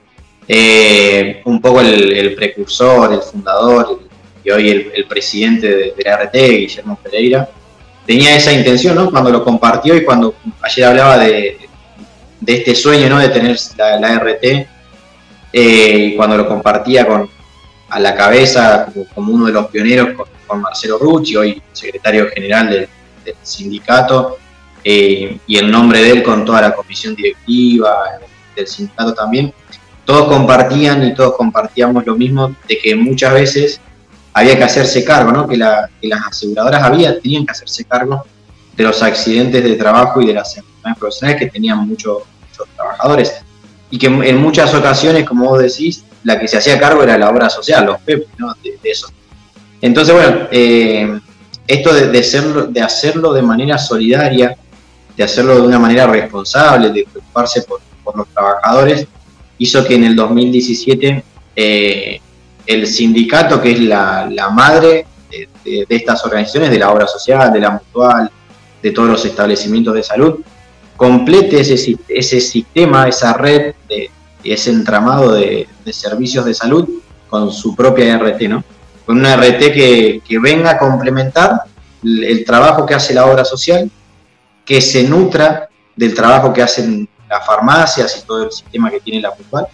eh, 0.48 1.42
un 1.46 1.60
poco 1.62 1.82
el, 1.82 2.36
precursor, 2.36 3.14
el 3.14 3.22
fundador 3.22 4.02
y 4.44 4.52
hoy 4.52 4.92
el, 4.94 5.06
presidente 5.06 5.68
de, 5.68 5.96
la 6.04 6.16
ART, 6.16 6.34
Guillermo 6.34 7.00
Pereira, 7.02 7.50
tenía 8.06 8.36
esa 8.36 8.54
intención, 8.54 8.96
¿no? 8.96 9.10
Cuando 9.10 9.32
lo 9.32 9.44
compartió 9.44 9.96
y 9.96 10.04
cuando 10.04 10.36
ayer 10.62 10.86
hablaba 10.86 11.18
de, 11.18 11.58
este 12.46 12.76
sueño, 12.76 13.10
¿no? 13.10 13.20
De 13.20 13.30
tener 13.30 13.58
la, 13.78 14.16
ART, 14.16 14.68
eh, 15.52 16.14
cuando 16.16 16.38
lo 16.38 16.48
compartía 16.48 17.08
con 17.08 17.30
a 17.90 18.00
la 18.00 18.16
cabeza 18.16 18.88
como, 19.14 19.32
uno 19.32 19.46
de 19.46 19.54
los 19.54 19.68
pioneros 19.68 20.10
con, 20.16 20.62
Marcelo 20.62 21.00
Rucci, 21.00 21.36
hoy 21.36 21.62
secretario 21.74 22.30
general 22.30 22.70
del, 22.70 22.88
sindicato, 23.42 24.38
eh, 24.88 25.40
y 25.48 25.58
el 25.58 25.72
nombre 25.72 26.00
de 26.00 26.12
él 26.12 26.24
con 26.24 26.46
toda 26.46 26.62
la 26.62 26.76
comisión 26.76 27.16
directiva 27.16 28.04
del 28.56 28.68
sindicato 28.68 29.16
también, 29.16 29.52
todos 30.06 30.28
compartían 30.28 31.04
y 31.08 31.16
todos 31.16 31.36
compartíamos 31.36 32.06
lo 32.06 32.16
mismo 32.16 32.56
de 32.70 32.78
que 32.78 32.96
muchas 32.96 33.34
veces 33.34 33.82
había 34.32 34.56
que 34.56 34.64
hacerse 34.64 35.04
cargo, 35.04 35.32
¿no? 35.32 35.48
que, 35.48 35.58
las 35.58 35.90
aseguradoras 36.30 36.84
había, 36.84 37.20
tenían 37.20 37.48
que 37.48 37.54
hacerse 37.54 37.84
cargo 37.86 38.24
de 38.78 38.84
los 38.84 39.02
accidentes 39.02 39.64
de 39.64 39.76
trabajo 39.76 40.22
y 40.22 40.28
de 40.28 40.34
las 40.34 40.56
enfermedades 40.56 41.00
profesionales 41.00 41.40
que 41.40 41.50
tenían 41.50 41.80
muchos, 41.88 42.20
trabajadores. 42.76 43.42
Y 43.90 43.98
que 43.98 44.06
en 44.06 44.38
muchas 44.38 44.74
ocasiones, 44.76 45.26
como 45.26 45.50
vos 45.50 45.60
decís, 45.60 46.04
la 46.24 46.40
que 46.40 46.48
se 46.48 46.58
hacía 46.58 46.80
cargo 46.80 47.02
era 47.02 47.18
la 47.18 47.30
obra 47.30 47.50
social, 47.50 47.86
los 47.86 48.00
PEP, 48.02 48.28
¿no? 48.38 48.54
de, 48.64 48.78
eso. 48.84 49.08
Entonces, 49.82 50.14
bueno, 50.14 50.48
eh, 50.52 51.20
esto 51.68 51.94
de, 51.94 52.08
de, 52.10 52.68
de 52.70 52.82
hacerlo 52.82 53.34
de 53.34 53.42
manera 53.42 53.78
solidaria, 53.78 54.56
de 55.16 55.24
hacerlo 55.24 55.56
de 55.56 55.62
una 55.62 55.80
manera 55.80 56.08
responsable, 56.08 56.92
de 56.92 57.08
preocuparse 57.10 57.62
por, 57.64 57.82
por 58.04 58.18
los 58.18 58.28
trabajadores, 58.28 59.08
hizo 59.58 59.86
que 59.86 59.96
en 59.96 60.04
el 60.04 60.16
2017 60.16 61.24
eh, 61.56 62.20
el 62.66 62.88
sindicato, 62.88 63.62
que 63.62 63.72
es 63.72 63.80
la, 63.80 64.50
madre 64.54 65.06
de, 65.64 65.86
estas 65.90 66.24
organizaciones, 66.26 66.72
de 66.72 66.80
la 66.80 66.92
obra 66.92 67.08
social, 67.08 67.54
de 67.54 67.60
la 67.60 67.72
mutual, 67.72 68.30
de 68.82 68.92
todos 68.92 69.10
los 69.10 69.26
establecimientos 69.26 69.94
de 69.94 70.04
salud, 70.04 70.40
complete 70.98 71.60
ese, 71.62 71.98
ese 72.08 72.42
sistema, 72.42 73.08
esa 73.08 73.34
red, 73.34 73.74
ese 74.44 74.72
entramado 74.72 75.34
de, 75.34 75.68
servicios 75.92 76.46
de 76.46 76.54
salud 76.54 76.88
con 77.30 77.52
su 77.52 77.76
propia 77.76 78.18
RT, 78.18 78.42
¿no? 78.44 78.64
Con 79.06 79.20
una 79.20 79.36
RT 79.36 79.60
que, 79.60 80.22
que 80.28 80.40
venga 80.40 80.72
a 80.72 80.78
complementar 80.78 81.62
el 82.04 82.44
trabajo 82.46 82.86
que 82.86 82.96
hace 82.96 83.14
la 83.14 83.26
obra 83.26 83.46
social, 83.46 83.90
que 84.66 84.82
se 84.82 85.04
nutra 85.04 85.70
del 85.96 86.14
trabajo 86.14 86.52
que 86.52 86.62
hacen 86.62 87.08
las 87.30 87.46
farmacias 87.46 88.22
y 88.22 88.28
todo 88.28 88.46
el 88.46 88.52
sistema 88.52 88.90
que 88.90 89.00
tiene 89.00 89.22
la 89.22 89.32
mutual, 89.32 89.68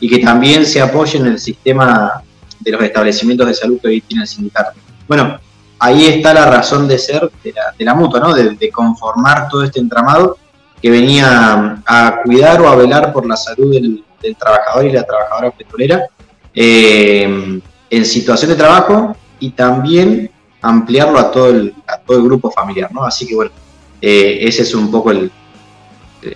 y 0.00 0.08
que 0.08 0.18
también 0.18 0.64
se 0.64 0.80
apoye 0.80 1.18
en 1.18 1.26
el 1.26 1.38
sistema 1.38 2.22
de 2.60 2.72
los 2.72 2.82
establecimientos 2.82 3.46
de 3.46 3.54
salud 3.54 3.80
que 3.80 3.88
hoy 3.88 4.00
tiene 4.00 4.22
el 4.22 4.28
sindicato. 4.28 4.72
Bueno, 5.06 5.38
ahí 5.78 6.06
está 6.06 6.34
la 6.34 6.46
razón 6.46 6.88
de 6.88 6.98
ser 6.98 7.30
de 7.42 7.52
la, 7.52 7.74
de 7.76 7.94
mutua, 7.94 8.20
¿no? 8.20 8.34
De, 8.34 8.70
conformar 8.70 9.48
todo 9.48 9.64
este 9.64 9.80
entramado 9.80 10.38
que 10.80 10.90
venía 10.90 11.82
a 11.84 12.20
cuidar 12.24 12.60
o 12.60 12.68
a 12.68 12.76
velar 12.76 13.12
por 13.12 13.26
la 13.26 13.36
salud 13.36 13.72
del, 13.72 14.04
trabajador 14.36 14.84
y 14.86 14.92
la 14.92 15.04
trabajadora 15.04 15.50
petrolera 15.52 16.06
eh, 16.52 17.60
en 17.88 18.04
situación 18.04 18.50
de 18.50 18.56
trabajo 18.56 19.16
y 19.38 19.50
también 19.50 20.30
ampliarlo 20.60 21.20
a 21.20 21.30
todo 21.30 21.50
el, 21.50 21.72
a 21.86 21.98
todo 21.98 22.16
el 22.18 22.24
grupo 22.24 22.50
familiar, 22.50 22.90
¿no? 22.92 23.04
Así 23.04 23.26
que 23.26 23.36
bueno, 23.36 23.52
eh, 24.00 24.38
ese 24.42 24.62
es 24.62 24.74
un 24.74 24.90
poco 24.90 25.10
el, 25.10 25.30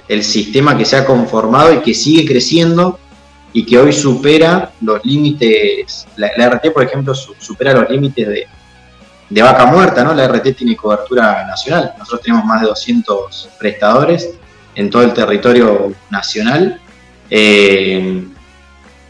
el 0.09 0.23
sistema 0.23 0.77
que 0.77 0.85
se 0.85 0.97
ha 0.97 1.05
conformado 1.05 1.73
y 1.73 1.81
que 1.81 1.95
sigue 1.95 2.27
creciendo 2.27 2.99
y 3.53 3.67
que 3.67 3.79
hoy 3.79 3.93
supera 3.93 4.73
los 4.81 5.05
límites, 5.05 6.07
la, 6.17 6.29
RT 6.29 6.73
por 6.73 6.83
ejemplo 6.83 7.15
supera 7.15 7.75
los 7.75 7.91
límites 7.91 8.27
de, 8.27 8.47
de, 9.29 9.43
vaca 9.43 9.67
muerta, 9.67 10.05
¿no? 10.05 10.15
La 10.15 10.27
RT 10.27 10.57
tiene 10.57 10.77
cobertura 10.77 11.47
nacional, 11.47 11.93
nosotros 11.99 12.23
tenemos 12.23 12.45
más 12.45 12.63
de 12.63 12.69
200 12.69 13.51
prestadores 13.59 14.31
en 14.75 14.89
todo 14.89 15.03
el 15.03 15.13
territorio 15.13 15.93
nacional 16.11 16.81
eh, 17.29 18.25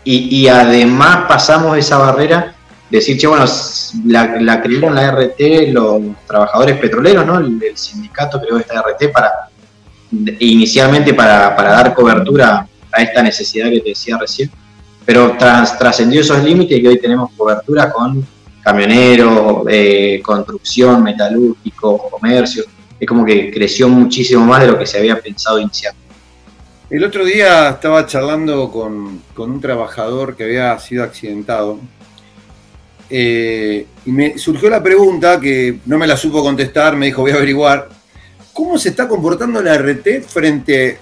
y, 0.04 0.48
además 0.48 1.26
pasamos 1.28 1.78
esa 1.78 1.98
barrera 1.98 2.56
decir, 2.98 3.18
che, 3.18 3.26
bueno, 3.26 3.44
la, 4.06 4.40
la 4.40 4.62
crearon 4.62 4.94
la 4.94 5.10
RT 5.10 5.72
los 5.72 6.00
trabajadores 6.26 6.78
petroleros, 6.78 7.26
¿no? 7.26 7.38
El, 7.38 7.62
el 7.62 7.76
sindicato 7.76 8.40
creó 8.40 8.58
esta 8.58 8.80
RT 8.82 9.12
para 9.12 9.30
inicialmente 10.38 11.14
para, 11.14 11.54
dar 11.54 11.94
cobertura 11.94 12.66
a 12.92 13.02
esta 13.02 13.22
necesidad 13.22 13.70
que 13.70 13.80
te 13.80 13.90
decía 13.90 14.18
recién, 14.18 14.50
pero 15.04 15.36
trascendió 15.36 16.20
esos 16.20 16.42
límites 16.44 16.78
y 16.78 16.86
hoy 16.86 16.98
tenemos 16.98 17.30
cobertura 17.36 17.90
con 17.90 18.26
camioneros, 18.62 19.64
eh, 19.68 20.20
construcción, 20.22 21.02
metalúrgico, 21.02 22.10
comercio. 22.10 22.64
Es 23.00 23.08
como 23.08 23.24
que 23.24 23.50
creció 23.50 23.88
muchísimo 23.88 24.44
más 24.44 24.60
de 24.60 24.68
lo 24.68 24.78
que 24.78 24.86
se 24.86 24.98
había 24.98 25.18
pensado 25.18 25.58
inicialmente. 25.58 26.02
El 26.88 27.02
otro 27.04 27.24
día 27.24 27.70
estaba 27.70 28.06
charlando 28.06 28.70
con, 28.70 29.22
un 29.36 29.60
trabajador 29.60 30.36
que 30.36 30.44
había 30.44 30.78
sido 30.78 31.02
accidentado 31.02 31.80
eh, 33.14 33.86
y 34.06 34.10
me 34.10 34.38
surgió 34.38 34.70
la 34.70 34.82
pregunta 34.82 35.38
que 35.38 35.80
no 35.84 35.98
me 35.98 36.06
la 36.06 36.16
supo 36.16 36.42
contestar, 36.42 36.96
me 36.96 37.06
dijo 37.06 37.20
voy 37.20 37.32
a 37.32 37.34
averiguar 37.34 37.88
¿Cómo 38.52 38.78
se 38.78 38.90
está 38.90 39.08
comportando 39.08 39.62
la 39.62 39.78
RT 39.78 40.22
frente 40.26 40.98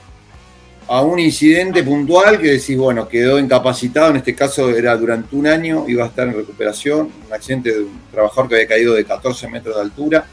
a 0.86 1.02
un 1.02 1.18
incidente 1.18 1.82
puntual 1.82 2.38
que 2.38 2.52
decís, 2.52 2.76
bueno, 2.76 3.08
quedó 3.08 3.40
incapacitado, 3.40 4.10
en 4.10 4.16
este 4.16 4.36
caso 4.36 4.70
era 4.70 4.96
durante 4.96 5.34
un 5.34 5.48
año, 5.48 5.84
iba 5.88 6.04
a 6.04 6.08
estar 6.08 6.28
en 6.28 6.34
recuperación, 6.34 7.10
un 7.26 7.32
accidente 7.32 7.72
de 7.72 7.80
un 7.80 8.00
trabajador 8.12 8.48
que 8.48 8.54
había 8.54 8.68
caído 8.68 8.94
de 8.94 9.04
14 9.04 9.48
metros 9.48 9.74
de 9.74 9.82
altura. 9.82 10.26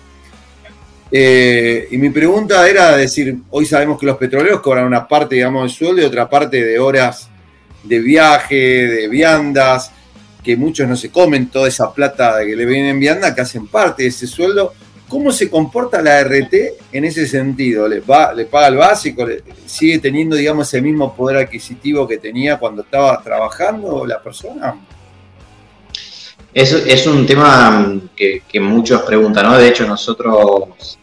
Eh, 1.12 1.88
y 1.90 1.98
mi 1.98 2.12
pregunta 2.12 2.68
era 2.70 2.96
decir, 2.96 3.36
hoy 3.50 3.66
sabemos 3.66 4.00
que 4.00 4.06
los 4.06 4.18
petroleros 4.18 4.62
cobran 4.62 4.86
una 4.86 5.08
parte, 5.08 5.36
digamos, 5.36 5.64
de 5.64 5.78
sueldo 5.78 6.02
y 6.04 6.06
otra 6.06 6.30
parte 6.30 6.64
de 6.64 6.78
horas 6.78 7.30
de 7.84 8.00
viaje, 8.00 8.56
de 8.56 9.08
viandas, 9.08 9.92
que 10.48 10.56
muchos 10.56 10.88
no 10.88 10.96
se 10.96 11.12
comen 11.12 11.50
toda 11.50 11.68
esa 11.68 11.94
plata 11.94 12.38
que 12.46 12.56
le 12.56 12.66
vienen 12.66 12.92
en 12.92 13.00
vianda, 13.02 13.36
que 13.36 13.42
hacen 13.42 13.68
parte 13.68 14.04
de 14.04 14.10
ese 14.10 14.28
sueldo 14.28 14.72
¿Cómo 15.10 15.32
se 15.32 15.50
comporta 15.50 16.02
la 16.02 16.22
RT 16.22 16.54
en 16.92 17.06
ese 17.06 17.28
sentido? 17.28 17.88
¿Le, 17.88 18.02
va, 18.02 18.34
le 18.34 18.46
paga 18.46 18.68
el 18.68 18.76
básico? 18.76 19.26
¿Sigue 19.66 20.00
teniendo, 20.00 20.36
digamos, 20.36 20.68
ese 20.68 20.82
mismo 20.82 21.16
poder 21.16 21.38
adquisitivo 21.38 22.06
que 22.06 22.18
tenía 22.18 22.58
cuando 22.58 22.82
estaba 22.82 23.22
trabajando 23.24 24.06
la 24.06 24.22
persona? 24.22 24.76
Es, 26.54 26.74
es 26.74 27.08
un 27.08 27.26
tema 27.26 28.02
que, 28.18 28.60
muchos 28.60 29.02
preguntan, 29.04 29.46
¿no? 29.46 29.58
De 29.58 29.70
hecho, 29.70 29.88
nosotros 29.88 30.98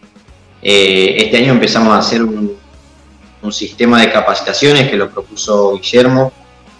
eh, 0.61 1.15
este 1.17 1.39
año 1.39 1.53
empezamos 1.53 1.95
a 1.95 1.99
hacer 1.99 2.23
un, 2.23 2.55
un 3.41 3.53
sistema 3.53 4.03
de 4.03 4.13
capacitaciones 4.13 4.91
que 4.91 4.97
lo 4.97 5.11
propuso 5.11 5.79
Guillermo 5.79 6.31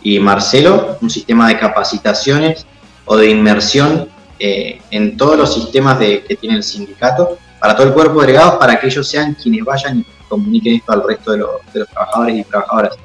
y 0.05 0.21
Marcelo, 0.21 0.99
un 1.01 1.11
sistema 1.11 1.49
de 1.49 1.59
capacitaciones 1.59 2.67
o 3.07 3.17
de 3.17 3.31
inmersión 3.31 4.09
eh, 4.39 4.81
en 4.91 5.17
todos 5.17 5.37
los 5.37 5.55
sistemas 5.55 5.99
de, 5.99 6.23
que 6.23 6.37
tiene 6.37 6.57
el 6.57 6.63
sindicato, 6.63 7.39
para 7.59 7.75
todo 7.75 7.87
el 7.87 7.95
cuerpo 7.95 8.21
de 8.21 8.27
delegados, 8.27 8.57
para 8.57 8.79
que 8.79 8.87
ellos 8.87 9.09
sean 9.09 9.35
quienes 9.35 9.65
vayan 9.65 10.01
y 10.01 10.07
comuniquen 10.29 10.75
esto 10.75 10.93
al 10.93 11.03
resto 11.03 11.33
de, 11.33 11.39
los 11.39 11.89
trabajadores 11.91 12.37
y 12.37 12.45
trabajadoras. 12.45 12.97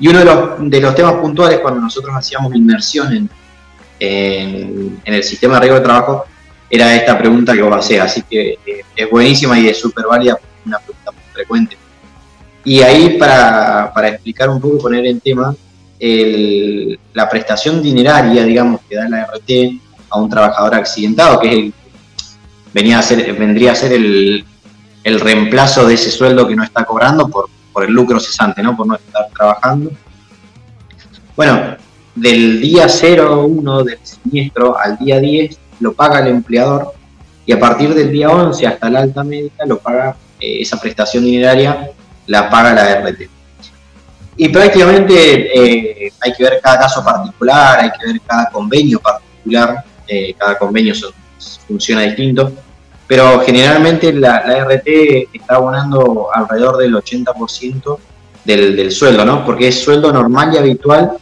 Y 0.00 0.08
uno 0.08 0.18
de 0.18 0.24
los, 0.24 0.70
de 0.70 0.80
los 0.80 0.94
temas 0.96 1.14
puntuales 1.14 1.60
cuando 1.60 1.80
nosotros 1.80 2.14
hacíamos 2.14 2.54
inmersión 2.54 3.12
en, 3.14 3.30
en, 4.00 5.00
el 5.04 5.22
sistema 5.22 5.54
de 5.54 5.60
riesgo 5.60 5.78
de 5.78 5.84
trabajo 5.84 6.24
era 6.68 6.92
esta 6.96 7.16
pregunta 7.16 7.54
que 7.54 7.62
vos 7.62 7.76
hacés, 7.76 8.00
así 8.00 8.22
que 8.22 8.58
eh, 8.66 8.82
es 8.96 9.08
buenísima 9.08 9.56
y 9.58 9.68
es 9.68 9.78
súper 9.78 10.06
válida, 10.06 10.36
una 10.64 10.80
pregunta 10.80 11.12
muy 11.12 11.22
frecuente. 11.32 11.78
Y 12.64 12.82
ahí 12.82 13.16
para, 13.16 13.92
para 13.94 14.08
explicar 14.08 14.50
un 14.50 14.60
poco, 14.60 14.78
poner 14.78 15.06
en 15.06 15.20
tema, 15.20 15.54
el, 15.98 16.98
la 17.14 17.28
prestación 17.28 17.82
dineraria, 17.82 18.44
digamos, 18.44 18.80
que 18.88 18.96
da 18.96 19.08
la 19.08 19.24
RT 19.24 19.80
a 20.10 20.20
un 20.20 20.28
trabajador 20.28 20.74
accidentado, 20.74 21.40
que 21.40 21.48
es 21.48 21.54
el, 21.54 21.74
venía 22.72 22.98
a 22.98 23.02
ser, 23.02 23.32
vendría 23.34 23.72
a 23.72 23.74
ser 23.74 23.92
el, 23.92 24.44
el 25.02 25.20
reemplazo 25.20 25.86
de 25.86 25.94
ese 25.94 26.10
sueldo 26.10 26.46
que 26.46 26.56
no 26.56 26.64
está 26.64 26.84
cobrando 26.84 27.28
por, 27.28 27.46
por 27.72 27.84
el 27.84 27.92
lucro 27.92 28.18
cesante, 28.20 28.62
¿no? 28.62 28.76
por 28.76 28.86
no 28.86 28.96
estar 28.96 29.28
trabajando. 29.34 29.90
Bueno, 31.36 31.76
del 32.14 32.60
día 32.60 32.88
0 32.88 33.46
1 33.46 33.84
del 33.84 33.98
siniestro 34.02 34.76
al 34.78 34.98
día 34.98 35.20
10 35.20 35.58
lo 35.80 35.92
paga 35.92 36.20
el 36.20 36.28
empleador 36.28 36.92
y 37.44 37.52
a 37.52 37.60
partir 37.60 37.94
del 37.94 38.10
día 38.10 38.30
11 38.30 38.66
hasta 38.66 38.90
la 38.90 39.00
alta 39.00 39.22
médica 39.22 39.64
lo 39.66 39.78
paga 39.78 40.16
eh, 40.40 40.62
esa 40.62 40.80
prestación 40.80 41.24
dineraria, 41.24 41.90
la 42.26 42.50
paga 42.50 42.72
la 42.74 43.08
RT. 43.08 43.35
Y 44.36 44.48
prácticamente 44.50 46.04
eh, 46.04 46.12
hay 46.20 46.32
que 46.32 46.42
ver 46.42 46.60
cada 46.62 46.80
caso 46.80 47.02
particular, 47.02 47.80
hay 47.80 47.90
que 47.90 48.12
ver 48.12 48.20
cada 48.26 48.50
convenio 48.50 49.00
particular, 49.00 49.82
eh, 50.06 50.34
cada 50.38 50.58
convenio 50.58 50.94
funciona 51.66 52.02
distinto, 52.02 52.52
pero 53.06 53.40
generalmente 53.40 54.12
la, 54.12 54.40
RT 54.64 54.88
está 55.32 55.54
abonando 55.54 56.28
alrededor 56.32 56.76
del 56.76 56.94
80% 56.94 57.98
del, 58.44 58.76
del 58.76 58.92
sueldo, 58.92 59.24
¿no? 59.24 59.44
Porque 59.44 59.68
es 59.68 59.82
sueldo 59.82 60.12
normal 60.12 60.52
y 60.52 60.58
habitual 60.58 61.16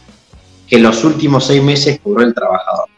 que 0.67 0.75
en 0.75 0.83
los 0.83 1.03
últimos 1.03 1.45
seis 1.45 1.63
meses 1.63 1.99
cobró 2.03 2.23
el 2.23 2.33
trabajador. 2.33 2.89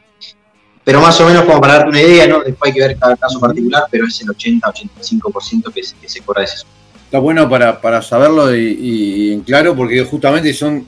Pero 0.84 1.02
más 1.02 1.20
o 1.20 1.26
menos 1.28 1.44
como 1.44 1.60
para 1.60 1.74
darte 1.74 1.90
una 1.90 2.02
idea, 2.02 2.28
¿no? 2.28 2.40
Después 2.40 2.70
hay 2.70 2.74
que 2.74 2.88
ver 2.88 2.98
cada 2.98 3.16
caso 3.18 3.40
particular, 3.40 3.84
pero 3.92 4.08
es 4.08 4.22
el 4.22 4.28
80-85% 4.30 5.74
que, 5.74 5.82
que 6.02 6.10
se 6.10 6.22
cobra 6.22 6.44
ese 6.44 6.58
sueldo. 6.58 6.87
Está 7.08 7.20
bueno 7.20 7.48
para, 7.50 8.02
saberlo 8.02 8.54
y, 8.54 9.32
en 9.32 9.40
claro, 9.40 9.74
porque 9.78 10.04
justamente 10.04 10.52
son 10.52 10.86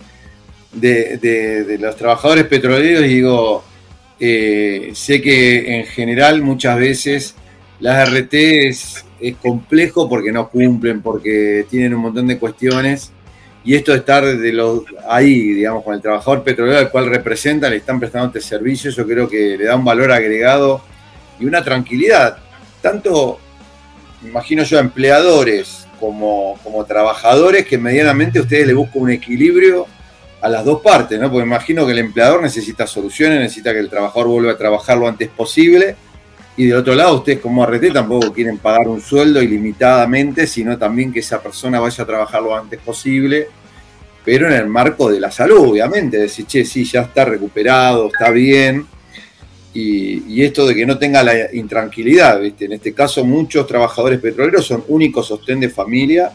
de, 0.73 1.77
los 1.79 1.95
trabajadores 1.95 2.43
petroleros 2.43 3.05
y 3.05 3.07
digo, 3.07 3.63
eh, 4.19 4.91
sé 4.95 5.21
que 5.21 5.77
en 5.77 5.85
general 5.85 6.41
muchas 6.41 6.77
veces 6.77 7.35
las 7.79 8.09
RT 8.09 8.33
es, 8.33 9.05
es, 9.21 9.37
complejo 9.37 10.09
porque 10.09 10.33
no 10.33 10.49
cumplen, 10.49 11.01
porque 11.01 11.65
tienen 11.69 11.93
un 11.93 12.01
montón 12.01 12.27
de 12.27 12.37
cuestiones 12.37 13.13
y 13.63 13.75
esto 13.75 13.93
de 13.93 13.99
estar 13.99 14.25
de 14.25 14.51
los, 14.51 14.83
ahí, 15.09 15.53
digamos, 15.53 15.85
con 15.85 15.93
el 15.93 16.01
trabajador 16.01 16.43
petrolero 16.43 16.79
al 16.79 16.91
cual 16.91 17.05
representan, 17.05 17.71
le 17.71 17.77
están 17.77 17.97
prestando 17.97 18.27
este 18.27 18.41
servicio, 18.41 18.91
yo 18.91 19.07
creo 19.07 19.29
que 19.29 19.57
le 19.57 19.63
da 19.63 19.77
un 19.77 19.85
valor 19.85 20.11
agregado 20.11 20.81
y 21.39 21.45
una 21.45 21.63
tranquilidad. 21.63 22.39
Tanto, 22.81 23.39
imagino 24.21 24.63
yo, 24.63 24.79
empleadores 24.79 25.85
como, 25.99 26.57
como 26.63 26.85
trabajadores, 26.85 27.65
que 27.65 27.77
medianamente 27.77 28.39
ustedes 28.39 28.67
le 28.67 28.73
buscan 28.73 29.03
un 29.03 29.11
equilibrio 29.11 29.87
a 30.41 30.49
las 30.49 30.63
dos 30.63 30.81
partes, 30.81 31.19
¿no? 31.19 31.29
Porque 31.29 31.45
imagino 31.45 31.85
que 31.85 31.91
el 31.91 31.99
empleador 31.99 32.41
necesita 32.41 32.87
soluciones, 32.87 33.39
necesita 33.39 33.73
que 33.73 33.79
el 33.79 33.89
trabajador 33.89 34.27
vuelva 34.27 34.53
a 34.53 34.57
trabajar 34.57 34.97
lo 34.97 35.07
antes 35.07 35.27
posible 35.29 35.95
y 36.59 36.65
del 36.65 36.75
otro 36.75 36.93
lado, 36.93 37.15
ustedes 37.15 37.39
como 37.39 37.65
RT 37.65 37.93
tampoco 37.93 38.33
quieren 38.33 38.57
pagar 38.57 38.89
un 38.89 38.99
sueldo 38.99 39.41
ilimitadamente, 39.41 40.45
sino 40.45 40.77
también 40.77 41.13
que 41.13 41.19
esa 41.19 41.41
persona 41.41 41.79
vaya 41.79 42.03
a 42.03 42.07
trabajar 42.07 42.43
lo 42.43 42.53
antes 42.53 42.81
posible, 42.81 43.47
pero 44.25 44.47
en 44.47 44.51
el 44.51 44.67
marco 44.67 45.09
de 45.09 45.21
la 45.21 45.31
salud, 45.31 45.69
obviamente. 45.69 46.17
Decir, 46.17 46.45
che, 46.45 46.65
sí, 46.65 46.83
ya 46.83 47.03
está 47.03 47.23
recuperado, 47.23 48.07
está 48.07 48.29
bien. 48.31 48.85
Y, 49.81 50.43
esto 50.43 50.65
de 50.67 50.75
que 50.75 50.85
no 50.85 50.97
tenga 50.97 51.23
la 51.23 51.53
intranquilidad. 51.53 52.43
En 52.43 52.73
este 52.73 52.93
caso, 52.93 53.23
muchos 53.23 53.67
trabajadores 53.67 54.19
petroleros 54.19 54.65
son 54.65 54.83
únicos 54.87 55.27
sostén 55.27 55.59
de 55.59 55.69
familia 55.69 56.31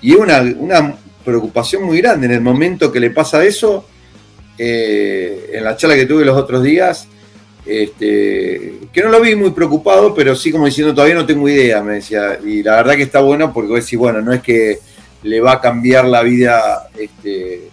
y 0.00 0.14
una, 0.14 0.40
una 0.40 0.96
preocupación 1.24 1.84
muy 1.84 2.00
grande 2.00 2.26
en 2.26 2.32
el 2.32 2.40
momento 2.40 2.90
que 2.90 3.00
le 3.00 3.10
pasa 3.10 3.44
eso. 3.44 3.86
Eh, 4.58 5.50
en 5.54 5.64
la 5.64 5.76
charla 5.76 5.96
que 5.96 6.06
tuve 6.06 6.24
los 6.24 6.36
otros 6.36 6.62
días, 6.62 7.08
este, 7.64 8.80
que 8.92 9.02
no 9.02 9.08
lo 9.08 9.20
vi 9.20 9.34
muy 9.34 9.50
preocupado, 9.50 10.14
pero 10.14 10.36
sí 10.36 10.52
como 10.52 10.66
diciendo, 10.66 10.94
todavía 10.94 11.14
no 11.14 11.26
tengo 11.26 11.48
idea, 11.48 11.82
me 11.82 11.94
decía. 11.94 12.38
Y 12.44 12.62
la 12.62 12.76
verdad 12.76 12.96
que 12.96 13.02
está 13.02 13.20
bueno 13.20 13.52
porque 13.52 13.70
vos 13.70 13.84
decís, 13.84 13.98
bueno, 13.98 14.20
no 14.20 14.32
es 14.32 14.42
que 14.42 14.78
le 15.22 15.40
va 15.40 15.52
a 15.52 15.60
cambiar 15.60 16.04
la 16.06 16.22
vida 16.22 16.88
este, 16.98 17.68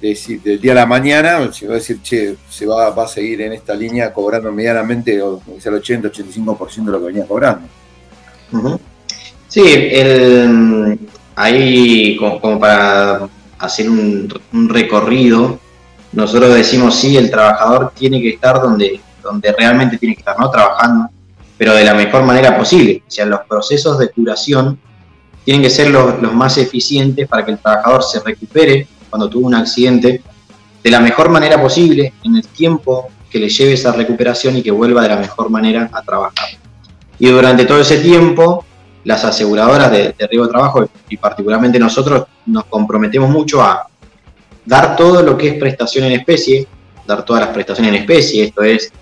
eh, 0.00 0.40
del 0.44 0.60
día 0.60 0.72
a 0.72 0.76
la 0.76 0.86
mañana, 0.86 1.52
si 1.52 1.66
va 1.66 1.72
a 1.72 1.76
decir, 1.76 2.00
che, 2.02 2.36
se 2.48 2.66
va, 2.66 2.90
va 2.90 3.04
a 3.04 3.08
seguir 3.08 3.40
en 3.42 3.52
esta 3.52 3.74
línea 3.74 4.12
cobrando 4.12 4.52
medianamente 4.52 5.20
o 5.20 5.40
el 5.46 5.74
80, 5.74 6.08
85% 6.08 6.84
de 6.84 6.92
lo 6.92 6.98
que 7.00 7.06
venía 7.06 7.26
cobrando. 7.26 7.66
Sí, 9.48 9.62
el, 9.66 10.98
ahí 11.34 12.16
como, 12.16 12.58
para 12.58 13.28
hacer 13.58 13.88
un, 13.88 14.28
recorrido 14.68 15.58
nosotros 16.12 16.54
decimos 16.54 16.96
sí, 16.96 17.16
el 17.16 17.30
trabajador 17.30 17.92
tiene 17.94 18.20
que 18.22 18.30
estar 18.30 18.62
donde, 18.62 19.00
donde 19.22 19.52
realmente 19.52 19.98
tiene 19.98 20.14
que 20.14 20.20
estar, 20.20 20.38
¿no? 20.38 20.50
Trabajando, 20.50 21.10
pero 21.58 21.74
de 21.74 21.84
la 21.84 21.92
mejor 21.92 22.22
manera 22.22 22.56
posible. 22.56 23.02
O 23.06 23.10
sea, 23.10 23.26
los 23.26 23.40
procesos 23.46 23.98
de 23.98 24.08
curación 24.08 24.78
tienen 25.44 25.62
que 25.62 25.70
ser 25.70 25.90
los, 25.90 26.20
más 26.32 26.56
eficientes 26.56 27.28
para 27.28 27.44
que 27.44 27.52
el 27.52 27.58
trabajador 27.58 28.02
se 28.02 28.20
recupere 28.20 28.86
cuando 29.08 29.28
tuvo 29.28 29.46
un 29.46 29.54
accidente 29.54 30.22
de 30.82 30.90
la 30.90 31.00
mejor 31.00 31.28
manera 31.28 31.60
posible, 31.60 32.12
en 32.24 32.36
el 32.36 32.46
tiempo 32.46 33.08
que 33.30 33.38
le 33.38 33.48
lleve 33.48 33.74
esa 33.74 33.92
recuperación 33.92 34.56
y 34.56 34.62
que 34.62 34.70
vuelva 34.70 35.02
de 35.02 35.08
la 35.08 35.16
mejor 35.16 35.50
manera 35.50 35.90
a 35.92 36.02
trabajar. 36.02 36.48
Y 37.18 37.28
durante 37.28 37.64
todo 37.64 37.80
ese 37.80 37.98
tiempo, 37.98 38.64
las 39.04 39.24
aseguradoras 39.24 39.90
de, 39.90 40.14
de 40.18 40.26
riesgo 40.26 40.46
de 40.46 40.52
trabajo 40.52 40.88
y 41.08 41.16
particularmente 41.16 41.78
nosotros 41.78 42.24
nos 42.46 42.64
comprometemos 42.64 43.28
mucho 43.28 43.62
a 43.62 43.88
dar 44.64 44.96
todo 44.96 45.22
lo 45.22 45.36
que 45.36 45.48
es 45.48 45.54
prestación 45.54 46.04
en 46.04 46.12
especie, 46.12 46.66
dar 47.06 47.24
todas 47.24 47.44
las 47.44 47.54
prestaciones 47.54 47.94
en 47.94 48.00
especie, 48.02 48.44
esto 48.44 48.62
es 48.62 48.92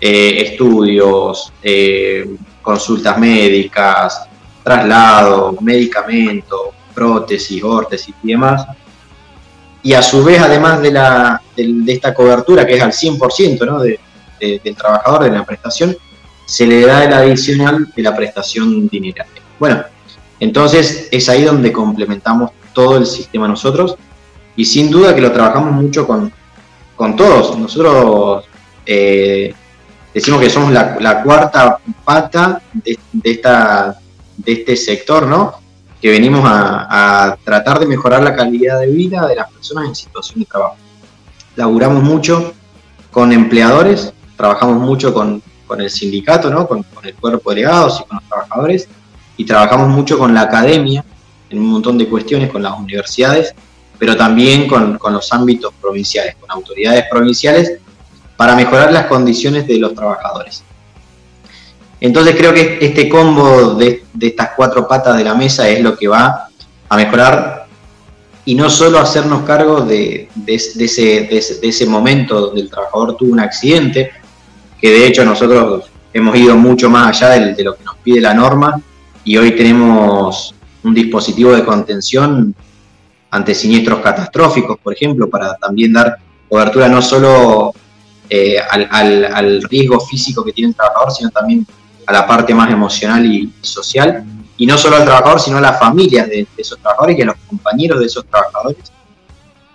eh, 0.00 0.42
estudios, 0.42 1.52
eh, 1.62 2.36
consultas 2.62 3.18
médicas, 3.18 4.28
traslado, 4.62 5.56
medicamento, 5.60 6.72
prótesis, 6.94 7.62
órtesis 7.62 8.14
y 8.22 8.28
demás. 8.28 8.66
Y 9.82 9.92
a 9.92 10.02
su 10.02 10.24
vez, 10.24 10.40
además 10.40 10.82
de, 10.82 10.90
la, 10.90 11.40
de, 11.56 11.92
esta 11.92 12.12
cobertura 12.12 12.66
que 12.66 12.74
es 12.74 12.82
al 12.82 12.92
100% 12.92 13.66
¿no? 13.66 13.80
de, 13.80 14.00
del 14.40 14.76
trabajador 14.76 15.24
de 15.24 15.30
la 15.30 15.44
prestación, 15.44 15.96
se 16.44 16.66
le 16.66 16.86
da 16.86 17.04
el 17.04 17.12
adicional 17.12 17.92
de 17.94 18.02
la 18.02 18.14
prestación 18.14 18.88
dineraria. 18.88 19.42
Bueno, 19.58 19.84
entonces 20.38 21.08
es 21.10 21.28
ahí 21.28 21.42
donde 21.42 21.72
complementamos 21.72 22.50
todo 22.72 22.98
el 22.98 23.06
sistema 23.06 23.48
nosotros 23.48 23.96
y 24.54 24.64
sin 24.64 24.90
duda 24.90 25.14
que 25.14 25.20
lo 25.20 25.32
trabajamos 25.32 25.72
mucho 25.72 26.06
con, 26.06 26.32
todos. 27.16 27.58
Nosotros 27.58 28.44
eh, 28.84 29.54
decimos 30.14 30.40
que 30.40 30.50
somos 30.50 30.72
la, 30.72 31.22
cuarta 31.22 31.78
pata 32.04 32.62
de, 32.72 32.98
esta, 33.22 33.98
de 34.36 34.52
este 34.52 34.76
sector, 34.76 35.26
¿no? 35.26 35.65
Que 36.06 36.12
venimos 36.12 36.42
a, 36.44 37.36
tratar 37.42 37.80
de 37.80 37.86
mejorar 37.86 38.22
la 38.22 38.32
calidad 38.32 38.78
de 38.78 38.86
vida 38.86 39.26
de 39.26 39.34
las 39.34 39.50
personas 39.50 39.88
en 39.88 39.94
situación 39.96 40.38
de 40.38 40.46
trabajo. 40.46 40.76
Laburamos 41.56 42.00
mucho 42.00 42.54
con 43.10 43.32
empleadores, 43.32 44.12
trabajamos 44.36 44.78
mucho 44.78 45.12
con, 45.12 45.42
el 45.76 45.90
sindicato, 45.90 46.48
¿no? 46.48 46.68
Con, 46.68 46.86
el 47.02 47.14
cuerpo 47.16 47.50
de 47.50 47.56
delegados 47.56 48.02
y 48.02 48.04
con 48.08 48.18
los 48.18 48.28
trabajadores, 48.28 48.88
y 49.36 49.44
trabajamos 49.44 49.88
mucho 49.88 50.16
con 50.16 50.32
la 50.32 50.42
academia 50.42 51.04
en 51.50 51.58
un 51.58 51.66
montón 51.66 51.98
de 51.98 52.08
cuestiones, 52.08 52.52
con 52.52 52.62
las 52.62 52.78
universidades, 52.78 53.52
pero 53.98 54.16
también 54.16 54.68
con, 54.68 55.00
los 55.10 55.32
ámbitos 55.32 55.74
provinciales, 55.82 56.36
con 56.36 56.48
autoridades 56.52 57.06
provinciales, 57.10 57.80
para 58.36 58.54
mejorar 58.54 58.92
las 58.92 59.06
condiciones 59.06 59.66
de 59.66 59.78
los 59.78 59.92
trabajadores. 59.92 60.62
Entonces 62.00 62.36
creo 62.36 62.52
que 62.52 62.78
este 62.80 63.08
combo 63.08 63.74
de, 63.74 64.04
estas 64.20 64.50
cuatro 64.56 64.86
patas 64.86 65.16
de 65.16 65.24
la 65.24 65.34
mesa 65.34 65.68
es 65.68 65.80
lo 65.80 65.96
que 65.96 66.08
va 66.08 66.48
a 66.88 66.96
mejorar 66.96 67.66
y 68.44 68.54
no 68.54 68.70
solo 68.70 68.98
hacernos 68.98 69.42
cargo 69.42 69.80
de, 69.80 70.28
ese, 70.46 71.86
momento 71.86 72.40
donde 72.40 72.60
el 72.60 72.70
trabajador 72.70 73.16
tuvo 73.16 73.32
un 73.32 73.40
accidente, 73.40 74.10
que 74.80 74.90
de 74.90 75.06
hecho 75.06 75.24
nosotros 75.24 75.90
hemos 76.12 76.36
ido 76.36 76.56
mucho 76.56 76.88
más 76.88 77.22
allá 77.22 77.40
de, 77.40 77.54
de 77.54 77.64
lo 77.64 77.74
que 77.74 77.84
nos 77.84 77.96
pide 77.96 78.20
la 78.20 78.34
norma 78.34 78.80
y 79.24 79.36
hoy 79.36 79.52
tenemos 79.52 80.54
un 80.84 80.94
dispositivo 80.94 81.52
de 81.52 81.64
contención 81.64 82.54
ante 83.30 83.54
siniestros 83.54 84.00
catastróficos, 84.00 84.78
por 84.78 84.94
ejemplo, 84.94 85.28
para 85.28 85.56
también 85.56 85.92
dar 85.92 86.16
cobertura 86.48 86.88
no 86.88 87.02
solo 87.02 87.72
eh, 88.28 88.56
al, 88.58 89.62
riesgo 89.64 90.00
físico 90.00 90.44
que 90.44 90.52
tiene 90.52 90.70
el 90.70 90.76
trabajador, 90.76 91.12
sino 91.12 91.30
también 91.30 91.66
a 92.06 92.12
la 92.12 92.26
parte 92.26 92.54
más 92.54 92.70
emocional 92.70 93.24
y 93.26 93.52
social. 93.60 94.24
y 94.58 94.64
no 94.64 94.78
solo 94.78 94.96
al 94.96 95.04
trabajador, 95.04 95.38
sino 95.38 95.58
a 95.58 95.60
las 95.60 95.78
familias 95.78 96.28
de, 96.28 96.46
esos 96.56 96.78
trabajadores 96.78 97.18
y 97.18 97.22
a 97.22 97.26
los 97.26 97.36
compañeros 97.46 98.00
de 98.00 98.06
esos 98.06 98.24
trabajadores. 98.24 98.78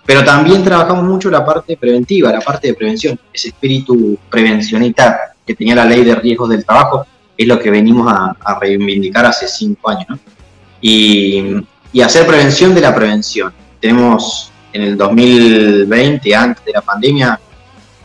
Pero 0.04 0.24
también 0.24 0.64
trabajamos 0.64 1.04
mucho 1.04 1.30
la 1.30 1.46
parte 1.46 1.76
preventiva, 1.76 2.32
la 2.32 2.40
parte 2.40 2.66
de 2.66 2.74
prevención, 2.74 3.16
ese 3.32 3.50
espíritu 3.50 4.18
prevencionista 4.28 5.34
que 5.46 5.54
tenía 5.54 5.76
la 5.76 5.84
ley 5.84 6.02
de 6.02 6.16
riesgos 6.16 6.48
del 6.48 6.64
trabajo, 6.64 7.06
es 7.36 7.46
lo 7.46 7.60
que 7.60 7.70
venimos 7.70 8.12
a, 8.12 8.58
reivindicar 8.60 9.24
hace 9.24 9.46
cinco 9.46 9.90
años. 9.90 10.18
Y, 10.80 11.64
y 11.92 12.00
hacer 12.00 12.26
prevención 12.26 12.74
de 12.74 12.80
la 12.80 12.92
prevención. 12.92 13.52
Tenemos 13.78 14.50
en 14.72 14.82
el 14.82 14.96
2020, 14.96 16.34
antes 16.34 16.64
de 16.64 16.72
la 16.72 16.80
pandemia, 16.80 17.38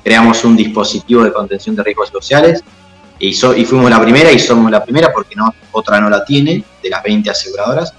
creamos 0.04 0.44
un 0.46 0.56
dispositivo 0.56 1.24
de 1.24 1.34
contención 1.34 1.76
de 1.76 1.82
riesgos 1.82 2.10
sociales 2.10 2.64
y, 3.20 3.34
fuimos 3.34 3.90
la 3.90 4.02
primera 4.02 4.32
y 4.32 4.40
somos 4.40 4.72
la 4.72 4.84
primera 4.84 5.12
porque 5.12 5.36
no, 5.36 5.54
otra 5.72 6.00
no 6.00 6.10
la 6.10 6.24
tiene, 6.24 6.64
de 6.82 6.90
las 6.90 7.04
20 7.04 7.30
aseguradoras. 7.30 7.94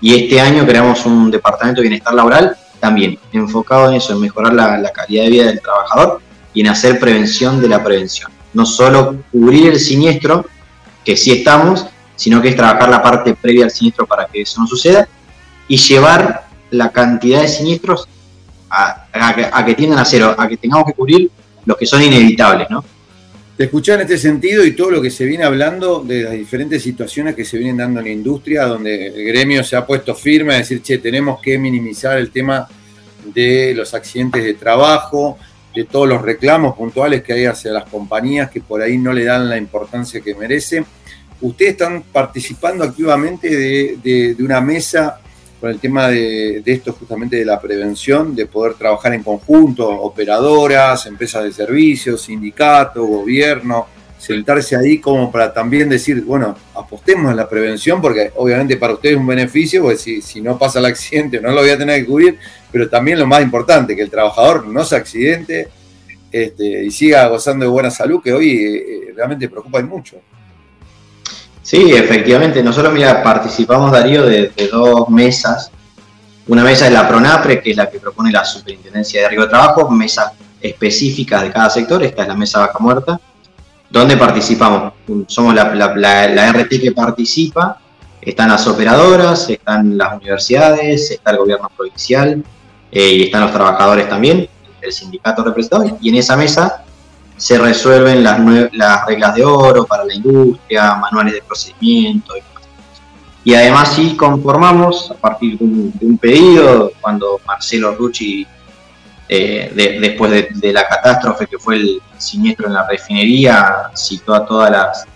Y 0.00 0.14
este 0.14 0.40
año 0.40 0.66
creamos 0.66 1.04
un 1.06 1.30
departamento 1.30 1.80
de 1.80 1.88
bienestar 1.88 2.14
laboral 2.14 2.56
también 2.80 3.18
enfocado 3.32 3.88
en 3.88 3.94
eso, 3.94 4.12
en 4.12 4.20
mejorar 4.20 4.52
la, 4.52 4.76
la 4.76 4.90
calidad 4.90 5.24
de 5.24 5.30
vida 5.30 5.46
del 5.46 5.60
trabajador 5.60 6.20
y 6.52 6.60
en 6.60 6.68
hacer 6.68 7.00
prevención 7.00 7.60
de 7.60 7.68
la 7.68 7.82
prevención. 7.82 8.30
No 8.52 8.66
solo 8.66 9.16
cubrir 9.32 9.70
el 9.70 9.80
siniestro, 9.80 10.46
que 11.04 11.16
sí 11.16 11.32
estamos, 11.32 11.86
sino 12.16 12.40
que 12.40 12.48
es 12.48 12.56
trabajar 12.56 12.88
la 12.88 13.02
parte 13.02 13.34
previa 13.34 13.64
al 13.64 13.70
siniestro 13.70 14.06
para 14.06 14.26
que 14.26 14.42
eso 14.42 14.60
no 14.60 14.66
suceda 14.66 15.08
y 15.66 15.76
llevar 15.76 16.46
la 16.70 16.90
cantidad 16.90 17.40
de 17.40 17.48
siniestros 17.48 18.08
a, 18.70 19.06
a, 19.12 19.64
que 19.64 19.74
tiendan 19.74 19.98
a 19.98 20.04
cero, 20.04 20.34
a 20.36 20.48
que 20.48 20.56
tengamos 20.56 20.86
que 20.86 20.92
cubrir 20.92 21.30
los 21.64 21.76
que 21.76 21.86
son 21.86 22.02
inevitables, 22.02 22.68
¿no? 22.70 22.84
Te 23.56 23.64
escuché 23.64 23.94
en 23.94 24.00
este 24.00 24.18
sentido 24.18 24.64
y 24.64 24.72
todo 24.72 24.90
lo 24.90 25.00
que 25.00 25.12
se 25.12 25.24
viene 25.24 25.44
hablando 25.44 26.00
de 26.00 26.24
las 26.24 26.32
diferentes 26.32 26.82
situaciones 26.82 27.36
que 27.36 27.44
se 27.44 27.56
vienen 27.56 27.76
dando 27.76 28.00
en 28.00 28.06
la 28.06 28.10
industria, 28.10 28.64
donde 28.64 29.06
el 29.06 29.24
gremio 29.26 29.62
se 29.62 29.76
ha 29.76 29.86
puesto 29.86 30.12
firme 30.16 30.54
a 30.54 30.58
decir, 30.58 30.82
che, 30.82 30.98
tenemos 30.98 31.40
que 31.40 31.56
minimizar 31.56 32.18
el 32.18 32.32
tema 32.32 32.66
de 33.32 33.72
los 33.76 33.94
accidentes 33.94 34.42
de 34.42 34.54
trabajo, 34.54 35.38
de 35.72 35.84
todos 35.84 36.08
los 36.08 36.20
reclamos 36.20 36.76
puntuales 36.76 37.22
que 37.22 37.32
hay 37.32 37.44
hacia 37.44 37.70
las 37.70 37.84
compañías 37.84 38.50
que 38.50 38.60
por 38.60 38.82
ahí 38.82 38.98
no 38.98 39.12
le 39.12 39.24
dan 39.24 39.48
la 39.48 39.56
importancia 39.56 40.20
que 40.20 40.34
merece. 40.34 40.84
Ustedes 41.40 41.72
están 41.72 42.02
participando 42.02 42.82
activamente 42.82 43.96
de 44.02 44.36
una 44.40 44.60
mesa 44.60 45.20
con 45.64 45.70
el 45.70 45.80
tema 45.80 46.08
de, 46.08 46.62
esto 46.66 46.92
justamente 46.92 47.36
de 47.36 47.44
la 47.46 47.58
prevención, 47.58 48.36
de 48.36 48.44
poder 48.44 48.74
trabajar 48.74 49.14
en 49.14 49.22
conjunto, 49.22 49.88
operadoras, 49.88 51.06
empresas 51.06 51.42
de 51.42 51.54
servicios, 51.54 52.20
sindicatos, 52.20 53.08
gobierno, 53.08 53.86
sentarse 54.18 54.76
ahí 54.76 54.98
como 54.98 55.32
para 55.32 55.54
también 55.54 55.88
decir, 55.88 56.22
bueno, 56.22 56.54
apostemos 56.74 57.30
en 57.30 57.38
la 57.38 57.48
prevención, 57.48 58.02
porque 58.02 58.30
obviamente 58.36 58.76
para 58.76 58.92
ustedes 58.92 59.14
es 59.14 59.18
un 59.18 59.26
beneficio, 59.26 59.80
porque 59.80 59.96
si, 59.96 60.42
no 60.42 60.58
pasa 60.58 60.80
el 60.80 60.84
accidente 60.84 61.40
no 61.40 61.50
lo 61.50 61.62
voy 61.62 61.70
a 61.70 61.78
tener 61.78 61.98
que 62.00 62.06
cubrir, 62.08 62.38
pero 62.70 62.90
también 62.90 63.18
lo 63.18 63.26
más 63.26 63.40
importante, 63.40 63.96
que 63.96 64.02
el 64.02 64.10
trabajador 64.10 64.66
no 64.66 64.84
se 64.84 64.96
accidente 64.96 65.68
este, 66.30 66.84
y 66.84 66.90
siga 66.90 67.26
gozando 67.28 67.64
de 67.64 67.70
buena 67.70 67.90
salud, 67.90 68.20
que 68.22 68.34
hoy 68.34 68.50
eh, 68.50 69.14
realmente 69.16 69.48
preocupa 69.48 69.80
mucho. 69.80 70.18
Sí, 71.64 71.92
efectivamente. 71.94 72.62
Nosotros, 72.62 72.92
mira, 72.92 73.22
participamos, 73.22 73.90
Darío, 73.90 74.26
de, 74.26 74.52
dos 74.70 75.08
mesas. 75.08 75.70
Una 76.46 76.62
mesa 76.62 76.86
es 76.86 76.92
la 76.92 77.08
PRONAPRE, 77.08 77.62
que 77.62 77.70
es 77.70 77.76
la 77.76 77.88
que 77.88 77.98
propone 77.98 78.30
la 78.30 78.44
Superintendencia 78.44 79.22
de 79.22 79.28
Riesgo 79.28 79.46
de 79.46 79.50
Trabajo, 79.50 79.90
mesas 79.90 80.32
específicas 80.60 81.40
de 81.42 81.50
cada 81.50 81.70
sector. 81.70 82.02
Esta 82.02 82.20
es 82.20 82.28
la 82.28 82.34
mesa 82.34 82.58
Vaca 82.60 82.78
Muerta, 82.80 83.18
donde 83.88 84.18
participamos. 84.18 84.92
Somos 85.26 85.54
la, 85.54 85.74
la, 85.74 86.52
RT 86.52 86.68
que 86.82 86.92
participa. 86.92 87.80
Están 88.20 88.50
las 88.50 88.66
operadoras, 88.66 89.48
están 89.48 89.96
las 89.96 90.16
universidades, 90.16 91.12
está 91.12 91.30
el 91.30 91.38
gobierno 91.38 91.70
provincial 91.74 92.44
eh, 92.92 93.08
y 93.08 93.22
están 93.22 93.40
los 93.40 93.52
trabajadores 93.52 94.06
también, 94.06 94.46
el 94.82 94.92
sindicato 94.92 95.42
representado. 95.42 95.96
Y 95.98 96.10
en 96.10 96.16
esa 96.16 96.36
mesa 96.36 96.84
se 97.36 97.58
resuelven 97.58 98.22
las, 98.22 98.38
las 98.72 99.06
reglas 99.06 99.34
de 99.34 99.44
oro 99.44 99.84
para 99.84 100.04
la 100.04 100.14
industria, 100.14 100.94
manuales 100.94 101.34
de 101.34 101.42
procedimiento 101.42 102.36
y 102.36 102.42
Y 103.50 103.54
además 103.54 103.92
sí 103.94 104.16
conformamos 104.16 105.10
a 105.10 105.14
partir 105.14 105.58
de 105.58 105.64
un, 105.64 106.18
pedido, 106.18 106.92
cuando 107.00 107.40
Marcelo 107.46 107.94
Rucci, 107.94 108.46
eh, 109.28 109.98
después 110.00 110.48
de, 110.60 110.72
la 110.72 110.86
catástrofe 110.86 111.46
que 111.46 111.58
fue 111.58 111.76
el 111.76 112.02
siniestro 112.16 112.68
en 112.68 112.74
la 112.74 112.86
refinería, 112.86 113.90
citó 113.94 114.34
a 114.34 114.46
todas 114.46 115.06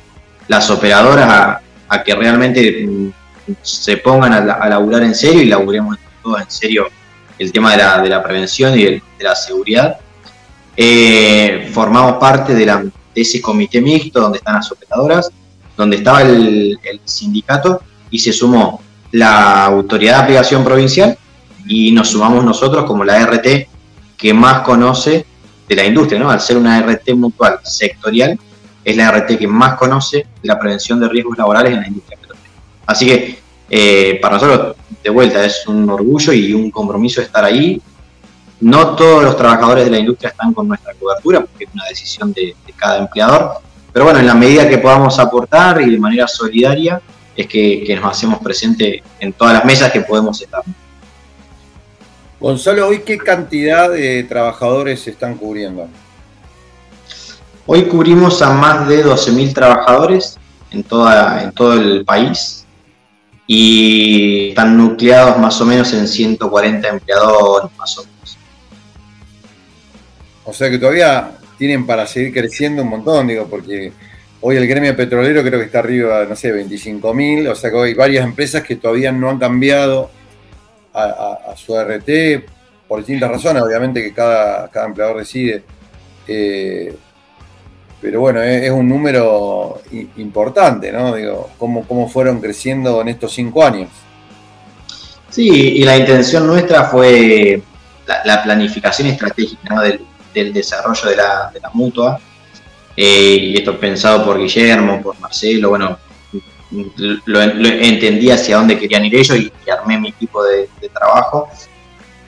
las, 0.48 0.70
operadoras 0.70 1.60
a, 1.88 2.02
que 2.02 2.14
realmente 2.14 2.86
mm, 2.86 3.10
se 3.62 3.96
pongan 3.98 4.32
a, 4.34 4.68
laburar 4.68 5.02
en 5.04 5.14
serio 5.14 5.40
y 5.42 5.46
laburemos 5.46 5.96
todos 6.22 6.42
en 6.42 6.50
serio 6.50 6.88
el 7.38 7.52
tema 7.52 7.76
de 7.76 8.02
de 8.02 8.08
la 8.08 8.22
prevención 8.22 8.76
y 8.76 8.84
de 8.84 9.02
la 9.20 9.34
seguridad 9.34 9.98
eh, 10.80 11.68
formamos 11.72 12.18
parte 12.18 12.54
de, 12.54 12.64
la, 12.64 12.84
ese 13.12 13.42
comité 13.42 13.80
mixto 13.80 14.20
donde 14.20 14.38
están 14.38 14.54
las 14.54 14.70
operadoras, 14.70 15.28
donde 15.76 15.96
estaba 15.96 16.22
el, 16.22 16.78
sindicato 17.04 17.80
y 18.10 18.20
se 18.20 18.32
sumó 18.32 18.80
la 19.10 19.64
autoridad 19.64 20.18
de 20.18 20.22
aplicación 20.22 20.62
provincial 20.62 21.18
y 21.66 21.90
nos 21.90 22.10
sumamos 22.10 22.44
nosotros 22.44 22.84
como 22.84 23.04
la 23.04 23.26
RT 23.26 23.66
que 24.16 24.32
más 24.32 24.60
conoce 24.60 25.26
de 25.68 25.74
la 25.74 25.84
industria, 25.84 26.20
¿no? 26.20 26.30
Al 26.30 26.40
ser 26.40 26.56
una 26.56 26.80
RT 26.80 27.12
mutual 27.14 27.58
sectorial, 27.64 28.38
es 28.84 28.96
la 28.96 29.10
RT 29.10 29.36
que 29.36 29.48
más 29.48 29.74
conoce 29.74 30.18
de 30.40 30.46
la 30.48 30.60
prevención 30.60 31.00
de 31.00 31.08
riesgos 31.08 31.36
laborales 31.36 31.72
en 31.72 31.80
la 31.80 31.88
industria 31.88 32.18
Así 32.86 33.04
que 33.04 33.38
eh, 33.68 34.18
para 34.22 34.36
nosotros, 34.36 34.76
de 35.02 35.10
vuelta, 35.10 35.44
es 35.44 35.66
un 35.66 35.90
orgullo 35.90 36.32
y 36.32 36.54
un 36.54 36.70
compromiso 36.70 37.20
estar 37.20 37.44
ahí 37.44 37.82
no 38.60 38.96
todos 38.96 39.22
los 39.22 39.36
trabajadores 39.36 39.84
de 39.84 39.90
la 39.90 39.98
industria 39.98 40.30
están 40.30 40.52
con 40.52 40.66
nuestra 40.66 40.92
cobertura, 40.94 41.40
porque 41.40 41.64
es 41.64 41.70
una 41.72 41.84
decisión 41.88 42.32
de, 42.32 42.56
cada 42.76 42.98
empleador. 42.98 43.60
Pero 43.92 44.04
bueno, 44.04 44.20
en 44.20 44.26
la 44.26 44.34
medida 44.34 44.68
que 44.68 44.78
podamos 44.78 45.18
aportar 45.18 45.80
y 45.80 45.90
de 45.90 45.98
manera 45.98 46.26
solidaria, 46.26 47.00
es 47.36 47.46
que, 47.46 47.98
nos 48.00 48.12
hacemos 48.12 48.40
presente 48.40 49.02
en 49.20 49.32
todas 49.32 49.54
las 49.54 49.64
mesas 49.64 49.92
que 49.92 50.00
podemos 50.00 50.40
estar. 50.40 50.62
Gonzalo, 52.40 52.88
¿hoy 52.88 53.00
qué 53.00 53.18
cantidad 53.18 53.90
de 53.90 54.24
trabajadores 54.24 55.00
se 55.02 55.10
están 55.10 55.36
cubriendo? 55.36 55.88
Hoy 57.66 57.84
cubrimos 57.84 58.40
a 58.42 58.50
más 58.50 58.88
de 58.88 59.04
12.000 59.04 59.52
trabajadores 59.52 60.38
en, 60.70 60.82
toda, 60.82 61.42
en 61.42 61.52
todo 61.52 61.74
el 61.74 62.04
país 62.04 62.64
y 63.46 64.50
están 64.50 64.76
nucleados 64.76 65.38
más 65.38 65.60
o 65.60 65.64
menos 65.64 65.92
en 65.92 66.06
140 66.06 66.88
empleadores, 66.88 67.70
más 67.76 67.98
o 67.98 68.02
menos. 68.02 68.17
O 70.48 70.52
sea 70.54 70.70
que 70.70 70.78
todavía 70.78 71.32
tienen 71.58 71.86
para 71.86 72.06
seguir 72.06 72.32
creciendo 72.32 72.82
un 72.82 72.88
montón, 72.88 73.26
digo, 73.26 73.46
porque 73.48 73.92
hoy 74.40 74.56
el 74.56 74.66
gremio 74.66 74.96
petrolero 74.96 75.42
creo 75.42 75.58
que 75.58 75.66
está 75.66 75.80
arriba, 75.80 76.24
no 76.26 76.34
sé, 76.34 76.50
25 76.50 77.12
mil, 77.12 77.46
o 77.48 77.54
sea 77.54 77.70
que 77.70 77.78
hay 77.78 77.92
varias 77.92 78.24
empresas 78.24 78.62
que 78.62 78.76
todavía 78.76 79.12
no 79.12 79.28
han 79.28 79.38
cambiado 79.38 80.10
a, 80.94 81.54
su 81.54 81.78
RT 81.78 82.48
por 82.88 83.00
distintas 83.00 83.30
razones, 83.30 83.62
obviamente 83.62 84.02
que 84.02 84.14
cada, 84.14 84.68
cada 84.68 84.86
empleador 84.86 85.18
decide. 85.18 85.64
Eh, 86.26 86.96
pero 88.00 88.20
bueno, 88.20 88.40
es, 88.42 88.70
un 88.70 88.88
número 88.88 89.82
importante, 90.16 90.90
¿no? 90.90 91.14
Digo, 91.14 91.50
¿cómo, 91.58 91.86
¿cómo 91.86 92.08
fueron 92.08 92.40
creciendo 92.40 93.02
en 93.02 93.08
estos 93.08 93.34
cinco 93.34 93.62
años? 93.62 93.90
Sí, 95.28 95.50
y 95.50 95.84
la 95.84 95.98
intención 95.98 96.46
nuestra 96.46 96.84
fue 96.84 97.60
la, 98.24 98.42
planificación 98.42 99.08
estratégica 99.08 99.74
¿no? 99.74 99.82
del, 99.82 100.00
del 100.34 100.52
desarrollo 100.52 101.08
de 101.08 101.16
la, 101.16 101.50
de 101.52 101.60
la 101.60 101.70
mutua. 101.72 102.18
Eh, 102.96 103.36
y 103.40 103.56
esto 103.56 103.78
pensado 103.78 104.24
por 104.24 104.38
Guillermo, 104.38 105.00
por 105.00 105.18
Marcelo, 105.20 105.70
bueno, 105.70 105.98
lo, 107.26 107.40
entendí 107.40 108.30
hacia 108.30 108.56
dónde 108.56 108.78
querían 108.78 109.04
ir 109.04 109.14
ellos 109.14 109.36
y, 109.38 109.52
armé 109.70 109.98
mi 109.98 110.08
equipo 110.08 110.42
de, 110.42 110.68
trabajo. 110.92 111.48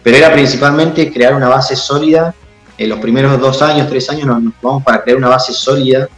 Pero 0.02 0.16
era 0.16 0.32
principalmente 0.32 1.12
crear 1.12 1.34
una 1.34 1.48
base 1.48 1.76
sólida. 1.76 2.34
En 2.78 2.88
los 2.88 2.98
primeros 2.98 3.38
dos 3.38 3.60
años, 3.60 3.88
tres 3.88 4.08
años 4.10 4.26
nos, 4.26 4.42
vamos 4.62 4.82
para 4.82 5.02
crear 5.02 5.18
una 5.18 5.28
base 5.28 5.52
sólida 5.52 6.08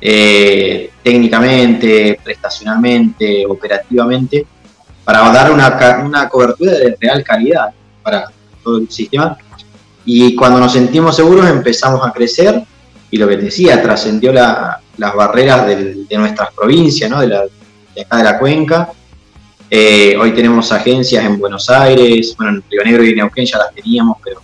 eh, 0.00 0.90
técnicamente, 1.02 2.18
prestacionalmente, 2.22 3.44
operativamente, 3.46 4.46
para 5.04 5.30
dar 5.32 5.50
una, 5.50 6.02
una 6.04 6.28
cobertura 6.28 6.72
de 6.72 6.96
real 6.98 7.22
calidad 7.22 7.70
para 8.02 8.30
todo 8.62 8.78
el 8.78 8.90
sistema 8.90 9.36
y 10.04 10.34
cuando 10.34 10.58
nos 10.58 10.72
sentimos 10.72 11.16
seguros 11.16 11.48
empezamos 11.48 12.06
a 12.06 12.12
crecer 12.12 12.62
y 13.10 13.18
lo 13.18 13.28
que 13.28 13.36
te 13.36 13.42
decía, 13.44 13.82
trascendió 13.82 14.32
las 14.32 15.14
barreras 15.14 15.66
de 15.66 16.16
nuestras 16.16 16.52
provincias, 16.52 17.10
¿no? 17.10 17.20
de, 17.20 17.28
la, 17.28 17.44
de 17.94 18.00
acá 18.00 18.16
de 18.16 18.24
la 18.24 18.38
cuenca. 18.38 18.90
Eh, 19.70 20.16
hoy 20.20 20.32
tenemos 20.32 20.70
agencias 20.72 21.24
en 21.24 21.38
Buenos 21.38 21.70
Aires, 21.70 22.34
bueno, 22.36 22.52
en 22.52 22.64
Río 22.70 22.84
Negro 22.84 23.04
y 23.04 23.14
Neuquén 23.14 23.46
ya 23.46 23.58
las 23.58 23.74
teníamos, 23.74 24.18
pero 24.22 24.40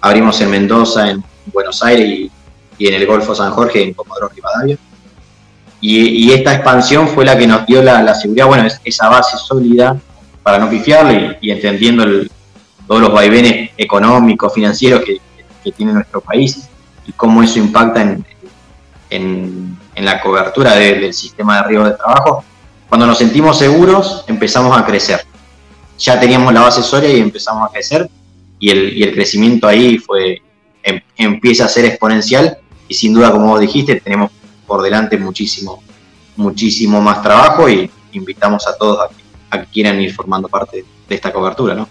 abrimos 0.00 0.40
en 0.40 0.50
Mendoza, 0.50 1.10
en 1.10 1.22
Buenos 1.52 1.82
Aires 1.82 2.30
y, 2.78 2.86
en 2.86 2.94
el 2.94 3.06
Golfo 3.06 3.34
San 3.34 3.52
Jorge, 3.52 3.82
en 3.82 3.94
Comodoro 3.94 4.28
Rivadavia. 4.28 4.76
y, 5.80 6.32
esta 6.32 6.54
expansión 6.54 7.06
fue 7.08 7.24
la 7.24 7.36
que 7.36 7.46
nos 7.46 7.66
dio 7.66 7.82
la, 7.82 8.14
seguridad, 8.14 8.46
bueno, 8.46 8.66
esa 8.84 9.08
base 9.08 9.36
sólida 9.36 9.96
para 10.42 10.58
no 10.58 10.68
pifiarle 10.68 11.38
y, 11.40 11.50
entendiendo 11.50 12.04
todos 12.92 13.00
los 13.00 13.12
vaivenes 13.14 13.70
económicos, 13.78 14.52
financieros 14.52 15.00
que, 15.02 15.18
tiene 15.74 15.94
nuestro 15.94 16.20
país 16.20 16.68
y 17.06 17.12
cómo 17.12 17.42
eso 17.42 17.58
impacta 17.58 18.02
en, 18.02 18.26
en, 19.08 20.04
la 20.04 20.20
cobertura 20.20 20.74
del 20.74 21.14
sistema 21.14 21.56
de 21.56 21.68
riesgo 21.68 21.86
de 21.86 21.92
trabajo. 21.92 22.44
Cuando 22.90 23.06
nos 23.06 23.16
sentimos 23.16 23.56
seguros, 23.56 24.26
empezamos 24.28 24.76
a 24.76 24.84
crecer. 24.84 25.24
Ya 25.98 26.20
teníamos 26.20 26.52
la 26.52 26.60
base 26.60 26.82
sólida 26.82 27.14
y 27.14 27.20
empezamos 27.20 27.66
a 27.66 27.72
crecer 27.72 28.10
y 28.58 28.68
el, 28.68 28.94
y 28.94 29.04
el 29.04 29.14
crecimiento 29.14 29.66
ahí 29.66 29.96
fue 29.96 30.42
em, 30.82 31.00
empieza 31.16 31.64
a 31.64 31.68
ser 31.68 31.86
exponencial 31.86 32.58
y 32.88 32.92
sin 32.92 33.14
duda, 33.14 33.32
como 33.32 33.46
vos 33.46 33.60
dijiste, 33.60 34.02
tenemos 34.02 34.30
por 34.66 34.82
delante 34.82 35.16
muchísimo, 35.16 35.82
muchísimo 36.36 37.00
más 37.00 37.22
trabajo 37.22 37.70
y 37.70 37.90
invitamos 38.12 38.66
a 38.66 38.76
todos 38.76 38.98
a 39.00 39.08
que 39.08 39.22
a 39.50 39.64
quieran 39.64 39.98
ir 39.98 40.12
formando 40.12 40.46
parte 40.48 40.84
de 41.08 41.14
esta 41.14 41.32
cobertura, 41.32 41.74
¿no? 41.74 41.88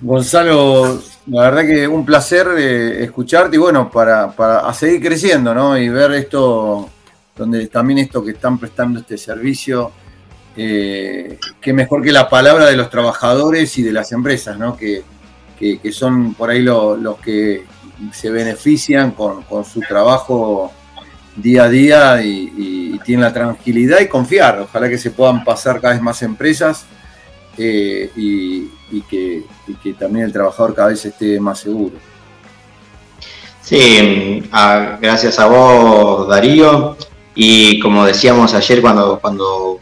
Gonzalo, 0.00 1.00
la 1.26 1.42
verdad 1.42 1.66
que 1.66 1.88
un 1.88 2.04
placer 2.04 2.46
eh, 2.56 3.04
escucharte 3.04 3.56
y 3.56 3.58
bueno, 3.58 3.90
para, 3.90 4.32
seguir 4.72 5.02
creciendo, 5.02 5.52
¿no? 5.54 5.76
Y 5.76 5.88
ver 5.88 6.12
esto, 6.12 6.88
donde 7.36 7.66
también 7.66 7.98
esto 7.98 8.24
que 8.24 8.32
están 8.32 8.58
prestando 8.58 9.00
este 9.00 9.18
servicio, 9.18 9.90
eh, 10.56 11.38
que 11.60 11.72
mejor 11.72 12.02
que 12.02 12.12
la 12.12 12.28
palabra 12.28 12.66
de 12.66 12.76
los 12.76 12.90
trabajadores 12.90 13.76
y 13.78 13.82
de 13.82 13.92
las 13.92 14.12
empresas, 14.12 14.58
¿no? 14.58 14.76
Que, 14.76 15.02
son 15.90 16.34
por 16.34 16.50
ahí 16.50 16.62
los 16.62 17.18
que 17.18 17.64
se 18.12 18.30
benefician 18.30 19.10
con, 19.10 19.42
con 19.42 19.64
su 19.64 19.80
trabajo 19.80 20.72
día 21.42 21.64
a 21.64 21.68
día 21.68 22.22
y, 22.22 22.98
tienen 23.04 23.24
la 23.24 23.32
tranquilidad 23.32 24.00
y 24.00 24.08
confiar. 24.08 24.60
Ojalá 24.60 24.88
que 24.88 24.98
se 24.98 25.12
puedan 25.12 25.44
pasar 25.44 25.80
cada 25.80 25.94
vez 25.94 26.02
más 26.02 26.20
empresas 26.22 26.84
eh, 27.56 28.10
y, 28.16 28.68
que, 29.08 29.44
también 29.98 30.26
el 30.26 30.32
trabajador 30.32 30.74
cada 30.74 30.88
vez 30.88 31.04
esté 31.04 31.38
más 31.40 31.60
seguro. 31.60 31.96
Sí, 33.62 34.42
gracias 35.00 35.38
a 35.38 35.46
vos, 35.46 36.28
Darío. 36.28 36.96
Y 37.34 37.78
como 37.80 38.04
decíamos 38.04 38.54
ayer 38.54 38.80
cuando, 38.80 39.20
cuando 39.20 39.78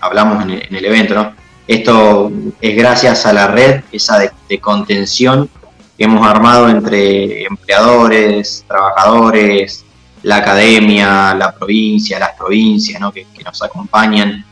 hablamos 0.00 0.44
en 0.44 0.74
el, 0.74 0.84
evento, 0.84 1.32
esto 1.66 2.30
es 2.60 2.76
gracias 2.76 3.26
a 3.26 3.32
la 3.32 3.48
red, 3.48 3.82
esa 3.92 4.18
de 4.48 4.60
contención 4.60 5.50
que 5.98 6.04
hemos 6.04 6.26
armado 6.26 6.68
entre 6.68 7.44
empleadores, 7.44 8.64
trabajadores, 8.68 9.86
la 10.26 10.38
academia, 10.38 11.34
la 11.34 11.54
provincia, 11.54 12.18
las 12.18 12.32
provincias 12.32 13.00
que, 13.12 13.44
nos 13.44 13.62
acompañan, 13.62 14.44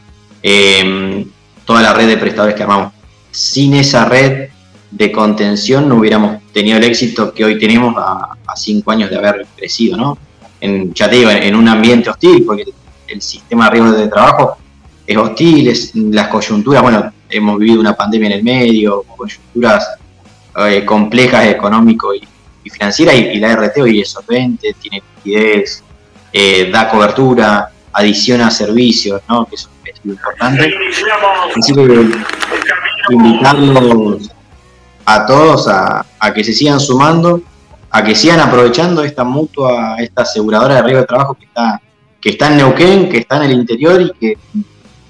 em, 0.43 1.29
toda 1.65 1.83
la 1.83 1.93
red 1.93 2.07
de 2.07 2.17
prestadores 2.17 2.55
que 2.55 2.63
armamos. 2.63 2.94
Sin 3.35 3.75
esa 3.75 4.05
red 4.05 4.49
de 4.93 5.11
contención 5.11 5.89
no 5.89 5.97
hubiéramos 5.97 6.41
tenido 6.53 6.79
el 6.79 6.85
éxito 6.85 7.35
que 7.35 7.45
hoy 7.45 7.59
tenemos 7.59 7.93
a, 7.99 8.37
cinco 8.55 8.93
años 8.93 9.11
de 9.11 9.17
haber 9.17 9.45
crecido, 9.57 9.97
¿no? 9.97 10.17
En, 10.61 10.95
ya 10.95 11.11
te 11.11 11.17
digo, 11.17 11.31
en, 11.31 11.57
un 11.57 11.69
ambiente 11.69 12.09
hostil, 12.09 12.45
porque 12.45 12.65
el 13.09 13.21
sistema 13.21 13.65
de 13.65 13.71
riesgo 13.73 13.91
de 13.91 14.07
trabajo 14.07 14.57
es 15.05 15.17
hostil, 15.17 15.67
es, 15.67 15.97
las 15.97 16.29
coyunturas, 16.29 16.81
bueno, 16.81 17.13
hemos 17.29 17.59
vivido 17.59 17.81
una 17.81 17.97
pandemia 17.97 18.29
en 18.29 18.33
el 18.35 18.45
medio, 18.45 19.03
coyunturas 19.03 19.97
eh, 20.69 20.85
complejas 20.85 21.47
económico 21.47 22.15
y, 22.15 22.23
y 22.63 22.71
financiera 22.71 23.13
y, 23.13 23.41
la 23.41 23.57
RT 23.57 23.79
hoy 23.79 24.01
es 24.01 24.11
solvente, 24.11 24.77
tiene 24.81 25.03
liquidez, 25.17 25.83
eh, 26.33 26.71
da 26.73 26.89
cobertura, 26.89 27.69
adiciona 27.93 28.49
servicios, 28.53 29.21
¿no? 29.29 29.45
que 29.47 29.57
eso 29.57 29.69
es 29.85 30.01
importante. 30.05 30.73
Así 31.57 31.75
que 31.75 31.81
invitarlos 33.11 34.31
a 35.05 35.27
todos 35.27 35.69
a, 35.69 36.05
que 36.35 36.43
se 36.43 36.53
sigan 36.53 36.81
sumando, 36.81 37.43
a 37.91 38.03
que 38.03 38.15
sigan 38.15 38.41
aprovechando 38.41 39.05
esta 39.05 39.25
mutua, 39.25 39.97
esta 39.99 40.23
aseguradora 40.23 40.77
de 40.77 40.83
riesgo 40.83 41.01
de 41.01 41.07
trabajo 41.07 41.35
que 41.35 41.45
está, 41.45 41.81
que 42.21 42.31
está 42.31 42.49
en 42.49 42.57
Neuquén, 42.57 43.09
que 43.09 43.19
está 43.19 43.37
en 43.37 43.43
el 43.43 43.53
interior 43.53 44.01
y 44.01 44.13
que 44.19 44.39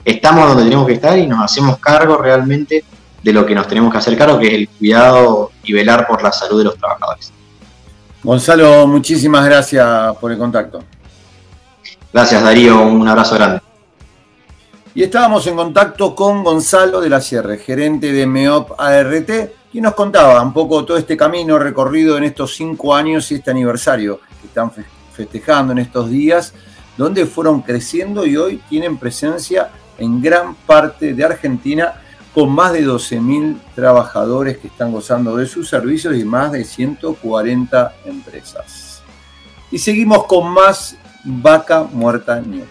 estamos 0.04 0.48
donde 0.48 0.64
tenemos 0.64 0.86
que 0.86 0.94
estar 0.94 1.18
y 1.18 1.26
nos 1.26 1.42
hacemos 1.42 1.78
cargo 1.78 2.16
realmente 2.16 2.84
de 3.22 3.32
lo 3.32 3.46
que 3.46 3.54
nos 3.54 3.66
tenemos 3.66 3.90
que 3.90 3.98
hacer 3.98 4.18
cargo, 4.18 4.38
que 4.38 4.48
es 4.48 4.54
el 4.54 4.68
cuidado 4.68 5.50
y 5.62 5.72
velar 5.72 6.06
por 6.06 6.22
la 6.22 6.30
salud 6.30 6.58
de 6.58 6.64
los 6.64 6.76
trabajadores. 6.76 7.32
Gonzalo, 8.22 8.86
muchísimas 8.86 9.44
gracias 9.44 10.16
por 10.16 10.32
el 10.32 10.38
contacto. 10.38 10.82
Gracias 12.12 12.42
Darío, 12.42 12.82
un 12.82 13.08
abrazo 13.08 13.34
grande. 13.34 13.63
Y 14.96 15.02
estábamos 15.02 15.44
en 15.48 15.56
contacto 15.56 16.14
con 16.14 16.44
Gonzalo 16.44 17.00
de 17.00 17.08
la 17.08 17.20
Sierra, 17.20 17.56
gerente 17.56 18.12
de 18.12 18.28
MEOP 18.28 18.78
ART, 18.78 19.30
quien 19.72 19.82
nos 19.82 19.94
contaba 19.94 20.40
un 20.40 20.52
poco 20.52 20.84
todo 20.84 20.96
este 20.96 21.16
camino 21.16 21.58
recorrido 21.58 22.16
en 22.16 22.22
estos 22.22 22.54
cinco 22.54 22.94
años 22.94 23.32
y 23.32 23.34
este 23.34 23.50
aniversario 23.50 24.20
que 24.40 24.46
están 24.46 24.70
festejando 25.12 25.72
en 25.72 25.80
estos 25.80 26.08
días, 26.08 26.54
donde 26.96 27.26
fueron 27.26 27.62
creciendo 27.62 28.24
y 28.24 28.36
hoy 28.36 28.62
tienen 28.68 28.96
presencia 28.96 29.70
en 29.98 30.22
gran 30.22 30.54
parte 30.54 31.12
de 31.12 31.24
Argentina 31.24 31.94
con 32.32 32.52
más 32.52 32.72
de 32.72 32.86
12.000 32.86 33.58
trabajadores 33.74 34.58
que 34.58 34.68
están 34.68 34.92
gozando 34.92 35.36
de 35.36 35.46
sus 35.46 35.68
servicios 35.68 36.16
y 36.16 36.24
más 36.24 36.52
de 36.52 36.64
140 36.64 37.96
empresas. 38.04 39.02
Y 39.72 39.78
seguimos 39.78 40.26
con 40.26 40.48
más 40.52 40.96
Vaca 41.24 41.82
Muerta 41.82 42.40
News. 42.40 42.68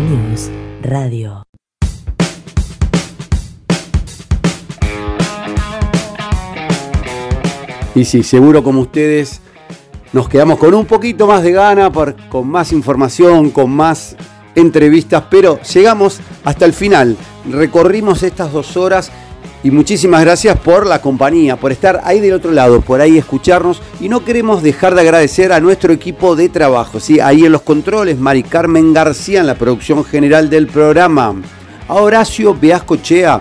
News 0.00 0.50
Radio. 0.82 1.44
Y 7.94 8.04
sí, 8.04 8.22
seguro 8.24 8.64
como 8.64 8.80
ustedes 8.80 9.40
nos 10.12 10.28
quedamos 10.28 10.58
con 10.58 10.74
un 10.74 10.84
poquito 10.86 11.26
más 11.26 11.42
de 11.42 11.52
gana, 11.52 11.92
con 12.28 12.48
más 12.48 12.72
información, 12.72 13.50
con 13.50 13.70
más 13.70 14.16
entrevistas, 14.54 15.24
pero 15.30 15.60
llegamos 15.62 16.20
hasta 16.44 16.64
el 16.64 16.72
final. 16.72 17.16
Recorrimos 17.50 18.22
estas 18.22 18.52
dos 18.52 18.76
horas 18.76 19.12
y 19.64 19.70
muchísimas 19.70 20.20
gracias 20.20 20.58
por 20.58 20.86
la 20.86 21.00
compañía, 21.00 21.56
por 21.56 21.72
estar 21.72 22.02
ahí 22.04 22.20
del 22.20 22.34
otro 22.34 22.52
lado, 22.52 22.82
por 22.82 23.00
ahí 23.00 23.16
escucharnos. 23.16 23.80
Y 23.98 24.10
no 24.10 24.22
queremos 24.22 24.62
dejar 24.62 24.94
de 24.94 25.00
agradecer 25.00 25.52
a 25.52 25.60
nuestro 25.60 25.90
equipo 25.90 26.36
de 26.36 26.50
trabajo, 26.50 27.00
¿sí? 27.00 27.18
ahí 27.18 27.46
en 27.46 27.52
los 27.52 27.62
controles, 27.62 28.18
Mari 28.18 28.42
Carmen 28.42 28.92
García 28.92 29.40
en 29.40 29.46
la 29.46 29.54
producción 29.54 30.04
general 30.04 30.50
del 30.50 30.66
programa, 30.66 31.34
a 31.88 31.94
Horacio 31.94 32.54
Beascochea 32.54 33.40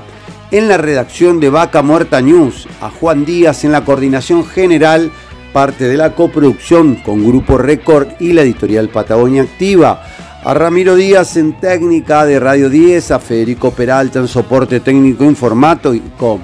en 0.50 0.70
la 0.70 0.78
redacción 0.78 1.42
de 1.42 1.50
Vaca 1.50 1.82
Muerta 1.82 2.22
News, 2.22 2.70
a 2.80 2.90
Juan 2.90 3.26
Díaz 3.26 3.66
en 3.66 3.74
la 3.74 3.84
coordinación 3.84 4.46
general, 4.46 5.12
parte 5.52 5.90
de 5.90 5.98
la 5.98 6.16
coproducción 6.16 6.96
con 6.96 7.28
Grupo 7.28 7.58
Record 7.58 8.08
y 8.22 8.32
la 8.32 8.44
editorial 8.44 8.88
Patagonia 8.88 9.42
Activa, 9.42 10.02
a 10.46 10.54
Ramiro 10.54 10.96
Díaz 10.96 11.38
en 11.38 11.54
técnica 11.54 12.26
de 12.26 12.38
Radio 12.38 12.70
10, 12.70 13.12
a 13.12 13.20
Federico 13.20 13.72
Peralta 13.72 14.20
en 14.20 14.28
soporte 14.28 14.82
técnico 14.82 15.24
informático, 15.24 16.40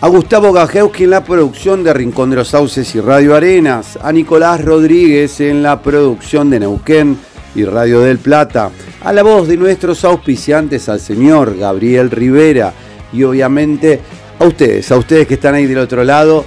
a 0.00 0.08
Gustavo 0.08 0.52
Gajewski 0.52 1.04
en 1.04 1.10
la 1.10 1.22
producción 1.22 1.84
de 1.84 1.92
Rincón 1.92 2.30
de 2.30 2.36
los 2.36 2.48
Sauces 2.48 2.94
y 2.94 3.00
Radio 3.00 3.34
Arenas, 3.34 3.98
a 4.02 4.10
Nicolás 4.10 4.64
Rodríguez 4.64 5.40
en 5.40 5.62
la 5.62 5.82
producción 5.82 6.48
de 6.48 6.60
Neuquén 6.60 7.18
y 7.54 7.64
Radio 7.64 8.00
del 8.00 8.18
Plata, 8.18 8.70
a 9.02 9.12
la 9.12 9.22
voz 9.22 9.48
de 9.48 9.58
nuestros 9.58 10.02
auspiciantes, 10.04 10.88
al 10.88 11.00
señor 11.00 11.58
Gabriel 11.58 12.10
Rivera, 12.10 12.72
y 13.12 13.22
obviamente 13.22 14.00
a 14.38 14.44
ustedes, 14.46 14.90
a 14.90 14.96
ustedes 14.96 15.26
que 15.26 15.34
están 15.34 15.54
ahí 15.54 15.66
del 15.66 15.78
otro 15.78 16.04
lado. 16.04 16.44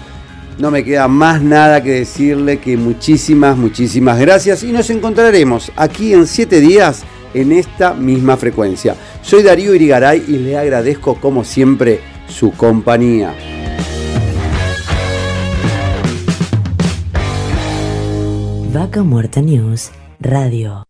No 0.59 0.71
me 0.71 0.83
queda 0.83 1.07
más 1.07 1.41
nada 1.41 1.81
que 1.81 1.91
decirle 1.91 2.59
que 2.59 2.75
muchísimas, 2.75 3.55
muchísimas 3.55 4.19
gracias 4.19 4.61
y 4.61 4.73
nos 4.73 4.89
encontraremos 4.89 5.71
aquí 5.77 6.13
en 6.13 6.27
siete 6.27 6.59
días 6.59 7.03
en 7.33 7.53
esta 7.53 7.93
misma 7.93 8.35
frecuencia. 8.35 8.93
Soy 9.21 9.41
Darío 9.41 9.73
Irigaray 9.73 10.25
y 10.27 10.37
le 10.37 10.57
agradezco 10.57 11.15
como 11.15 11.45
siempre 11.45 12.01
su 12.27 12.51
compañía. 12.51 13.33
Vaca 18.73 19.03
Muerta 19.03 19.41
News 19.41 19.91
Radio. 20.19 20.83